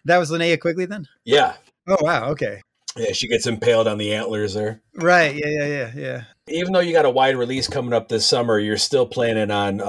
that 0.06 0.18
was 0.18 0.32
Linnea 0.32 0.60
Quigley 0.60 0.86
then. 0.86 1.03
Yeah. 1.26 1.54
Oh 1.88 1.98
wow, 2.00 2.30
okay, 2.30 2.62
Yeah, 2.96 3.12
she 3.12 3.28
gets 3.28 3.46
impaled 3.46 3.88
on 3.88 3.98
the 3.98 4.14
antlers 4.14 4.54
there. 4.54 4.82
right, 4.96 5.36
yeah, 5.36 5.48
yeah, 5.48 5.66
yeah, 5.66 5.92
yeah. 5.96 6.24
Even 6.48 6.74
though 6.74 6.80
you 6.80 6.94
got 6.94 7.06
a 7.06 7.10
wide 7.10 7.36
release 7.38 7.68
coming 7.68 7.94
up 7.94 8.08
this 8.10 8.26
summer, 8.26 8.60
you're 8.60 8.78
still 8.78 9.06
planning 9.06 9.52
on 9.52 9.82
uh, 9.82 9.86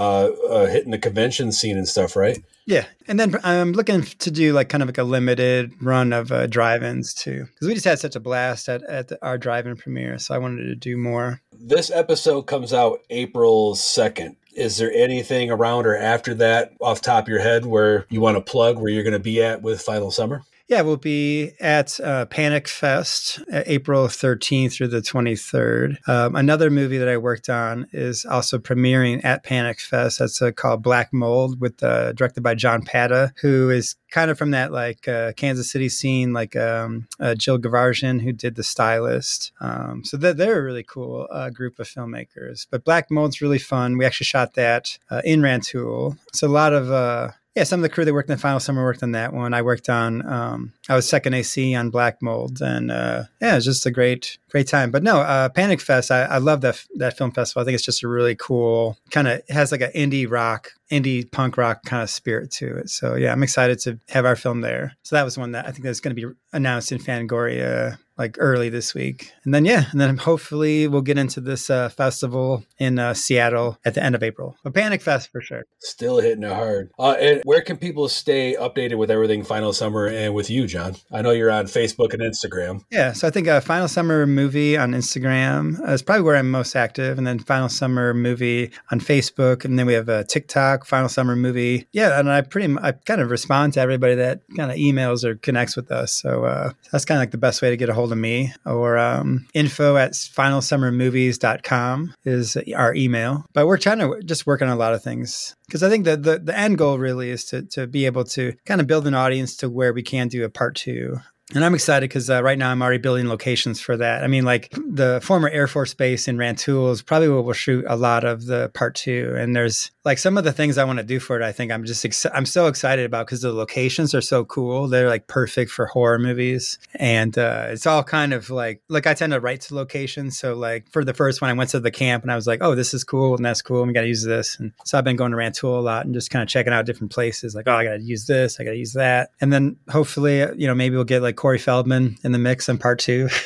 uh, 0.48 0.66
hitting 0.66 0.90
the 0.90 0.98
convention 0.98 1.52
scene 1.52 1.76
and 1.76 1.86
stuff, 1.88 2.16
right? 2.16 2.38
Yeah, 2.66 2.86
and 3.06 3.20
then 3.20 3.36
I'm 3.44 3.72
looking 3.72 4.02
to 4.02 4.30
do 4.30 4.52
like 4.52 4.68
kind 4.68 4.82
of 4.82 4.88
like 4.88 4.98
a 4.98 5.04
limited 5.04 5.72
run 5.80 6.12
of 6.12 6.32
uh, 6.32 6.46
drive-ins 6.46 7.12
too, 7.14 7.44
because 7.44 7.68
we 7.68 7.74
just 7.74 7.84
had 7.84 7.98
such 7.98 8.16
a 8.16 8.20
blast 8.20 8.68
at, 8.68 8.82
at 8.84 9.08
the, 9.08 9.24
our 9.24 9.38
drive-in 9.38 9.76
premiere. 9.76 10.18
So 10.18 10.34
I 10.34 10.38
wanted 10.38 10.64
to 10.64 10.74
do 10.74 10.96
more. 10.96 11.40
This 11.52 11.90
episode 11.90 12.42
comes 12.42 12.72
out 12.72 13.00
April 13.10 13.74
2nd. 13.74 14.36
Is 14.56 14.76
there 14.78 14.92
anything 14.92 15.50
around 15.50 15.86
or 15.86 15.96
after 15.96 16.34
that 16.34 16.72
off 16.80 17.00
top 17.00 17.24
of 17.24 17.28
your 17.28 17.40
head 17.40 17.66
where 17.66 18.06
you 18.08 18.20
want 18.20 18.36
to 18.36 18.40
plug 18.40 18.78
where 18.78 18.90
you're 18.90 19.02
going 19.02 19.12
to 19.12 19.18
be 19.18 19.42
at 19.42 19.62
with 19.62 19.82
Final 19.82 20.10
Summer? 20.12 20.42
Yeah, 20.66 20.80
we'll 20.80 20.96
be 20.96 21.52
at 21.60 22.00
uh, 22.00 22.24
Panic 22.24 22.68
Fest 22.68 23.38
uh, 23.52 23.64
April 23.66 24.06
13th 24.06 24.72
through 24.72 24.88
the 24.88 25.02
23rd. 25.02 25.98
Um, 26.08 26.34
another 26.36 26.70
movie 26.70 26.96
that 26.96 27.08
I 27.08 27.18
worked 27.18 27.50
on 27.50 27.86
is 27.92 28.24
also 28.24 28.58
premiering 28.58 29.22
at 29.26 29.44
Panic 29.44 29.78
Fest. 29.78 30.20
That's 30.20 30.40
uh, 30.40 30.52
called 30.52 30.82
Black 30.82 31.12
Mold, 31.12 31.60
with 31.60 31.82
uh, 31.82 32.12
directed 32.12 32.42
by 32.42 32.54
John 32.54 32.80
Pata, 32.80 33.34
who 33.42 33.68
is 33.68 33.96
kind 34.10 34.30
of 34.30 34.38
from 34.38 34.52
that 34.52 34.72
like 34.72 35.06
uh, 35.06 35.32
Kansas 35.34 35.70
City 35.70 35.90
scene, 35.90 36.32
like 36.32 36.56
um, 36.56 37.08
uh, 37.20 37.34
Jill 37.34 37.58
Gevargizian, 37.58 38.22
who 38.22 38.32
did 38.32 38.54
The 38.54 38.64
Stylist. 38.64 39.52
Um, 39.60 40.02
so 40.02 40.16
they're, 40.16 40.32
they're 40.32 40.60
a 40.60 40.62
really 40.62 40.84
cool 40.84 41.28
group 41.52 41.78
of 41.78 41.88
filmmakers. 41.88 42.66
But 42.70 42.84
Black 42.84 43.10
Mold's 43.10 43.42
really 43.42 43.58
fun. 43.58 43.98
We 43.98 44.06
actually 44.06 44.26
shot 44.26 44.54
that 44.54 44.98
in 45.24 45.42
Rantoul. 45.42 46.16
So 46.32 46.46
a 46.46 46.48
lot 46.48 46.72
of 46.72 47.34
yeah, 47.54 47.62
some 47.62 47.78
of 47.78 47.82
the 47.82 47.88
crew 47.88 48.04
that 48.04 48.12
worked 48.12 48.28
in 48.28 48.36
the 48.36 48.40
final 48.40 48.58
summer 48.58 48.82
worked 48.82 49.04
on 49.04 49.12
that 49.12 49.32
one. 49.32 49.54
I 49.54 49.62
worked 49.62 49.88
on, 49.88 50.26
um, 50.26 50.72
I 50.88 50.96
was 50.96 51.08
second 51.08 51.34
AC 51.34 51.74
on 51.74 51.90
Black 51.90 52.20
Mold, 52.20 52.60
and 52.60 52.90
uh, 52.90 53.24
yeah, 53.40 53.52
it 53.52 53.56
was 53.56 53.64
just 53.64 53.86
a 53.86 53.92
great, 53.92 54.38
great 54.50 54.66
time. 54.66 54.90
But 54.90 55.04
no, 55.04 55.20
uh, 55.20 55.48
Panic 55.50 55.80
Fest, 55.80 56.10
I, 56.10 56.24
I 56.24 56.38
love 56.38 56.62
that 56.62 56.84
that 56.96 57.16
film 57.16 57.30
festival. 57.30 57.62
I 57.62 57.64
think 57.64 57.76
it's 57.76 57.84
just 57.84 58.02
a 58.02 58.08
really 58.08 58.34
cool 58.34 58.98
kind 59.12 59.28
of 59.28 59.42
has 59.48 59.70
like 59.70 59.82
an 59.82 59.92
indie 59.92 60.28
rock, 60.28 60.72
indie 60.90 61.30
punk 61.30 61.56
rock 61.56 61.84
kind 61.84 62.02
of 62.02 62.10
spirit 62.10 62.50
to 62.52 62.76
it. 62.76 62.90
So 62.90 63.14
yeah, 63.14 63.30
I'm 63.30 63.42
excited 63.44 63.78
to 63.80 64.00
have 64.08 64.24
our 64.24 64.36
film 64.36 64.60
there. 64.60 64.96
So 65.04 65.14
that 65.14 65.24
was 65.24 65.38
one 65.38 65.52
that 65.52 65.66
I 65.66 65.70
think 65.70 65.84
that's 65.84 66.00
going 66.00 66.16
to 66.16 66.28
be 66.28 66.34
announced 66.52 66.90
in 66.90 66.98
Fangoria 66.98 67.98
like 68.16 68.36
early 68.38 68.68
this 68.68 68.94
week, 68.94 69.32
and 69.44 69.52
then 69.52 69.64
yeah, 69.64 69.86
and 69.90 70.00
then 70.00 70.16
hopefully 70.16 70.86
we'll 70.86 71.02
get 71.02 71.18
into 71.18 71.40
this 71.40 71.68
uh, 71.68 71.88
festival 71.88 72.64
in 72.78 72.98
uh, 72.98 73.14
Seattle 73.14 73.78
at 73.84 73.94
the 73.94 74.02
end 74.02 74.14
of 74.14 74.22
April. 74.22 74.56
A 74.64 74.70
Panic 74.70 75.02
Fest 75.02 75.30
for 75.32 75.40
sure. 75.40 75.64
Still 75.80 76.20
hitting 76.20 76.44
it 76.44 76.52
hard. 76.52 76.90
Uh, 76.98 77.16
and 77.20 77.42
where 77.44 77.60
can 77.60 77.76
people 77.76 78.08
stay 78.08 78.56
updated 78.58 78.98
with 78.98 79.10
everything 79.10 79.42
Final 79.42 79.72
Summer 79.72 80.06
and 80.06 80.34
with 80.34 80.50
you, 80.50 80.66
John? 80.66 80.94
I 81.12 81.22
know 81.22 81.30
you're 81.30 81.50
on 81.50 81.66
Facebook 81.66 82.12
and 82.14 82.22
Instagram. 82.22 82.82
Yeah, 82.90 83.12
so 83.12 83.26
I 83.26 83.30
think 83.30 83.48
uh, 83.48 83.60
Final 83.60 83.88
Summer 83.88 84.26
Movie 84.26 84.76
on 84.76 84.92
Instagram 84.92 85.88
is 85.88 86.02
probably 86.02 86.22
where 86.22 86.36
I'm 86.36 86.50
most 86.50 86.76
active, 86.76 87.18
and 87.18 87.26
then 87.26 87.38
Final 87.38 87.68
Summer 87.68 88.14
Movie 88.14 88.70
on 88.90 89.00
Facebook, 89.00 89.64
and 89.64 89.78
then 89.78 89.86
we 89.86 89.94
have 89.94 90.08
a 90.08 90.24
TikTok, 90.24 90.86
Final 90.86 91.08
Summer 91.08 91.34
Movie. 91.36 91.88
Yeah, 91.92 92.18
and 92.18 92.30
I 92.30 92.42
pretty, 92.42 92.74
I 92.80 92.92
kind 92.92 93.20
of 93.20 93.30
respond 93.30 93.72
to 93.74 93.80
everybody 93.80 94.14
that 94.16 94.42
kind 94.56 94.70
of 94.70 94.76
emails 94.76 95.24
or 95.24 95.34
connects 95.36 95.76
with 95.76 95.90
us. 95.90 96.12
So 96.12 96.44
uh, 96.44 96.72
that's 96.92 97.04
kind 97.04 97.18
of 97.18 97.22
like 97.22 97.30
the 97.32 97.38
best 97.38 97.60
way 97.62 97.70
to 97.70 97.76
get 97.76 97.88
a 97.88 97.94
hold 97.94 98.03
of 98.12 98.18
me. 98.18 98.52
Or 98.64 98.98
um, 98.98 99.46
info 99.54 99.96
at 99.96 100.12
finalsummermovies.com 100.12 102.14
is 102.24 102.56
our 102.76 102.94
email. 102.94 103.44
But 103.52 103.66
we're 103.66 103.78
trying 103.78 103.98
to 103.98 104.20
just 104.24 104.46
work 104.46 104.62
on 104.62 104.68
a 104.68 104.76
lot 104.76 104.94
of 104.94 105.02
things 105.02 105.56
because 105.66 105.82
I 105.82 105.88
think 105.88 106.04
that 106.04 106.22
the, 106.22 106.38
the 106.38 106.56
end 106.56 106.78
goal 106.78 106.98
really 106.98 107.30
is 107.30 107.44
to, 107.46 107.62
to 107.72 107.86
be 107.86 108.06
able 108.06 108.24
to 108.24 108.52
kind 108.66 108.80
of 108.80 108.86
build 108.86 109.06
an 109.06 109.14
audience 109.14 109.56
to 109.56 109.70
where 109.70 109.92
we 109.92 110.02
can 110.02 110.28
do 110.28 110.44
a 110.44 110.50
part 110.50 110.76
two. 110.76 111.18
And 111.52 111.62
I'm 111.62 111.74
excited 111.74 112.08
because 112.08 112.30
uh, 112.30 112.42
right 112.42 112.56
now 112.56 112.70
I'm 112.70 112.80
already 112.80 112.98
building 112.98 113.28
locations 113.28 113.78
for 113.78 113.98
that. 113.98 114.24
I 114.24 114.28
mean, 114.28 114.44
like 114.44 114.70
the 114.70 115.20
former 115.22 115.50
Air 115.50 115.66
Force 115.66 115.92
Base 115.92 116.26
in 116.26 116.38
Rantoul 116.38 116.90
is 116.90 117.02
probably 117.02 117.28
where 117.28 117.42
we'll 117.42 117.52
shoot 117.52 117.84
a 117.86 117.96
lot 117.96 118.24
of 118.24 118.46
the 118.46 118.70
part 118.72 118.94
two. 118.94 119.34
And 119.36 119.54
there's 119.54 119.90
like 120.06 120.16
some 120.16 120.38
of 120.38 120.44
the 120.44 120.52
things 120.52 120.78
I 120.78 120.84
want 120.84 121.00
to 121.00 121.04
do 121.04 121.20
for 121.20 121.38
it. 121.38 121.42
I 121.42 121.52
think 121.52 121.70
I'm 121.70 121.84
just 121.84 122.02
ex- 122.02 122.26
I'm 122.32 122.46
so 122.46 122.66
excited 122.66 123.04
about 123.04 123.26
because 123.26 123.42
the 123.42 123.52
locations 123.52 124.14
are 124.14 124.22
so 124.22 124.46
cool. 124.46 124.88
They're 124.88 125.08
like 125.08 125.26
perfect 125.26 125.70
for 125.70 125.84
horror 125.86 126.18
movies, 126.18 126.78
and 126.94 127.36
uh, 127.36 127.66
it's 127.68 127.86
all 127.86 128.02
kind 128.02 128.32
of 128.32 128.48
like 128.48 128.80
like 128.88 129.06
I 129.06 129.12
tend 129.12 129.34
to 129.34 129.40
write 129.40 129.60
to 129.62 129.74
locations. 129.74 130.38
So 130.38 130.54
like 130.54 130.90
for 130.90 131.04
the 131.04 131.14
first 131.14 131.42
one, 131.42 131.50
I 131.50 131.54
went 131.54 131.70
to 131.70 131.80
the 131.80 131.90
camp 131.90 132.22
and 132.24 132.32
I 132.32 132.36
was 132.36 132.46
like, 132.46 132.60
oh, 132.62 132.74
this 132.74 132.94
is 132.94 133.04
cool 133.04 133.36
and 133.36 133.44
that's 133.44 133.60
cool. 133.60 133.84
We 133.84 133.92
got 133.92 134.02
to 134.02 134.08
use 134.08 134.24
this. 134.24 134.58
And 134.58 134.72
so 134.84 134.96
I've 134.96 135.04
been 135.04 135.16
going 135.16 135.32
to 135.32 135.36
Rantoul 135.36 135.78
a 135.78 135.80
lot 135.80 136.06
and 136.06 136.14
just 136.14 136.30
kind 136.30 136.42
of 136.42 136.48
checking 136.48 136.72
out 136.72 136.86
different 136.86 137.12
places. 137.12 137.54
Like, 137.54 137.68
oh, 137.68 137.74
I 137.74 137.84
got 137.84 137.96
to 137.96 138.02
use 138.02 138.26
this. 138.26 138.58
I 138.58 138.64
got 138.64 138.70
to 138.70 138.78
use 138.78 138.94
that. 138.94 139.30
And 139.40 139.52
then 139.52 139.76
hopefully, 139.90 140.42
uh, 140.42 140.54
you 140.54 140.66
know, 140.66 140.74
maybe 140.74 140.96
we'll 140.96 141.04
get 141.04 141.22
like 141.22 141.33
Corey 141.36 141.58
Feldman 141.58 142.16
in 142.22 142.32
the 142.32 142.38
mix 142.38 142.68
in 142.68 142.78
part 142.78 142.98
two. 142.98 143.28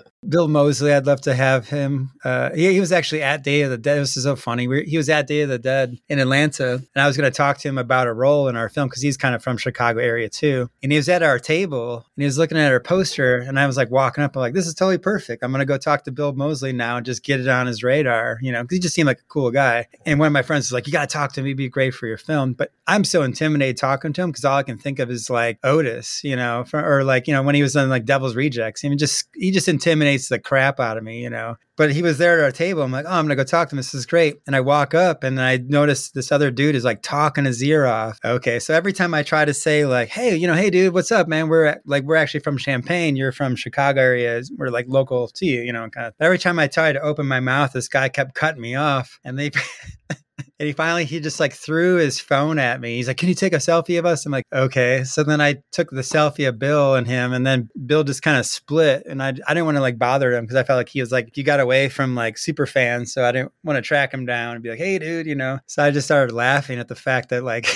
Bill 0.28 0.48
Moseley, 0.48 0.92
I'd 0.92 1.06
love 1.06 1.20
to 1.22 1.34
have 1.34 1.68
him. 1.68 2.10
Uh, 2.24 2.50
he, 2.52 2.72
he 2.72 2.80
was 2.80 2.92
actually 2.92 3.22
at 3.22 3.44
Day 3.44 3.62
of 3.62 3.70
the 3.70 3.78
Dead. 3.78 4.00
This 4.00 4.16
is 4.16 4.24
so 4.24 4.36
funny. 4.36 4.66
We, 4.66 4.84
he 4.84 4.96
was 4.96 5.08
at 5.08 5.26
Day 5.26 5.42
of 5.42 5.48
the 5.48 5.58
Dead 5.58 5.98
in 6.08 6.18
Atlanta, 6.18 6.74
and 6.74 7.02
I 7.02 7.06
was 7.06 7.16
going 7.16 7.30
to 7.30 7.36
talk 7.36 7.58
to 7.58 7.68
him 7.68 7.78
about 7.78 8.06
a 8.06 8.12
role 8.12 8.48
in 8.48 8.56
our 8.56 8.68
film 8.68 8.88
because 8.88 9.02
he's 9.02 9.16
kind 9.16 9.34
of 9.34 9.42
from 9.42 9.56
Chicago 9.56 10.00
area 10.00 10.28
too. 10.28 10.68
And 10.82 10.90
he 10.90 10.98
was 10.98 11.08
at 11.08 11.22
our 11.22 11.38
table 11.38 12.06
and 12.16 12.22
he 12.22 12.24
was 12.24 12.38
looking 12.38 12.58
at 12.58 12.72
our 12.72 12.80
poster, 12.80 13.38
and 13.38 13.58
I 13.58 13.66
was 13.66 13.76
like 13.76 13.90
walking 13.90 14.24
up, 14.24 14.36
I'm 14.36 14.40
like, 14.40 14.54
"This 14.54 14.66
is 14.66 14.74
totally 14.74 14.98
perfect. 14.98 15.44
I'm 15.44 15.52
going 15.52 15.60
to 15.60 15.66
go 15.66 15.78
talk 15.78 16.04
to 16.04 16.12
Bill 16.12 16.32
Moseley 16.32 16.72
now 16.72 16.96
and 16.96 17.06
just 17.06 17.22
get 17.22 17.40
it 17.40 17.48
on 17.48 17.66
his 17.66 17.82
radar." 17.82 18.38
You 18.42 18.52
know, 18.52 18.62
because 18.62 18.76
he 18.76 18.80
just 18.80 18.94
seemed 18.94 19.06
like 19.06 19.20
a 19.20 19.28
cool 19.28 19.50
guy. 19.50 19.86
And 20.04 20.18
one 20.18 20.26
of 20.26 20.32
my 20.32 20.42
friends 20.42 20.66
was 20.66 20.72
like, 20.72 20.86
"You 20.86 20.92
got 20.92 21.08
to 21.08 21.12
talk 21.12 21.32
to 21.34 21.40
him. 21.40 21.46
He'd 21.46 21.54
be 21.54 21.68
great 21.68 21.94
for 21.94 22.06
your 22.06 22.18
film." 22.18 22.54
But 22.54 22.72
I'm 22.86 23.04
so 23.04 23.22
intimidated 23.22 23.76
talking 23.76 24.12
to 24.14 24.22
him 24.22 24.30
because 24.30 24.44
all 24.44 24.58
I 24.58 24.62
can 24.62 24.78
think 24.78 24.98
of 24.98 25.10
is 25.10 25.30
like 25.30 25.58
Otis, 25.62 26.22
you 26.24 26.36
know, 26.36 26.64
for, 26.64 26.84
or 26.84 27.04
like 27.04 27.26
you 27.28 27.32
know 27.32 27.42
when 27.42 27.54
he 27.54 27.62
was 27.62 27.76
on 27.76 27.88
like 27.88 28.04
Devil's 28.04 28.34
Rejects. 28.34 28.84
I 28.84 28.88
mean, 28.88 28.98
just 28.98 29.28
he 29.34 29.50
just 29.50 29.68
intimidates 29.68 30.15
the 30.18 30.38
crap 30.38 30.80
out 30.80 30.96
of 30.96 31.04
me, 31.04 31.22
you 31.22 31.30
know. 31.30 31.56
But 31.76 31.92
he 31.92 32.02
was 32.02 32.18
there 32.18 32.38
at 32.38 32.44
our 32.44 32.52
table. 32.52 32.82
I'm 32.82 32.90
like, 32.90 33.04
oh, 33.06 33.12
I'm 33.12 33.24
gonna 33.24 33.36
go 33.36 33.44
talk 33.44 33.68
to 33.68 33.74
him. 33.74 33.76
This 33.76 33.94
is 33.94 34.06
great. 34.06 34.36
And 34.46 34.56
I 34.56 34.60
walk 34.60 34.94
up 34.94 35.22
and 35.22 35.40
I 35.40 35.58
notice 35.58 36.10
this 36.10 36.32
other 36.32 36.50
dude 36.50 36.74
is 36.74 36.84
like 36.84 37.02
talking 37.02 37.44
his 37.44 37.62
ear 37.62 37.86
off. 37.86 38.18
Okay, 38.24 38.58
so 38.58 38.74
every 38.74 38.92
time 38.92 39.14
I 39.14 39.22
try 39.22 39.44
to 39.44 39.54
say 39.54 39.84
like, 39.84 40.08
hey, 40.08 40.36
you 40.36 40.46
know, 40.46 40.54
hey, 40.54 40.70
dude, 40.70 40.94
what's 40.94 41.12
up, 41.12 41.28
man? 41.28 41.48
We're 41.48 41.80
like, 41.84 42.04
we're 42.04 42.16
actually 42.16 42.40
from 42.40 42.58
Champaign. 42.58 43.16
You're 43.16 43.32
from 43.32 43.56
Chicago 43.56 44.00
area. 44.00 44.42
We're 44.56 44.68
like 44.68 44.86
local 44.88 45.28
to 45.28 45.46
you, 45.46 45.62
you 45.62 45.72
know, 45.72 45.88
kind 45.90 46.06
of. 46.06 46.14
Every 46.20 46.38
time 46.38 46.58
I 46.58 46.66
tried 46.66 46.92
to 46.92 47.00
open 47.00 47.26
my 47.26 47.40
mouth, 47.40 47.72
this 47.72 47.88
guy 47.88 48.08
kept 48.08 48.34
cutting 48.34 48.62
me 48.62 48.74
off, 48.74 49.18
and 49.24 49.38
they. 49.38 49.50
And 50.38 50.66
he 50.66 50.72
finally 50.72 51.04
he 51.04 51.20
just 51.20 51.40
like 51.40 51.52
threw 51.52 51.96
his 51.96 52.20
phone 52.20 52.58
at 52.58 52.80
me. 52.80 52.96
He's 52.96 53.08
like, 53.08 53.16
"Can 53.16 53.28
you 53.28 53.34
take 53.34 53.54
a 53.54 53.56
selfie 53.56 53.98
of 53.98 54.04
us?" 54.04 54.26
I'm 54.26 54.32
like, 54.32 54.44
"Okay." 54.52 55.04
So 55.04 55.22
then 55.22 55.40
I 55.40 55.56
took 55.72 55.90
the 55.90 56.02
selfie 56.02 56.48
of 56.48 56.58
Bill 56.58 56.94
and 56.94 57.06
him, 57.06 57.32
and 57.32 57.46
then 57.46 57.70
Bill 57.86 58.04
just 58.04 58.22
kind 58.22 58.38
of 58.38 58.44
split. 58.44 59.04
And 59.06 59.22
I 59.22 59.28
I 59.28 59.54
didn't 59.54 59.64
want 59.64 59.76
to 59.76 59.82
like 59.82 59.98
bother 59.98 60.34
him 60.34 60.44
because 60.44 60.56
I 60.56 60.62
felt 60.64 60.76
like 60.76 60.88
he 60.90 61.00
was 61.00 61.10
like 61.12 61.36
you 61.36 61.44
got 61.44 61.60
away 61.60 61.88
from 61.88 62.14
like 62.14 62.36
super 62.36 62.66
fans, 62.66 63.12
so 63.12 63.24
I 63.24 63.32
didn't 63.32 63.52
want 63.64 63.76
to 63.76 63.82
track 63.82 64.12
him 64.12 64.26
down 64.26 64.54
and 64.54 64.62
be 64.62 64.70
like, 64.70 64.78
"Hey, 64.78 64.98
dude," 64.98 65.26
you 65.26 65.34
know. 65.34 65.58
So 65.66 65.82
I 65.82 65.90
just 65.90 66.06
started 66.06 66.34
laughing 66.34 66.78
at 66.78 66.88
the 66.88 66.96
fact 66.96 67.30
that 67.30 67.44
like. 67.44 67.66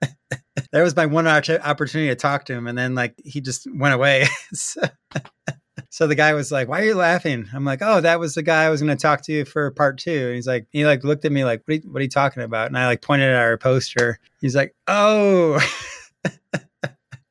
that 0.72 0.82
was 0.82 0.94
my 0.94 1.06
one 1.06 1.26
opportunity 1.26 2.08
to 2.08 2.14
talk 2.14 2.44
to 2.46 2.52
him, 2.52 2.66
and 2.66 2.76
then 2.76 2.94
like 2.94 3.14
he 3.24 3.40
just 3.40 3.66
went 3.72 3.94
away. 3.94 4.26
so, 4.52 4.82
So 5.94 6.08
the 6.08 6.16
guy 6.16 6.32
was 6.34 6.50
like, 6.50 6.66
"Why 6.66 6.80
are 6.80 6.84
you 6.84 6.96
laughing?" 6.96 7.48
I'm 7.54 7.64
like, 7.64 7.78
"Oh, 7.80 8.00
that 8.00 8.18
was 8.18 8.34
the 8.34 8.42
guy 8.42 8.64
I 8.64 8.68
was 8.68 8.82
going 8.82 8.96
to 8.96 9.00
talk 9.00 9.22
to 9.22 9.32
you 9.32 9.44
for 9.44 9.70
part 9.70 9.96
two. 9.96 10.26
And 10.26 10.34
he's 10.34 10.44
like, 10.44 10.66
he 10.72 10.84
like 10.84 11.04
looked 11.04 11.24
at 11.24 11.30
me 11.30 11.44
like, 11.44 11.62
"What 11.66 11.72
are 11.72 11.76
you, 11.76 11.82
what 11.88 12.00
are 12.00 12.02
you 12.02 12.08
talking 12.08 12.42
about?" 12.42 12.66
And 12.66 12.76
I 12.76 12.86
like 12.86 13.00
pointed 13.00 13.30
at 13.30 13.36
our 13.36 13.56
poster. 13.56 14.18
He's 14.40 14.56
like, 14.56 14.74
"Oh." 14.88 15.60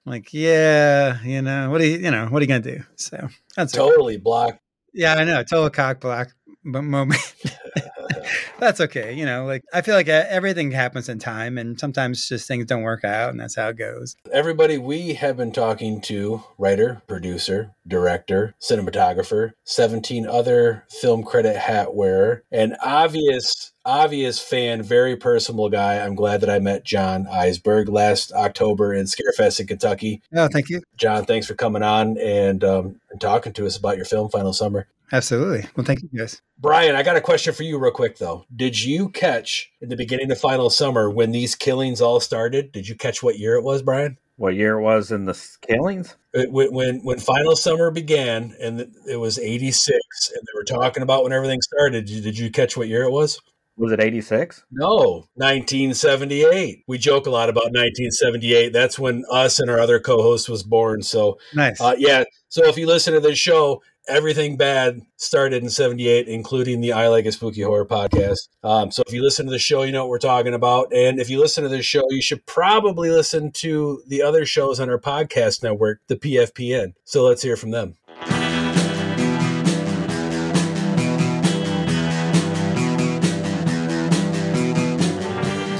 Like, 0.06 0.34
yeah, 0.34 1.24
you 1.24 1.42
know, 1.42 1.70
what 1.70 1.80
are 1.80 1.86
you, 1.86 1.98
you 1.98 2.12
know, 2.12 2.26
what 2.26 2.40
are 2.40 2.44
you 2.44 2.48
gonna 2.48 2.60
do? 2.60 2.84
So 2.98 3.30
that's. 3.56 3.72
Totally 3.72 4.18
blocked. 4.18 4.60
Yeah, 4.94 5.14
I 5.14 5.24
know, 5.24 5.44
total 5.44 5.70
cock 5.70 6.02
block 6.02 6.36
but 6.66 6.82
moment. 6.82 7.22
that's 8.60 8.82
okay. 8.82 9.14
You 9.14 9.26
know, 9.26 9.46
like 9.46 9.64
I 9.74 9.82
feel 9.82 9.96
like 9.96 10.10
uh, 10.10 10.26
everything 10.28 10.72
happens 10.72 11.10
in 11.10 11.20
time, 11.20 11.58
and 11.58 11.80
sometimes 11.80 12.28
just 12.28 12.48
things 12.48 12.66
don't 12.66 12.84
work 12.84 13.04
out, 13.04 13.30
and 13.30 13.40
that's 13.40 13.56
how 13.56 13.70
it 13.70 13.78
goes. 13.78 14.16
Everybody 14.32 14.78
we 14.78 15.14
have 15.16 15.38
been 15.38 15.52
talking 15.52 16.02
to 16.02 16.44
writer, 16.58 17.02
producer, 17.08 17.72
director, 17.88 18.56
cinematographer, 18.60 19.54
17 19.66 20.28
other 20.28 20.86
film 20.90 21.24
credit 21.24 21.58
hat 21.58 21.94
wearer, 21.94 22.44
and 22.52 22.76
obvious 22.82 23.74
obvious 23.86 24.40
fan, 24.40 24.82
very 24.82 25.16
personable 25.16 25.70
guy. 25.70 26.00
I'm 26.00 26.16
glad 26.16 26.42
that 26.42 26.50
I 26.50 26.60
met 26.60 26.84
John 26.84 27.26
Isberg 27.26 27.90
last 27.90 28.32
October 28.32 28.94
in 28.94 29.06
Scarefest 29.06 29.60
in 29.60 29.68
Kentucky. 29.68 30.22
Oh, 30.34 30.48
thank 30.48 30.70
you. 30.70 30.82
John, 30.96 31.26
thanks 31.26 31.48
for 31.48 31.54
coming 31.54 31.84
on 31.84 32.18
and, 32.18 32.64
um, 32.64 33.02
and 33.12 33.20
talking 33.20 33.54
to 33.54 33.66
us 33.66 33.78
about 33.78 33.98
your 33.98 34.06
film 34.06 34.30
Final 34.30 34.54
Summer. 34.54 34.88
Absolutely. 35.14 35.70
Well, 35.76 35.86
thank 35.86 36.02
you 36.02 36.10
guys. 36.18 36.42
Brian, 36.58 36.96
I 36.96 37.04
got 37.04 37.16
a 37.16 37.22
question 37.22 37.54
for 37.54 37.62
you 37.62 37.78
real 37.78 37.92
quick 37.92 38.18
though. 38.18 38.46
Did 38.54 38.82
you 38.82 39.10
catch 39.10 39.72
in 39.80 39.90
the 39.90 39.96
beginning 39.96 40.32
of 40.32 40.40
Final 40.40 40.72
Summer 40.72 41.10
when 41.10 41.32
these 41.32 41.54
killings 41.56 42.02
all 42.02 42.20
started? 42.20 42.72
Did 42.72 42.88
you 42.88 42.96
catch 42.96 43.22
what 43.22 43.38
year 43.38 43.56
it 43.56 43.64
was, 43.64 43.84
Brian? 43.84 44.18
What 44.38 44.56
year 44.56 44.80
it 44.80 44.82
was 44.82 45.12
in 45.12 45.26
the 45.26 45.40
killings? 45.62 46.16
It, 46.34 46.52
when, 46.52 46.74
when 46.74 47.04
when 47.04 47.20
Final 47.20 47.56
Summer 47.56 47.92
began 47.92 48.56
and 48.60 48.92
it 49.08 49.18
was 49.18 49.38
86 49.38 50.00
and 50.32 50.42
they 50.42 50.58
were 50.60 50.64
talking 50.64 51.04
about 51.04 51.24
when 51.24 51.32
everything 51.32 51.62
started, 51.62 52.06
did 52.06 52.16
you, 52.16 52.22
did 52.22 52.38
you 52.40 52.50
catch 52.50 52.76
what 52.76 52.88
year 52.88 53.04
it 53.04 53.12
was? 53.12 53.40
Was 53.78 53.92
it 53.92 54.00
86? 54.00 54.64
No, 54.72 55.26
1978. 55.36 56.84
We 56.88 56.98
joke 56.98 57.26
a 57.26 57.32
lot 57.32 57.50
about 57.50 57.66
1978. 57.66 58.72
That's 58.72 59.00
when 59.00 59.24
us 59.32 59.60
and 59.60 59.70
our 59.70 59.80
other 59.80 60.00
co-host 60.00 60.48
was 60.50 60.64
born. 60.64 61.02
So 61.02 61.40
Nice. 61.56 61.82
uh, 61.82 61.96
yeah. 61.98 62.24
So 62.50 62.66
if 62.66 62.78
you 62.78 62.86
listen 62.86 63.14
to 63.14 63.20
this 63.20 63.40
show, 63.40 63.82
everything 64.08 64.58
bad 64.58 65.02
started 65.18 65.64
in 65.64 65.70
78, 65.70 66.28
including 66.28 66.82
the 66.82 66.94
I 66.94 67.08
Like 67.08 67.26
It 67.26 67.34
Spooky 67.34 67.62
Horror 67.62 67.86
podcast. 67.86 68.50
Um, 68.64 68.92
so 68.92 69.04
if 69.08 69.14
you 69.14 69.24
listen 69.24 69.46
to 69.46 69.52
the 69.52 69.60
show, 69.60 69.84
you 69.84 69.92
know 69.92 70.04
what 70.04 70.10
we're 70.10 70.20
talking 70.20 70.54
about. 70.54 70.94
And 70.94 71.20
if 71.20 71.30
you 71.30 71.40
listen 71.40 71.64
to 71.64 71.70
this 71.70 71.86
show, 71.86 72.04
you 72.10 72.22
should 72.22 72.46
probably 72.46 73.10
listen 73.10 73.52
to 73.54 74.02
the 74.08 74.22
other 74.22 74.46
shows 74.46 74.80
on 74.80 74.90
our 74.90 75.00
podcast 75.00 75.64
network, 75.64 76.02
the 76.08 76.16
PFPN. 76.16 76.94
So 77.06 77.24
let's 77.24 77.42
hear 77.42 77.56
from 77.56 77.72
them. 77.72 77.96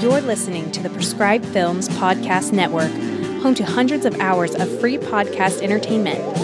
You're 0.02 0.20
listening 0.20 0.70
to 0.72 0.82
the 0.82 0.90
Prescribed 0.90 1.46
Films 1.46 1.88
Podcast 1.88 2.52
Network, 2.52 2.90
home 3.42 3.54
to 3.54 3.64
hundreds 3.64 4.04
of 4.04 4.14
hours 4.20 4.54
of 4.54 4.80
free 4.80 4.98
podcast 4.98 5.62
entertainment. 5.62 6.43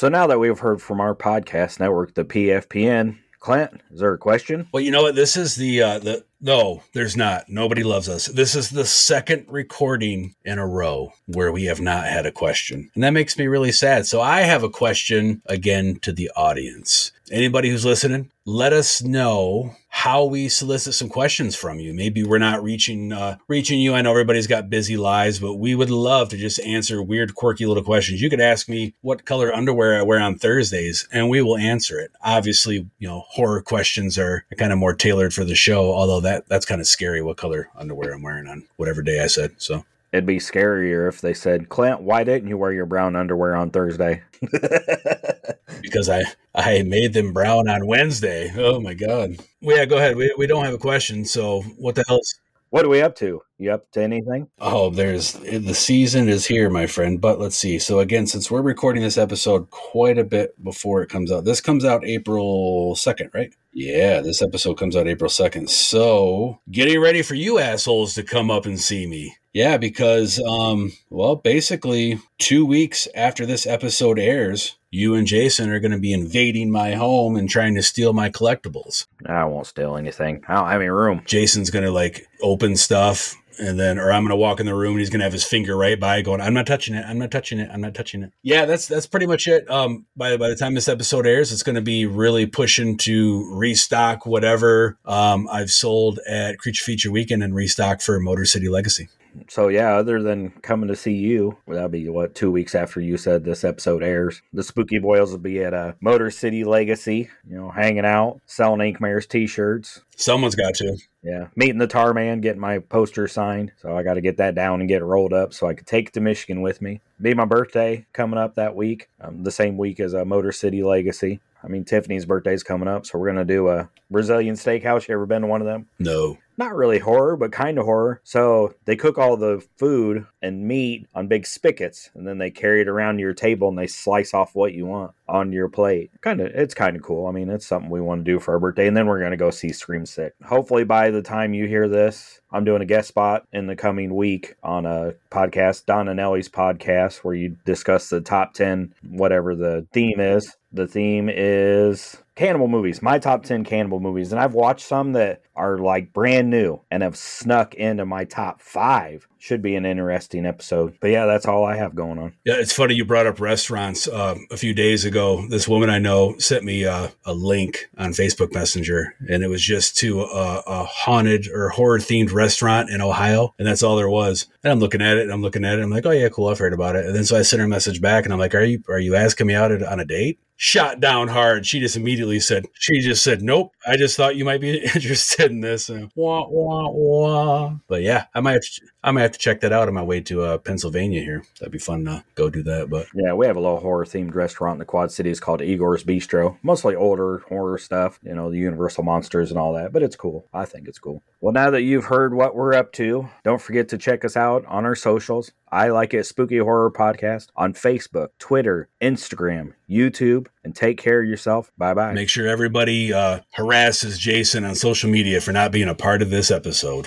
So 0.00 0.08
now 0.08 0.26
that 0.28 0.38
we've 0.38 0.58
heard 0.58 0.80
from 0.80 0.98
our 0.98 1.14
podcast 1.14 1.78
network, 1.78 2.14
the 2.14 2.24
PFPN, 2.24 3.18
Clint, 3.38 3.82
is 3.90 4.00
there 4.00 4.14
a 4.14 4.16
question? 4.16 4.66
Well, 4.72 4.82
you 4.82 4.90
know 4.90 5.02
what? 5.02 5.14
This 5.14 5.36
is 5.36 5.56
the 5.56 5.82
uh, 5.82 5.98
the 5.98 6.24
no, 6.40 6.82
there's 6.94 7.18
not. 7.18 7.50
Nobody 7.50 7.82
loves 7.82 8.08
us. 8.08 8.24
This 8.24 8.54
is 8.54 8.70
the 8.70 8.86
second 8.86 9.44
recording 9.46 10.34
in 10.42 10.58
a 10.58 10.66
row 10.66 11.12
where 11.26 11.52
we 11.52 11.64
have 11.64 11.82
not 11.82 12.06
had 12.06 12.24
a 12.24 12.32
question, 12.32 12.90
and 12.94 13.04
that 13.04 13.10
makes 13.10 13.36
me 13.36 13.46
really 13.46 13.72
sad. 13.72 14.06
So 14.06 14.22
I 14.22 14.40
have 14.40 14.62
a 14.62 14.70
question 14.70 15.42
again 15.44 15.98
to 16.00 16.12
the 16.12 16.30
audience. 16.34 17.12
Anybody 17.30 17.70
who's 17.70 17.84
listening, 17.84 18.30
let 18.44 18.72
us 18.72 19.02
know 19.02 19.76
how 19.88 20.24
we 20.24 20.48
solicit 20.48 20.94
some 20.94 21.08
questions 21.08 21.54
from 21.54 21.78
you. 21.78 21.94
Maybe 21.94 22.24
we're 22.24 22.38
not 22.38 22.62
reaching 22.62 23.12
uh, 23.12 23.36
reaching 23.46 23.78
you. 23.78 23.94
I 23.94 24.02
know 24.02 24.10
everybody's 24.10 24.48
got 24.48 24.68
busy 24.68 24.96
lives, 24.96 25.38
but 25.38 25.54
we 25.54 25.76
would 25.76 25.90
love 25.90 26.30
to 26.30 26.36
just 26.36 26.58
answer 26.60 27.00
weird, 27.00 27.36
quirky 27.36 27.66
little 27.66 27.84
questions. 27.84 28.20
You 28.20 28.30
could 28.30 28.40
ask 28.40 28.68
me 28.68 28.94
what 29.02 29.24
color 29.24 29.54
underwear 29.54 29.98
I 29.98 30.02
wear 30.02 30.18
on 30.18 30.38
Thursdays, 30.38 31.06
and 31.12 31.28
we 31.28 31.40
will 31.40 31.56
answer 31.56 32.00
it. 32.00 32.10
Obviously, 32.20 32.88
you 32.98 33.08
know, 33.08 33.24
horror 33.28 33.62
questions 33.62 34.18
are 34.18 34.44
kind 34.56 34.72
of 34.72 34.78
more 34.78 34.94
tailored 34.94 35.32
for 35.32 35.44
the 35.44 35.54
show, 35.54 35.92
although 35.92 36.20
that 36.20 36.48
that's 36.48 36.66
kind 36.66 36.80
of 36.80 36.88
scary 36.88 37.22
what 37.22 37.36
color 37.36 37.68
underwear 37.76 38.12
I'm 38.12 38.22
wearing 38.22 38.48
on 38.48 38.66
whatever 38.76 39.02
day 39.02 39.22
I 39.22 39.28
said. 39.28 39.52
So 39.58 39.84
It'd 40.12 40.26
be 40.26 40.38
scarier 40.38 41.08
if 41.08 41.20
they 41.20 41.34
said, 41.34 41.68
Clint, 41.68 42.00
why 42.00 42.24
didn't 42.24 42.48
you 42.48 42.58
wear 42.58 42.72
your 42.72 42.86
brown 42.86 43.14
underwear 43.14 43.54
on 43.54 43.70
Thursday? 43.70 44.22
because 45.82 46.08
I 46.08 46.24
I 46.54 46.82
made 46.82 47.12
them 47.12 47.32
brown 47.32 47.68
on 47.68 47.86
Wednesday. 47.86 48.52
Oh 48.56 48.80
my 48.80 48.94
god. 48.94 49.36
Well, 49.62 49.76
yeah, 49.76 49.84
go 49.84 49.96
ahead. 49.96 50.16
We, 50.16 50.34
we 50.36 50.46
don't 50.46 50.64
have 50.64 50.74
a 50.74 50.78
question, 50.78 51.24
so 51.24 51.62
what 51.78 51.94
the 51.94 52.04
hell's 52.08 52.40
what 52.70 52.84
are 52.84 52.88
we 52.88 53.02
up 53.02 53.16
to? 53.16 53.42
You 53.58 53.72
up 53.72 53.90
to 53.92 54.00
anything? 54.00 54.48
Oh, 54.60 54.90
there's 54.90 55.32
the 55.32 55.74
season 55.74 56.28
is 56.28 56.46
here, 56.46 56.70
my 56.70 56.86
friend. 56.86 57.20
But 57.20 57.40
let's 57.40 57.56
see. 57.56 57.80
So 57.80 57.98
again, 57.98 58.28
since 58.28 58.48
we're 58.48 58.62
recording 58.62 59.02
this 59.02 59.18
episode 59.18 59.70
quite 59.70 60.18
a 60.18 60.24
bit 60.24 60.62
before 60.62 61.02
it 61.02 61.10
comes 61.10 61.32
out, 61.32 61.44
this 61.44 61.60
comes 61.60 61.84
out 61.84 62.04
April 62.04 62.94
second, 62.94 63.30
right? 63.34 63.52
Yeah, 63.72 64.20
this 64.20 64.40
episode 64.40 64.74
comes 64.74 64.94
out 64.94 65.08
April 65.08 65.28
second. 65.28 65.68
So 65.68 66.60
getting 66.70 67.00
ready 67.00 67.22
for 67.22 67.34
you 67.34 67.58
assholes 67.58 68.14
to 68.14 68.22
come 68.22 68.52
up 68.52 68.66
and 68.66 68.78
see 68.78 69.04
me. 69.04 69.34
Yeah, 69.52 69.76
because 69.76 70.40
um, 70.40 70.92
well, 71.08 71.36
basically 71.36 72.20
two 72.38 72.64
weeks 72.64 73.08
after 73.14 73.46
this 73.46 73.66
episode 73.66 74.18
airs, 74.18 74.76
you 74.90 75.14
and 75.14 75.26
Jason 75.26 75.70
are 75.70 75.80
going 75.80 75.92
to 75.92 75.98
be 75.98 76.12
invading 76.12 76.70
my 76.70 76.94
home 76.94 77.36
and 77.36 77.48
trying 77.48 77.74
to 77.74 77.82
steal 77.82 78.12
my 78.12 78.30
collectibles. 78.30 79.06
I 79.26 79.44
won't 79.44 79.66
steal 79.66 79.96
anything. 79.96 80.44
I 80.48 80.54
don't 80.54 80.68
have 80.68 80.80
any 80.80 80.90
room. 80.90 81.22
Jason's 81.24 81.70
going 81.70 81.84
to 81.84 81.90
like 81.90 82.28
open 82.42 82.76
stuff 82.76 83.36
and 83.60 83.78
then 83.78 83.98
or 83.98 84.10
I'm 84.10 84.24
gonna 84.24 84.36
walk 84.36 84.58
in 84.58 84.66
the 84.66 84.74
room 84.74 84.92
and 84.92 85.00
he's 85.00 85.10
gonna 85.10 85.24
have 85.24 85.32
his 85.32 85.44
finger 85.44 85.76
right 85.76 85.98
by 85.98 86.22
going, 86.22 86.40
I'm 86.40 86.54
not 86.54 86.66
touching 86.66 86.94
it, 86.94 87.04
I'm 87.06 87.18
not 87.18 87.30
touching 87.30 87.58
it, 87.58 87.68
I'm 87.72 87.80
not 87.80 87.94
touching 87.94 88.22
it. 88.22 88.32
Yeah, 88.42 88.64
that's 88.64 88.88
that's 88.88 89.06
pretty 89.06 89.26
much 89.26 89.46
it. 89.46 89.70
Um 89.70 90.06
by 90.16 90.36
by 90.36 90.48
the 90.48 90.56
time 90.56 90.74
this 90.74 90.88
episode 90.88 91.26
airs, 91.26 91.52
it's 91.52 91.62
gonna 91.62 91.82
be 91.82 92.06
really 92.06 92.46
pushing 92.46 92.96
to 92.98 93.54
restock 93.54 94.26
whatever 94.26 94.98
um 95.04 95.46
I've 95.50 95.70
sold 95.70 96.20
at 96.28 96.58
Creature 96.58 96.84
Feature 96.84 97.10
Weekend 97.10 97.42
and 97.42 97.54
restock 97.54 98.00
for 98.00 98.18
Motor 98.18 98.46
City 98.46 98.68
Legacy. 98.68 99.08
So 99.48 99.68
yeah, 99.68 99.94
other 99.94 100.22
than 100.22 100.50
coming 100.62 100.88
to 100.88 100.96
see 100.96 101.14
you, 101.14 101.58
well, 101.66 101.76
that'll 101.76 101.90
be 101.90 102.08
what 102.08 102.34
two 102.34 102.50
weeks 102.50 102.74
after 102.74 103.00
you 103.00 103.16
said 103.16 103.44
this 103.44 103.64
episode 103.64 104.02
airs. 104.02 104.42
The 104.52 104.62
Spooky 104.62 104.98
Boils 104.98 105.30
will 105.30 105.38
be 105.38 105.62
at 105.62 105.74
a 105.74 105.96
Motor 106.00 106.30
City 106.30 106.64
Legacy, 106.64 107.28
you 107.48 107.56
know, 107.56 107.70
hanging 107.70 108.04
out, 108.04 108.40
selling 108.46 108.80
Ink 108.80 109.00
Mares 109.00 109.26
t-shirts. 109.26 110.02
Someone's 110.16 110.54
got 110.54 110.74
to. 110.74 110.96
Yeah, 111.22 111.48
meeting 111.54 111.78
the 111.78 111.86
Tar 111.86 112.14
Man, 112.14 112.40
getting 112.40 112.60
my 112.60 112.78
poster 112.78 113.28
signed. 113.28 113.72
So 113.80 113.96
I 113.96 114.02
got 114.02 114.14
to 114.14 114.20
get 114.20 114.38
that 114.38 114.54
down 114.54 114.80
and 114.80 114.88
get 114.88 115.02
it 115.02 115.06
rolled 115.06 115.32
up 115.32 115.52
so 115.52 115.66
I 115.66 115.74
could 115.74 115.86
take 115.86 116.08
it 116.08 116.14
to 116.14 116.20
Michigan 116.20 116.62
with 116.62 116.80
me. 116.80 117.00
Be 117.20 117.34
my 117.34 117.44
birthday 117.44 118.06
coming 118.12 118.38
up 118.38 118.54
that 118.54 118.74
week, 118.74 119.08
um, 119.20 119.44
the 119.44 119.50
same 119.50 119.76
week 119.76 120.00
as 120.00 120.14
a 120.14 120.24
Motor 120.24 120.52
City 120.52 120.82
Legacy. 120.82 121.40
I 121.62 121.68
mean, 121.68 121.84
Tiffany's 121.84 122.24
birthday's 122.24 122.62
coming 122.62 122.88
up, 122.88 123.04
so 123.04 123.18
we're 123.18 123.28
gonna 123.28 123.44
do 123.44 123.68
a 123.68 123.90
Brazilian 124.10 124.54
steakhouse. 124.54 125.06
You 125.06 125.14
ever 125.14 125.26
been 125.26 125.42
to 125.42 125.48
one 125.48 125.60
of 125.60 125.66
them? 125.66 125.88
No. 125.98 126.38
Not 126.60 126.76
really 126.76 126.98
horror, 126.98 127.38
but 127.38 127.52
kind 127.52 127.78
of 127.78 127.86
horror. 127.86 128.20
So 128.22 128.74
they 128.84 128.94
cook 128.94 129.16
all 129.16 129.38
the 129.38 129.64
food 129.78 130.26
and 130.42 130.68
meat 130.68 131.06
on 131.14 131.26
big 131.26 131.46
spigots, 131.46 132.10
and 132.14 132.28
then 132.28 132.36
they 132.36 132.50
carry 132.50 132.82
it 132.82 132.88
around 132.88 133.18
your 133.18 133.32
table 133.32 133.70
and 133.70 133.78
they 133.78 133.86
slice 133.86 134.34
off 134.34 134.54
what 134.54 134.74
you 134.74 134.84
want 134.84 135.12
on 135.26 135.52
your 135.52 135.70
plate. 135.70 136.10
Kind 136.20 136.42
of, 136.42 136.48
it's 136.48 136.74
kind 136.74 136.96
of 136.96 137.02
cool. 137.02 137.26
I 137.26 137.30
mean, 137.30 137.48
it's 137.48 137.66
something 137.66 137.88
we 137.88 138.02
want 138.02 138.26
to 138.26 138.30
do 138.30 138.38
for 138.38 138.52
our 138.52 138.60
birthday, 138.60 138.86
and 138.86 138.94
then 138.94 139.06
we're 139.06 139.22
gonna 139.22 139.38
go 139.38 139.50
see 139.50 139.72
Scream 139.72 140.04
VI. 140.04 140.32
Hopefully, 140.44 140.84
by 140.84 141.10
the 141.10 141.22
time 141.22 141.54
you 141.54 141.66
hear 141.66 141.88
this, 141.88 142.42
I'm 142.52 142.66
doing 142.66 142.82
a 142.82 142.86
guest 142.86 143.08
spot 143.08 143.46
in 143.54 143.66
the 143.66 143.74
coming 143.76 144.14
week 144.14 144.54
on 144.62 144.84
a 144.84 145.14
podcast, 145.30 145.86
Don 145.86 146.08
and 146.08 146.20
Ellie's 146.20 146.50
podcast, 146.50 147.24
where 147.24 147.34
you 147.34 147.56
discuss 147.64 148.10
the 148.10 148.20
top 148.20 148.52
10, 148.52 148.92
whatever 149.08 149.54
the 149.54 149.86
theme 149.92 150.20
is. 150.20 150.56
The 150.72 150.86
theme 150.86 151.30
is 151.32 152.18
cannibal 152.40 152.68
movies, 152.68 153.02
my 153.02 153.18
top 153.18 153.42
10 153.42 153.64
cannibal 153.64 154.00
movies. 154.00 154.32
And 154.32 154.40
I've 154.40 154.54
watched 154.54 154.86
some 154.86 155.12
that 155.12 155.42
are 155.56 155.76
like 155.76 156.14
brand 156.14 156.48
new 156.48 156.80
and 156.90 157.02
have 157.02 157.14
snuck 157.14 157.74
into 157.74 158.06
my 158.06 158.24
top 158.24 158.62
five 158.62 159.28
should 159.40 159.62
be 159.62 159.74
an 159.74 159.86
interesting 159.86 160.46
episode. 160.46 160.96
But 161.00 161.08
yeah, 161.08 161.26
that's 161.26 161.46
all 161.46 161.64
I 161.64 161.76
have 161.76 161.94
going 161.94 162.18
on. 162.18 162.34
Yeah, 162.44 162.54
it's 162.56 162.72
funny 162.72 162.94
you 162.94 163.04
brought 163.04 163.26
up 163.26 163.40
restaurants. 163.40 164.06
Uh, 164.06 164.36
a 164.50 164.56
few 164.56 164.74
days 164.74 165.04
ago, 165.04 165.46
this 165.48 165.66
woman 165.66 165.90
I 165.90 165.98
know 165.98 166.38
sent 166.38 166.64
me 166.64 166.84
uh, 166.84 167.08
a 167.24 167.32
link 167.32 167.88
on 167.96 168.10
Facebook 168.10 168.52
Messenger, 168.52 169.14
and 169.28 169.42
it 169.42 169.48
was 169.48 169.62
just 169.62 169.96
to 169.98 170.22
a, 170.22 170.62
a 170.66 170.84
haunted 170.84 171.48
or 171.48 171.70
horror 171.70 171.98
themed 171.98 172.32
restaurant 172.32 172.90
in 172.90 173.00
Ohio, 173.00 173.54
and 173.58 173.66
that's 173.66 173.82
all 173.82 173.96
there 173.96 174.10
was. 174.10 174.46
And 174.62 174.72
I'm 174.72 174.80
looking 174.80 175.02
at 175.02 175.16
it, 175.16 175.22
and 175.22 175.32
I'm 175.32 175.42
looking 175.42 175.64
at 175.64 175.78
it, 175.78 175.82
I'm 175.82 175.90
like, 175.90 176.06
oh 176.06 176.10
yeah, 176.10 176.28
cool, 176.28 176.48
I've 176.48 176.58
heard 176.58 176.74
about 176.74 176.96
it. 176.96 177.06
And 177.06 177.14
then 177.14 177.24
so 177.24 177.38
I 177.38 177.42
sent 177.42 177.60
her 177.60 177.66
a 177.66 177.68
message 177.68 178.00
back, 178.00 178.24
and 178.24 178.32
I'm 178.32 178.38
like, 178.38 178.54
are 178.54 178.64
you 178.64 178.82
are 178.88 178.98
you 178.98 179.16
asking 179.16 179.46
me 179.46 179.54
out 179.54 179.70
on 179.82 180.00
a 180.00 180.04
date? 180.04 180.38
shot 180.60 181.00
down 181.00 181.26
hard. 181.26 181.64
She 181.64 181.80
just 181.80 181.96
immediately 181.96 182.38
said, 182.38 182.66
she 182.74 183.00
just 183.00 183.24
said, 183.24 183.40
nope. 183.40 183.72
I 183.86 183.96
just 183.96 184.14
thought 184.14 184.36
you 184.36 184.44
might 184.44 184.60
be 184.60 184.76
interested 184.94 185.50
in 185.50 185.62
this. 185.62 185.88
And 185.88 186.10
wah, 186.14 186.46
wah, 186.46 186.90
wah. 186.90 187.76
But 187.88 188.02
yeah, 188.02 188.26
I 188.34 188.40
might, 188.40 188.52
have 188.52 188.62
to, 188.62 188.82
I 189.02 189.10
might 189.10 189.22
have 189.30 189.38
to 189.38 189.42
check 189.42 189.60
that 189.60 189.72
out 189.72 189.88
on 189.88 189.94
my 189.94 190.02
way 190.02 190.20
to 190.22 190.42
uh, 190.42 190.58
Pennsylvania 190.58 191.20
here. 191.22 191.44
That'd 191.58 191.72
be 191.72 191.78
fun 191.78 192.04
to 192.06 192.24
go 192.34 192.50
do 192.50 192.62
that. 192.64 192.90
But 192.90 193.06
yeah, 193.14 193.32
we 193.32 193.46
have 193.46 193.56
a 193.56 193.60
little 193.60 193.80
horror 193.80 194.04
themed 194.04 194.34
restaurant 194.34 194.74
in 194.74 194.78
the 194.80 194.84
Quad 194.84 195.12
Cities 195.12 195.40
called 195.40 195.60
Igor's 195.60 196.04
Bistro. 196.04 196.58
Mostly 196.62 196.94
older 196.96 197.38
horror 197.48 197.78
stuff, 197.78 198.18
you 198.22 198.34
know, 198.34 198.50
the 198.50 198.58
Universal 198.58 199.04
monsters 199.04 199.50
and 199.50 199.58
all 199.58 199.72
that. 199.74 199.92
But 199.92 200.02
it's 200.02 200.16
cool. 200.16 200.46
I 200.52 200.64
think 200.64 200.88
it's 200.88 200.98
cool. 200.98 201.22
Well, 201.40 201.52
now 201.52 201.70
that 201.70 201.82
you've 201.82 202.06
heard 202.06 202.34
what 202.34 202.54
we're 202.54 202.74
up 202.74 202.92
to, 202.92 203.28
don't 203.44 203.62
forget 203.62 203.88
to 203.90 203.98
check 203.98 204.24
us 204.24 204.36
out 204.36 204.64
on 204.66 204.84
our 204.84 204.94
socials. 204.96 205.52
I 205.72 205.88
Like 205.88 206.12
It 206.12 206.26
Spooky 206.26 206.58
Horror 206.58 206.90
Podcast 206.90 207.48
on 207.54 207.74
Facebook, 207.74 208.28
Twitter, 208.38 208.88
Instagram, 209.00 209.74
YouTube, 209.88 210.48
and 210.64 210.74
take 210.74 210.98
care 210.98 211.22
of 211.22 211.28
yourself. 211.28 211.70
Bye 211.78 211.94
bye. 211.94 212.12
make 212.12 212.28
sure 212.28 212.48
everybody 212.48 213.12
uh, 213.12 213.40
harasses 213.52 214.18
Jason 214.18 214.64
on 214.64 214.74
social 214.74 215.08
media 215.08 215.40
for 215.40 215.52
not 215.52 215.70
being 215.70 215.88
a 215.88 215.94
part 215.94 216.22
of 216.22 216.30
this 216.30 216.50
episode. 216.50 217.06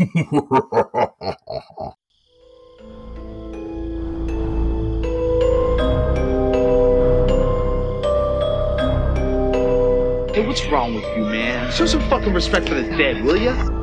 Hey, 0.00 0.06
what's 10.46 10.64
wrong 10.68 10.94
with 10.94 11.04
you, 11.14 11.24
man? 11.24 11.70
Show 11.70 11.84
some 11.84 12.00
fucking 12.08 12.32
respect 12.32 12.66
for 12.66 12.76
the 12.76 12.96
dead, 12.96 13.22
will 13.22 13.36
ya? 13.36 13.79